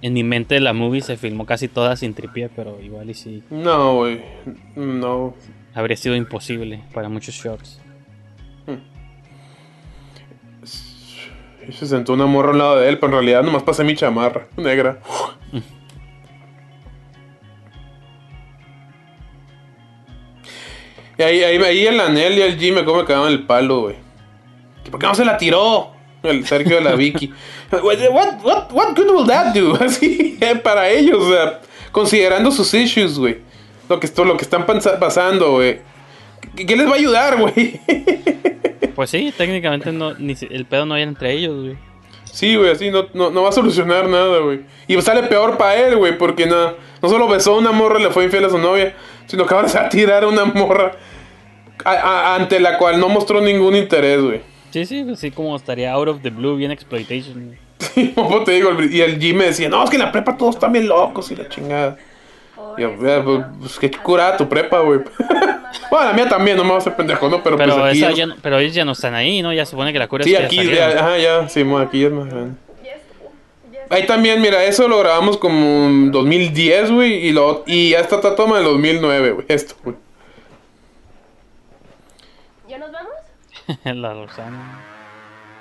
en 0.02 0.14
mi 0.14 0.24
mente 0.24 0.62
la 0.62 0.72
movie 0.72 1.02
se 1.02 1.18
filmó 1.18 1.46
casi 1.46 1.68
toda 1.68 1.98
sin 1.98 2.14
tripié, 2.14 2.48
pero 2.56 2.80
igual 2.82 3.10
y 3.10 3.14
sí. 3.16 3.44
No, 3.50 3.96
güey. 3.98 4.22
No. 4.78 5.34
Habría 5.74 5.98
sido 5.98 6.16
imposible 6.16 6.82
para 6.94 7.10
muchos 7.10 7.36
shots. 7.36 7.82
Y 11.68 11.74
se 11.74 11.86
sentó 11.86 12.14
una 12.14 12.28
morra 12.28 12.52
al 12.52 12.58
lado 12.60 12.80
de 12.80 12.88
él, 12.88 12.96
pero 12.98 13.08
en 13.08 13.14
realidad 13.20 13.44
nomás 13.44 13.64
pasé 13.64 13.84
mi 13.84 13.94
chamarra 13.94 14.48
negra. 14.56 15.00
Y 21.18 21.22
ahí, 21.22 21.44
ahí, 21.44 21.58
ahí 21.58 21.86
el 21.86 22.00
Anel 22.00 22.38
y 22.38 22.42
el 22.42 22.58
G 22.60 22.74
me 22.74 22.84
come 22.86 23.06
cagaban 23.06 23.32
el 23.32 23.44
palo, 23.46 23.82
güey. 23.82 23.96
¿Que 24.84 24.90
¿Por 24.92 25.00
qué 25.00 25.06
no 25.08 25.14
se 25.16 25.24
la 25.26 25.38
tiró? 25.38 25.92
El 26.24 26.46
Sergio 26.48 26.78
de 26.78 26.82
la 26.82 26.96
Vicky. 26.96 27.34
What, 27.72 28.42
what, 28.44 28.72
what 28.72 28.96
good 28.96 29.10
will 29.12 29.28
that 29.28 29.54
do? 29.54 29.76
Así, 29.80 30.38
eh, 30.42 30.56
para 30.56 30.90
ellos, 30.90 31.20
o 31.22 31.32
sea, 31.32 31.60
considerando 31.92 32.50
sus 32.52 32.74
issues, 32.74 33.20
güey. 33.20 33.38
Lo 33.90 34.00
que, 34.00 34.10
lo 34.24 34.38
que 34.38 34.44
están 34.44 34.66
pasando, 34.66 35.52
güey. 35.52 35.82
¿Qué, 36.56 36.76
les 36.76 36.88
va 36.88 36.92
a 36.94 36.96
ayudar, 36.96 37.38
güey? 37.38 37.80
Pues 38.96 39.10
sí, 39.10 39.34
técnicamente 39.36 39.92
no, 39.92 40.14
ni 40.14 40.36
el 40.52 40.66
pedo 40.66 40.86
no 40.86 40.96
era 40.96 41.10
entre 41.10 41.34
ellos, 41.34 41.64
güey. 41.64 41.78
Sí, 42.26 42.56
güey, 42.56 42.70
así 42.70 42.92
no, 42.92 43.08
no, 43.16 43.32
no 43.32 43.42
va 43.42 43.50
a 43.50 43.52
solucionar 43.52 44.08
nada, 44.08 44.38
güey. 44.38 44.62
Y 44.88 45.02
sale 45.02 45.24
peor 45.24 45.58
para 45.58 45.76
él, 45.76 45.96
güey, 45.98 46.16
porque 46.16 46.46
no, 46.46 46.74
no 47.02 47.10
solo 47.10 47.28
besó 47.28 47.56
a 47.56 47.58
una 47.58 47.72
morra 47.72 48.00
y 48.00 48.04
le 48.04 48.12
fue 48.12 48.26
infiel 48.26 48.46
a 48.46 48.50
su 48.52 48.60
novia, 48.60 48.94
sino 49.26 49.48
que 49.48 49.54
ahora 49.56 49.68
se 49.68 49.80
va 49.80 49.86
a 49.86 49.90
tirar 49.90 50.24
a 50.24 50.28
una 50.28 50.46
morra 50.46 50.92
a- 51.84 51.92
a- 51.92 52.36
ante 52.36 52.60
la 52.60 52.78
cual 52.78 53.00
no 53.00 53.10
mostró 53.10 53.42
ningún 53.42 53.76
interés, 53.76 54.22
güey. 54.22 54.42
Sí, 54.74 54.86
sí, 54.86 55.06
así 55.14 55.30
como 55.32 55.56
estaría 55.56 55.94
out 55.94 56.08
of 56.10 56.22
the 56.24 56.30
blue, 56.32 56.56
bien 56.58 56.72
exploitation. 56.72 57.56
Como 58.16 58.44
te 58.44 58.54
digo, 58.54 58.72
y 58.82 59.02
el 59.02 59.20
Jim 59.20 59.38
me 59.38 59.46
decía, 59.46 59.70
no, 59.70 59.84
es 59.84 59.90
que 59.90 59.98
en 59.98 60.02
la 60.02 60.12
prepa 60.12 60.36
todos 60.36 60.56
están 60.56 60.72
bien 60.74 60.88
locos 60.88 61.30
y 61.32 61.36
la 61.36 61.48
chingada. 61.48 61.98
Y 62.78 62.82
yo, 62.82 62.92
"Ya, 63.02 63.24
pues, 63.24 63.46
pues 63.60 63.78
qué 63.80 63.92
curada 63.92 64.36
tu 64.38 64.50
prepa, 64.50 64.80
güey. 64.80 65.02
bueno, 65.92 66.06
la 66.08 66.14
mía 66.14 66.28
también, 66.28 66.58
no 66.58 66.64
me 66.64 66.72
vas 66.72 66.88
a 66.88 66.96
pendejo, 66.96 67.30
¿no? 67.30 67.44
Pero, 67.44 67.56
Pero, 67.58 67.74
pues 67.76 67.86
aquí. 67.90 67.98
esa 68.00 68.10
ya- 68.12 68.16
ya 68.16 68.26
no- 68.28 68.36
pero 68.42 68.58
ellos 68.58 68.74
ya 68.74 68.84
no 68.86 68.94
están 68.94 69.14
ahí, 69.14 69.42
¿no? 69.44 69.54
Ya 69.54 69.66
supone 69.66 69.94
que 69.94 70.00
la 70.00 70.08
cura 70.08 70.24
Sí, 70.24 70.34
es 70.34 70.40
que 70.40 70.46
aquí, 70.46 70.56
salieron. 70.58 70.78
ya, 70.94 71.00
ajá, 71.00 71.18
ya, 71.20 71.50
sí, 71.50 71.62
aquí 71.78 72.02
ya 72.02 72.08
es 72.08 72.14
más 72.14 72.28
grande. 72.30 72.56
Ahí 73.90 74.08
también, 74.08 74.42
mira, 74.42 74.64
eso 74.64 74.88
lo 74.88 74.98
grabamos 75.00 75.38
como 75.38 75.86
en 75.86 76.12
2010, 76.12 76.90
güey, 76.90 77.28
y, 77.28 77.32
lo, 77.32 77.64
y 77.68 77.92
ya 77.92 78.00
está 78.00 78.16
esta 78.16 78.36
toma 78.36 78.58
en 78.58 78.64
2009, 78.64 79.32
güey, 79.34 79.46
esto, 79.50 79.76
güey. 79.84 79.96
¿Ya 82.68 82.80
nos 82.80 82.92
vamos? 82.92 83.13
la 83.86 84.14
Roxana. 84.14 84.80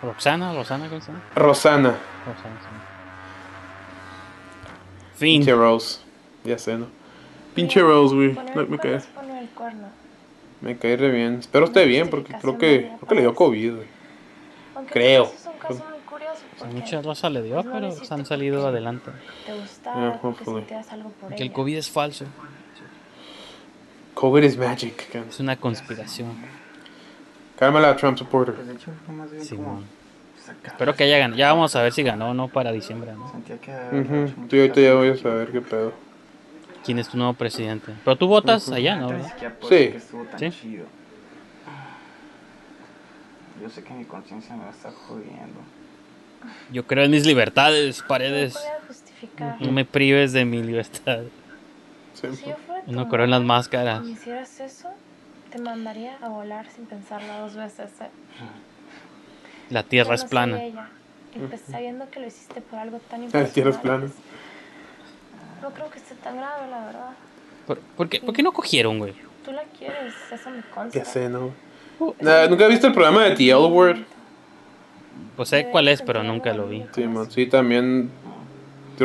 Roxana, 0.02 0.52
Roxana, 0.52 0.88
¿cómo 0.88 1.00
se 1.00 1.12
llama? 1.12 1.22
Rosana, 1.36 1.94
Roxana, 2.26 2.60
sí. 2.60 2.66
Fin. 5.14 5.38
pinche 5.40 5.54
Rose, 5.54 6.00
ya 6.42 6.58
sé, 6.58 6.76
¿no? 6.76 6.86
Pinche 7.54 7.80
Rose, 7.80 8.14
güey, 8.14 8.32
no, 8.32 8.42
me 8.66 8.78
cuerno. 8.78 9.88
me 10.60 10.76
cae 10.78 10.96
re 10.96 11.10
bien. 11.10 11.38
Espero 11.38 11.66
esté 11.66 11.84
bien, 11.84 12.10
porque 12.10 12.32
creo 12.34 12.58
que, 12.58 12.90
creo 12.96 13.08
que 13.08 13.14
le 13.14 13.20
dio 13.20 13.34
COVID, 13.34 13.74
güey. 13.76 13.86
Creo. 14.90 15.26
pues, 15.26 15.40
es 15.40 15.46
un 15.46 15.58
caso 15.58 15.84
muy 15.88 15.98
curioso 16.00 16.40
porque 16.58 16.74
Mucha 16.74 17.02
raza 17.02 17.30
le 17.30 17.42
dio, 17.42 17.54
pues, 17.54 17.66
no 17.66 17.72
pero 17.72 17.88
hiciste 17.88 18.14
han 18.14 18.26
salido 18.26 18.66
adelante. 18.66 19.10
Te 19.46 19.52
Yeah, 19.52 19.60
gustaba, 19.60 20.34
sentías 20.44 20.92
algo 20.92 21.10
por 21.10 21.34
Que 21.34 21.44
el. 21.44 21.52
COVID 21.52 21.76
es 21.76 21.90
falso. 21.90 22.24
COVID 24.14 24.42
is 24.42 24.56
magic. 24.58 25.14
Es 25.28 25.38
una 25.38 25.56
conspiración. 25.56 26.61
Cálmala, 27.62 27.94
Trump 27.94 28.18
supporter. 28.18 28.56
Pues 28.56 28.66
de 28.66 28.74
hecho 28.74 28.90
fue 29.06 29.14
más 29.14 29.30
bien 29.30 29.44
Simón. 29.44 29.64
como... 29.66 29.82
sacar- 30.44 30.72
Espero 30.72 30.94
que 30.96 31.04
haya 31.04 31.18
ganado. 31.18 31.38
Ya 31.38 31.52
vamos 31.52 31.76
a 31.76 31.82
ver 31.82 31.92
si 31.92 32.02
ganó 32.02 32.30
o 32.30 32.34
no 32.34 32.48
para 32.48 32.72
diciembre, 32.72 33.12
¿no? 33.12 33.30
Sentía 33.30 33.56
que 33.58 33.70
Ujú, 34.00 34.14
mucho 34.40 34.50
Sí, 34.50 34.58
ahorita 34.58 34.80
ya 34.80 34.94
voy 34.94 35.08
a 35.10 35.16
saber 35.16 35.52
qué 35.52 35.60
pedo. 35.60 35.92
¿Quién 36.84 36.98
es 36.98 37.08
tu 37.08 37.16
nuevo 37.18 37.34
presidente? 37.34 37.92
Pero 38.04 38.16
tú 38.16 38.26
votas 38.26 38.68
allá, 38.68 38.96
¿no? 38.96 39.10
Sí. 39.68 39.94
Sí. 40.38 40.50
chido. 40.50 40.86
Yo 43.62 43.68
sé 43.70 43.84
que 43.84 43.94
mi 43.94 44.06
conciencia 44.06 44.56
me 44.56 44.62
va 44.64 44.70
a 44.70 44.72
estar 44.72 44.92
jodiendo. 44.92 45.60
Yo 46.72 46.84
creo 46.84 47.04
en 47.04 47.12
mis 47.12 47.24
libertades, 47.24 48.00
No 48.00 48.08
paredes. 48.08 48.58
justificar. 48.88 49.54
No 49.60 49.70
me 49.70 49.84
prives 49.84 50.32
de 50.32 50.44
mi 50.44 50.64
libertad. 50.64 51.20
Sí. 52.14 52.26
Si 52.34 52.46
yo 52.50 52.56
fuera 52.66 52.82
No 52.88 53.08
creo 53.08 53.24
en 53.24 53.30
las 53.30 53.42
máscaras. 53.42 54.02
me 54.02 54.10
hicieras 54.10 54.58
eso, 54.58 54.88
te 55.52 55.58
mandaría 55.60 56.16
a 56.22 56.28
volar 56.28 56.66
sin 56.70 56.86
pensarla 56.86 57.38
dos 57.40 57.54
veces. 57.54 57.90
¿eh? 58.00 58.08
La 59.70 59.82
tierra 59.82 60.14
es 60.14 60.24
plana. 60.24 60.58
Y 60.64 61.38
pues 61.48 61.62
sabiendo 61.70 62.10
que 62.10 62.20
lo 62.20 62.26
hiciste 62.26 62.60
por 62.60 62.78
algo 62.78 62.98
tan 62.98 63.30
La 63.32 63.44
tierra 63.46 63.70
es 63.70 63.76
plana. 63.76 64.00
pues, 64.06 64.12
No 65.62 65.70
creo 65.70 65.90
que 65.90 65.98
esté 65.98 66.14
tan 66.16 66.36
grave, 66.36 66.68
la 66.70 66.84
verdad. 66.86 67.10
¿Por, 67.66 67.78
por 67.78 68.08
qué, 68.08 68.20
por 68.20 68.34
qué 68.34 68.42
no 68.42 68.52
cogieron, 68.52 68.98
güey? 68.98 69.14
Tú 69.44 69.52
la 69.52 69.62
quieres, 69.78 70.14
eso 70.30 70.50
me 70.50 70.62
consta. 70.62 70.98
Ya 70.98 71.04
sé, 71.04 71.28
¿no? 71.28 71.50
Nah, 72.20 72.48
¿Nunca 72.48 72.64
has 72.64 72.70
visto 72.70 72.86
el 72.88 72.92
programa 72.92 73.24
de 73.24 73.36
The 73.36 73.50
L 73.50 73.66
Word? 73.66 73.98
Pues 75.36 75.48
sé 75.48 75.68
cuál 75.70 75.88
es, 75.88 76.02
pero 76.02 76.22
nunca 76.22 76.52
lo 76.52 76.66
vi. 76.66 76.84
Sí, 76.94 77.06
man, 77.06 77.30
sí, 77.30 77.46
también. 77.46 78.10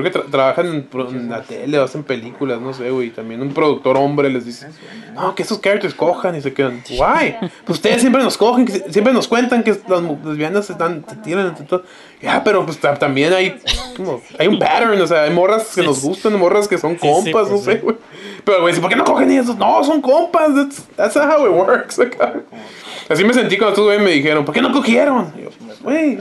Creo 0.02 0.12
que 0.12 0.20
tra- 0.20 0.30
trabajan 0.32 0.68
en, 0.68 0.88
en 1.10 1.30
la 1.30 1.42
tele 1.44 1.80
o 1.80 1.84
hacen 1.84 2.04
películas, 2.04 2.60
no 2.62 2.74
sé, 2.74 2.90
güey. 2.92 3.10
También 3.10 3.42
un 3.42 3.54
productor 3.54 3.98
hombre 3.98 4.30
les 4.30 4.46
dice: 4.46 4.68
No, 5.14 5.36
que 5.36 5.44
esos 5.44 5.60
characters 5.60 5.94
cojan 5.94 6.36
y 6.36 6.42
se 6.42 6.54
quedan. 6.54 6.84
Why? 6.92 7.36
Pues 7.66 7.80
ustedes 7.80 8.02
siempre 8.02 8.24
nos 8.24 8.38
cogen, 8.38 8.68
siempre 8.92 9.14
nos 9.14 9.28
cuentan 9.28 9.64
que 9.64 9.76
las 9.88 10.02
lesbianas 10.24 10.66
se, 10.66 10.74
están, 10.74 11.04
se 11.08 11.16
tiran 11.18 11.48
entre 11.48 11.66
todo. 11.66 11.84
Ya, 12.22 12.44
pero 12.44 12.66
pues 12.66 12.80
ta- 12.80 12.96
también 12.96 13.34
hay. 13.34 13.60
Como, 13.96 14.22
hay 14.40 14.48
un 14.48 14.58
pattern, 14.60 15.00
o 15.02 15.08
sea, 15.08 15.24
hay 15.24 15.32
morras 15.34 15.74
que 15.76 15.84
nos 15.84 16.02
gustan, 16.02 16.38
morras 16.40 16.68
que 16.68 16.78
son 16.78 16.94
Sí, 16.94 17.00
sí, 17.02 17.08
compas, 17.08 17.32
pues, 17.32 17.52
no 17.52 17.58
sé, 17.60 17.76
güey. 17.80 17.96
Pero, 18.44 18.62
güey, 18.62 18.76
¿por 18.80 18.90
qué 18.90 18.96
no 18.96 19.04
cogen 19.04 19.32
ellos? 19.32 19.56
No, 19.58 19.84
son 19.84 20.02
compas. 20.02 20.54
That's, 20.56 20.84
that's 20.96 21.16
not 21.16 21.26
how 21.30 21.46
it 21.46 21.52
works. 21.52 22.00
acá. 22.00 22.34
Así 23.10 23.24
me 23.24 23.34
sentí 23.34 23.58
cuando 23.58 23.70
estos 23.74 23.86
güey 23.86 24.00
me 24.00 24.12
dijeron: 24.12 24.46
¿Por 24.46 24.54
qué 24.54 24.62
no 24.62 24.72
cogieron? 24.72 25.34
Y 25.38 25.42
yo, 25.44 25.50
güey. 25.82 26.20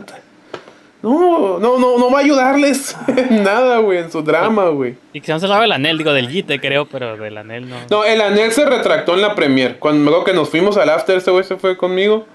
No, 1.02 1.58
no, 1.58 1.78
no, 1.78 1.98
no 1.98 2.10
va 2.10 2.18
a 2.18 2.22
ayudarles 2.22 2.96
en 3.06 3.44
nada, 3.44 3.78
güey, 3.78 3.98
en 3.98 4.10
su 4.10 4.22
drama, 4.22 4.68
güey. 4.68 4.96
Y 5.12 5.20
que 5.20 5.26
se 5.26 5.32
han 5.32 5.40
salado 5.40 5.62
el 5.62 5.72
anel, 5.72 5.98
digo, 5.98 6.12
del 6.12 6.28
Gite, 6.28 6.58
creo, 6.60 6.86
pero 6.86 7.16
del 7.16 7.36
anel 7.38 7.68
no. 7.68 7.76
No, 7.90 8.04
el 8.04 8.20
anel 8.20 8.50
se 8.52 8.64
retractó 8.64 9.14
en 9.14 9.20
la 9.20 9.34
premier. 9.34 9.78
Cuando 9.78 10.00
me 10.02 10.08
acuerdo 10.08 10.24
que 10.24 10.32
nos 10.32 10.48
fuimos 10.48 10.76
al 10.76 10.88
after, 10.88 11.16
este 11.16 11.30
güey 11.30 11.44
se 11.44 11.56
fue 11.56 11.76
conmigo. 11.76 12.26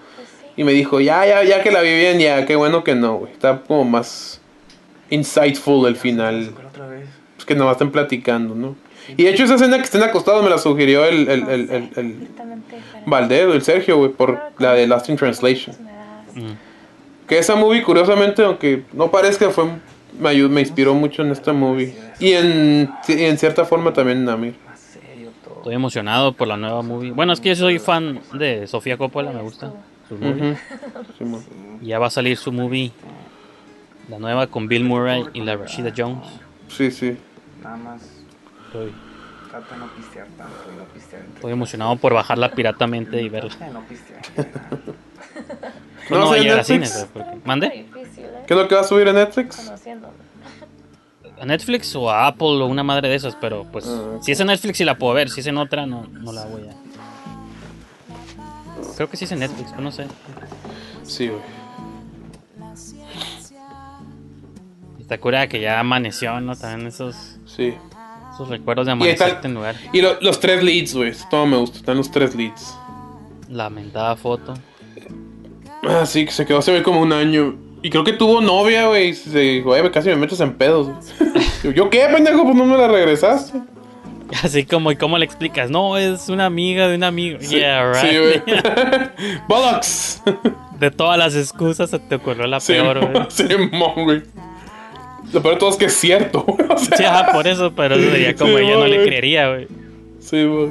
Y 0.56 0.64
me 0.64 0.74
dijo, 0.74 1.00
ya, 1.00 1.26
ya, 1.26 1.44
ya 1.44 1.64
que 1.64 1.72
la 1.72 1.82
vi 1.82 1.94
bien, 1.96 2.20
ya, 2.20 2.46
qué 2.46 2.56
bueno 2.56 2.84
que 2.84 2.94
no, 2.94 3.16
güey. 3.16 3.32
Está 3.32 3.62
como 3.62 3.84
más 3.84 4.42
insightful 5.10 5.88
el 5.88 5.96
final. 5.96 6.54
Otra 6.70 6.88
vez. 6.88 7.08
Pues 7.36 7.46
que 7.46 7.56
nomás 7.56 7.74
están 7.74 7.92
platicando, 7.92 8.54
¿no? 8.54 8.76
Y 9.18 9.24
de 9.24 9.30
hecho 9.32 9.44
esa 9.44 9.56
escena 9.56 9.78
que 9.78 9.84
estén 9.84 10.04
acostados 10.04 10.44
me 10.44 10.50
la 10.50 10.58
sugirió 10.58 11.06
el, 11.06 11.28
el, 11.28 11.50
el, 11.50 11.70
el, 11.72 11.90
el. 11.96 12.28
Valdez, 13.06 13.50
el 13.50 13.62
Sergio, 13.62 13.98
güey, 13.98 14.12
por 14.12 14.40
la 14.60 14.74
de 14.74 14.88
Lost 14.88 15.10
in 15.10 15.18
Translation. 15.18 15.76
Mm. 16.36 16.71
Que 17.32 17.38
esa 17.38 17.56
movie, 17.56 17.82
curiosamente, 17.82 18.44
aunque 18.44 18.84
no 18.92 19.10
parezca, 19.10 19.50
fue 19.52 19.64
me, 20.20 20.28
ayudó, 20.28 20.50
me 20.50 20.60
inspiró 20.60 20.94
mucho 20.94 21.22
en 21.22 21.32
esta 21.32 21.54
movie. 21.54 21.96
Y 22.20 22.34
en, 22.34 22.92
y 23.08 23.24
en 23.24 23.38
cierta 23.38 23.64
forma 23.64 23.94
también 23.94 24.18
en 24.18 24.28
Amir. 24.28 24.56
Estoy 25.56 25.74
emocionado 25.74 26.34
por 26.34 26.50
la 26.50 26.58
nueva 26.58 26.82
movie. 26.82 27.14
Bueno, 27.14 27.32
es 27.32 27.40
que 27.40 27.48
yo 27.48 27.56
soy 27.56 27.80
fan 27.80 28.20
de 28.34 28.68
Sofía 28.68 28.98
Coppola, 28.98 29.32
me 29.32 29.42
gusta 29.42 29.72
ya 31.82 32.00
va 32.00 32.08
a 32.08 32.10
salir 32.10 32.36
su 32.36 32.52
movie, 32.52 32.92
la 34.10 34.20
nueva 34.20 34.48
con 34.48 34.68
Bill 34.68 34.84
Murray 34.84 35.24
y 35.32 35.40
la 35.40 35.56
Rashida 35.56 35.94
Jones. 35.96 36.28
Sí, 36.68 36.92
sí. 36.92 37.16
Nada 37.64 37.78
más 37.78 38.02
Estoy, 38.66 38.92
trata 39.52 39.76
de 39.76 39.80
no 39.82 39.88
pistear 39.94 40.28
tanto 40.38 40.56
y 40.74 40.78
no 40.78 40.84
pistear 40.86 41.22
entre 41.22 41.36
estoy 41.36 41.52
emocionado 41.52 41.96
por 41.98 42.14
bajarla 42.14 42.52
piratamente 42.52 43.22
y 43.22 43.30
verla. 43.30 43.50
Trata 43.50 43.66
de 43.68 43.74
no 43.74 43.82
pistear. 43.88 44.22
No, 46.10 46.18
No 46.18 46.24
no 46.26 46.30
va 46.32 46.36
a 46.36 46.40
llegar 46.40 46.54
a 46.56 46.58
Netflix. 46.58 46.90
cines. 46.90 47.08
porque- 47.14 47.38
¿Mande? 47.46 47.68
¿eh? 47.68 47.86
¿Qué 48.48 48.54
es 48.54 48.60
lo 48.60 48.68
que 48.68 48.76
va 48.76 48.82
a 48.82 48.84
subir 48.84 49.08
a 49.08 49.14
Netflix? 49.14 49.72
A 51.40 51.46
Netflix 51.46 51.96
o 51.96 52.10
a 52.12 52.28
Apple 52.28 52.48
o 52.62 52.66
una 52.66 52.84
madre 52.84 53.08
de 53.08 53.16
esas, 53.16 53.36
pero 53.36 53.66
pues 53.72 53.86
Ah, 53.88 54.18
si 54.22 54.32
es 54.34 54.40
en 54.42 54.48
Netflix 54.48 54.78
sí 54.80 54.84
la 54.84 54.98
puedo 54.98 55.14
ver, 55.14 55.30
si 55.30 55.40
es 55.40 55.48
en 55.48 55.58
otra 55.58 55.86
no, 55.86 56.08
no 56.08 56.34
la 56.34 56.46
voy 56.46 56.64
a... 56.68 56.74
Creo 58.98 59.10
que 59.10 59.16
sí 59.16 59.24
es 59.26 59.32
en 59.32 59.40
Netflix, 59.40 59.70
pero 59.72 59.84
no 59.84 59.92
sé. 59.92 60.08
Sí, 61.04 61.30
güey. 61.30 61.42
Está 65.00 65.18
cura 65.20 65.48
que 65.48 65.60
ya 65.62 65.80
amaneció, 65.80 66.40
¿no? 66.42 66.56
También 66.56 66.88
esos, 66.88 67.38
Sí. 67.46 67.74
Esos 68.44 68.50
recuerdos 68.50 68.86
de 68.86 68.92
Y 68.94 68.96
está- 69.10 69.26
amanecerte 69.26 69.48
en 69.48 69.54
lugar. 69.54 69.76
Y 69.94 70.02
lo- 70.02 70.20
los 70.22 70.40
tres 70.40 70.64
leads, 70.64 70.94
güey. 70.96 71.12
Todo 71.30 71.46
me 71.46 71.58
gusta. 71.58 71.78
Están 71.78 71.98
los 71.98 72.10
tres 72.12 72.36
leads. 72.36 72.76
Lamentada 73.50 74.16
foto. 74.16 74.54
Ah, 75.84 76.06
sí, 76.06 76.26
que 76.26 76.32
se 76.32 76.46
quedó 76.46 76.60
hace 76.60 76.82
como 76.84 77.02
un 77.02 77.12
año. 77.14 77.56
Y 77.82 77.90
creo 77.90 78.04
que 78.04 78.14
tuvo 78.14 78.42
novia, 78.42 78.88
güey. 78.88 79.10
y 79.10 79.14
Se 79.14 79.40
dijo, 79.40 79.70
güey, 79.70 79.92
casi 79.92 80.10
me 80.10 80.16
metes 80.16 80.40
en 80.40 80.54
pedos. 80.54 80.90
Yo, 81.64 81.72
¿Yo 81.72 81.90
qué, 81.90 82.08
pendejo? 82.14 82.44
Pues 82.44 82.56
no 82.56 82.66
me 82.66 82.78
la 82.78 82.88
regresaste. 82.88 83.60
Así 84.44 84.64
como, 84.66 84.92
¿y 84.92 84.96
cómo 84.96 85.18
le 85.18 85.26
explicas? 85.26 85.70
No, 85.70 85.98
es 85.98 86.30
una 86.30 86.46
amiga 86.46 86.88
de 86.88 86.96
un 86.96 87.04
amigo. 87.04 87.40
yeah, 87.40 87.94
Sí, 87.96 88.08
right. 88.08 88.46
güey. 88.46 88.60
Bollocks. 89.48 90.22
de 90.80 90.90
todas 90.92 91.18
las 91.18 91.36
excusas 91.36 91.90
se 91.90 92.00
te 92.00 92.16
ocurrió 92.16 92.48
la 92.48 92.60
peor, 92.60 93.12
güey. 93.12 93.26
Simón, 93.30 94.04
güey. 94.06 94.22
Lo 95.34 95.42
peor 95.42 95.54
de 95.56 95.60
todo 95.60 95.70
es 95.70 95.78
que 95.78 95.86
es 95.86 95.94
cierto, 95.94 96.44
güey. 96.44 96.68
O 96.70 96.78
sea, 96.78 96.98
Sí, 96.98 97.04
ajá, 97.04 97.32
por 97.32 97.48
eso, 97.48 97.74
pero 97.76 97.96
eso 97.96 98.12
sería 98.12 98.36
como 98.36 98.58
Sí, 98.58 98.64
ella 98.64 98.76
no 98.78 98.88
le 98.88 99.04
creería, 99.04 99.50
güey. 99.50 99.68
Sí, 100.20 100.44
güey. 100.46 100.70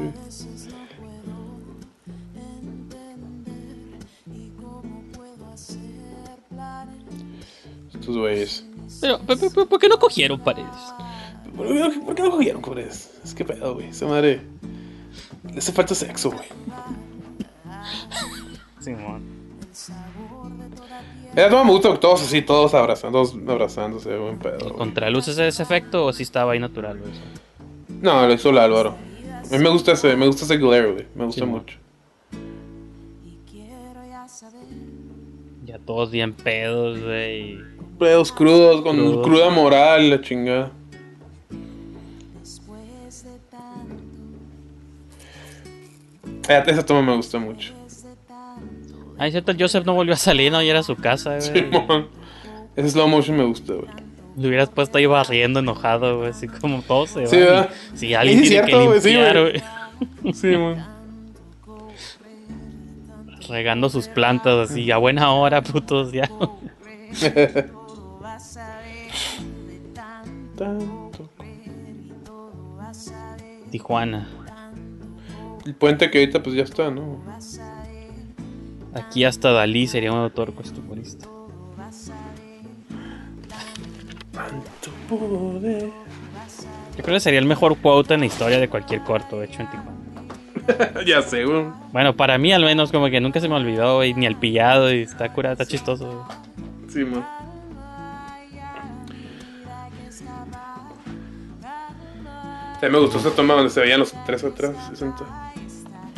Estos 7.95 8.16
güeyes. 8.16 8.65
Pero, 9.01 9.19
¿por, 9.20 9.53
por- 9.53 9.69
por 9.69 9.81
qué 9.81 9.89
no 9.89 9.99
cogieron 9.99 10.41
paredes? 10.41 10.69
¿Por 11.57 11.66
qué, 11.69 11.74
no- 11.74 12.05
por 12.07 12.15
qué 12.15 12.23
no 12.23 12.31
cogieron 12.31 12.78
eso? 12.78 13.11
Es 13.24 13.35
que 13.35 13.45
pedo, 13.45 13.74
güey. 13.74 13.89
Esa 13.89 14.07
madre. 14.07 14.41
Le 15.53 15.59
hace 15.59 15.73
falta 15.73 15.95
sexo, 15.95 16.31
güey. 16.31 16.47
Simón. 18.81 19.40
Era 21.35 21.48
todo 21.48 21.65
me 21.65 21.70
gusta 21.70 21.98
todos 22.01 22.23
así, 22.23 22.43
todos 22.43 22.74
abrazando, 22.74 23.23
todos 23.23 23.36
abrazándose, 23.48 24.16
buen 24.16 24.39
pedo. 24.39 24.74
¿Contraluces 24.74 25.39
ese 25.39 25.62
efecto 25.62 26.07
o 26.07 26.12
si 26.12 26.23
estaba 26.24 26.52
ahí 26.52 26.59
natural, 26.59 26.98
güey? 26.98 27.12
No, 28.02 28.27
lo 28.27 28.32
hizo 28.32 28.51
el 28.51 28.59
Álvaro. 28.59 28.97
A 29.52 29.57
mí 29.57 29.59
me 29.62 29.69
gusta 29.70 29.93
ese, 29.93 30.16
me 30.16 30.27
gusta 30.27 30.44
ese 30.44 30.57
glare, 30.59 30.93
güey. 30.93 31.07
Me 31.15 31.24
gusta 31.27 31.44
Sí, 31.44 31.47
mucho. 31.51 31.78
Ya 35.65 35.78
todos 35.78 36.11
bien 36.11 36.32
pedos, 36.35 37.01
güey. 37.01 37.59
pedos 37.98 38.32
crudos, 38.32 38.82
con 38.82 38.97
Crudos. 38.97 39.27
cruda 39.27 39.51
moral, 39.51 40.11
la 40.11 40.20
chingada. 40.20 40.73
Esa 46.48 46.85
toma 46.85 47.02
me 47.02 47.16
gusta 47.16 47.39
mucho. 47.39 47.73
Ay, 49.21 49.31
cierto, 49.33 49.51
el 49.53 49.61
Joseph 49.61 49.85
no 49.85 49.93
volvió 49.95 50.15
a 50.15 50.17
salir, 50.17 50.51
no, 50.51 50.63
y 50.63 50.69
era 50.71 50.83
su 50.83 50.97
casa, 50.97 51.37
güey. 51.37 51.43
Simón. 51.43 52.09
Ese 52.75 52.91
slow 52.91 53.07
motion 53.07 53.37
me 53.37 53.45
gusta, 53.45 53.75
güey. 53.75 53.89
Lo 54.37 54.49
hubieras 54.49 54.71
puesto 54.71 54.97
ahí 54.97 55.05
barriendo 55.07 55.61
enojado, 55.61 56.19
güey, 56.19 56.31
así 56.31 56.49
como 56.49 56.81
todo 56.83 57.07
se 57.07 57.27
Sí, 57.27 57.37
va. 57.37 57.43
¿verdad? 57.45 57.71
Sí, 57.95 58.15
alguien 58.15 58.43
Sí, 58.43 58.49
tiene 58.49 58.67
cierto, 58.67 58.81
que 58.81 58.87
güey, 58.89 59.01
sí, 59.01 59.09
limpiar, 59.11 59.41
güey. 59.41 59.63
güey. 60.23 60.35
Sí, 60.35 60.47
man. 60.57 60.87
Regando 63.49 63.91
sus 63.91 64.09
plantas 64.09 64.71
así, 64.71 64.91
a 64.91 64.97
buena 64.97 65.33
hora, 65.33 65.63
putos, 65.63 66.13
ya. 66.13 66.29
Tanto. 70.57 71.29
Tijuana. 73.71 74.27
El 75.67 75.75
puente 75.75 76.11
que 76.11 76.19
ahorita 76.21 76.43
pues 76.43 76.57
ya 76.57 76.63
está, 76.63 76.91
¿no? 76.91 77.19
Aquí 78.95 79.25
hasta 79.25 79.53
Dalí 79.53 79.87
sería 79.87 80.12
un 80.12 80.19
autor 80.19 80.55
costumbrista. 80.55 81.27
Yo 86.97 87.05
creo 87.05 87.15
que 87.17 87.21
sería 87.21 87.39
el 87.39 87.47
mejor 87.47 87.77
quote 87.79 88.15
en 88.15 88.21
la 88.21 88.27
historia 88.27 88.59
de 88.59 88.69
cualquier 88.69 89.03
corto 89.03 89.43
hecho 89.43 89.61
en 89.61 89.71
Tijuana. 89.71 91.03
ya 91.07 91.23
sé, 91.23 91.45
güey. 91.45 91.67
Bueno, 91.93 92.15
para 92.17 92.39
mí 92.39 92.53
al 92.53 92.65
menos 92.65 92.93
como 92.93 93.09
que 93.09 93.21
nunca 93.21 93.41
se 93.41 93.49
me 93.49 93.55
olvidó, 93.55 93.97
güey, 93.97 94.15
ni 94.15 94.27
el 94.27 94.37
pillado 94.37 94.93
y 94.93 95.03
está 95.03 95.33
curado, 95.33 95.55
está 95.55 95.67
chistoso. 95.67 96.07
güey. 96.07 96.89
Sí, 96.89 97.05
man. 97.05 97.25
También 102.81 102.93
me 102.93 102.99
gustó 103.01 103.19
esa 103.19 103.31
toma 103.37 103.55
donde 103.55 103.71
se 103.71 103.81
veían 103.81 104.01
los 104.01 104.15
tres 104.25 104.43
atrás. 104.43 104.73
60. 104.91 105.40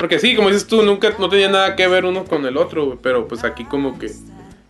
Porque 0.03 0.19
sí, 0.19 0.35
como 0.35 0.49
dices 0.49 0.67
tú, 0.67 0.83
nunca 0.83 1.13
no 1.17 1.29
tenía 1.29 1.47
nada 1.47 1.77
que 1.77 1.87
ver 1.87 2.03
uno 2.03 2.25
con 2.25 2.45
el 2.45 2.57
otro, 2.57 2.87
güey. 2.87 2.97
Pero 3.01 3.25
pues 3.25 3.45
aquí 3.45 3.63
como 3.63 3.97
que 3.97 4.11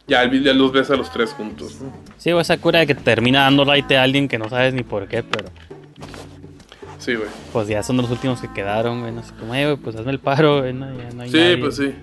ya, 0.08 0.32
ya 0.32 0.54
los 0.54 0.72
ves 0.72 0.92
a 0.92 0.96
los 0.96 1.10
tres 1.12 1.32
juntos, 1.34 1.82
¿no? 1.82 1.92
Sí, 2.20 2.32
güey, 2.32 2.44
esa 2.44 2.58
cura 2.60 2.78
de 2.82 2.86
que 2.86 2.94
termina 2.94 3.42
dando 3.42 3.66
right 3.66 3.92
a 3.94 4.04
alguien 4.04 4.28
que 4.28 4.38
no 4.38 4.48
sabes 4.48 4.76
ni 4.76 4.84
por 4.84 5.08
qué, 5.08 5.24
pero 5.24 5.46
Sí, 7.00 7.16
güey. 7.16 7.30
pues 7.52 7.68
ya 7.68 7.82
son 7.82 7.98
los 7.98 8.12
últimos 8.12 8.42
que 8.42 8.48
quedaron, 8.54 9.00
güey. 9.02 9.12
No 9.12 9.24
sé 9.24 9.34
cómo, 9.40 9.56
eh, 9.56 9.66
güey, 9.66 9.78
pues 9.78 9.96
hazme 9.96 10.12
el 10.12 10.20
paro, 10.20 10.60
güey, 10.60 10.72
no, 10.72 10.86
ya 10.96 11.10
no 11.16 11.24
hay 11.24 11.32
Sí, 11.32 11.38
nadie. 11.38 11.58
pues 11.58 11.78
sí. 11.78 11.96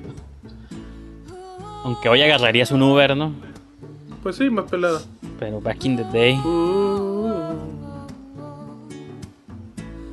Aunque 1.85 2.09
hoy 2.09 2.20
agarrarías 2.23 2.73
un 2.73 2.82
Uber, 2.82 3.16
¿no? 3.16 3.32
Pues 4.24 4.35
sí, 4.35 4.51
más 4.51 4.69
pelada. 4.69 5.02
Pero 5.39 5.61
back 5.61 5.85
in 5.85 5.97
the 5.97 6.05
day, 6.12 6.36
Uh. 6.44 7.55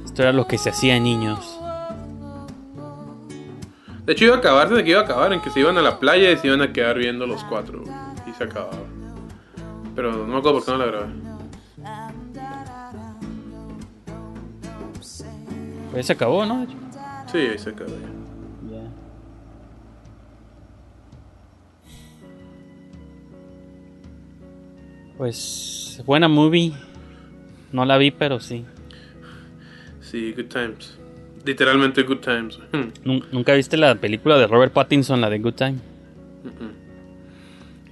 esto 0.05 0.21
era 0.21 0.31
lo 0.31 0.45
que 0.45 0.59
se 0.59 0.69
hacía 0.69 0.99
niños. 0.99 1.56
De 4.07 4.13
hecho 4.13 4.23
iba 4.23 4.35
a 4.35 4.37
acabarse 4.37 4.73
de 4.73 4.85
que 4.85 4.91
iba 4.91 5.01
a 5.01 5.03
acabar, 5.03 5.33
en 5.33 5.41
que 5.41 5.49
se 5.49 5.59
iban 5.59 5.77
a 5.77 5.81
la 5.81 5.99
playa 5.99 6.31
y 6.31 6.37
se 6.37 6.47
iban 6.47 6.61
a 6.61 6.71
quedar 6.71 6.97
viendo 6.97 7.27
los 7.27 7.43
cuatro. 7.43 7.83
Y 8.25 8.31
se 8.31 8.45
acababa. 8.45 8.77
Pero 9.97 10.13
no 10.13 10.27
me 10.27 10.37
acuerdo 10.37 10.59
por 10.59 10.65
qué 10.65 10.71
no 10.71 10.77
la 10.77 10.85
grabé. 10.85 11.07
Pues 15.91 16.05
se 16.05 16.13
acabó, 16.13 16.45
¿no? 16.45 16.65
Sí, 17.29 17.37
ahí 17.37 17.57
se 17.57 17.71
acabó. 17.71 17.91
Ya. 18.71 18.89
Pues 25.17 26.01
buena 26.05 26.29
movie. 26.29 26.71
No 27.73 27.83
la 27.83 27.97
vi, 27.97 28.11
pero 28.11 28.39
sí. 28.39 28.65
Sí, 29.99 30.31
good 30.31 30.45
times. 30.45 30.96
Literalmente 31.47 32.03
good 32.03 32.17
times. 32.19 32.59
Nun- 33.05 33.23
¿Nunca 33.31 33.53
viste 33.53 33.77
la 33.77 33.95
película 33.95 34.37
de 34.37 34.47
Robert 34.47 34.73
Pattinson, 34.73 35.21
la 35.21 35.29
de 35.29 35.39
Good 35.39 35.53
Time? 35.53 35.75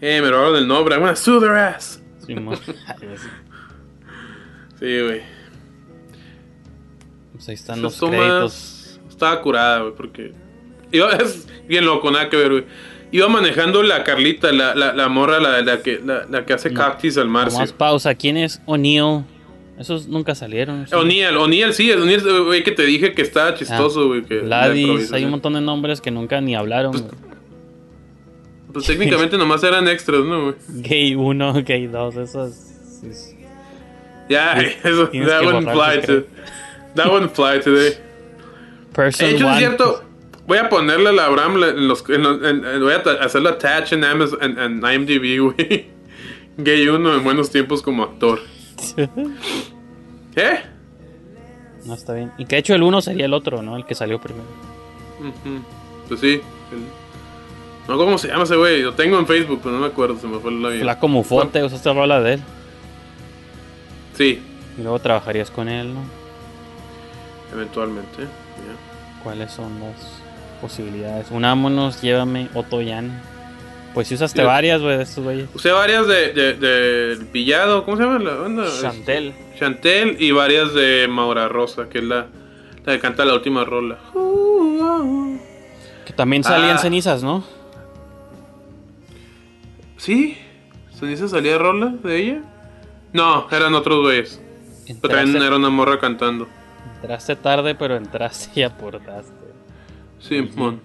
eh, 0.01 0.21
me 0.21 0.29
robaron 0.29 0.57
el 0.57 0.67
nombre. 0.67 0.93
I'm 0.95 1.01
gonna 1.01 1.15
sue 1.15 1.39
their 1.39 1.53
ass. 1.55 2.03
Sí, 2.27 2.35
pues, 2.45 2.59
Sí, 4.77 4.99
güey. 5.01 5.21
pues 7.31 7.47
ahí 7.47 7.55
están 7.55 7.79
Esas 7.79 8.01
los 8.01 8.09
créditos. 8.11 8.99
Estaba 9.09 9.41
curada, 9.41 9.79
güey, 9.83 9.93
porque. 9.95 10.33
Iba, 10.91 11.11
es 11.11 11.47
bien 11.67 11.85
loco, 11.85 12.11
nada 12.11 12.29
que 12.29 12.35
ver, 12.35 12.51
güey. 12.51 12.65
Iba 13.11 13.29
manejando 13.29 13.81
la 13.83 14.03
Carlita, 14.03 14.51
la, 14.51 14.75
la, 14.75 14.91
la 14.91 15.07
morra, 15.07 15.39
la, 15.39 15.61
la 15.61 15.81
que, 15.81 16.01
la, 16.03 16.45
que 16.45 16.53
hace 16.53 16.73
cactus 16.73 17.17
al 17.17 17.29
mar. 17.29 17.49
Vamos 17.49 17.71
pausa. 17.71 18.13
¿Quién 18.15 18.35
es 18.35 18.61
O'Neill? 18.65 19.23
Esos 19.77 20.07
nunca 20.07 20.35
salieron. 20.35 20.87
¿sí? 20.87 20.95
O'Neill, 20.95 21.35
O'Neill, 21.35 21.73
sí, 21.73 21.89
es 21.91 21.97
O'Neill, 21.97 22.21
güey, 22.45 22.63
que 22.63 22.71
te 22.71 22.83
dije 22.85 23.13
que 23.13 23.21
estaba 23.21 23.53
chistoso, 23.55 24.01
Ah, 24.01 24.05
güey. 24.05 24.23
que 24.23 24.35
la 24.35 24.67
Gladys, 24.67 24.79
improvisación. 24.81 25.15
hay 25.17 25.25
un 25.25 25.31
montón 25.31 25.53
de 25.53 25.61
nombres 25.61 25.99
que 26.01 26.11
nunca 26.11 26.39
ni 26.41 26.55
hablaron. 26.55 26.91
güey. 26.93 27.03
Pues 28.73 28.85
técnicamente 28.85 29.37
nomás 29.37 29.63
eran 29.63 29.87
extras, 29.87 30.23
¿no, 30.25 30.43
güey? 30.43 30.55
Gay 30.81 31.15
1, 31.15 31.53
gay 31.65 31.87
2, 31.87 32.15
eso 32.17 32.45
es... 32.47 33.01
es- 33.07 33.35
Ya, 34.29 34.55
Tienes- 34.57 34.85
eso, 34.85 35.09
that 35.29 35.43
wouldn't 35.45 35.69
fly, 35.71 36.01
to- 36.05 36.25
that 36.95 37.07
wouldn't 37.11 37.31
fly 37.33 37.59
today. 37.63 37.93
Person 38.93 39.27
De 39.29 39.35
hecho, 39.35 39.45
es 39.45 39.51
one. 39.51 39.59
cierto. 39.59 40.03
Voy 40.47 40.57
a 40.57 40.69
ponerle 40.69 41.09
a 41.09 41.11
la 41.11 41.25
Abraham 41.25 41.61
en 41.63 41.87
los, 41.87 42.03
en 42.09 42.23
los- 42.23 42.41
en- 42.43 42.65
en- 42.65 42.81
voy 42.81 42.93
a 42.93 42.97
hacerla 43.23 43.51
attach 43.51 43.93
en 43.93 44.03
Amazon, 44.03 44.39
en, 44.41 44.57
en 44.59 44.77
IMDb, 44.93 45.39
güey. 45.41 45.85
Gay 46.57 46.87
uno 46.87 47.13
en 47.15 47.23
buenos 47.23 47.49
tiempos 47.51 47.81
como 47.81 48.03
actor. 48.03 48.39
¿Eh? 50.35 50.59
No 51.85 51.93
está 51.93 52.13
bien. 52.13 52.31
Y 52.37 52.45
que 52.45 52.55
de 52.55 52.59
hecho 52.59 52.73
el 52.75 52.83
1 52.83 53.01
sería 53.01 53.25
el 53.25 53.33
otro, 53.33 53.61
¿no? 53.61 53.75
El 53.77 53.85
que 53.85 53.95
salió 53.95 54.19
primero. 54.19 54.45
Pues 56.07 56.19
sí. 56.19 56.41
el- 56.71 57.05
no 57.87 57.97
cómo 57.97 58.17
se 58.17 58.27
llama 58.29 58.43
ese 58.45 58.55
güey. 58.55 58.81
Lo 58.81 58.93
tengo 58.95 59.19
en 59.19 59.27
Facebook, 59.27 59.59
pero 59.61 59.75
no 59.75 59.81
me 59.81 59.87
acuerdo. 59.87 60.17
Se 60.19 60.25
me 60.27 60.39
fue 60.39 60.51
la 60.51 60.69
vida. 60.69 60.81
Flaco 60.81 61.07
Mufote, 61.07 61.63
usaste 61.63 61.93
rola 61.93 62.19
de 62.21 62.33
él. 62.33 62.41
Sí, 64.17 64.41
Y 64.77 64.81
luego 64.81 64.97
trabajarías 64.99 65.51
con 65.51 65.67
él, 65.69 65.93
¿no? 65.93 65.99
eventualmente. 67.53 68.23
ya. 68.23 69.23
¿Cuáles 69.23 69.51
son 69.51 69.79
las 69.79 70.19
posibilidades? 70.61 71.27
Unámonos, 71.31 72.01
llévame, 72.01 72.49
Otoyan. 72.55 73.21
Pues 73.95 74.07
si 74.09 74.13
usaste 74.15 74.41
Sí. 74.41 74.45
varias, 74.45 74.81
güey, 74.81 74.97
de 74.97 75.03
estos 75.03 75.23
güeyes. 75.23 75.49
Usé 75.55 75.71
varias 75.71 76.05
de, 76.05 76.33
de, 76.33 76.53
del 76.53 77.25
Pillado. 77.27 77.83
¿Cómo 77.85 77.97
se 77.97 78.03
llama 78.03 78.19
la 78.19 78.35
banda? 78.35 78.65
Chantel. 78.81 79.33
Chantel 79.57 80.17
y 80.21 80.29
varias 80.31 80.73
de 80.75 81.07
Maura 81.09 81.47
Rosa, 81.47 81.89
que 81.89 81.97
es 81.99 82.03
la, 82.03 82.27
la 82.85 82.93
que 82.93 82.99
canta 82.99 83.25
la 83.25 83.33
última 83.33 83.63
rola. 83.65 83.97
Que 86.05 86.13
también 86.13 86.43
salían 86.43 86.75
Ah. 86.75 86.79
cenizas, 86.79 87.23
¿no? 87.23 87.43
¿Sí? 89.97 90.37
¿Cenizas 90.99 91.31
salía 91.31 91.57
rola 91.57 91.93
de 92.03 92.17
ella? 92.17 92.41
No, 93.13 93.47
eran 93.51 93.73
otros 93.75 94.01
güeyes. 94.01 94.41
Pero 95.01 95.15
también 95.15 95.41
era 95.41 95.55
una 95.55 95.69
morra 95.69 95.99
cantando. 95.99 96.47
Entraste 97.01 97.35
tarde, 97.35 97.75
pero 97.75 97.95
entraste 97.95 98.59
y 98.59 98.63
aportaste. 98.63 99.31
Sí, 100.19 100.41
mon. 100.55 100.79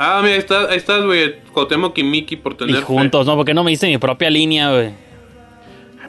Ah, 0.00 0.20
mira, 0.22 0.34
ahí, 0.34 0.38
está, 0.38 0.68
ahí 0.70 0.76
estás, 0.76 1.04
güey. 1.04 1.40
Cuauhtémoc 1.52 1.98
y 1.98 2.04
Mickey 2.04 2.36
por 2.36 2.52
Y 2.52 2.56
tener 2.56 2.76
fe. 2.76 2.82
juntos, 2.82 3.26
¿no? 3.26 3.34
Porque 3.36 3.52
no 3.52 3.64
me 3.64 3.70
diste 3.72 3.88
mi 3.88 3.98
propia 3.98 4.30
línea, 4.30 4.70
güey. 4.70 4.92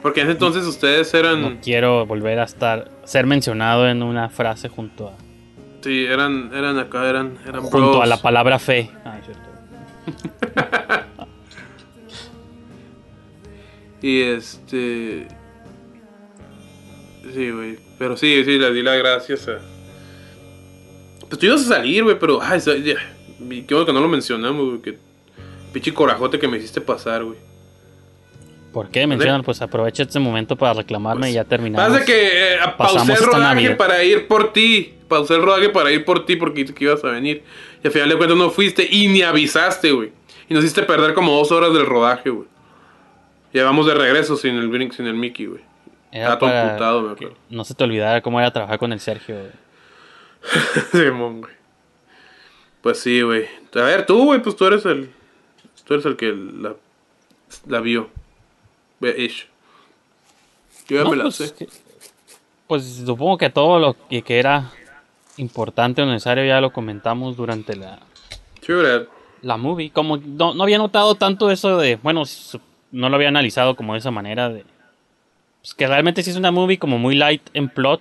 Porque 0.00 0.20
en 0.20 0.28
ese 0.28 0.32
entonces 0.34 0.64
ustedes 0.64 1.12
eran... 1.12 1.42
No 1.42 1.60
quiero 1.60 2.06
volver 2.06 2.38
a 2.38 2.44
estar, 2.44 2.90
ser 3.04 3.26
mencionado 3.26 3.88
en 3.88 4.02
una 4.02 4.28
frase 4.30 4.68
junto 4.68 5.08
a, 5.08 5.12
Sí, 5.82 6.04
eran, 6.06 6.50
eran 6.54 6.78
acá, 6.78 7.08
eran, 7.08 7.36
eran 7.46 7.62
junto 7.62 7.78
bros. 7.92 8.02
a 8.02 8.06
la 8.06 8.16
palabra 8.18 8.58
fe. 8.58 8.90
Ay, 9.04 9.20
cierto. 9.24 9.50
Y 14.02 14.20
este... 14.22 15.26
Sí, 17.34 17.50
güey. 17.50 17.78
Pero 17.98 18.16
sí, 18.16 18.42
sí, 18.44 18.58
le 18.58 18.72
di 18.72 18.82
las 18.82 18.98
gracias 18.98 19.46
a... 19.48 19.58
Pues 21.28 21.38
tú 21.38 21.46
ibas 21.46 21.62
a 21.62 21.74
salir, 21.76 22.04
güey, 22.04 22.18
pero... 22.18 22.40
Ay. 22.42 22.58
Y 22.66 22.94
Qué 23.48 23.74
bueno 23.74 23.86
que 23.86 23.92
no 23.92 24.00
lo 24.00 24.08
mencionamos, 24.08 24.66
güey. 24.66 24.80
Que... 24.80 24.98
Pinche 25.72 25.94
corajote 25.94 26.38
que 26.38 26.48
me 26.48 26.58
hiciste 26.58 26.80
pasar, 26.80 27.24
güey. 27.24 27.38
¿Por 28.72 28.88
qué 28.90 29.06
mencionan? 29.06 29.42
Pues 29.42 29.60
aprovecha 29.62 30.04
este 30.04 30.20
momento 30.20 30.56
para 30.56 30.74
reclamarme 30.74 31.30
y 31.30 31.34
ya 31.34 31.44
terminamos. 31.44 31.90
Pasa 31.90 32.04
que 32.04 32.54
eh, 32.54 32.58
pausé 32.76 33.12
el 33.12 33.18
rodaje 33.18 33.70
para 33.70 34.02
ir 34.04 34.28
por 34.28 34.52
ti. 34.52 34.94
Pausé 35.08 35.34
el 35.34 35.42
rodaje 35.42 35.70
para 35.70 35.90
ir 35.90 36.04
por 36.04 36.24
ti 36.24 36.36
porque 36.36 36.64
que 36.64 36.84
ibas 36.84 37.02
a 37.04 37.08
venir. 37.08 37.42
Y 37.82 37.86
al 37.86 37.92
final 37.92 38.08
de 38.08 38.16
cuentas 38.16 38.38
no 38.38 38.50
fuiste 38.50 38.86
y 38.88 39.08
ni 39.08 39.22
avisaste, 39.22 39.90
güey. 39.90 40.12
Y 40.48 40.54
nos 40.54 40.62
hiciste 40.62 40.82
perder 40.84 41.14
como 41.14 41.32
dos 41.32 41.50
horas 41.50 41.72
del 41.72 41.86
rodaje, 41.86 42.30
güey. 42.30 42.46
Ya 43.52 43.64
vamos 43.64 43.86
de 43.86 43.94
regreso 43.94 44.36
sin 44.36 44.56
el 44.56 44.68
Brink, 44.68 44.92
sin 44.92 45.06
el 45.06 45.14
Mickey, 45.14 45.46
güey. 45.46 45.62
Era 46.12 46.38
todo 46.38 46.48
para 46.50 46.66
emputado, 46.66 47.02
me 47.02 47.12
acuerdo. 47.12 47.36
no 47.48 47.64
se 47.64 47.74
te 47.74 47.84
olvidara 47.84 48.20
cómo 48.20 48.40
era 48.40 48.52
trabajar 48.52 48.78
con 48.78 48.92
el 48.92 49.00
Sergio. 49.00 49.36
güey. 49.36 49.50
Simón, 51.06 51.40
güey. 51.40 51.59
Pues 52.82 53.00
sí, 53.00 53.20
güey. 53.22 53.46
A 53.74 53.80
ver, 53.82 54.06
tú, 54.06 54.24
güey, 54.24 54.42
pues 54.42 54.56
tú 54.56 54.66
eres 54.66 54.84
el. 54.86 55.10
Tú 55.84 55.94
eres 55.94 56.06
el 56.06 56.16
que 56.16 56.32
la, 56.32 56.74
la 57.66 57.80
vio. 57.80 58.08
Ish. 59.00 59.46
Yo 60.88 60.96
ya 60.98 61.04
No, 61.04 61.10
me 61.10 61.16
la 61.16 61.22
pues, 61.24 61.36
sé. 61.36 61.54
que- 61.54 61.68
Pues 62.66 62.84
supongo 63.04 63.38
que 63.38 63.50
todo 63.50 63.78
lo 63.78 63.96
que, 64.08 64.22
que 64.22 64.38
era 64.38 64.70
importante 65.36 66.02
o 66.02 66.06
necesario 66.06 66.44
ya 66.44 66.60
lo 66.60 66.72
comentamos 66.72 67.36
durante 67.36 67.74
la, 67.76 67.98
Sí, 68.60 68.72
la 69.42 69.56
movie. 69.56 69.90
Como 69.90 70.16
no, 70.18 70.54
no 70.54 70.62
había 70.62 70.78
notado 70.78 71.14
tanto 71.14 71.50
eso 71.50 71.78
de, 71.78 71.96
bueno, 71.96 72.22
no 72.92 73.08
lo 73.08 73.16
había 73.16 73.28
analizado 73.28 73.74
como 73.76 73.94
de 73.94 74.00
esa 74.00 74.10
manera 74.10 74.48
de... 74.50 74.64
Pues 75.62 75.74
que 75.74 75.86
realmente 75.86 76.22
sí 76.22 76.30
es 76.30 76.36
una 76.36 76.50
movie 76.50 76.78
como 76.78 76.98
muy 76.98 77.14
light 77.14 77.42
en 77.54 77.68
plot 77.68 78.00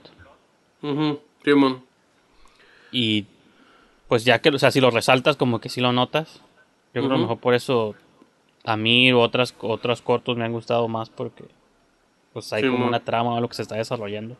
Ujú, 0.81 1.19
Simón. 1.43 1.83
y 2.91 3.25
pues 4.09 4.25
ya 4.25 4.39
que, 4.39 4.49
o 4.49 4.59
sea, 4.59 4.71
si 4.71 4.81
lo 4.81 4.91
resaltas 4.91 5.37
como 5.37 5.61
que 5.61 5.69
sí 5.69 5.79
lo 5.79 5.93
notas. 5.93 6.41
Yo 6.93 7.01
creo 7.01 7.07
que 7.09 7.13
a 7.13 7.17
lo 7.17 7.21
mejor 7.23 7.37
por 7.39 7.53
eso 7.53 7.95
a 8.65 8.75
mí 8.75 9.13
u 9.13 9.19
otras, 9.19 9.55
otros 9.61 10.01
cortos 10.01 10.35
me 10.35 10.43
han 10.43 10.51
gustado 10.51 10.87
más 10.89 11.09
porque 11.09 11.45
pues 12.33 12.51
hay 12.51 12.63
Sí, 12.63 12.67
como 12.67 12.79
mo. 12.81 12.87
una 12.87 12.99
trama 12.99 13.33
o 13.35 13.39
lo 13.41 13.47
que 13.47 13.55
se 13.55 13.61
está 13.61 13.75
desarrollando. 13.75 14.35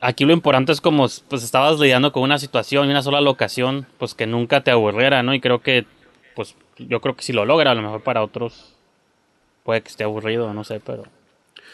Aquí 0.00 0.24
lo 0.24 0.32
importante 0.32 0.72
es 0.72 0.80
como 0.80 1.06
pues 1.28 1.42
estabas 1.42 1.78
lidiando 1.78 2.12
con 2.12 2.22
una 2.22 2.38
situación 2.38 2.86
y 2.88 2.90
una 2.90 3.02
sola 3.02 3.20
locación, 3.20 3.86
pues 3.98 4.14
que 4.14 4.26
nunca 4.26 4.62
te 4.62 4.70
aburriera, 4.70 5.22
¿no? 5.22 5.32
Y 5.34 5.40
creo 5.40 5.60
que 5.62 5.86
pues 6.34 6.54
yo 6.78 7.00
creo 7.00 7.16
que 7.16 7.22
si 7.22 7.32
lo 7.32 7.44
logra, 7.46 7.70
a 7.70 7.74
lo 7.74 7.82
mejor 7.82 8.02
para 8.02 8.22
otros 8.22 8.74
puede 9.64 9.80
que 9.82 9.88
esté 9.88 10.04
aburrido, 10.04 10.52
no 10.52 10.64
sé, 10.64 10.80
pero 10.80 11.04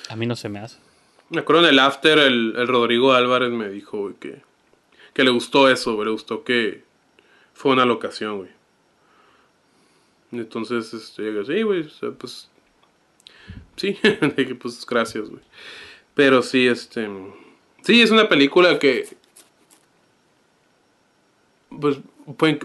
a 0.08 0.16
mí 0.16 0.26
no 0.26 0.36
se 0.36 0.48
me 0.48 0.60
hace. 0.60 0.78
Me 1.30 1.40
acuerdo 1.40 1.62
en 1.62 1.70
el 1.70 1.78
after, 1.78 2.18
el, 2.18 2.54
el 2.56 2.68
Rodrigo 2.68 3.12
Álvarez 3.12 3.50
me 3.50 3.68
dijo, 3.68 4.12
que, 4.20 4.42
que 5.12 5.24
le 5.24 5.30
gustó 5.30 5.68
eso, 5.68 5.94
güey. 5.94 6.06
Le 6.06 6.12
gustó 6.12 6.44
que 6.44 6.82
fue 7.52 7.72
una 7.72 7.84
locación, 7.84 8.38
güey. 8.38 8.50
Entonces, 10.32 10.92
este, 10.94 11.32
yo 11.32 11.44
sí, 11.44 11.62
güey, 11.62 11.82
o 11.82 11.90
sea, 11.90 12.10
pues. 12.10 12.48
Sí, 13.76 13.98
dije, 14.36 14.54
pues 14.54 14.84
gracias, 14.86 15.28
güey. 15.28 15.42
Pero 16.14 16.42
sí, 16.42 16.66
este. 16.66 17.08
Sí, 17.82 18.00
es 18.00 18.10
una 18.10 18.28
película 18.28 18.78
que. 18.78 19.08
Pues, 21.80 21.98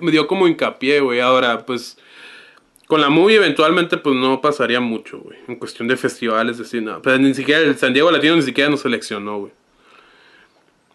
me 0.01 0.11
dio 0.11 0.27
como 0.27 0.47
hincapié, 0.47 1.01
güey. 1.01 1.19
Ahora, 1.19 1.65
pues. 1.65 1.97
Con 2.87 3.01
la 3.01 3.09
movie 3.09 3.35
eventualmente 3.35 3.97
pues 3.97 4.15
no 4.15 4.39
pasaría 4.39 4.79
mucho, 4.79 5.19
güey. 5.19 5.37
En 5.49 5.57
cuestión 5.57 5.89
de 5.89 5.97
festivales, 5.97 6.57
decir, 6.57 6.81
no. 6.81 7.01
Pero 7.01 7.17
ni 7.17 7.33
siquiera 7.33 7.59
el 7.59 7.77
San 7.77 7.91
Diego 7.91 8.09
Latino 8.09 8.37
ni 8.37 8.43
siquiera 8.43 8.69
nos 8.69 8.79
seleccionó, 8.79 9.39
güey. 9.39 9.51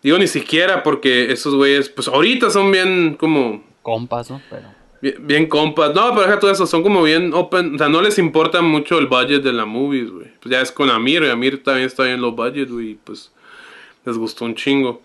Digo 0.03 0.19
ni 0.19 0.27
siquiera 0.27 0.83
porque 0.83 1.31
esos 1.33 1.55
güeyes, 1.55 1.89
pues 1.89 2.09
ahorita 2.09 2.51
son 2.51 2.71
bien 2.73 3.15
como... 3.19 3.63
Compas, 3.83 4.31
¿no? 4.31 4.41
Pero... 4.51 4.65
Bien, 5.01 5.15
bien 5.21 5.47
compas. 5.47 5.95
No, 5.95 6.11
pero 6.11 6.23
deja 6.23 6.39
todo 6.39 6.51
eso, 6.51 6.67
son 6.67 6.83
como 6.83 7.03
bien 7.03 7.33
open. 7.35 7.75
O 7.75 7.79
sea, 7.79 7.89
no 7.89 8.03
les 8.03 8.19
importa 8.19 8.63
mucho 8.63 8.99
el 8.99 9.07
budget 9.07 9.43
de 9.43 9.53
la 9.53 9.65
movies, 9.65 10.11
güey. 10.11 10.27
Pues 10.41 10.53
ya 10.53 10.61
es 10.61 10.71
con 10.73 10.91
Amir, 10.91 11.23
y 11.25 11.29
Amir 11.31 11.63
también 11.63 11.87
está 11.87 12.05
bien 12.05 12.21
low 12.21 12.33
budget, 12.33 12.69
güey. 12.71 12.97
Pues 13.03 13.33
les 14.05 14.17
gustó 14.19 14.45
un 14.45 14.55
chingo. 14.55 15.03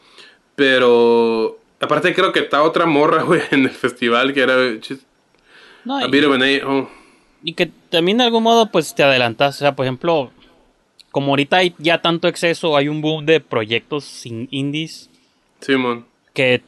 Pero... 0.56 1.60
Aparte 1.80 2.14
creo 2.15 2.32
que 2.32 2.40
está 2.40 2.64
otra 2.64 2.86
morra, 2.88 3.22
güey, 3.24 3.41
en 3.52 3.64
el 3.65 3.69
festival 3.69 4.34
que 4.34 4.41
era... 4.41 4.56
No, 5.86 6.02
y- 6.02 6.03
a- 6.03 6.68
oh. 6.68 6.90
Y 7.44 7.53
que 7.53 7.69
también 7.90 8.18
de 8.18 8.24
algún 8.26 8.41
modo 8.44 8.72
pues 8.72 8.94
te 8.95 9.03
adelantas, 9.03 9.56
o 9.56 9.60
sea, 9.60 9.76
por 9.76 9.86
ejemplo, 9.86 10.32
como 11.11 11.31
ahorita 11.31 11.57
hay 11.57 11.73
ya 11.77 12.01
tanto 12.01 12.27
exceso, 12.27 12.77
hay 12.77 12.88
un 12.89 13.01
boom 13.01 13.25
de 13.25 13.39
proyectos 13.39 14.03
sin 14.03 14.47
indies 14.51 15.09
Simón. 15.61 16.05
que 16.34 16.61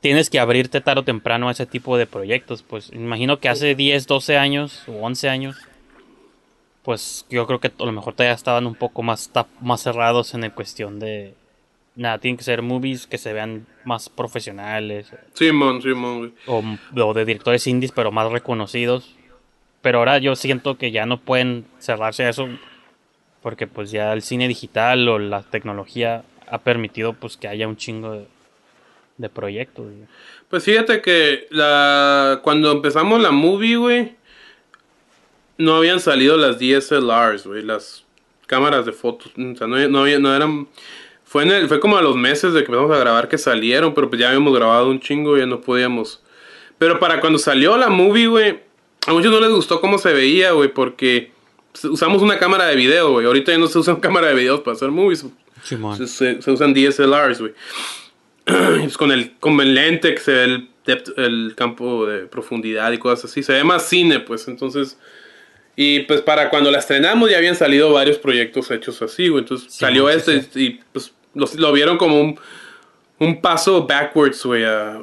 tienes 0.00 0.30
que 0.30 0.38
abrirte 0.38 0.80
tarde 0.80 1.00
o 1.00 1.04
temprano 1.04 1.48
a 1.48 1.52
ese 1.52 1.66
tipo 1.66 1.96
de 1.96 2.06
proyectos, 2.06 2.62
pues 2.62 2.90
imagino 2.92 3.38
que 3.40 3.48
hace 3.48 3.74
10, 3.74 4.06
12 4.06 4.36
años 4.36 4.82
o 4.88 4.92
11 4.92 5.28
años 5.28 5.56
pues 6.82 7.24
yo 7.30 7.46
creo 7.46 7.60
que 7.60 7.68
a 7.68 7.84
lo 7.84 7.92
mejor 7.92 8.14
todavía 8.14 8.34
estaban 8.34 8.66
un 8.66 8.74
poco 8.74 9.02
más 9.02 9.30
más 9.60 9.82
cerrados 9.82 10.34
en 10.34 10.42
la 10.42 10.50
cuestión 10.50 11.00
de 11.00 11.34
nada, 11.96 12.18
tienen 12.18 12.36
que 12.36 12.44
ser 12.44 12.60
movies 12.60 13.06
que 13.06 13.16
se 13.18 13.32
vean 13.32 13.66
más 13.84 14.08
profesionales 14.10 15.10
Simón, 15.32 15.80
Simón, 15.80 16.18
güey. 16.18 16.32
o, 16.46 16.62
o 17.02 17.14
de 17.14 17.24
directores 17.24 17.66
indies 17.66 17.92
pero 17.92 18.12
más 18.12 18.30
reconocidos. 18.30 19.14
Pero 19.80 19.98
ahora 19.98 20.16
yo 20.16 20.34
siento 20.34 20.78
que 20.78 20.92
ya 20.92 21.04
no 21.04 21.20
pueden 21.20 21.66
cerrarse 21.78 22.24
a 22.24 22.30
eso 22.30 22.48
porque 23.44 23.66
pues 23.66 23.90
ya 23.90 24.14
el 24.14 24.22
cine 24.22 24.48
digital 24.48 25.06
o 25.06 25.18
la 25.18 25.42
tecnología 25.42 26.24
ha 26.48 26.58
permitido 26.62 27.12
pues 27.12 27.36
que 27.36 27.46
haya 27.46 27.68
un 27.68 27.76
chingo 27.76 28.24
de, 29.18 29.28
proyectos. 29.28 29.84
güey. 29.84 30.06
Pues 30.48 30.64
fíjate 30.64 31.02
que 31.02 31.46
cuando 32.42 32.72
empezamos 32.72 33.20
la 33.20 33.32
movie, 33.32 33.76
güey, 33.76 34.16
no 35.58 35.76
habían 35.76 36.00
salido 36.00 36.38
las 36.38 36.58
DSLRs, 36.58 37.46
güey, 37.46 37.62
las 37.62 38.06
cámaras 38.46 38.86
de 38.86 38.92
fotos, 38.92 39.30
o 39.36 39.56
sea, 39.56 39.66
no, 39.66 39.76
no, 39.88 40.06
no 40.18 40.34
eran 40.34 40.66
fue 41.22 41.42
en 41.42 41.50
el- 41.50 41.68
fue 41.68 41.80
como 41.80 41.98
a 41.98 42.02
los 42.02 42.16
meses 42.16 42.54
de 42.54 42.60
que 42.60 42.72
empezamos 42.72 42.96
a 42.96 43.00
grabar 43.00 43.28
que 43.28 43.36
salieron, 43.36 43.92
pero 43.92 44.08
pues 44.08 44.20
ya 44.22 44.28
habíamos 44.28 44.54
grabado 44.56 44.88
un 44.88 45.00
chingo 45.00 45.36
ya 45.36 45.44
no 45.44 45.60
podíamos. 45.60 46.22
Pero 46.78 46.98
para 46.98 47.20
cuando 47.20 47.38
salió 47.38 47.76
la 47.76 47.90
movie, 47.90 48.26
güey, 48.26 48.60
a 49.06 49.12
muchos 49.12 49.30
no 49.30 49.38
les 49.40 49.50
gustó 49.50 49.82
cómo 49.82 49.98
se 49.98 50.14
veía, 50.14 50.52
güey, 50.52 50.72
porque 50.72 51.33
usamos 51.82 52.22
una 52.22 52.38
cámara 52.38 52.66
de 52.66 52.76
video, 52.76 53.12
güey. 53.12 53.26
Ahorita 53.26 53.52
ya 53.52 53.58
no 53.58 53.66
se 53.66 53.78
usan 53.78 53.96
cámara 54.00 54.28
de 54.28 54.34
videos 54.34 54.60
para 54.60 54.76
hacer 54.76 54.90
movies. 54.90 55.26
Se, 55.96 56.06
se- 56.06 56.42
se 56.42 56.50
usan 56.50 56.74
DSLRs, 56.74 57.40
güey. 57.40 57.52
Pues 58.44 58.96
con 58.98 59.10
el, 59.10 59.32
con 59.38 59.58
el 59.60 59.74
lente 59.74 60.14
que 60.14 60.20
se 60.20 60.32
ve 60.32 60.44
el, 60.44 60.68
depth- 60.86 61.14
el 61.16 61.54
campo 61.56 62.04
de 62.06 62.26
profundidad 62.26 62.92
y 62.92 62.98
cosas 62.98 63.30
así. 63.30 63.42
Se 63.42 63.52
ve 63.54 63.64
más 63.64 63.88
cine, 63.88 64.20
pues. 64.20 64.46
Entonces. 64.48 64.98
Y 65.76 66.00
pues 66.00 66.20
para 66.20 66.50
cuando 66.50 66.70
la 66.70 66.78
estrenamos 66.78 67.30
ya 67.30 67.38
habían 67.38 67.56
salido 67.56 67.92
varios 67.92 68.18
proyectos 68.18 68.70
hechos 68.70 69.02
así, 69.02 69.28
güey. 69.28 69.42
Entonces 69.42 69.72
salió 69.74 70.08
sí, 70.08 70.14
este 70.16 70.42
sí. 70.42 70.60
y 70.66 70.80
pues 70.92 71.12
lo 71.56 71.72
vieron 71.72 71.96
como 71.98 72.20
un, 72.20 72.38
un 73.18 73.40
paso 73.40 73.84
backwards, 73.86 74.44
güey, 74.44 74.64
a, 74.64 74.98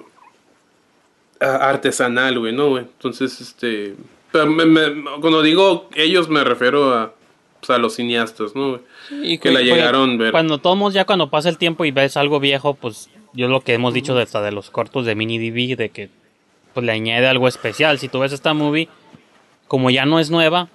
a- 1.41 1.69
artesanal, 1.69 2.39
güey, 2.39 2.53
¿no, 2.53 2.69
güey? 2.69 2.83
Entonces, 2.83 3.41
este... 3.41 3.95
pero 4.31 4.45
me- 4.47 4.65
me- 4.65 5.03
cuando 5.19 5.41
digo 5.41 5.89
ellos 5.95 6.29
me 6.29 6.43
refiero 6.43 6.93
a, 6.93 7.13
pues, 7.59 7.69
a 7.69 7.77
los 7.77 7.95
cineastas, 7.95 8.55
¿no? 8.55 8.79
Y 9.23 9.37
que 9.37 9.51
la 9.51 9.61
llegaron 9.61 10.11
a 10.11 10.17
ver. 10.17 10.31
Cuando 10.31 10.57
tomos 10.59 10.93
ya 10.93 11.05
cuando 11.05 11.29
pasa 11.29 11.49
el 11.49 11.57
tiempo 11.57 11.85
y 11.85 11.91
ves 11.91 12.17
algo 12.17 12.39
viejo, 12.39 12.73
pues 12.75 13.09
yo 13.33 13.47
lo 13.47 13.61
que 13.61 13.73
hemos 13.73 13.93
dicho 13.93 14.15
de, 14.15 14.23
hasta 14.23 14.41
de 14.41 14.51
los 14.51 14.69
cortos 14.69 15.05
de 15.05 15.15
mini 15.15 15.37
DV, 15.39 15.75
de 15.77 15.89
que 15.89 16.09
pues 16.73 16.85
le 16.85 16.91
añade 16.91 17.27
algo 17.27 17.47
especial. 17.47 17.99
Si 17.99 18.07
tú 18.09 18.19
ves 18.19 18.31
esta 18.33 18.53
movie, 18.53 18.87
como 19.67 19.89
ya 19.89 20.05
no 20.05 20.19
es 20.19 20.29
nueva, 20.29 20.69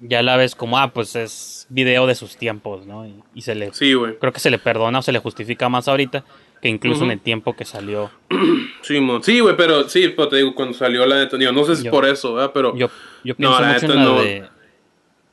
ya 0.00 0.22
la 0.22 0.36
ves 0.36 0.54
como, 0.54 0.78
ah, 0.78 0.92
pues 0.92 1.16
es 1.16 1.66
video 1.70 2.06
de 2.06 2.14
sus 2.14 2.36
tiempos, 2.36 2.86
¿no? 2.86 3.06
Y, 3.06 3.14
y 3.34 3.42
se 3.42 3.54
le... 3.54 3.72
Sí, 3.72 3.94
güey. 3.94 4.16
Creo 4.18 4.32
que 4.32 4.40
se 4.40 4.50
le 4.50 4.58
perdona 4.58 4.98
o 4.98 5.02
se 5.02 5.12
le 5.12 5.18
justifica 5.18 5.68
más 5.68 5.88
ahorita 5.88 6.24
que 6.64 6.70
incluso 6.70 7.04
en 7.04 7.10
el 7.10 7.20
tiempo 7.20 7.54
que 7.54 7.66
salió. 7.66 8.10
Sí, 8.80 8.98
mon. 8.98 9.22
sí, 9.22 9.40
güey, 9.40 9.54
pero 9.56 9.86
sí, 9.88 10.08
pero 10.16 10.28
te 10.28 10.36
digo, 10.36 10.54
cuando 10.54 10.72
salió 10.76 11.04
la 11.06 11.16
neta, 11.16 11.36
digo, 11.36 11.52
no 11.52 11.62
sé 11.64 11.76
si 11.76 11.84
Yo- 11.84 11.90
por 11.90 12.06
eso, 12.06 12.32
¿verdad? 12.34 12.50
Pero 12.54 12.74
Yo, 12.76 12.88
yo 13.22 13.34
No, 13.38 13.50
la 13.60 13.68
mucho 13.72 13.86
neta 13.86 13.92
en 13.92 13.96
la 13.98 14.04
no. 14.04 14.22
de... 14.22 14.44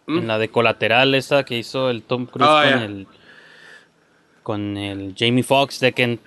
En 0.07 0.27
la 0.27 0.37
de 0.37 0.49
colateral 0.49 1.15
esa 1.15 1.43
que 1.45 1.57
hizo 1.57 1.89
el 1.89 2.01
Tom 2.03 2.25
Cruise 2.25 2.49
Ah, 2.49 2.65
con 2.73 2.81
el 2.83 3.07
con 4.43 4.77
el 4.77 5.13
Jamie 5.17 5.43
Foxx 5.43 5.79
de 5.79 5.93
que 5.93 6.03
en- 6.03 6.19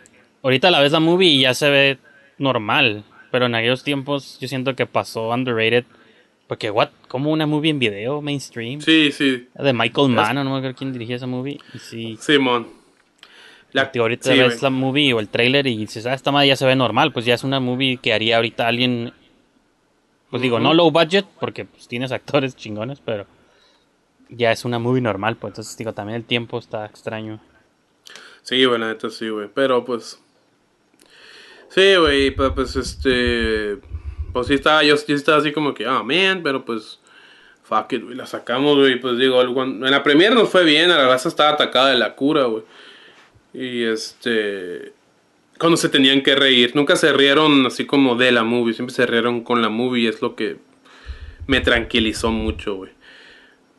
ahorita 0.42 0.70
la 0.70 0.80
ves 0.80 0.92
la 0.92 1.00
movie 1.00 1.28
y 1.28 1.40
ya 1.42 1.52
se 1.54 1.68
ve 1.68 1.98
normal, 2.38 3.04
pero 3.30 3.46
en 3.46 3.54
aquellos 3.54 3.84
tiempos 3.84 4.38
yo 4.40 4.48
siento 4.48 4.74
que 4.74 4.86
pasó 4.86 5.28
underrated 5.30 5.84
porque 6.46 6.70
what, 6.70 6.88
como 7.08 7.30
una 7.30 7.46
movie 7.46 7.70
en 7.70 7.78
video 7.78 8.20
mainstream 8.22 8.80
Sí, 8.80 9.12
sí. 9.12 9.48
de 9.54 9.72
Michael 9.72 10.08
Es- 10.10 10.14
Mann, 10.16 10.34
no 10.36 10.44
me 10.44 10.56
acuerdo 10.58 10.76
quién 10.76 10.92
dirigía 10.92 11.16
esa 11.16 11.26
movie 11.26 11.58
y 11.74 11.78
sí, 11.78 12.16
Simón. 12.20 12.68
La, 13.74 13.92
ahorita 13.94 14.32
sí, 14.32 14.38
ves 14.38 14.48
güey. 14.48 14.62
la 14.62 14.70
movie 14.70 15.12
o 15.12 15.20
el 15.20 15.28
trailer 15.28 15.66
y 15.66 15.76
dices, 15.76 16.06
ah, 16.06 16.14
esta 16.14 16.32
madre 16.32 16.48
ya 16.48 16.56
se 16.56 16.64
ve 16.64 16.74
normal, 16.74 17.12
pues 17.12 17.26
ya 17.26 17.34
es 17.34 17.44
una 17.44 17.60
movie 17.60 17.98
que 17.98 18.14
haría 18.14 18.36
ahorita 18.36 18.66
alguien 18.66 19.12
pues 20.30 20.42
digo, 20.42 20.58
no 20.58 20.74
low 20.74 20.90
budget 20.90 21.26
porque 21.38 21.64
pues, 21.64 21.86
tienes 21.86 22.10
actores 22.10 22.56
chingones, 22.56 23.00
pero 23.04 23.26
ya 24.28 24.50
es 24.50 24.64
una 24.64 24.80
movie 24.80 25.00
normal, 25.00 25.36
pues 25.36 25.52
entonces 25.52 25.76
digo, 25.76 25.92
también 25.92 26.16
el 26.16 26.24
tiempo 26.24 26.58
está 26.58 26.86
extraño. 26.86 27.40
Sí, 28.42 28.62
la 28.64 28.78
neta 28.78 29.10
sí, 29.10 29.28
güey. 29.28 29.48
Pero 29.54 29.84
pues. 29.84 30.20
Sí, 31.68 31.94
güey, 31.96 32.30
pues, 32.32 32.52
pues 32.52 32.76
este. 32.76 33.78
Pues 34.32 34.48
sí 34.48 34.54
estaba, 34.54 34.82
yo 34.82 34.96
sí 34.96 35.12
estaba 35.12 35.38
así 35.38 35.52
como 35.52 35.72
que, 35.72 35.86
ah, 35.86 36.02
man, 36.02 36.42
pero 36.42 36.64
pues. 36.64 37.00
Fuck 37.62 37.92
it, 37.94 38.02
güey, 38.02 38.16
la 38.16 38.26
sacamos, 38.26 38.76
güey. 38.76 39.00
Pues 39.00 39.16
digo, 39.18 39.40
en 39.40 39.90
la 39.90 40.02
premiere 40.02 40.34
nos 40.34 40.50
fue 40.50 40.64
bien, 40.64 40.90
a 40.90 40.98
la 40.98 41.06
raza 41.06 41.28
estaba 41.28 41.50
atacada 41.50 41.90
de 41.90 41.96
la 41.96 42.14
cura, 42.14 42.44
güey. 42.44 42.64
Y 43.54 43.84
este. 43.84 44.92
Cuando 45.58 45.76
se 45.76 45.88
tenían 45.88 46.22
que 46.22 46.34
reír, 46.34 46.72
nunca 46.74 46.96
se 46.96 47.12
rieron 47.12 47.64
así 47.66 47.86
como 47.86 48.16
de 48.16 48.32
la 48.32 48.42
movie, 48.42 48.74
siempre 48.74 48.94
se 48.94 49.06
rieron 49.06 49.42
con 49.42 49.62
la 49.62 49.68
movie, 49.68 50.08
es 50.08 50.20
lo 50.20 50.34
que 50.34 50.56
me 51.46 51.60
tranquilizó 51.60 52.32
mucho, 52.32 52.74
güey. 52.74 52.90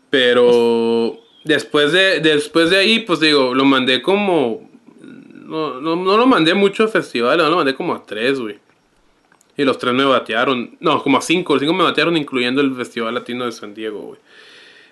Pero 0.10 1.20
después 1.44 1.92
de, 1.92 2.20
después 2.22 2.70
de 2.70 2.78
ahí, 2.78 3.00
pues 3.00 3.20
digo, 3.20 3.54
lo 3.54 3.66
mandé 3.66 4.02
como. 4.02 4.70
No, 5.02 5.80
no, 5.82 5.96
no 5.96 6.18
lo 6.18 6.26
mandé 6.26 6.54
mucho 6.54 6.86
a 6.86 6.88
festivales, 6.88 7.48
lo 7.48 7.56
mandé 7.58 7.76
como 7.76 7.94
a 7.94 8.04
tres, 8.06 8.40
güey. 8.40 8.58
Y 9.58 9.64
los 9.64 9.78
tres 9.78 9.94
me 9.94 10.04
batearon. 10.06 10.76
No, 10.80 11.02
como 11.04 11.18
a 11.18 11.22
cinco. 11.22 11.54
Los 11.54 11.62
cinco 11.62 11.74
me 11.74 11.84
batearon, 11.84 12.18
incluyendo 12.18 12.62
el 12.62 12.76
Festival 12.76 13.14
Latino 13.14 13.46
de 13.46 13.52
San 13.52 13.74
Diego, 13.74 14.00
güey. 14.02 14.20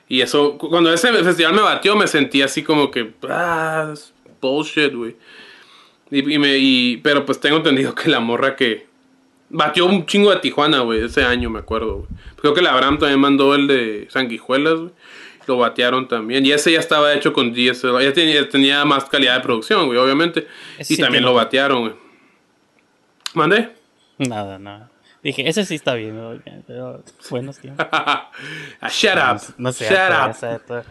Y 0.08 0.22
eso, 0.22 0.58
cu- 0.58 0.70
cuando 0.70 0.94
ese 0.94 1.12
festival 1.24 1.54
me 1.54 1.62
batió, 1.62 1.96
me 1.96 2.08
sentí 2.08 2.42
así 2.42 2.62
como 2.64 2.92
que, 2.92 3.12
ah, 3.30 3.94
bullshit, 4.50 4.94
güey. 4.94 5.16
Y, 6.12 6.34
y 6.34 6.38
me, 6.38 6.58
y, 6.58 6.98
pero 6.98 7.26
pues 7.26 7.40
tengo 7.40 7.58
entendido 7.58 7.96
que 7.96 8.10
la 8.10 8.20
morra 8.20 8.56
que 8.56 8.86
batió 9.50 9.86
un 9.86 10.06
chingo 10.06 10.32
de 10.32 10.38
Tijuana, 10.38 10.80
güey, 10.82 11.06
ese 11.06 11.24
año, 11.24 11.50
me 11.50 11.60
acuerdo, 11.60 12.00
güey. 12.00 12.08
Creo 12.36 12.54
que 12.54 12.62
la 12.62 12.74
Abraham 12.74 13.00
también 13.00 13.20
mandó 13.20 13.56
el 13.56 13.68
de 13.68 14.08
Sanguijuelas, 14.10 14.80
güey. 14.80 14.92
Lo 15.46 15.58
batearon 15.58 16.08
también. 16.08 16.46
Y 16.46 16.52
ese 16.52 16.72
ya 16.72 16.80
estaba 16.80 17.14
hecho 17.14 17.34
con 17.34 17.54
DSLR. 17.54 18.02
Ya 18.02 18.14
tenía, 18.14 18.48
tenía 18.48 18.86
más 18.86 19.06
calidad 19.06 19.36
de 19.36 19.42
producción, 19.42 19.88
güey, 19.88 19.98
obviamente. 19.98 20.48
Ese 20.78 20.94
y 20.94 20.96
sí 20.96 21.02
también 21.02 21.26
lo 21.26 21.34
batearon, 21.34 21.82
güey. 21.82 21.94
¿Mandé? 23.34 23.70
Nada, 24.18 24.58
nada. 24.58 24.90
Dije, 25.22 25.48
ese 25.48 25.66
sí 25.66 25.76
está 25.76 25.96
bien, 25.96 26.18
¿no? 26.18 26.40
pero 26.68 27.04
buenos 27.30 27.60
tiempos. 27.60 27.86
Ah, 28.82 28.90
shut 28.90 29.16
up. 29.16 29.54
No 29.58 29.72
sé, 29.72 29.86
shut 29.86 30.70
up. 30.70 30.84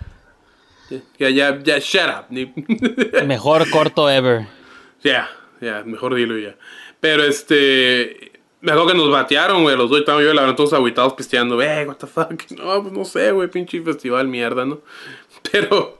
Ya, 1.18 1.30
ya, 1.30 1.58
ya, 1.62 1.78
shut 1.78 2.08
up. 2.08 3.24
Mejor 3.26 3.68
corto 3.70 4.10
ever. 4.10 4.46
Ya, 5.02 5.28
ya, 5.60 5.82
mejor 5.84 6.14
dilo 6.14 6.38
ya. 6.38 6.56
Pero 7.00 7.24
este. 7.24 8.32
Me 8.60 8.70
acuerdo 8.70 8.92
que 8.92 8.98
nos 8.98 9.10
batearon, 9.10 9.62
güey. 9.62 9.76
Los 9.76 9.90
dos 9.90 9.98
estábamos 10.00 10.24
yo 10.24 10.32
y 10.32 10.34
la 10.36 10.42
verdad 10.42 10.54
todos 10.56 10.72
aguitados 10.72 11.14
pisteando. 11.14 11.60
Eh, 11.60 11.84
what 11.86 11.96
the 11.96 12.06
fuck. 12.06 12.32
No, 12.56 12.82
pues 12.82 12.92
no 12.92 13.04
sé, 13.04 13.32
güey. 13.32 13.48
Pinche 13.48 13.82
festival 13.82 14.28
mierda, 14.28 14.64
¿no? 14.64 14.80
Pero. 15.50 15.98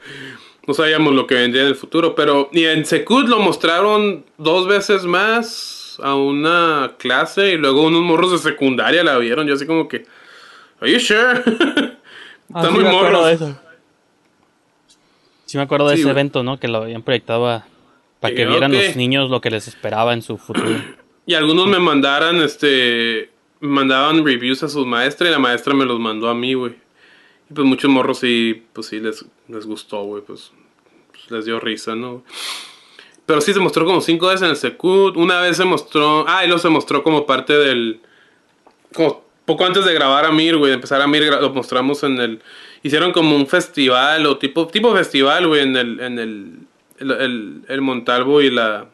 No 0.65 0.75
sabíamos 0.75 1.13
lo 1.15 1.27
que 1.27 1.35
vendría 1.35 1.63
en 1.63 1.69
el 1.69 1.75
futuro. 1.75 2.15
Pero. 2.15 2.49
Y 2.53 2.65
en 2.65 2.85
Secut 2.87 3.27
lo 3.27 3.39
mostraron 3.41 4.25
dos 4.39 4.69
veces 4.69 5.05
más 5.05 5.99
a 6.03 6.15
una 6.15 6.93
clase. 6.99 7.55
Y 7.55 7.57
luego 7.57 7.83
unos 7.83 8.03
morros 8.03 8.33
de 8.33 8.39
secundaria 8.39 9.03
la 9.03 9.19
vieron. 9.19 9.47
Yo 9.49 9.55
así 9.55 9.67
como 9.67 9.89
que. 9.89 10.05
Are 10.81 10.93
you 10.93 11.01
sure? 11.01 11.43
Ah, 12.55 12.61
Están 12.61 12.75
sí 12.77 12.81
muy 12.81 12.87
acuerdo 12.87 13.23
morros. 13.23 13.41
Sí 15.53 15.59
me 15.59 15.65
acuerdo 15.65 15.87
de 15.89 15.97
Sí, 15.97 16.01
ese 16.01 16.05
güey. 16.05 16.13
evento, 16.13 16.43
¿no? 16.43 16.59
Que 16.59 16.67
lo 16.67 16.79
habían 16.79 17.03
proyectado 17.03 17.47
a- 17.47 17.67
para 18.21 18.35
que 18.35 18.47
vieran 18.47 18.73
los 18.73 18.97
niños 18.97 19.29
lo 19.29 19.43
que 19.43 19.51
les 19.51 19.69
esperaba 19.69 20.15
en 20.15 20.23
su 20.23 20.39
futuro. 20.39 20.67
Y 21.27 21.35
algunos 21.35 21.67
me 21.67 21.79
mandaran, 21.79 22.41
este, 22.41 23.29
me 23.61 23.69
mandaban 23.69 24.25
reviews 24.25 24.63
a 24.63 24.69
sus 24.71 24.87
maestras 24.87 25.29
y 25.29 25.33
la 25.33 25.39
maestra 25.39 25.75
me 25.75 25.85
los 25.85 26.01
mandó 26.01 26.31
a 26.31 26.35
mí, 26.35 26.55
güey. 26.55 26.73
Y 27.51 27.53
pues 27.55 27.67
muchos 27.67 27.91
morros 27.91 28.19
sí, 28.21 28.63
pues 28.73 28.87
sí 28.87 28.99
les, 28.99 29.25
les 29.47 29.67
gustó, 29.67 30.03
güey, 30.05 30.23
pues, 30.23 30.53
pues, 31.11 31.31
les 31.31 31.45
dio 31.45 31.61
risa, 31.61 31.95
¿no? 31.95 32.25
Pero 33.27 33.43
sí 33.43 33.53
se 33.53 33.61
mostró 33.61 33.85
como 33.85 34.01
cinco 34.01 34.29
veces 34.29 34.43
en 34.43 34.49
el 34.51 34.57
Secut. 34.57 35.17
Una 35.19 35.39
vez 35.41 35.59
se 35.59 35.65
mostró, 35.67 36.25
ah, 36.27 36.43
y 36.45 36.47
luego 36.49 36.61
se 36.63 36.71
mostró 36.71 37.03
como 37.03 37.27
parte 37.27 37.53
del, 37.53 38.01
como 38.95 39.23
poco 39.45 39.67
antes 39.67 39.85
de 39.85 39.93
grabar 39.93 40.25
a 40.25 40.33
Mir, 40.33 40.57
güey, 40.57 40.71
de 40.71 40.77
empezar 40.77 41.03
a 41.03 41.07
Mir, 41.07 41.25
lo 41.41 41.51
mostramos 41.51 42.03
en 42.05 42.19
el, 42.19 42.43
hicieron 42.83 43.13
como 43.13 43.37
un 43.37 43.47
festival 43.47 44.27
o 44.27 44.39
tipo, 44.39 44.67
tipo 44.69 44.93
festival, 44.95 45.47
güey, 45.49 45.63
en 45.63 45.77
el, 45.77 46.01
en 46.01 46.19
el, 46.19 46.57
el, 46.99 47.11
el, 47.11 47.63
el 47.69 47.81
Montalvo 47.81 48.41
y 48.43 48.51
la, 48.51 48.87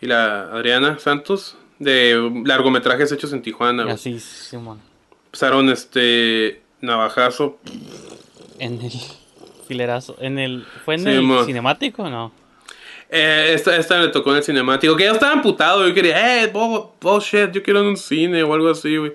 y 0.00 0.06
la 0.06 0.42
Adriana 0.52 0.98
Santos 0.98 1.56
de 1.78 2.30
largometrajes 2.44 3.10
hechos 3.12 3.32
en 3.32 3.42
Tijuana. 3.42 3.82
güey. 3.84 3.94
Así, 3.94 4.18
Simón. 4.20 4.80
Empezaron 5.26 5.68
este 5.70 6.62
navajazo. 6.80 7.58
En 8.58 8.80
el 8.80 8.92
filerazo. 9.66 10.16
En 10.20 10.38
el, 10.38 10.64
¿Fue 10.84 10.94
en 10.94 11.00
Sí, 11.02 11.08
el 11.10 11.44
cinemático 11.46 12.04
o 12.04 12.10
no? 12.10 12.32
Eh, 13.10 13.52
esta, 13.54 13.76
esta 13.76 13.98
le 14.00 14.08
tocó 14.08 14.30
en 14.30 14.36
el 14.38 14.42
cinemático. 14.44 14.96
Que 14.96 15.04
yo 15.04 15.12
estaba 15.12 15.32
amputado. 15.32 15.86
Yo 15.86 15.94
quería, 15.94 16.42
eh, 16.44 16.52
bu- 16.52 16.90
bullshit, 17.00 17.50
yo 17.52 17.62
quiero 17.62 17.80
en 17.80 17.86
un 17.86 17.96
cine 17.96 18.42
o 18.42 18.54
algo 18.54 18.70
así, 18.70 18.96
güey. 18.96 19.12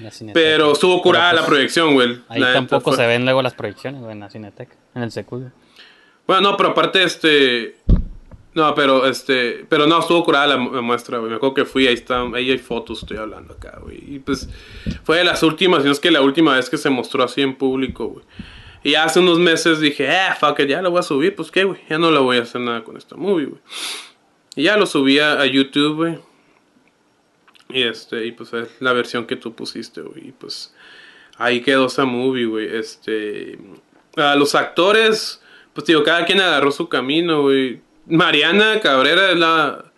La. 0.00 0.10
Pero 0.32 0.72
estuvo 0.72 1.02
curada 1.02 1.30
Pero, 1.30 1.36
la 1.36 1.46
pues, 1.46 1.50
proyección, 1.50 1.94
güey. 1.94 2.20
Ahí 2.28 2.40
La 2.40 2.52
tampoco 2.54 2.90
fue- 2.92 2.96
se 2.96 3.06
ven 3.06 3.24
luego 3.24 3.42
las 3.42 3.54
proyecciones, 3.54 4.00
güey, 4.00 4.12
en 4.12 4.20
la 4.20 4.30
Cineteca. 4.30 4.74
En 4.94 5.02
el 5.02 5.10
secuyo. 5.12 5.50
Bueno, 6.26 6.50
no, 6.50 6.56
pero 6.56 6.70
aparte, 6.70 7.02
este. 7.02 7.76
No, 8.54 8.74
pero 8.74 9.06
este. 9.06 9.64
Pero 9.68 9.86
no, 9.86 9.98
estuvo 10.00 10.22
curada 10.24 10.46
la, 10.46 10.56
mu- 10.56 10.72
la 10.74 10.80
muestra, 10.82 11.18
güey. 11.18 11.30
Me 11.30 11.36
acuerdo 11.36 11.54
que 11.54 11.64
fui, 11.64 11.86
ahí 11.86 11.94
están, 11.94 12.34
ahí 12.34 12.50
hay 12.50 12.58
fotos, 12.58 13.02
estoy 13.02 13.16
hablando 13.18 13.54
acá, 13.54 13.78
güey. 13.82 13.98
Y 14.14 14.18
pues 14.18 14.48
fue 15.04 15.18
de 15.18 15.24
las 15.24 15.42
últimas, 15.42 15.84
no 15.84 15.90
es 15.92 16.00
que 16.00 16.10
la 16.10 16.20
última 16.22 16.54
vez 16.56 16.70
que 16.70 16.76
se 16.78 16.88
mostró 16.90 17.24
así 17.24 17.42
en 17.42 17.54
público, 17.56 18.06
güey. 18.08 18.24
Y 18.84 18.94
hace 18.96 19.20
unos 19.20 19.38
meses 19.38 19.78
dije, 19.80 20.08
eh, 20.08 20.34
fuck 20.40 20.58
it, 20.60 20.68
ya 20.68 20.82
lo 20.82 20.90
voy 20.90 21.00
a 21.00 21.02
subir, 21.02 21.34
pues 21.36 21.50
qué, 21.50 21.64
güey. 21.64 21.80
Ya 21.88 21.98
no 21.98 22.10
le 22.10 22.18
voy 22.18 22.38
a 22.38 22.42
hacer 22.42 22.60
nada 22.60 22.82
con 22.82 22.96
esta 22.96 23.14
movie, 23.16 23.46
güey. 23.46 23.60
Y 24.56 24.64
ya 24.64 24.76
lo 24.76 24.86
subí 24.86 25.18
a, 25.18 25.40
a 25.40 25.46
YouTube, 25.46 25.96
güey. 25.96 26.18
Y 27.72 27.82
este, 27.82 28.26
y 28.26 28.32
pues 28.32 28.52
es 28.52 28.68
la 28.80 28.92
versión 28.92 29.26
que 29.26 29.36
tú 29.36 29.54
pusiste, 29.54 30.02
güey. 30.02 30.28
Y 30.28 30.32
pues 30.32 30.74
ahí 31.38 31.62
quedó 31.62 31.86
esa 31.86 32.04
movie, 32.04 32.44
güey. 32.44 32.76
Este. 32.76 33.58
A 34.16 34.36
los 34.36 34.54
actores, 34.54 35.42
pues 35.72 35.86
digo, 35.86 36.02
cada 36.02 36.26
quien 36.26 36.40
agarró 36.40 36.70
su 36.70 36.88
camino, 36.88 37.42
güey. 37.42 37.80
Mariana 38.06 38.80
Cabrera 38.80 39.30
es 39.30 39.38
la. 39.38 39.92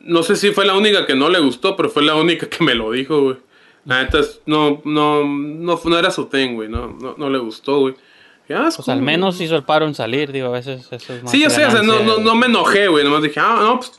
No 0.00 0.22
sé 0.22 0.36
si 0.36 0.52
fue 0.52 0.64
la 0.64 0.76
única 0.76 1.06
que 1.06 1.14
no 1.14 1.28
le 1.28 1.40
gustó, 1.40 1.76
pero 1.76 1.90
fue 1.90 2.02
la 2.02 2.14
única 2.14 2.48
que 2.48 2.64
me 2.64 2.74
lo 2.74 2.90
dijo, 2.90 3.22
güey. 3.22 3.36
La 3.84 4.02
neta, 4.02 4.20
no, 4.46 4.80
no, 4.84 5.24
no, 5.24 5.80
no 5.84 5.98
era 5.98 6.10
su 6.10 6.26
thing, 6.26 6.54
güey. 6.54 6.68
No, 6.68 6.96
no, 7.00 7.14
no 7.18 7.28
le 7.28 7.38
gustó, 7.38 7.80
güey. 7.80 7.94
Pues 8.46 8.88
al 8.88 9.00
menos 9.00 9.40
hizo 9.40 9.56
el 9.56 9.62
paro 9.62 9.86
en 9.86 9.94
salir, 9.94 10.30
digo, 10.30 10.48
a 10.48 10.52
veces 10.52 10.86
eso 10.90 11.14
es 11.14 11.22
más 11.22 11.32
Sí, 11.32 11.40
yo 11.40 11.48
sé, 11.48 11.64
o 11.64 11.70
sea, 11.70 11.82
no, 11.82 12.02
no, 12.02 12.18
no 12.18 12.34
me 12.34 12.46
enojé, 12.46 12.88
güey. 12.88 13.02
Nomás 13.02 13.22
dije, 13.22 13.40
ah, 13.40 13.58
no, 13.60 13.78
pues 13.78 13.92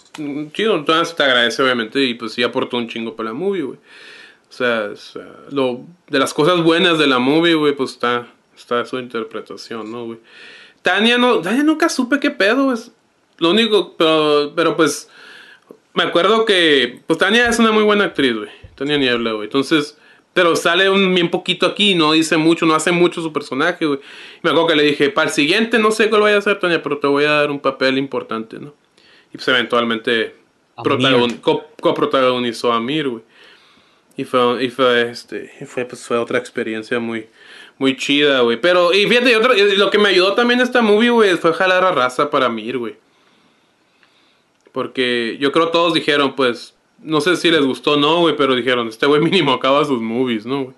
chido, 0.53 0.76
entonces 0.76 1.15
te 1.15 1.23
agradece, 1.23 1.63
obviamente. 1.63 2.03
Y 2.03 2.13
pues 2.13 2.34
sí 2.34 2.43
aportó 2.43 2.77
un 2.77 2.88
chingo 2.88 3.15
para 3.15 3.30
la 3.30 3.34
movie, 3.34 3.63
güey. 3.63 3.80
O 4.47 4.53
sea, 4.53 4.89
o 4.93 4.95
sea, 4.95 5.27
lo, 5.49 5.81
de 6.07 6.19
las 6.19 6.34
cosas 6.34 6.61
buenas 6.61 6.99
de 6.99 7.07
la 7.07 7.17
movie, 7.17 7.55
güey, 7.55 7.76
pues 7.76 7.91
está, 7.91 8.27
está 8.55 8.85
su 8.85 8.99
interpretación, 8.99 9.91
¿no, 9.91 10.05
güey? 10.05 10.19
Tania, 10.84 11.17
no, 11.17 11.39
Tania 11.39 11.63
nunca 11.63 11.89
supe 11.89 12.19
qué 12.19 12.30
pedo, 12.30 12.72
es 12.72 12.91
lo 13.39 13.49
único, 13.49 13.95
pero, 13.97 14.53
pero 14.55 14.76
pues, 14.77 15.09
me 15.93 16.03
acuerdo 16.03 16.45
que, 16.45 17.01
pues 17.07 17.17
Tania 17.17 17.49
es 17.49 17.57
una 17.57 17.72
muy 17.72 17.84
buena 17.84 18.05
actriz, 18.05 18.35
güey. 18.38 18.49
Tania 18.76 18.97
Niebla, 18.97 19.31
güey. 19.31 19.45
Entonces, 19.45 19.97
pero 20.35 20.55
sale 20.57 20.89
un 20.89 21.15
bien 21.15 21.29
poquito 21.31 21.65
aquí, 21.65 21.95
no 21.95 22.11
dice 22.11 22.35
mucho, 22.35 22.65
no 22.65 22.75
hace 22.75 22.91
mucho 22.91 23.21
su 23.21 23.31
personaje, 23.31 23.85
güey. 23.85 23.99
Me 24.43 24.49
acuerdo 24.49 24.67
que 24.67 24.75
le 24.75 24.83
dije, 24.83 25.09
para 25.09 25.29
el 25.29 25.33
siguiente 25.33 25.79
no 25.79 25.91
sé 25.91 26.09
cuál 26.09 26.23
vaya 26.23 26.35
a 26.35 26.39
hacer, 26.39 26.59
Tania, 26.59 26.83
pero 26.83 26.97
te 26.97 27.07
voy 27.07 27.23
a 27.23 27.31
dar 27.31 27.51
un 27.51 27.59
papel 27.61 27.97
importante, 27.97 28.59
¿no? 28.59 28.73
Y 29.33 29.37
pues 29.37 29.47
eventualmente 29.47 30.35
Amir. 30.75 30.91
protagon- 30.91 31.39
co- 31.39 31.63
coprotagonizó 31.79 32.73
a 32.73 32.81
Mir, 32.81 33.07
güey. 33.07 33.23
Y 34.17 34.25
fue, 34.25 34.61
y 34.65 34.69
fue, 34.69 35.09
este, 35.09 35.51
fue, 35.65 35.85
pues, 35.85 36.05
fue 36.05 36.17
otra 36.17 36.37
experiencia 36.37 36.99
muy, 36.99 37.27
muy 37.77 37.95
chida, 37.95 38.41
güey. 38.41 38.59
Pero, 38.59 38.91
y 38.93 39.07
fíjate, 39.07 39.31
y 39.31 39.35
otra- 39.35 39.57
y 39.57 39.77
lo 39.77 39.89
que 39.89 39.97
me 39.99 40.09
ayudó 40.09 40.33
también 40.33 40.59
esta 40.59 40.81
movie, 40.81 41.11
güey, 41.11 41.37
fue 41.37 41.53
jalar 41.53 41.85
a 41.85 41.91
raza 41.93 42.29
para 42.29 42.49
Mir, 42.49 42.77
güey. 42.77 42.95
Porque 44.73 45.37
yo 45.39 45.51
creo 45.53 45.69
todos 45.69 45.93
dijeron, 45.93 46.35
pues, 46.35 46.74
no 47.06 47.22
sé 47.22 47.36
si 47.38 47.49
les 47.52 47.61
gustó 47.64 47.94
o 47.94 47.98
no, 47.98 48.19
güey, 48.19 48.36
pero 48.36 48.56
dijeron, 48.56 48.88
este 48.88 49.06
güey 49.06 49.22
mínimo 49.22 49.53
acaba 49.53 49.86
sus 49.86 50.02
movies, 50.02 50.45
¿no, 50.45 50.64
güey? 50.65 50.76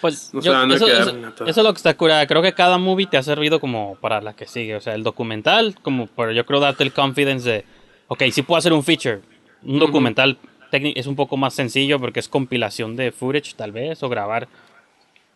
Pues 0.00 0.32
No 0.32 0.40
se 0.42 0.50
van 0.50 0.70
a 0.70 0.76
eso, 0.76 0.86
quedar 0.86 1.08
eso- 1.08 1.44
es 1.46 1.56
lo 1.56 1.72
que 1.72 1.76
está 1.78 1.96
curada. 1.96 2.24
Creo 2.28 2.40
que 2.40 2.52
cada 2.52 2.78
movie 2.78 3.06
te 3.06 3.16
ha 3.16 3.22
servido 3.22 3.58
como 3.58 3.96
para 4.00 4.20
la 4.20 4.32
que 4.34 4.46
sigue. 4.46 4.76
O 4.76 4.80
sea, 4.80 4.94
el 4.94 5.02
documental, 5.02 5.74
como 5.82 6.06
para 6.06 6.32
yo 6.32 6.46
creo 6.46 6.60
darte 6.60 6.84
el 6.84 6.92
confidence 6.92 7.48
de, 7.50 7.64
ok, 8.06 8.22
sí 8.30 8.42
puedo 8.42 8.58
hacer 8.58 8.72
un 8.72 8.84
feature. 8.84 9.20
Un 9.64 9.76
Ujú. 9.76 9.86
documental 9.86 10.38
técnic- 10.70 10.92
es 10.96 11.08
un 11.08 11.16
poco 11.16 11.36
más 11.36 11.52
sencillo 11.54 11.98
porque 11.98 12.20
es 12.20 12.28
compilación 12.28 12.94
de 12.94 13.10
footage 13.10 13.54
tal 13.56 13.72
vez 13.72 14.00
o 14.04 14.08
grabar. 14.08 14.46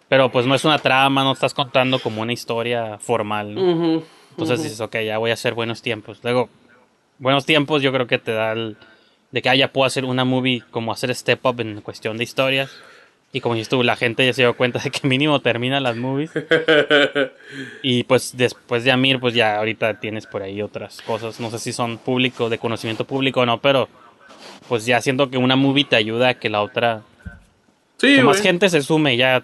Pero 0.09 0.31
pues 0.31 0.47
no 0.47 0.55
es 0.55 0.65
una 0.65 0.79
trama, 0.79 1.25
no 1.25 1.33
estás 1.33 1.55
contando 1.55 1.99
como 1.99 2.23
una 2.23 2.33
historia 2.33 2.99
formal. 2.99 3.55
¿no? 3.57 4.03
Entonces 4.31 4.63
dices, 4.63 4.81
ok, 4.81 4.97
ya 5.05 5.19
voy 5.19 5.31
a 5.31 5.35
hacer 5.35 5.55
buenos 5.55 5.83
tiempos. 5.83 6.21
Luego, 6.23 6.49
buenos 7.19 7.45
tiempos 7.47 7.83
yo 7.83 7.93
creo 7.93 8.07
que 8.07 8.19
te 8.19 8.31
da 8.33 8.53
el... 8.53 8.77
De 9.33 9.43
que 9.43 9.49
ah, 9.49 9.55
ya 9.55 9.73
puedo 9.73 9.87
hacer 9.87 10.05
una 10.05 10.25
movie 10.25 10.63
como 10.71 10.93
hacer 10.93 11.15
step 11.15 11.45
up 11.45 11.61
en 11.61 11.81
cuestión 11.81 12.19
de 12.19 12.25
historias. 12.25 12.71
Y 13.35 13.41
como 13.41 13.55
dices 13.55 13.71
tú, 13.71 13.83
la 13.83 13.97
gente 13.97 14.27
ya 14.27 14.35
se 14.35 14.43
dio 14.43 14.55
cuenta 14.55 14.79
de 14.79 14.91
que 14.91 15.09
mínimo 15.09 15.41
termina 15.41 15.81
las 15.81 15.97
movies. 15.97 16.31
Y 17.83 18.05
pues 18.05 18.37
después 18.37 18.85
de 18.85 18.93
Amir, 18.93 19.21
pues 19.21 19.35
ya 19.35 19.57
ahorita 19.57 20.01
tienes 20.01 20.27
por 20.27 20.43
ahí 20.43 20.63
otras 20.63 21.01
cosas. 21.03 21.41
No 21.41 21.51
sé 21.51 21.59
si 21.59 21.73
son 21.73 21.99
público, 21.99 22.49
de 22.49 22.59
conocimiento 22.59 23.07
público 23.07 23.41
o 23.41 23.47
no, 23.47 23.61
pero 23.61 23.89
pues 24.69 24.87
ya 24.87 25.01
siento 25.01 25.31
que 25.31 25.39
una 25.39 25.57
movie 25.57 25.85
te 25.85 25.97
ayuda 25.97 26.29
a 26.29 26.35
que 26.35 26.51
la 26.51 26.63
otra... 26.63 27.03
Sí, 27.99 28.17
que 28.17 28.23
más 28.23 28.41
gente 28.41 28.69
se 28.69 28.83
sume, 28.83 29.17
ya... 29.17 29.43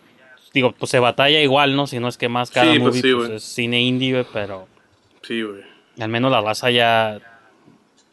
Digo, 0.53 0.73
pues 0.73 0.91
se 0.91 0.99
batalla 0.99 1.41
igual, 1.41 1.77
¿no? 1.77 1.87
Si 1.87 1.99
no 1.99 2.09
es 2.09 2.17
que 2.17 2.29
más 2.29 2.51
cada 2.51 2.73
Sí, 2.73 2.79
pues 2.79 2.97
movie 2.97 3.03
sí, 3.03 3.15
pues, 3.15 3.31
es 3.31 3.43
cine 3.43 3.81
indie, 3.81 4.13
güey, 4.13 4.27
pero... 4.33 4.67
Sí, 5.23 5.43
güey. 5.43 5.63
Al 5.99 6.09
menos 6.09 6.31
la 6.31 6.41
raza 6.41 6.71
ya 6.71 7.21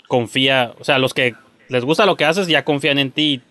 confía, 0.07 0.73
o 0.80 0.84
sea, 0.84 0.99
los 0.99 1.14
que 1.14 1.35
les 1.69 1.83
gusta 1.83 2.05
lo 2.05 2.17
que 2.17 2.25
haces 2.25 2.47
ya 2.47 2.63
confían 2.65 2.99
en 2.99 3.11
ti 3.11 3.33
y 3.33 3.41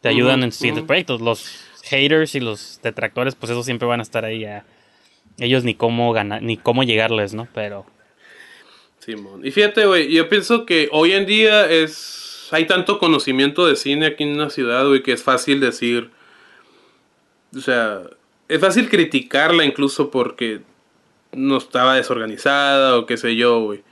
te 0.00 0.08
ayudan 0.08 0.42
en 0.42 0.52
siguientes 0.52 0.82
ujú. 0.82 0.88
proyectos. 0.88 1.20
Los 1.20 1.64
haters 1.84 2.34
y 2.34 2.40
los 2.40 2.80
detractores, 2.82 3.34
pues 3.34 3.50
esos 3.50 3.64
siempre 3.64 3.88
van 3.88 4.00
a 4.00 4.02
estar 4.02 4.24
ahí 4.24 4.40
ya. 4.40 4.64
Ellos 5.38 5.64
ni 5.64 5.74
cómo 5.74 6.12
ganar, 6.12 6.42
ni 6.42 6.56
cómo 6.56 6.82
llegarles, 6.82 7.34
¿no? 7.34 7.48
Pero 7.54 7.86
Simón. 8.98 9.46
Y 9.46 9.50
fíjate, 9.50 9.86
güey, 9.86 10.12
yo 10.12 10.28
pienso 10.28 10.66
que 10.66 10.88
hoy 10.92 11.12
en 11.12 11.26
día 11.26 11.68
es. 11.70 12.48
Hay 12.50 12.66
tanto 12.66 12.98
conocimiento 12.98 13.66
de 13.66 13.76
cine 13.76 14.06
aquí 14.06 14.24
en 14.24 14.30
una 14.30 14.48
ciudad, 14.48 14.86
güey, 14.86 15.02
que 15.02 15.12
es 15.12 15.22
fácil 15.22 15.60
decir. 15.60 16.10
O 17.54 17.60
sea, 17.60 18.02
es 18.48 18.60
fácil 18.60 18.88
criticarla 18.88 19.64
incluso 19.64 20.10
porque 20.10 20.62
no 21.32 21.58
estaba 21.58 21.96
desorganizada 21.96 22.96
o 22.96 23.06
qué 23.06 23.16
sé 23.16 23.36
yo, 23.36 23.60
güey. 23.60 23.82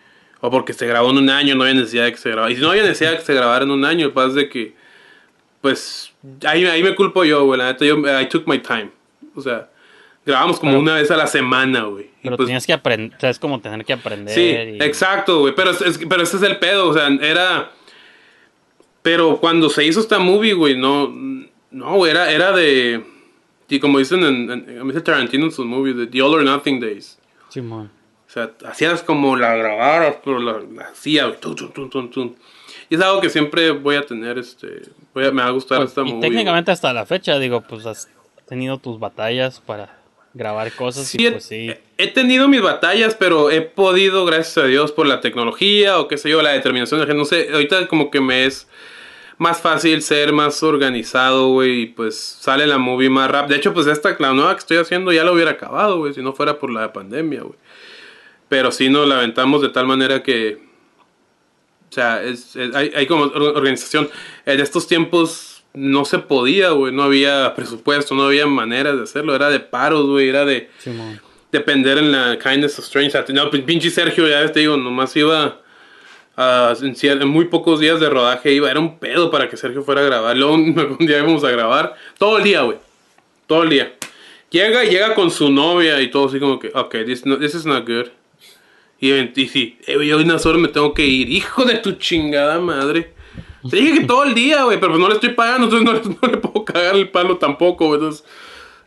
O 0.40 0.50
porque 0.50 0.72
se 0.72 0.86
grabó 0.86 1.10
en 1.10 1.18
un 1.18 1.30
año, 1.30 1.54
no 1.54 1.62
había 1.64 1.74
necesidad 1.74 2.04
de 2.04 2.12
que 2.12 2.18
se 2.18 2.30
grabara. 2.30 2.52
Y 2.52 2.56
si 2.56 2.62
no 2.62 2.70
había 2.70 2.82
necesidad 2.82 3.12
de 3.12 3.16
que 3.18 3.24
se 3.24 3.34
grabara 3.34 3.64
en 3.64 3.70
un 3.70 3.84
año, 3.84 4.06
el 4.06 4.12
pasa 4.12 4.34
de 4.34 4.48
que, 4.48 4.74
pues, 5.60 6.12
ahí, 6.46 6.64
ahí 6.66 6.82
me 6.82 6.94
culpo 6.94 7.24
yo, 7.24 7.44
güey. 7.44 7.58
La 7.58 7.72
neta, 7.72 7.84
yo, 7.84 7.96
I 7.98 8.28
took 8.28 8.46
my 8.46 8.58
time. 8.58 8.90
O 9.34 9.40
sea, 9.40 9.68
grabamos 10.24 10.58
como 10.60 10.72
Pero- 10.72 10.82
una 10.82 10.94
vez 10.94 11.10
a 11.10 11.16
la 11.16 11.26
semana, 11.26 11.84
güey. 11.84 12.10
Pero 12.22 12.36
pues- 12.36 12.46
tenías 12.48 12.66
que 12.66 12.72
aprender, 12.72 13.16
o 13.16 13.20
sea, 13.20 13.30
es 13.30 13.38
como 13.38 13.60
tener 13.60 13.84
que 13.84 13.92
aprender. 13.94 14.34
Sí, 14.34 14.40
y- 14.76 14.82
exacto, 14.84 15.40
güey. 15.40 15.54
Pero, 15.54 15.70
es- 15.70 15.98
pero 16.08 16.22
ese 16.22 16.36
es 16.36 16.42
el 16.42 16.58
pedo, 16.58 16.88
o 16.88 16.94
sea, 16.94 17.08
era. 17.08 17.72
Pero 19.02 19.38
cuando 19.38 19.70
se 19.70 19.84
hizo 19.84 20.00
esta 20.00 20.18
movie, 20.18 20.52
güey, 20.54 20.76
no. 20.76 21.08
No, 21.70 21.94
güey, 21.96 22.10
era, 22.10 22.30
era 22.30 22.52
de. 22.52 23.02
Y 23.68 23.78
como 23.80 23.98
dicen 23.98 24.22
en, 24.24 24.50
en, 24.50 24.68
en- 24.90 25.02
Tarantino 25.02 25.44
en 25.46 25.52
sus 25.52 25.64
movies, 25.66 25.96
de 25.96 26.06
The 26.06 26.22
All 26.22 26.34
or 26.34 26.42
Nothing 26.44 26.80
Days. 26.80 27.18
Simón. 27.48 27.90
O 28.27 28.31
sea, 28.31 28.51
hacías 28.66 29.03
como 29.03 29.36
la 29.36 29.55
grabaras, 29.55 30.16
pero 30.24 30.39
la, 30.40 30.59
la 30.74 30.85
hacía, 30.89 31.32
tum, 31.40 31.55
tum, 31.89 32.11
tum. 32.11 32.35
Y 32.90 32.97
es 32.97 33.01
algo 33.01 33.20
que 33.20 33.31
siempre 33.31 33.70
voy 33.70 33.97
a 33.97 34.05
tener, 34.07 34.39
este. 34.39 34.82
voy 35.15 35.27
a- 35.27 35.31
me 35.31 35.43
va 35.43 35.48
a 35.48 35.53
gustar 35.53 35.78
Pues, 35.78 35.90
esta 35.90 36.03
y 36.03 36.05
movie. 36.12 36.20
técnicamente 36.20 36.70
hasta 36.70 36.93
la 36.93 37.07
fecha, 37.07 37.39
digo, 37.39 37.61
pues 37.62 37.86
has 37.86 38.09
tenido 38.48 38.78
tus 38.78 38.98
batallas 38.98 39.61
para 39.61 39.97
grabar 40.35 40.70
cosas 40.73 41.07
Sí, 41.07 41.19
y 41.23 41.27
he- 41.27 41.32
pues 41.32 41.44
sí. 41.44 41.73
He 41.98 42.09
tenido 42.09 42.47
mis 42.48 42.61
batallas, 42.62 43.15
pero 43.15 43.51
he 43.51 43.62
podido, 43.62 44.24
gracias 44.27 44.59
a 44.59 44.66
Dios, 44.66 44.93
por 44.93 45.07
la 45.07 45.20
tecnología 45.20 45.98
o 45.98 46.09
qué 46.09 46.19
sé 46.19 46.28
yo, 46.28 46.43
la 46.43 46.51
determinación 46.53 47.01
de 47.01 47.07
la 47.07 47.09
gente. 47.12 47.19
No 47.19 47.24
sé, 47.24 47.48
ahorita 47.53 47.86
como 47.89 48.11
que 48.11 48.20
me 48.20 48.44
es 48.44 48.69
más 49.39 49.61
fácil 49.61 50.03
ser 50.03 50.32
más 50.32 50.62
organizado, 50.62 51.48
güey, 51.48 51.82
y 51.82 51.86
pues 51.86 52.19
sale 52.19 52.66
la 52.66 52.78
movie 52.78 53.09
más 53.11 53.31
rápido. 53.31 53.51
De 53.55 53.57
hecho, 53.57 53.73
pues 53.74 53.86
esta, 53.86 54.15
la 54.19 54.32
nueva 54.32 54.53
que 54.55 54.61
estoy 54.61 54.77
haciendo 54.78 55.12
ya 55.12 55.24
la 55.24 55.32
hubiera 55.32 55.53
acabado, 55.53 55.98
güey, 55.98 56.12
si 56.15 56.23
no 56.23 56.32
fuera 56.32 56.59
por 56.59 56.70
la 56.70 56.93
pandemia, 56.93 57.40
güey. 57.43 57.59
Pero 58.48 58.70
sí 58.70 58.89
nos 58.89 59.06
la 59.09 59.16
aventamos 59.18 59.60
de 59.62 59.68
tal 59.70 59.86
manera 59.86 60.23
que... 60.23 60.59
O 61.90 61.93
sea, 61.93 62.23
es, 62.23 62.55
es- 62.56 62.74
hay, 62.74 62.93
hay 62.94 63.06
como 63.06 63.24
or- 63.24 63.56
organización. 63.56 64.09
En 64.44 64.60
estos 64.60 64.86
tiempos 64.86 65.64
no 65.73 66.05
se 66.05 66.18
podía, 66.18 66.70
güey, 66.70 66.93
no 66.93 67.02
había 67.02 67.55
presupuesto, 67.55 68.14
no 68.14 68.24
había 68.24 68.47
maneras 68.47 68.97
de 68.97 69.02
hacerlo. 69.05 69.35
Era 69.35 69.51
de 69.51 69.60
paros, 69.60 70.06
güey, 70.06 70.28
era 70.28 70.44
de 70.44 70.70
Simón. 70.78 71.20
depender 71.52 71.98
en 71.98 72.12
la 72.12 72.39
kindness 72.39 72.78
of 72.78 72.85
strangers. 72.86 73.28
No, 73.31 73.51
pin- 73.51 73.64
pinche 73.64 73.90
Sergio, 73.90 74.27
ya 74.28 74.51
te 74.52 74.60
digo, 74.60 74.77
nomás 74.77 75.14
iba 75.16 75.60
a, 76.36 76.74
en, 76.81 76.94
en 77.23 77.28
muy 77.28 77.47
pocos 77.47 77.81
días 77.81 77.98
de 78.01 78.10
rodaje, 78.10 78.52
iba, 78.52 78.70
era 78.70 78.81
un 78.81 78.98
pedo 78.98 79.31
para 79.31 79.48
que 79.48 79.56
Sergio 79.56 79.82
fuera 79.82 80.02
a 80.02 80.05
grabar. 80.05 80.36
Luego 80.36 80.55
un, 80.55 80.97
un 81.01 81.06
día 81.06 81.18
íbamos 81.18 81.44
a 81.44 81.51
grabar, 81.51 81.94
todo 82.18 82.39
el 82.39 82.44
día, 82.44 82.62
güey, 82.62 82.78
todo 83.47 83.62
el 83.62 83.70
día. 83.70 83.93
Llega 84.51 84.85
y 84.85 84.90
llega 84.90 85.14
con 85.14 85.31
su 85.31 85.51
novia 85.51 86.01
y 86.01 86.10
todo 86.10 86.28
así 86.28 86.39
como 86.39 86.59
que, 86.59 86.70
ok, 86.74 86.94
this, 87.06 87.24
no- 87.27 87.39
this 87.39 87.55
is 87.55 87.64
not 87.66 87.86
good. 87.86 88.06
Y, 89.01 89.12
y 89.12 89.48
sí, 89.48 89.78
eh, 89.86 89.97
güey, 89.97 90.12
hoy 90.12 90.23
unas 90.23 90.47
horas 90.47 90.60
me 90.60 90.68
tengo 90.68 90.94
que 90.94 91.06
ir, 91.06 91.28
hijo 91.28 91.64
de 91.64 91.77
tu 91.77 91.93
chingada 91.93 92.59
madre. 92.60 93.14
Te 93.68 93.77
dije 93.77 94.01
que 94.01 94.06
todo 94.06 94.24
el 94.24 94.35
día, 94.35 94.64
güey, 94.64 94.78
pero 94.78 94.93
pues 94.93 95.01
no 95.01 95.09
le 95.09 95.14
estoy 95.14 95.31
pagando, 95.31 95.66
entonces 95.66 96.09
no, 96.09 96.18
no 96.23 96.28
le 96.28 96.39
puedo 96.39 96.64
cagar 96.64 96.97
el 96.97 97.09
palo 97.10 97.36
tampoco, 97.36 97.86
güey. 97.89 97.98
Entonces, 98.01 98.24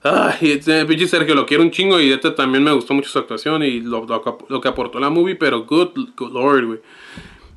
ay, 0.03 0.51
este, 0.51 0.85
pinche 0.85 1.07
Sergio 1.07 1.35
lo 1.35 1.45
quiero 1.45 1.63
un 1.63 1.71
chingo 1.71 1.99
y 1.99 2.11
este 2.11 2.31
también 2.31 2.63
me 2.63 2.71
gustó 2.71 2.93
mucho 2.93 3.09
su 3.09 3.19
actuación 3.19 3.63
y 3.63 3.81
lo, 3.81 4.05
lo 4.05 4.37
lo 4.47 4.61
que 4.61 4.67
aportó 4.67 4.99
la 4.99 5.09
movie, 5.09 5.35
pero 5.35 5.65
good, 5.65 5.89
good 6.15 6.31
lord, 6.31 6.65
güey. 6.65 6.79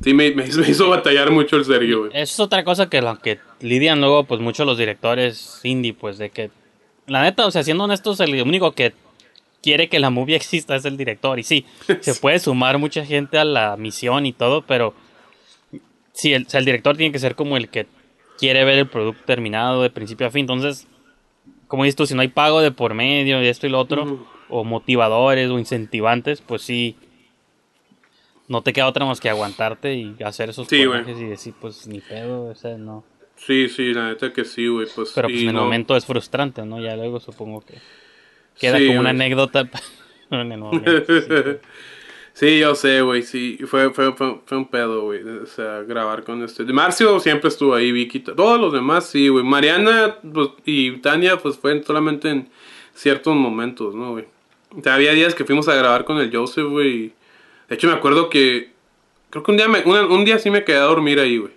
Sí, 0.03 0.15
me, 0.15 0.33
me 0.33 0.45
me 0.45 0.69
hizo 0.69 0.89
batallar 0.89 1.31
mucho 1.31 1.57
el 1.57 1.65
Sergio, 1.65 2.01
güey. 2.01 2.11
Es 2.15 2.39
otra 2.41 2.65
cosa 2.65 2.91
que 2.91 3.01
lo 3.01 3.19
que 3.21 3.39
lidian 3.61 4.01
luego 4.01 4.25
pues 4.25 4.41
muchos 4.41 4.67
los 4.67 4.77
directores 4.77 5.61
indie, 5.63 5.95
pues 5.95 6.19
de 6.19 6.31
que 6.31 6.51
la 7.07 7.23
neta, 7.23 7.47
o 7.47 7.51
sea, 7.51 7.63
siendo 7.63 7.85
honestos, 7.85 8.21
el 8.21 8.41
único 8.43 8.73
que 8.73 8.93
quiere 9.63 9.89
que 9.89 9.99
la 10.01 10.11
movie 10.11 10.37
exista 10.37 10.75
es 10.77 10.85
el 10.85 10.97
director 10.97 11.39
y 11.39 11.43
sí, 11.43 11.65
se 12.01 12.15
puede 12.15 12.39
sumar 12.39 12.79
mucha 12.79 13.05
gente 13.05 13.39
a 13.39 13.45
la 13.45 13.77
misión 13.77 14.27
y 14.27 14.33
todo, 14.33 14.63
pero 14.63 14.95
sí, 16.13 16.33
el, 16.35 16.47
o 16.47 16.51
sea, 16.51 16.61
el 16.61 16.67
director 16.67 16.97
tiene 16.97 17.13
que 17.13 17.19
ser 17.19 17.35
como 17.35 17.57
el 17.57 17.69
que 17.69 17.87
quiere 18.39 18.65
ver 18.65 18.79
el 18.79 18.89
producto 18.89 19.23
terminado 19.25 19.83
de 19.83 19.91
principio 19.91 20.27
a 20.27 20.31
fin, 20.31 20.41
entonces 20.43 20.87
como 21.69 21.85
dices 21.85 21.97
tú, 21.97 22.07
si 22.07 22.15
no 22.15 22.21
hay 22.21 22.29
pago 22.29 22.61
de 22.61 22.71
por 22.71 22.93
medio 22.95 23.43
y 23.43 23.47
esto 23.47 23.67
y 23.67 23.71
lo 23.71 23.79
otro, 23.81 24.27
o 24.51 24.63
motivadores 24.65 25.49
o 25.49 25.59
incentivantes, 25.59 26.43
pues 26.43 26.61
sí, 26.63 26.97
no 28.49 28.63
te 28.63 28.73
queda 28.75 28.89
otra 28.89 29.07
más 29.07 29.21
que 29.21 29.31
aguantarte 29.31 29.95
y 29.95 30.17
hacer 30.25 30.51
esos 30.51 30.69
Sí, 30.69 30.83
y 30.83 31.25
decir, 31.25 31.55
pues 31.59 31.87
ni 31.87 32.01
pedo, 32.01 32.45
o 32.47 32.55
sea, 32.55 32.77
no. 32.77 33.05
Sí, 33.37 33.69
sí, 33.69 33.95
la 33.95 34.09
neta 34.09 34.33
que 34.33 34.45
sí, 34.45 34.67
güey. 34.69 34.87
Pues, 34.95 35.13
Pero 35.15 35.29
pues 35.29 35.39
y 35.41 35.43
en 35.45 35.49
el 35.49 35.55
no- 35.55 35.65
momento 35.65 35.97
es 35.97 36.05
frustrante, 36.05 36.65
¿no? 36.67 36.79
Ya 36.81 36.95
luego 36.95 37.19
supongo 37.19 37.63
que 37.63 37.75
queda 38.59 38.79
Sí, 38.79 38.87
como 38.89 39.01
una 39.01 39.11
güey. 39.13 39.23
anécdota 39.23 39.69
en 40.31 40.53
el 40.53 40.59
momento. 40.61 40.91
sí. 41.07 41.23
Sí, 42.35 42.59
yo 42.59 42.75
sé, 42.75 43.03
güey, 43.03 43.23
sí, 43.23 43.59
fue, 43.67 43.91
fue, 43.91 44.15
fue, 44.15 44.41
fue 44.47 44.57
un 44.57 44.67
pedo, 44.67 45.03
güey, 45.03 45.21
o 45.23 45.45
sea, 45.45 45.83
grabar 45.83 46.25
con 46.25 46.43
este. 46.43 46.65
Marcio 46.65 47.21
siempre 47.21 47.49
estuvo 47.49 47.75
ahí, 47.75 47.93
Vicky, 47.93 48.21
todos 48.21 48.59
los 48.59 48.73
demás, 48.73 49.07
sí, 49.07 49.29
güey. 49.29 49.45
Mariana 49.45 50.17
pues, 50.33 50.49
y 50.65 50.93
Tania, 51.03 51.37
pues, 51.37 51.59
fue 51.59 51.83
solamente 51.83 52.31
en 52.31 52.49
ciertos 52.95 53.37
momentos, 53.37 53.95
¿no, 53.95 54.13
güey? 54.13 54.25
O 54.75 54.81
sea, 54.83 54.95
había 54.95 55.13
días 55.13 55.35
que 55.35 55.45
fuimos 55.45 55.69
a 55.69 55.75
grabar 55.75 56.07
con 56.07 56.17
el 56.21 56.35
Joseph, 56.35 56.69
güey. 56.69 57.13
De 57.69 57.75
hecho, 57.75 57.87
me 57.89 57.93
acuerdo 57.93 58.31
que, 58.31 58.71
creo 59.29 59.43
que 59.43 59.51
un 59.51 59.59
día, 59.59 59.69
me, 59.69 59.81
una- 59.83 60.07
un 60.07 60.25
día 60.25 60.39
sí 60.39 60.51
me 60.51 60.65
quedé 60.65 60.79
a 60.79 60.85
dormir 60.85 61.21
ahí, 61.21 61.37
güey. 61.37 61.53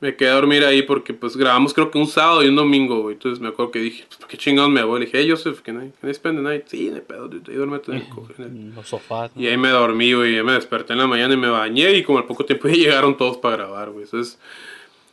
Me 0.00 0.14
quedé 0.14 0.28
a 0.30 0.34
dormir 0.34 0.64
ahí 0.64 0.82
porque, 0.82 1.12
pues, 1.12 1.36
grabamos 1.36 1.74
creo 1.74 1.90
que 1.90 1.98
un 1.98 2.06
sábado 2.06 2.44
y 2.44 2.48
un 2.48 2.54
domingo, 2.54 3.02
güey. 3.02 3.14
Entonces 3.14 3.40
me 3.40 3.48
acuerdo 3.48 3.72
que 3.72 3.80
dije, 3.80 4.04
pues, 4.06 4.16
¿por 4.18 4.28
qué 4.28 4.36
chingados 4.36 4.70
me 4.70 4.82
voy? 4.84 5.00
Le 5.00 5.06
dije, 5.06 5.18
hey, 5.20 5.28
Joseph, 5.30 5.60
can 5.62 5.76
I, 5.86 5.90
can 6.00 6.08
I 6.10 6.14
spend 6.14 6.38
the 6.38 6.42
night? 6.44 6.64
Sí, 6.68 6.88
hay 6.94 7.00
pedo, 7.00 7.26
dude, 7.26 7.50
ahí 7.50 7.56
duérmete 7.56 7.90
en 7.90 7.96
el 7.98 8.08
co- 8.08 8.28
en 8.38 8.44
el- 8.44 8.74
Los 8.76 8.88
sofás. 8.88 9.32
¿no? 9.34 9.42
y 9.42 9.48
ahí 9.48 9.56
me 9.56 9.70
dormí, 9.70 10.12
güey. 10.12 10.36
Ya 10.36 10.44
me 10.44 10.52
desperté 10.52 10.92
en 10.92 11.00
la 11.00 11.08
mañana 11.08 11.34
y 11.34 11.36
me 11.36 11.48
bañé. 11.48 11.92
Y 11.96 12.04
como 12.04 12.18
al 12.18 12.26
poco 12.26 12.44
tiempo 12.44 12.68
ya 12.68 12.74
llegaron 12.76 13.16
todos 13.16 13.38
para 13.38 13.56
grabar, 13.56 13.90
güey. 13.90 14.04
Entonces, 14.04 14.38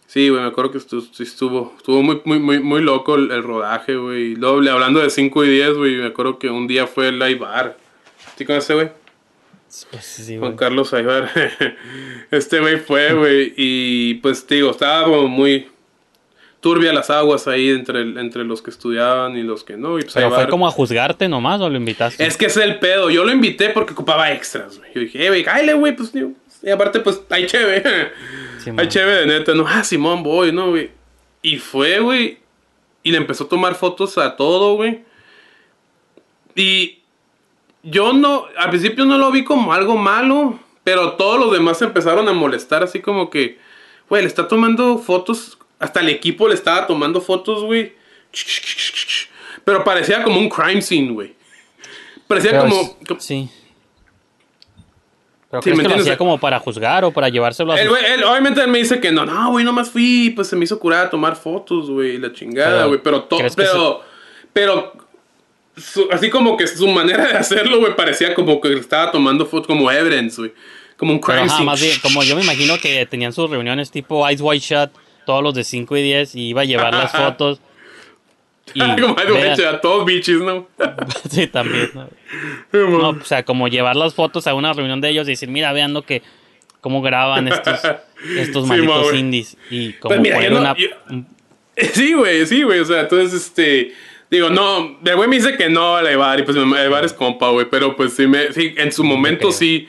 sí, 0.06 0.30
güey, 0.30 0.41
me 0.44 0.48
acuerdo 0.49 0.70
que 0.72 0.78
estuvo, 0.78 1.02
estuvo, 1.18 1.74
estuvo 1.78 2.03
muy, 2.03 2.22
muy, 2.24 2.38
muy, 2.38 2.60
muy 2.60 2.82
loco 2.84 3.16
el, 3.16 3.32
el 3.32 3.41
rodaje, 3.41 3.95
güey. 3.95 4.34
Y 4.34 4.36
luego, 4.36 4.57
hablando 4.70 4.99
de 4.99 5.10
5 5.10 5.45
y 5.45 5.49
10, 5.49 5.74
güey, 5.78 5.95
me 5.95 6.06
acuerdo 6.06 6.38
que 6.38 6.49
un 6.52 6.68
día 6.68 6.86
fue 6.86 7.07
el 7.07 7.20
Aibar. 7.24 7.76
¿Sí 8.38 8.45
conoces, 8.45 8.76
güey? 8.76 8.90
Pues 9.91 10.06
sí, 10.06 10.38
Juan. 10.38 10.56
Carlos 10.56 10.93
Aibar. 10.93 11.30
este 12.31 12.60
güey 12.60 12.77
fue, 12.77 13.14
güey. 13.14 13.53
Y 13.57 14.15
pues, 14.15 14.47
digo, 14.47 14.72
estaba 14.72 15.06
como 15.06 15.27
muy 15.27 15.68
turbia 16.65 16.93
las 16.93 17.11
aguas 17.11 17.47
ahí 17.47 17.69
entre, 17.69 18.02
entre 18.02 18.43
los 18.43 18.61
que 18.61 18.72
estudiaban 18.72 19.38
y 19.38 19.43
los 19.43 19.64
que 19.64 19.77
no. 19.77 19.99
Y 19.99 20.02
pues 20.02 20.15
Pero 20.15 20.31
fue 20.31 20.47
como 20.47 20.68
a 20.68 20.72
juzgarte 20.72 21.27
nomás 21.27 21.61
o 21.61 21.69
lo 21.69 21.77
invitaste. 21.77 22.26
es 22.26 22.38
que 22.38 22.47
es 22.47 22.57
el 22.57 22.80
pedo. 22.80 23.10
Yo 23.10 23.23
lo 23.23 23.31
invité 23.31 23.69
porque 23.69 23.93
ocupaba 23.93 24.31
extras, 24.31 24.80
güey. 24.80 24.91
Yo 24.95 25.02
dije, 25.02 25.26
eh, 25.26 25.30
güey, 25.30 25.43
cállale, 25.43 25.73
güey, 25.73 25.95
pues, 25.95 26.11
digo, 26.11 26.31
Y 26.64 26.69
aparte, 26.72 27.02
pues, 27.02 27.22
hay 27.30 27.45
chévere. 27.45 28.11
Simón. 28.64 28.80
hay 28.80 28.88
chévere 28.88 29.19
de 29.19 29.26
neta, 29.27 29.53
¿no? 29.53 29.65
Ah, 29.68 29.84
Simón, 29.84 30.23
voy, 30.23 30.52
¿no, 30.52 30.69
güey? 30.69 30.89
Y 31.43 31.57
fue, 31.57 31.99
güey. 31.99 32.39
Y 33.03 33.11
le 33.11 33.18
empezó 33.18 33.43
a 33.43 33.49
tomar 33.49 33.76
fotos 33.76 34.18
a 34.18 34.35
todo, 34.35 34.76
güey. 34.76 35.03
Y 36.56 37.03
yo 37.86 38.12
no, 38.14 38.45
al 38.57 38.70
principio 38.70 39.06
no 39.06 39.18
lo 39.18 39.32
vi 39.32 39.44
como 39.45 39.72
algo 39.74 39.95
malo. 39.95 40.60
Pero 40.84 41.14
todos 41.14 41.40
los 41.40 41.52
demás 41.52 41.80
se 41.80 41.86
empezaron 41.86 42.28
a 42.30 42.34
molestar, 42.34 42.84
así 42.84 42.99
como 43.02 43.32
que, 43.32 43.57
güey, 44.07 44.22
le 44.22 44.28
está 44.28 44.48
tomando 44.48 44.99
fotos. 44.99 45.57
Hasta 45.80 45.99
el 46.02 46.10
equipo 46.10 46.48
le 46.48 46.53
estaba 46.53 46.86
tomando 46.86 47.22
fotos, 47.22 47.64
güey. 47.64 47.94
Pero 49.64 49.84
parecía 49.84 50.22
como 50.24 50.40
un 50.40 50.48
crime 50.48 50.82
scene, 50.84 51.12
güey. 51.12 51.34
Parecía 52.28 52.52
Pero 52.52 52.64
como. 52.64 52.82
es- 52.82 53.24
Sí. 53.24 53.49
¿Pero 55.49 55.62
Sí, 55.62 55.70
crees 55.72 55.78
¿me 55.78 55.84
que 55.84 55.90
lo 55.95 56.02
hacía 56.02 56.18
como 56.18 56.38
para 56.40 56.60
juzgar 56.60 57.06
o 57.06 57.12
para 57.12 57.30
llevárselo 57.30 57.74
a 57.74 57.78
sus- 57.78 57.98
él, 58.03 58.24
obviamente 58.24 58.62
él 58.62 58.68
me 58.68 58.80
dice 58.80 58.99
que 58.99 59.12
no, 59.12 59.26
no, 59.26 59.52
güey, 59.52 59.64
nomás 59.64 59.90
fui, 59.90 60.32
pues 60.36 60.48
se 60.48 60.56
me 60.56 60.66
hizo 60.66 60.80
curar 60.80 61.07
a 61.07 61.10
tomar 61.10 61.36
fotos, 61.36 61.90
güey, 61.90 62.18
la 62.18 62.34
chingada, 62.34 62.86
güey, 62.86 62.99
pero 63.02 63.24
todo, 63.24 63.40
¿crees 63.40 63.56
que 63.56 63.64
pero, 63.64 64.02
pero, 64.53 64.94
su- 65.77 66.07
así 66.11 66.30
como 66.30 66.57
que 66.57 66.68
su 66.68 66.88
manera 66.88 67.27
de 67.27 67.34
hacerlo, 67.38 67.80
güey, 67.80 67.95
parecía 67.95 68.34
como 68.34 68.60
que 68.61 68.73
estaba 68.73 69.11
tomando 69.11 69.45
fotos 69.45 69.68
como 69.68 69.91
evidence, 69.91 70.41
güey, 70.41 70.53
como 70.97 71.14
un 71.14 71.19
crime 71.19 71.41
ajá, 71.41 71.64
más 71.64 71.81
bien, 71.81 71.97
como 72.02 72.23
yo 72.23 72.35
me 72.35 72.43
imagino 72.43 72.77
que 72.77 73.06
tenían 73.06 73.34
sus 73.34 73.49
reuniones 73.49 73.91
tipo 73.91 74.30
Ice 74.30 74.41
White 74.41 74.65
Shot, 74.65 74.91
todos 75.26 75.43
los 75.43 75.53
de 75.53 75.64
5 75.64 75.97
y 75.97 76.03
10, 76.03 76.35
y 76.35 76.47
iba 76.49 76.61
a 76.61 76.65
llevar 76.65 76.93
las 76.93 77.11
fotos. 77.11 77.60
Y 78.73 78.80
como 78.80 79.15
vea- 79.15 79.53
hecho 79.53 79.69
a 79.69 79.80
todos 79.80 80.06
bichis, 80.06 80.38
¿no? 80.39 80.68
sí, 81.30 81.47
también. 81.47 81.91
¿no? 81.93 82.10
No, 82.73 83.10
o 83.10 83.23
sea, 83.23 83.43
como 83.43 83.68
llevar 83.68 83.95
las 83.95 84.15
fotos 84.15 84.47
a 84.47 84.53
una 84.56 84.73
reunión 84.73 85.02
de 85.02 85.10
ellos 85.10 85.27
y 85.27 85.31
decir, 85.31 85.49
mira, 85.49 85.72
vean 85.72 85.93
lo 85.93 86.02
que, 86.02 86.23
cómo 86.81 87.02
graban 87.02 87.47
estos, 87.47 87.80
estos 88.38 88.65
malditos 88.68 89.14
indies. 89.14 89.56
Y 89.69 89.93
como 89.93 90.10
Pues 90.10 90.19
mira, 90.22 90.35
poner 90.35 90.52
no- 90.52 90.60
una... 90.61 90.76
yo- 90.76 90.88
Sí, 91.93 92.14
güey, 92.14 92.45
sí, 92.45 92.64
güey. 92.64 92.80
O 92.80 92.85
sea, 92.85 93.02
entonces, 93.02 93.34
este. 93.47 93.93
Digo, 94.36 94.49
no, 94.49 94.99
el 95.03 95.16
güey 95.16 95.30
me 95.30 95.38
dice 95.38 95.56
que 95.56 95.70
no 95.70 95.95
al 95.95 96.07
Evar, 96.07 96.40
y 96.40 96.44
pues 96.44 96.57
Evar 96.57 97.06
es 97.06 97.14
compa, 97.14 97.49
güey. 97.49 97.68
Pero 97.70 97.95
pues 97.95 98.14
sí, 98.14 98.28
me, 98.28 98.52
sí 98.52 98.74
en 98.78 98.91
su 98.91 99.03
momento 99.03 99.52
sí. 99.52 99.88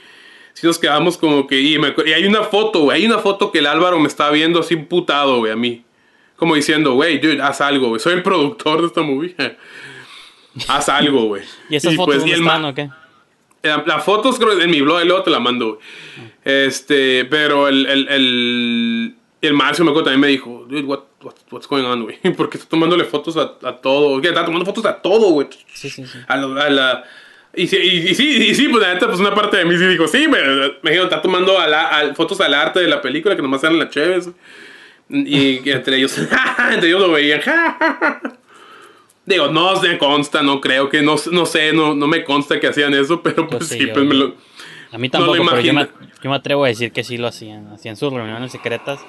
Sí 0.55 0.67
nos 0.67 0.79
quedamos 0.79 1.19
como 1.19 1.47
que. 1.47 1.61
Y, 1.61 1.79
me 1.79 1.95
y 2.07 2.13
hay 2.13 2.25
una 2.25 2.43
foto, 2.43 2.81
güey. 2.81 3.01
Hay 3.01 3.07
una 3.07 3.19
foto 3.19 3.53
que 3.53 3.59
el 3.59 3.67
Álvaro 3.67 3.99
me 3.99 4.09
está 4.09 4.31
viendo 4.31 4.61
así 4.61 4.77
putado, 4.77 5.39
güey, 5.39 5.53
a 5.53 5.57
mí. 5.57 5.85
Como 6.37 6.55
diciendo, 6.55 6.95
güey, 6.95 7.19
dude, 7.19 7.43
haz 7.43 7.61
algo, 7.61 7.89
güey. 7.89 8.01
Soy 8.01 8.15
el 8.15 8.23
productor 8.23 8.81
de 8.81 8.87
esta 8.87 9.03
movie. 9.03 9.35
haz 10.69 10.89
algo, 10.89 11.25
güey. 11.25 11.43
¿Y 11.69 11.77
esas 11.77 11.95
fotos 11.97 12.07
pues, 12.07 12.19
dónde 12.21 12.35
el 12.35 12.41
están 12.41 12.63
ma- 12.63 12.69
o 12.69 12.75
qué? 12.75 12.89
La, 13.63 13.83
la 13.87 13.99
fotos 13.99 14.39
creo 14.39 14.59
en 14.61 14.71
mi 14.71 14.81
blog, 14.81 15.03
y 15.03 15.07
luego 15.07 15.23
te 15.25 15.31
la 15.31 15.41
mando, 15.41 15.75
güey. 15.75 15.81
Este, 16.45 17.25
pero 17.25 17.69
el, 17.69 17.85
el, 17.87 18.09
el, 18.09 19.17
el 19.47 19.55
Marcio 19.55 19.85
me 19.85 19.91
acuerdo 19.91 20.11
también 20.11 20.21
me 20.21 20.27
dijo, 20.29 20.67
dude, 20.69 20.83
what, 20.83 21.01
what, 21.23 21.35
what's 21.51 21.67
going 21.69 21.85
on, 21.85 22.03
güey? 22.05 22.19
Porque 22.37 22.59
está 22.59 22.69
tomándole 22.69 23.05
fotos 23.05 23.37
a, 23.37 23.55
a 23.67 23.77
todo. 23.77 24.21
Está 24.21 24.45
tomando 24.45 24.65
fotos 24.67 24.85
a 24.87 25.01
todo, 25.01 25.31
güey. 25.31 25.49
Sí, 25.75 25.89
sí, 25.91 26.07
sí. 26.07 26.19
A, 26.29 26.37
la- 26.37 26.63
a 26.65 26.71
la... 26.71 27.05
Y, 27.55 27.67
sí- 27.69 27.79
y, 27.83 28.11
y 28.11 28.15
sí, 28.15 28.29
y 28.49 28.55
sí, 28.55 28.69
pues 28.69 28.83
la 28.87 28.93
neta, 28.95 29.07
pues 29.07 29.19
una 29.19 29.35
parte 29.35 29.57
de 29.57 29.65
mí 29.65 29.79
sí 29.79 29.87
dijo, 29.87 30.07
sí, 30.07 30.29
me, 30.29 30.39
imagino, 30.83 31.05
está 31.05 31.23
tomando 31.23 31.59
a 31.59 31.67
la- 31.67 32.13
fotos 32.15 32.41
al 32.43 32.53
arte 32.53 32.81
de 32.81 32.89
la 32.89 33.01
película 33.01 33.35
que 33.35 33.41
nomás 33.43 33.63
eran 33.65 33.79
las 33.79 33.91
chéves. 33.91 34.29
Y, 35.09 35.61
y 35.67 35.71
entre 35.71 35.97
ellos, 35.97 36.19
entre 36.73 36.89
ellos 36.89 37.01
lo 37.01 37.13
veían. 37.13 37.41
Digo, 39.25 39.49
no 39.49 39.81
me 39.81 39.99
consta, 39.99 40.43
no 40.43 40.61
creo 40.61 40.89
que, 40.89 41.03
no, 41.03 41.17
no 41.33 41.47
sé, 41.47 41.73
no, 41.73 41.95
no 41.95 42.07
me 42.07 42.23
consta 42.25 42.61
que 42.61 42.69
hacían 42.69 42.95
eso, 42.95 43.23
pero 43.23 43.49
pues 43.49 43.67
sí, 43.67 43.79
sí, 43.79 43.87
yo- 43.89 43.93
pues 43.95 44.05
me 44.07 44.15
lo... 44.15 44.35
A 44.93 44.99
mí 44.99 45.09
no 45.13 45.19
lo 45.21 45.27
tampoco, 45.33 45.51
pero 45.51 45.61
yo 45.63 45.75
me, 45.75 45.83
imagino. 45.83 46.11
yo 46.23 46.31
me 46.31 46.37
atrevo 46.37 46.65
a 46.65 46.69
decir 46.69 46.93
que 46.93 47.03
sí 47.03 47.19
lo 47.19 47.27
hacían. 47.27 47.67
Hacían 47.73 47.97
sus 47.97 48.13
reuniones 48.13 48.53
secretas. 48.53 49.01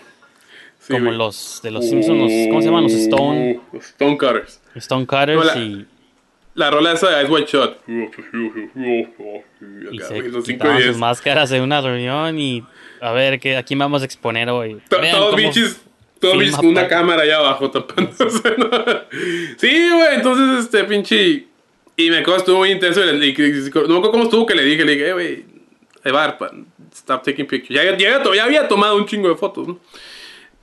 Sí, 0.88 0.94
como 0.94 1.06
güey. 1.08 1.18
los 1.18 1.60
de 1.64 1.72
los 1.72 1.88
Simpsons, 1.90 2.18
los, 2.20 2.32
¿cómo 2.48 2.62
se 2.62 2.68
llaman? 2.68 2.84
Los 2.84 2.94
Stone, 2.94 3.60
Uh, 3.74 3.78
Stone 3.78 4.18
Cutters. 4.18 4.62
Stone 4.76 5.06
Cutters 5.06 5.36
No, 5.36 5.44
la- 5.44 5.58
y, 5.58 5.86
La 6.54 6.72
rola 6.72 6.94
esa 6.94 7.10
de 7.10 7.24
Ice 7.24 7.32
White 7.32 7.52
Shot. 7.52 7.80
y 9.92 10.00
se 10.00 10.44
quitaban 10.44 10.82
sus 10.82 10.98
máscaras 10.98 11.52
en 11.52 11.62
una 11.62 11.82
reunión 11.82 12.40
y 12.40 12.64
a 13.02 13.12
ver, 13.12 13.40
¿qué, 13.40 13.58
¿a 13.58 13.64
quién 13.64 13.80
vamos 13.80 14.02
a 14.02 14.06
exponer 14.06 14.50
hoy? 14.50 14.78
Todos 14.90 15.36
bichis, 15.36 15.80
todos 16.20 16.38
bichis 16.40 16.56
con 16.56 16.66
una 16.68 16.88
cámara 16.88 17.24
allá 17.24 17.38
abajo 17.38 17.70
tapándose. 17.70 18.26
Sí, 19.58 19.90
güey, 19.92 20.16
entonces 20.16 20.66
este 20.66 20.84
pinche. 20.86 21.46
Y 21.96 22.10
me 22.12 22.18
acuerdo, 22.20 22.38
estuvo 22.40 22.58
muy 22.60 22.72
intenso. 22.72 23.02
y 23.04 23.26
y- 23.26 23.30
y- 23.30 23.70
no 23.72 23.82
me 23.88 23.98
acuerdo 23.98 24.12
cómo 24.12 24.24
estuvo 24.26 24.46
que 24.46 24.56
le 24.56 24.64
dije, 24.64 24.86
le 24.86 24.92
dije, 24.94 25.10
eh, 25.10 25.14
güey, 25.14 25.46
Evar, 26.04 26.38
stop 26.94 27.24
taking 27.24 27.46
pictures. 27.48 27.76
Ya, 27.84 27.98
ya, 27.98 28.24
ya 28.34 28.44
había 28.44 28.68
tomado 28.68 28.96
un 28.98 29.06
chingo 29.06 29.30
de 29.30 29.36
fotos, 29.36 29.68
¿no? 29.68 29.80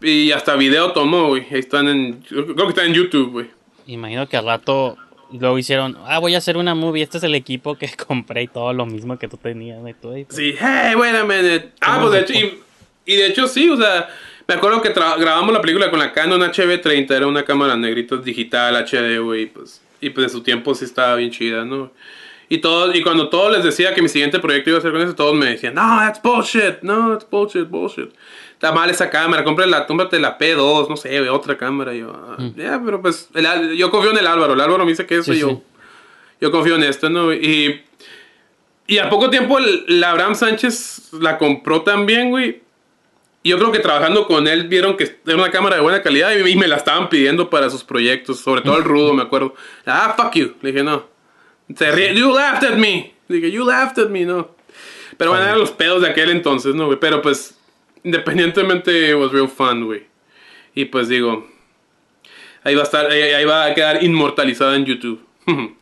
Y 0.00 0.32
hasta 0.32 0.56
video 0.56 0.92
tomó, 0.92 1.28
güey. 1.28 1.46
Están 1.50 1.88
en. 1.88 2.14
Creo 2.22 2.54
que 2.54 2.68
están 2.68 2.86
en 2.86 2.94
YouTube, 2.94 3.30
güey. 3.30 3.46
Imagino 3.86 4.28
que 4.28 4.36
al 4.36 4.46
rato 4.46 4.96
luego 5.32 5.58
hicieron, 5.58 5.96
ah, 6.06 6.18
voy 6.20 6.34
a 6.34 6.38
hacer 6.38 6.56
una 6.56 6.74
movie, 6.74 7.02
este 7.02 7.18
es 7.18 7.24
el 7.24 7.34
equipo 7.34 7.76
que 7.76 7.88
compré 8.06 8.42
y 8.42 8.46
todo 8.48 8.72
lo 8.72 8.86
mismo 8.86 9.18
que 9.18 9.28
tú 9.28 9.36
tenías. 9.36 9.80
¿no? 9.80 9.88
Y 9.88 9.94
tú, 9.94 10.12
"Ay, 10.12 10.24
pues, 10.24 10.36
Sí, 10.36 10.54
hey, 10.58 10.94
wait 10.96 11.14
a 11.14 11.24
minute. 11.24 11.70
Ah, 11.80 11.98
pues 12.00 12.12
de 12.12 12.20
hecho, 12.20 12.32
y, 12.34 13.12
y 13.12 13.16
de 13.16 13.26
hecho 13.26 13.46
sí, 13.48 13.68
o 13.68 13.76
sea, 13.76 14.08
me 14.46 14.54
acuerdo 14.54 14.80
que 14.82 14.90
grabamos 14.90 15.52
la 15.52 15.60
película 15.60 15.90
con 15.90 15.98
la 15.98 16.12
Canon 16.12 16.40
HB30, 16.40 17.10
era 17.10 17.26
una 17.26 17.44
cámara 17.44 17.76
negrita 17.76 18.16
digital 18.16 18.76
HD, 18.76 19.18
güey, 19.20 19.42
y 19.42 19.46
pues, 19.46 19.82
y 20.00 20.10
pues 20.10 20.26
de 20.26 20.28
su 20.38 20.42
tiempo 20.42 20.74
sí 20.74 20.84
estaba 20.84 21.16
bien 21.16 21.30
chida, 21.30 21.64
¿no? 21.64 21.90
Y 22.48 22.58
todos, 22.58 22.94
y 22.94 23.02
cuando 23.02 23.28
todos 23.30 23.50
les 23.52 23.64
decía 23.64 23.94
que 23.94 24.02
mi 24.02 24.08
siguiente 24.08 24.38
proyecto 24.38 24.70
iba 24.70 24.78
a 24.78 24.82
ser 24.82 24.92
con 24.92 25.00
eso, 25.00 25.14
todos 25.14 25.34
me 25.34 25.46
decían, 25.46 25.74
no, 25.74 25.96
that's 25.98 26.20
bullshit, 26.22 26.82
no, 26.82 27.10
that's 27.12 27.28
bullshit, 27.28 27.68
bullshit. 27.68 28.10
Está 28.54 28.72
mal 28.72 28.88
esa 28.88 29.10
cámara, 29.10 29.44
cómprate 29.44 29.70
la, 29.70 29.86
cómprate 29.86 30.18
la 30.18 30.38
P2, 30.38 30.88
no 30.88 30.96
sé, 30.96 31.28
otra 31.28 31.58
cámara. 31.58 31.92
Yo, 31.94 32.12
ah, 32.14 32.36
ya, 32.56 32.80
pero 32.82 33.02
pues, 33.02 33.28
el 33.34 33.76
yo 33.76 33.90
confío 33.90 34.10
en 34.12 34.18
el 34.18 34.26
Álvaro, 34.26 34.54
el 34.54 34.60
Álvaro 34.60 34.84
me 34.84 34.90
dice 34.92 35.06
que 35.06 35.16
eso, 35.16 35.32
Sí, 35.32 35.38
y 35.38 35.40
yo, 35.40 35.48
sí. 35.48 35.62
yo 36.40 36.50
confío 36.50 36.76
en 36.76 36.84
esto, 36.84 37.10
¿no? 37.10 37.32
Y, 37.32 37.82
y 38.86 38.98
a 38.98 39.10
poco 39.10 39.28
tiempo 39.30 39.58
el, 39.58 39.84
el 39.88 40.04
Abraham 40.04 40.34
Sánchez 40.34 41.12
la 41.20 41.36
compró 41.38 41.82
también, 41.82 42.30
güey. 42.30 42.62
Y 43.42 43.50
yo 43.50 43.58
creo 43.58 43.70
que 43.72 43.80
trabajando 43.80 44.26
con 44.26 44.48
él 44.48 44.68
vieron 44.68 44.96
que 44.96 45.18
era 45.26 45.36
una 45.36 45.50
cámara 45.50 45.76
de 45.76 45.82
buena 45.82 46.00
calidad 46.00 46.32
y, 46.34 46.50
y 46.50 46.56
me 46.56 46.66
la 46.66 46.76
estaban 46.76 47.10
pidiendo 47.10 47.50
para 47.50 47.68
sus 47.68 47.84
proyectos, 47.84 48.40
sobre 48.40 48.62
todo 48.62 48.78
el 48.78 48.84
rudo, 48.84 49.12
me 49.12 49.22
acuerdo. 49.22 49.54
Ah, 49.84 50.14
fuck 50.16 50.32
you. 50.34 50.54
Le 50.62 50.72
dije, 50.72 50.82
no. 50.82 51.06
Se 51.76 51.92
ríe, 51.92 52.14
you 52.14 52.34
laughed 52.34 52.66
at 52.66 52.78
me. 52.78 53.14
Le 53.28 53.36
dije, 53.36 53.50
you 53.50 53.66
laughed 53.66 54.02
at 54.02 54.08
me, 54.08 54.24
no. 54.24 54.48
Pero 55.18 55.30
bueno, 55.30 55.44
eran 55.44 55.58
los 55.58 55.70
pedos 55.72 56.00
de 56.00 56.08
aquel 56.08 56.30
entonces, 56.30 56.74
¿no, 56.74 56.86
güey? 56.86 56.98
Pero 56.98 57.20
pues, 57.20 57.54
independientemente, 58.04 59.10
it 59.10 59.16
was 59.16 59.32
real 59.32 59.48
fun, 59.48 59.86
güey. 59.86 60.06
Y 60.74 60.84
pues 60.86 61.08
digo, 61.08 61.46
ahí 62.62 62.74
va 62.74 62.82
a 62.82 62.84
estar, 62.84 63.10
ahí, 63.10 63.22
ahí 63.22 63.44
va 63.44 63.64
a 63.64 63.74
quedar 63.74 64.04
inmortalizada 64.04 64.76
en 64.76 64.84
YouTube. 64.84 65.24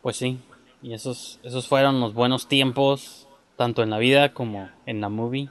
Pues 0.00 0.16
sí, 0.16 0.38
y 0.80 0.94
esos, 0.94 1.40
esos 1.42 1.66
fueron 1.66 2.00
los 2.00 2.14
buenos 2.14 2.46
tiempos, 2.46 3.26
tanto 3.56 3.82
en 3.82 3.90
la 3.90 3.98
vida 3.98 4.32
como 4.32 4.70
en 4.86 5.00
la 5.00 5.08
movie. 5.08 5.50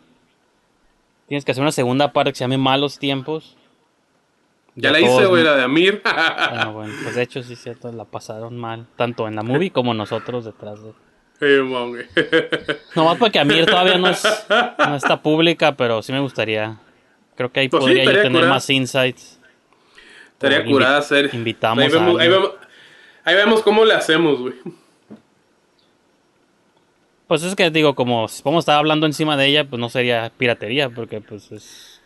Tienes 1.27 1.43
que 1.43 1.51
hacer 1.51 1.61
una 1.61 1.73
segunda 1.73 2.13
parte 2.13 2.31
que 2.31 2.37
se 2.37 2.45
llame 2.45 2.57
Malos 2.57 2.97
Tiempos. 2.97 3.57
ya 4.75 4.91
la 4.91 5.01
hice, 5.01 5.25
güey, 5.25 5.43
la 5.43 5.57
de 5.57 5.63
Amir. 5.63 6.01
Ah, 6.05 6.71
bueno, 6.73 6.93
pues 7.03 7.15
de 7.15 7.23
hecho 7.23 7.43
sí 7.43 7.57
cierto, 7.57 7.91
la 7.91 8.05
pasaron 8.05 8.57
mal, 8.57 8.87
tanto 8.95 9.27
en 9.27 9.35
la 9.35 9.43
movie 9.43 9.69
como 9.69 9.93
nosotros 9.93 10.45
detrás 10.45 10.81
de... 10.81 10.93
Güey. 11.39 12.05
Nomás 12.95 13.18
porque 13.18 13.39
Amir 13.39 13.65
todavía 13.65 13.97
no, 13.97 14.09
es, 14.09 14.23
no 14.80 14.95
está 14.95 15.22
pública, 15.22 15.76
pero 15.76 16.01
sí 16.01 16.11
me 16.11 16.19
gustaría. 16.19 16.77
Creo 17.35 17.51
que 17.51 17.59
ahí 17.59 17.69
Pues 17.69 17.84
sí, 17.84 17.89
podría 17.89 18.03
yo 18.05 18.11
tener 18.23 18.31
curada. 18.31 18.49
más 18.53 18.69
insights. 18.69 19.39
Estaría 20.34 20.64
invi- 20.64 20.72
curada 20.72 20.97
hacer. 20.97 21.30
Invitamos 21.34 21.84
ahí 21.84 21.91
vemos, 21.91 22.19
a 22.19 22.22
ahí, 22.23 22.30
vemos, 22.30 22.51
ahí 23.23 23.35
vemos 23.35 23.61
cómo 23.61 23.85
le 23.85 23.93
hacemos, 23.93 24.39
güey. 24.39 24.53
Pues 27.27 27.43
es 27.43 27.55
que 27.55 27.69
digo, 27.69 27.93
como 27.93 28.27
si 28.27 28.41
a 28.45 28.59
estar 28.59 28.77
hablando 28.77 29.05
encima 29.05 29.35
de 29.35 29.47
ella, 29.47 29.65
pues 29.65 29.80
no 29.80 29.89
sería 29.89 30.31
piratería, 30.38 30.89
porque 30.89 31.19
pues 31.22 31.51
es... 31.51 32.01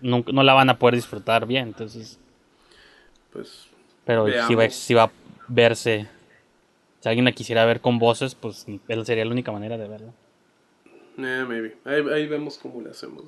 No, 0.00 0.24
no 0.32 0.42
la 0.42 0.52
van 0.52 0.68
a 0.68 0.78
poder 0.78 0.96
disfrutar 0.96 1.46
bien, 1.46 1.68
entonces... 1.68 2.18
Pues. 3.32 3.66
Pero 4.04 4.26
si 4.26 4.32
va, 4.54 4.58
veamos. 4.60 4.74
si 4.74 4.94
va 4.94 5.02
a 5.04 5.10
verse... 5.48 6.08
Si 7.02 7.08
alguien 7.08 7.24
la 7.24 7.32
quisiera 7.32 7.64
ver 7.64 7.80
con 7.80 7.98
voces, 7.98 8.36
pues 8.36 8.64
él 8.86 9.04
sería 9.04 9.24
la 9.24 9.32
única 9.32 9.50
manera 9.50 9.76
de 9.76 9.88
verla. 9.88 10.12
Eh, 11.18 11.44
maybe. 11.48 11.76
Ahí, 11.84 12.02
ahí 12.14 12.26
vemos 12.28 12.58
cómo 12.58 12.80
le 12.80 12.90
hacemos. 12.90 13.24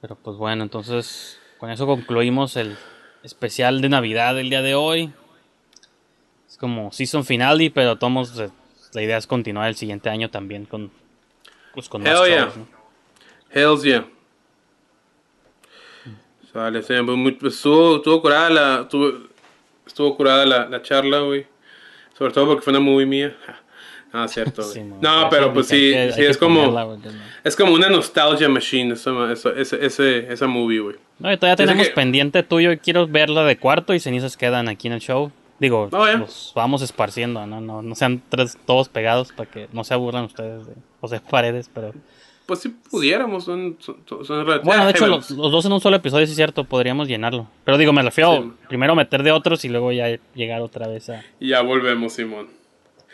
Pero 0.00 0.14
pues 0.16 0.38
bueno, 0.38 0.62
entonces 0.62 1.38
con 1.58 1.70
eso 1.70 1.86
concluimos 1.86 2.56
el 2.56 2.76
especial 3.22 3.82
de 3.82 3.90
Navidad 3.90 4.34
del 4.34 4.48
día 4.48 4.62
de 4.62 4.74
hoy. 4.74 5.12
Es 6.48 6.56
como 6.56 6.90
season 6.90 7.24
finale, 7.24 7.70
pero 7.70 7.96
tomos 7.96 8.32
la 8.94 9.02
idea 9.02 9.18
es 9.18 9.26
continuar 9.26 9.68
el 9.68 9.76
siguiente 9.76 10.08
año 10.08 10.30
también 10.30 10.64
con 10.64 10.90
pues 11.74 11.90
con 11.90 12.02
más 12.02 12.12
Hell 12.18 12.28
yeah. 12.28 12.40
shows, 12.44 12.56
¿no? 12.56 12.66
Hells 13.50 13.82
yeah. 13.82 14.08
Sale, 16.50 16.82
sí, 16.82 16.94
pues, 17.04 17.18
muy- 17.18 17.32
pues, 17.32 17.56
estuvo, 17.56 17.96
estuvo 17.96 18.22
curada 18.22 18.48
la. 18.48 18.80
Estuvo, 18.82 19.12
estuvo 19.86 20.16
curada 20.16 20.46
la, 20.46 20.66
la 20.66 20.80
charla, 20.80 21.20
güey. 21.20 21.46
Sobre 22.16 22.32
todo 22.32 22.46
porque 22.46 22.62
fue 22.62 22.70
una 22.72 22.80
movie 22.80 23.06
mía. 23.06 23.36
No, 24.12 24.24
es 24.24 24.30
cierto. 24.32 24.62
Sí, 24.62 24.80
no, 24.82 25.20
Eso 25.20 25.28
pero 25.30 25.52
pues 25.52 25.68
que- 25.68 25.76
sí, 25.76 25.94
hay 25.94 26.12
sí 26.12 26.20
que 26.20 26.28
es 26.28 26.38
como. 26.38 26.64
ponerla, 26.72 26.96
que 27.02 27.08
no. 27.10 27.20
Es 27.44 27.56
como 27.56 27.72
una 27.74 27.88
nostalgia 27.88 28.48
machine, 28.48 28.94
esa, 28.94 29.32
esa, 29.32 29.50
ese, 29.50 29.84
ese, 29.84 30.32
esa 30.32 30.46
movie, 30.46 30.80
güey. 30.80 30.96
No, 31.18 31.32
y 31.32 31.36
todavía 31.36 31.56
tenemos 31.56 31.88
que- 31.88 31.94
pendiente 31.94 32.42
tuyo 32.42 32.72
y 32.72 32.78
quiero 32.78 33.06
verla 33.06 33.44
de 33.44 33.56
cuarto 33.58 33.94
y 33.94 34.00
cenizas 34.00 34.36
quedan 34.36 34.68
aquí 34.68 34.86
en 34.88 34.94
el 34.94 35.00
show. 35.00 35.30
Digo, 35.58 35.88
Oh, 35.92 36.04
yeah. 36.04 36.16
los 36.18 36.52
vamos 36.54 36.82
esparciendo, 36.82 37.46
¿no? 37.46 37.62
No, 37.62 37.80
no 37.80 37.94
sean 37.94 38.22
tres, 38.28 38.58
todos 38.66 38.90
pegados 38.90 39.32
para 39.32 39.50
que 39.50 39.68
no 39.72 39.84
se 39.84 39.94
aburran 39.94 40.24
ustedes 40.24 40.66
de 40.66 40.74
José 41.00 41.20
Paredes, 41.30 41.70
pero... 41.72 41.92
Pues 42.46 42.60
si 42.60 42.68
pudiéramos, 42.68 43.44
son, 43.44 43.76
son, 43.80 43.96
son 44.24 44.46
Bueno, 44.62 44.84
de 44.84 44.90
hecho, 44.92 45.06
los, 45.08 45.30
los 45.32 45.50
dos 45.50 45.64
en 45.66 45.72
un 45.72 45.80
solo 45.80 45.96
episodio, 45.96 46.26
sí 46.26 46.30
es 46.32 46.36
cierto, 46.36 46.62
podríamos 46.64 47.08
llenarlo. 47.08 47.48
Pero 47.64 47.76
digo, 47.76 47.92
me 47.92 48.02
refiero 48.02 48.42
Sí. 48.42 48.52
primero 48.68 48.94
meter 48.94 49.22
de 49.24 49.32
otros 49.32 49.64
y 49.64 49.68
luego 49.68 49.90
ya 49.90 50.16
llegar 50.34 50.60
otra 50.62 50.86
vez 50.86 51.10
a 51.10 51.24
ya 51.40 51.60
volvemos, 51.62 52.12
Simón. 52.12 52.48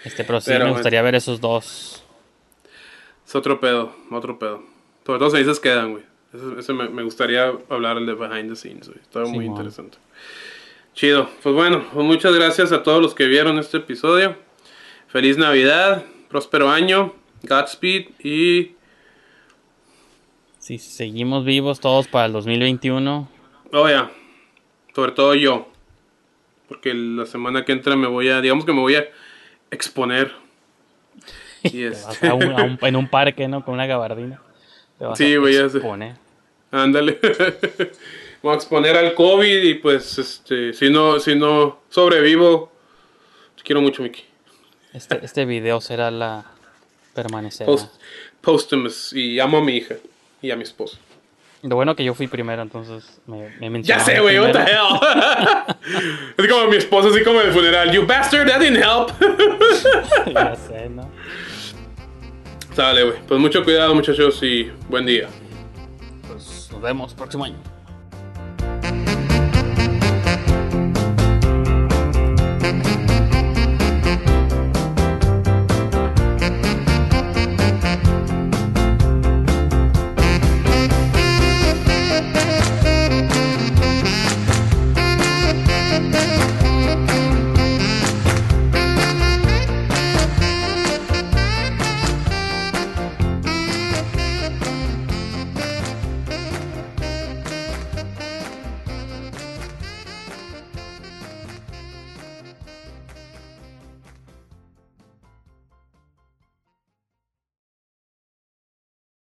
este. 0.04 0.24
Pero 0.24 0.40
sí 0.40 0.50
Pero 0.50 0.66
me 0.66 0.72
gustaría 0.72 1.00
ver 1.00 1.14
esos 1.14 1.40
dos. 1.40 2.04
Es 3.26 3.34
otro 3.34 3.58
pedo, 3.58 3.94
otro 4.10 4.38
pedo. 4.38 4.62
Sobre 5.06 5.18
todo 5.18 5.30
cenizas 5.30 5.60
quedan, 5.60 5.92
güey. 5.92 6.04
Eso, 6.34 6.58
eso 6.58 6.74
me, 6.74 6.88
me 6.90 7.02
gustaría 7.02 7.52
hablar 7.70 7.98
de 8.00 8.12
behind 8.14 8.50
the 8.50 8.56
scenes, 8.56 8.88
güey. 8.88 9.00
Estaba 9.00 9.26
muy 9.26 9.46
interesante. 9.46 9.96
Chido. 10.94 11.28
Pues 11.42 11.54
bueno, 11.54 11.84
pues 11.92 12.04
muchas 12.06 12.34
gracias 12.34 12.70
a 12.72 12.82
todos 12.82 13.00
los 13.00 13.14
que 13.14 13.26
vieron 13.26 13.58
este 13.58 13.78
episodio. 13.78 14.36
Feliz 15.08 15.38
Navidad, 15.38 16.04
próspero 16.28 16.70
año, 16.70 17.14
Godspeed 17.44 18.08
y... 18.22 18.72
Si 20.62 20.78
seguimos 20.78 21.44
vivos 21.44 21.80
todos 21.80 22.06
para 22.06 22.26
el 22.26 22.32
2021. 22.32 23.28
Oh, 23.72 23.88
ya. 23.88 24.12
Sobre 24.94 25.10
todo 25.10 25.34
yo. 25.34 25.66
Porque 26.68 26.94
la 26.94 27.26
semana 27.26 27.64
que 27.64 27.72
entra 27.72 27.96
me 27.96 28.06
voy 28.06 28.28
a... 28.28 28.40
Digamos 28.40 28.64
que 28.64 28.72
me 28.72 28.78
voy 28.80 28.94
a 28.94 29.04
exponer. 29.72 30.30
Y 31.64 31.82
este... 31.82 32.28
a 32.28 32.34
un- 32.34 32.52
a 32.52 32.62
un- 32.64 32.78
en 32.80 32.94
un 32.96 33.08
parque, 33.10 33.48
¿no? 33.48 33.64
Con 33.64 33.74
una 33.74 33.86
gabardina. 33.86 34.40
Te 34.98 35.04
vas 35.04 35.18
Sí, 35.18 35.34
a 35.34 35.50
ya 35.50 35.68
sé. 35.68 35.78
exponer. 35.78 36.14
Ándale. 36.70 37.18
Voy 38.42 38.52
a 38.52 38.56
exponer 38.56 38.96
al 38.96 39.14
COVID 39.14 39.62
y 39.64 39.74
pues, 39.74 40.16
este, 40.18 40.72
si 40.74 40.90
no, 40.90 41.18
si 41.20 41.34
no 41.36 41.80
sobrevivo, 41.90 42.72
te 43.56 43.62
quiero 43.62 43.80
mucho, 43.80 44.02
Mickey. 44.02 44.24
Este, 44.92 45.24
este 45.24 45.44
video 45.44 45.80
será 45.80 46.10
la 46.10 46.44
permanecerá. 47.14 47.66
Post, 47.66 47.94
posthumous 48.40 49.12
y 49.12 49.38
amo 49.38 49.58
a 49.58 49.60
mi 49.62 49.76
hija 49.76 49.94
y 50.42 50.50
a 50.50 50.56
mi 50.56 50.64
esposa. 50.64 50.98
Lo 51.62 51.76
bueno 51.76 51.94
que 51.94 52.02
yo 52.02 52.12
fui 52.12 52.26
primero, 52.26 52.60
entonces 52.60 53.20
me, 53.26 53.70
me 53.70 53.82
Ya 53.84 54.00
sé, 54.00 54.18
güey, 54.18 54.40
what 54.40 54.50
the 54.50 54.58
hell. 54.58 54.98
es 56.36 56.48
como 56.48 56.66
mi 56.66 56.76
esposa, 56.76 57.08
así 57.08 57.22
como 57.22 57.40
en 57.40 57.46
el 57.46 57.52
funeral. 57.52 57.92
You 57.92 58.04
bastard, 58.04 58.48
that 58.48 58.58
didn't 58.58 58.82
help. 58.82 59.12
ya 60.34 60.56
sé, 60.56 60.88
¿no? 60.88 61.08
Sale, 62.74 63.04
güey. 63.04 63.16
Pues 63.28 63.38
mucho 63.38 63.62
cuidado, 63.62 63.94
muchachos, 63.94 64.42
y 64.42 64.72
buen 64.88 65.06
día. 65.06 65.28
Pues 66.26 66.68
nos 66.72 66.82
vemos 66.82 67.14
próximo 67.14 67.44
año. 67.44 67.71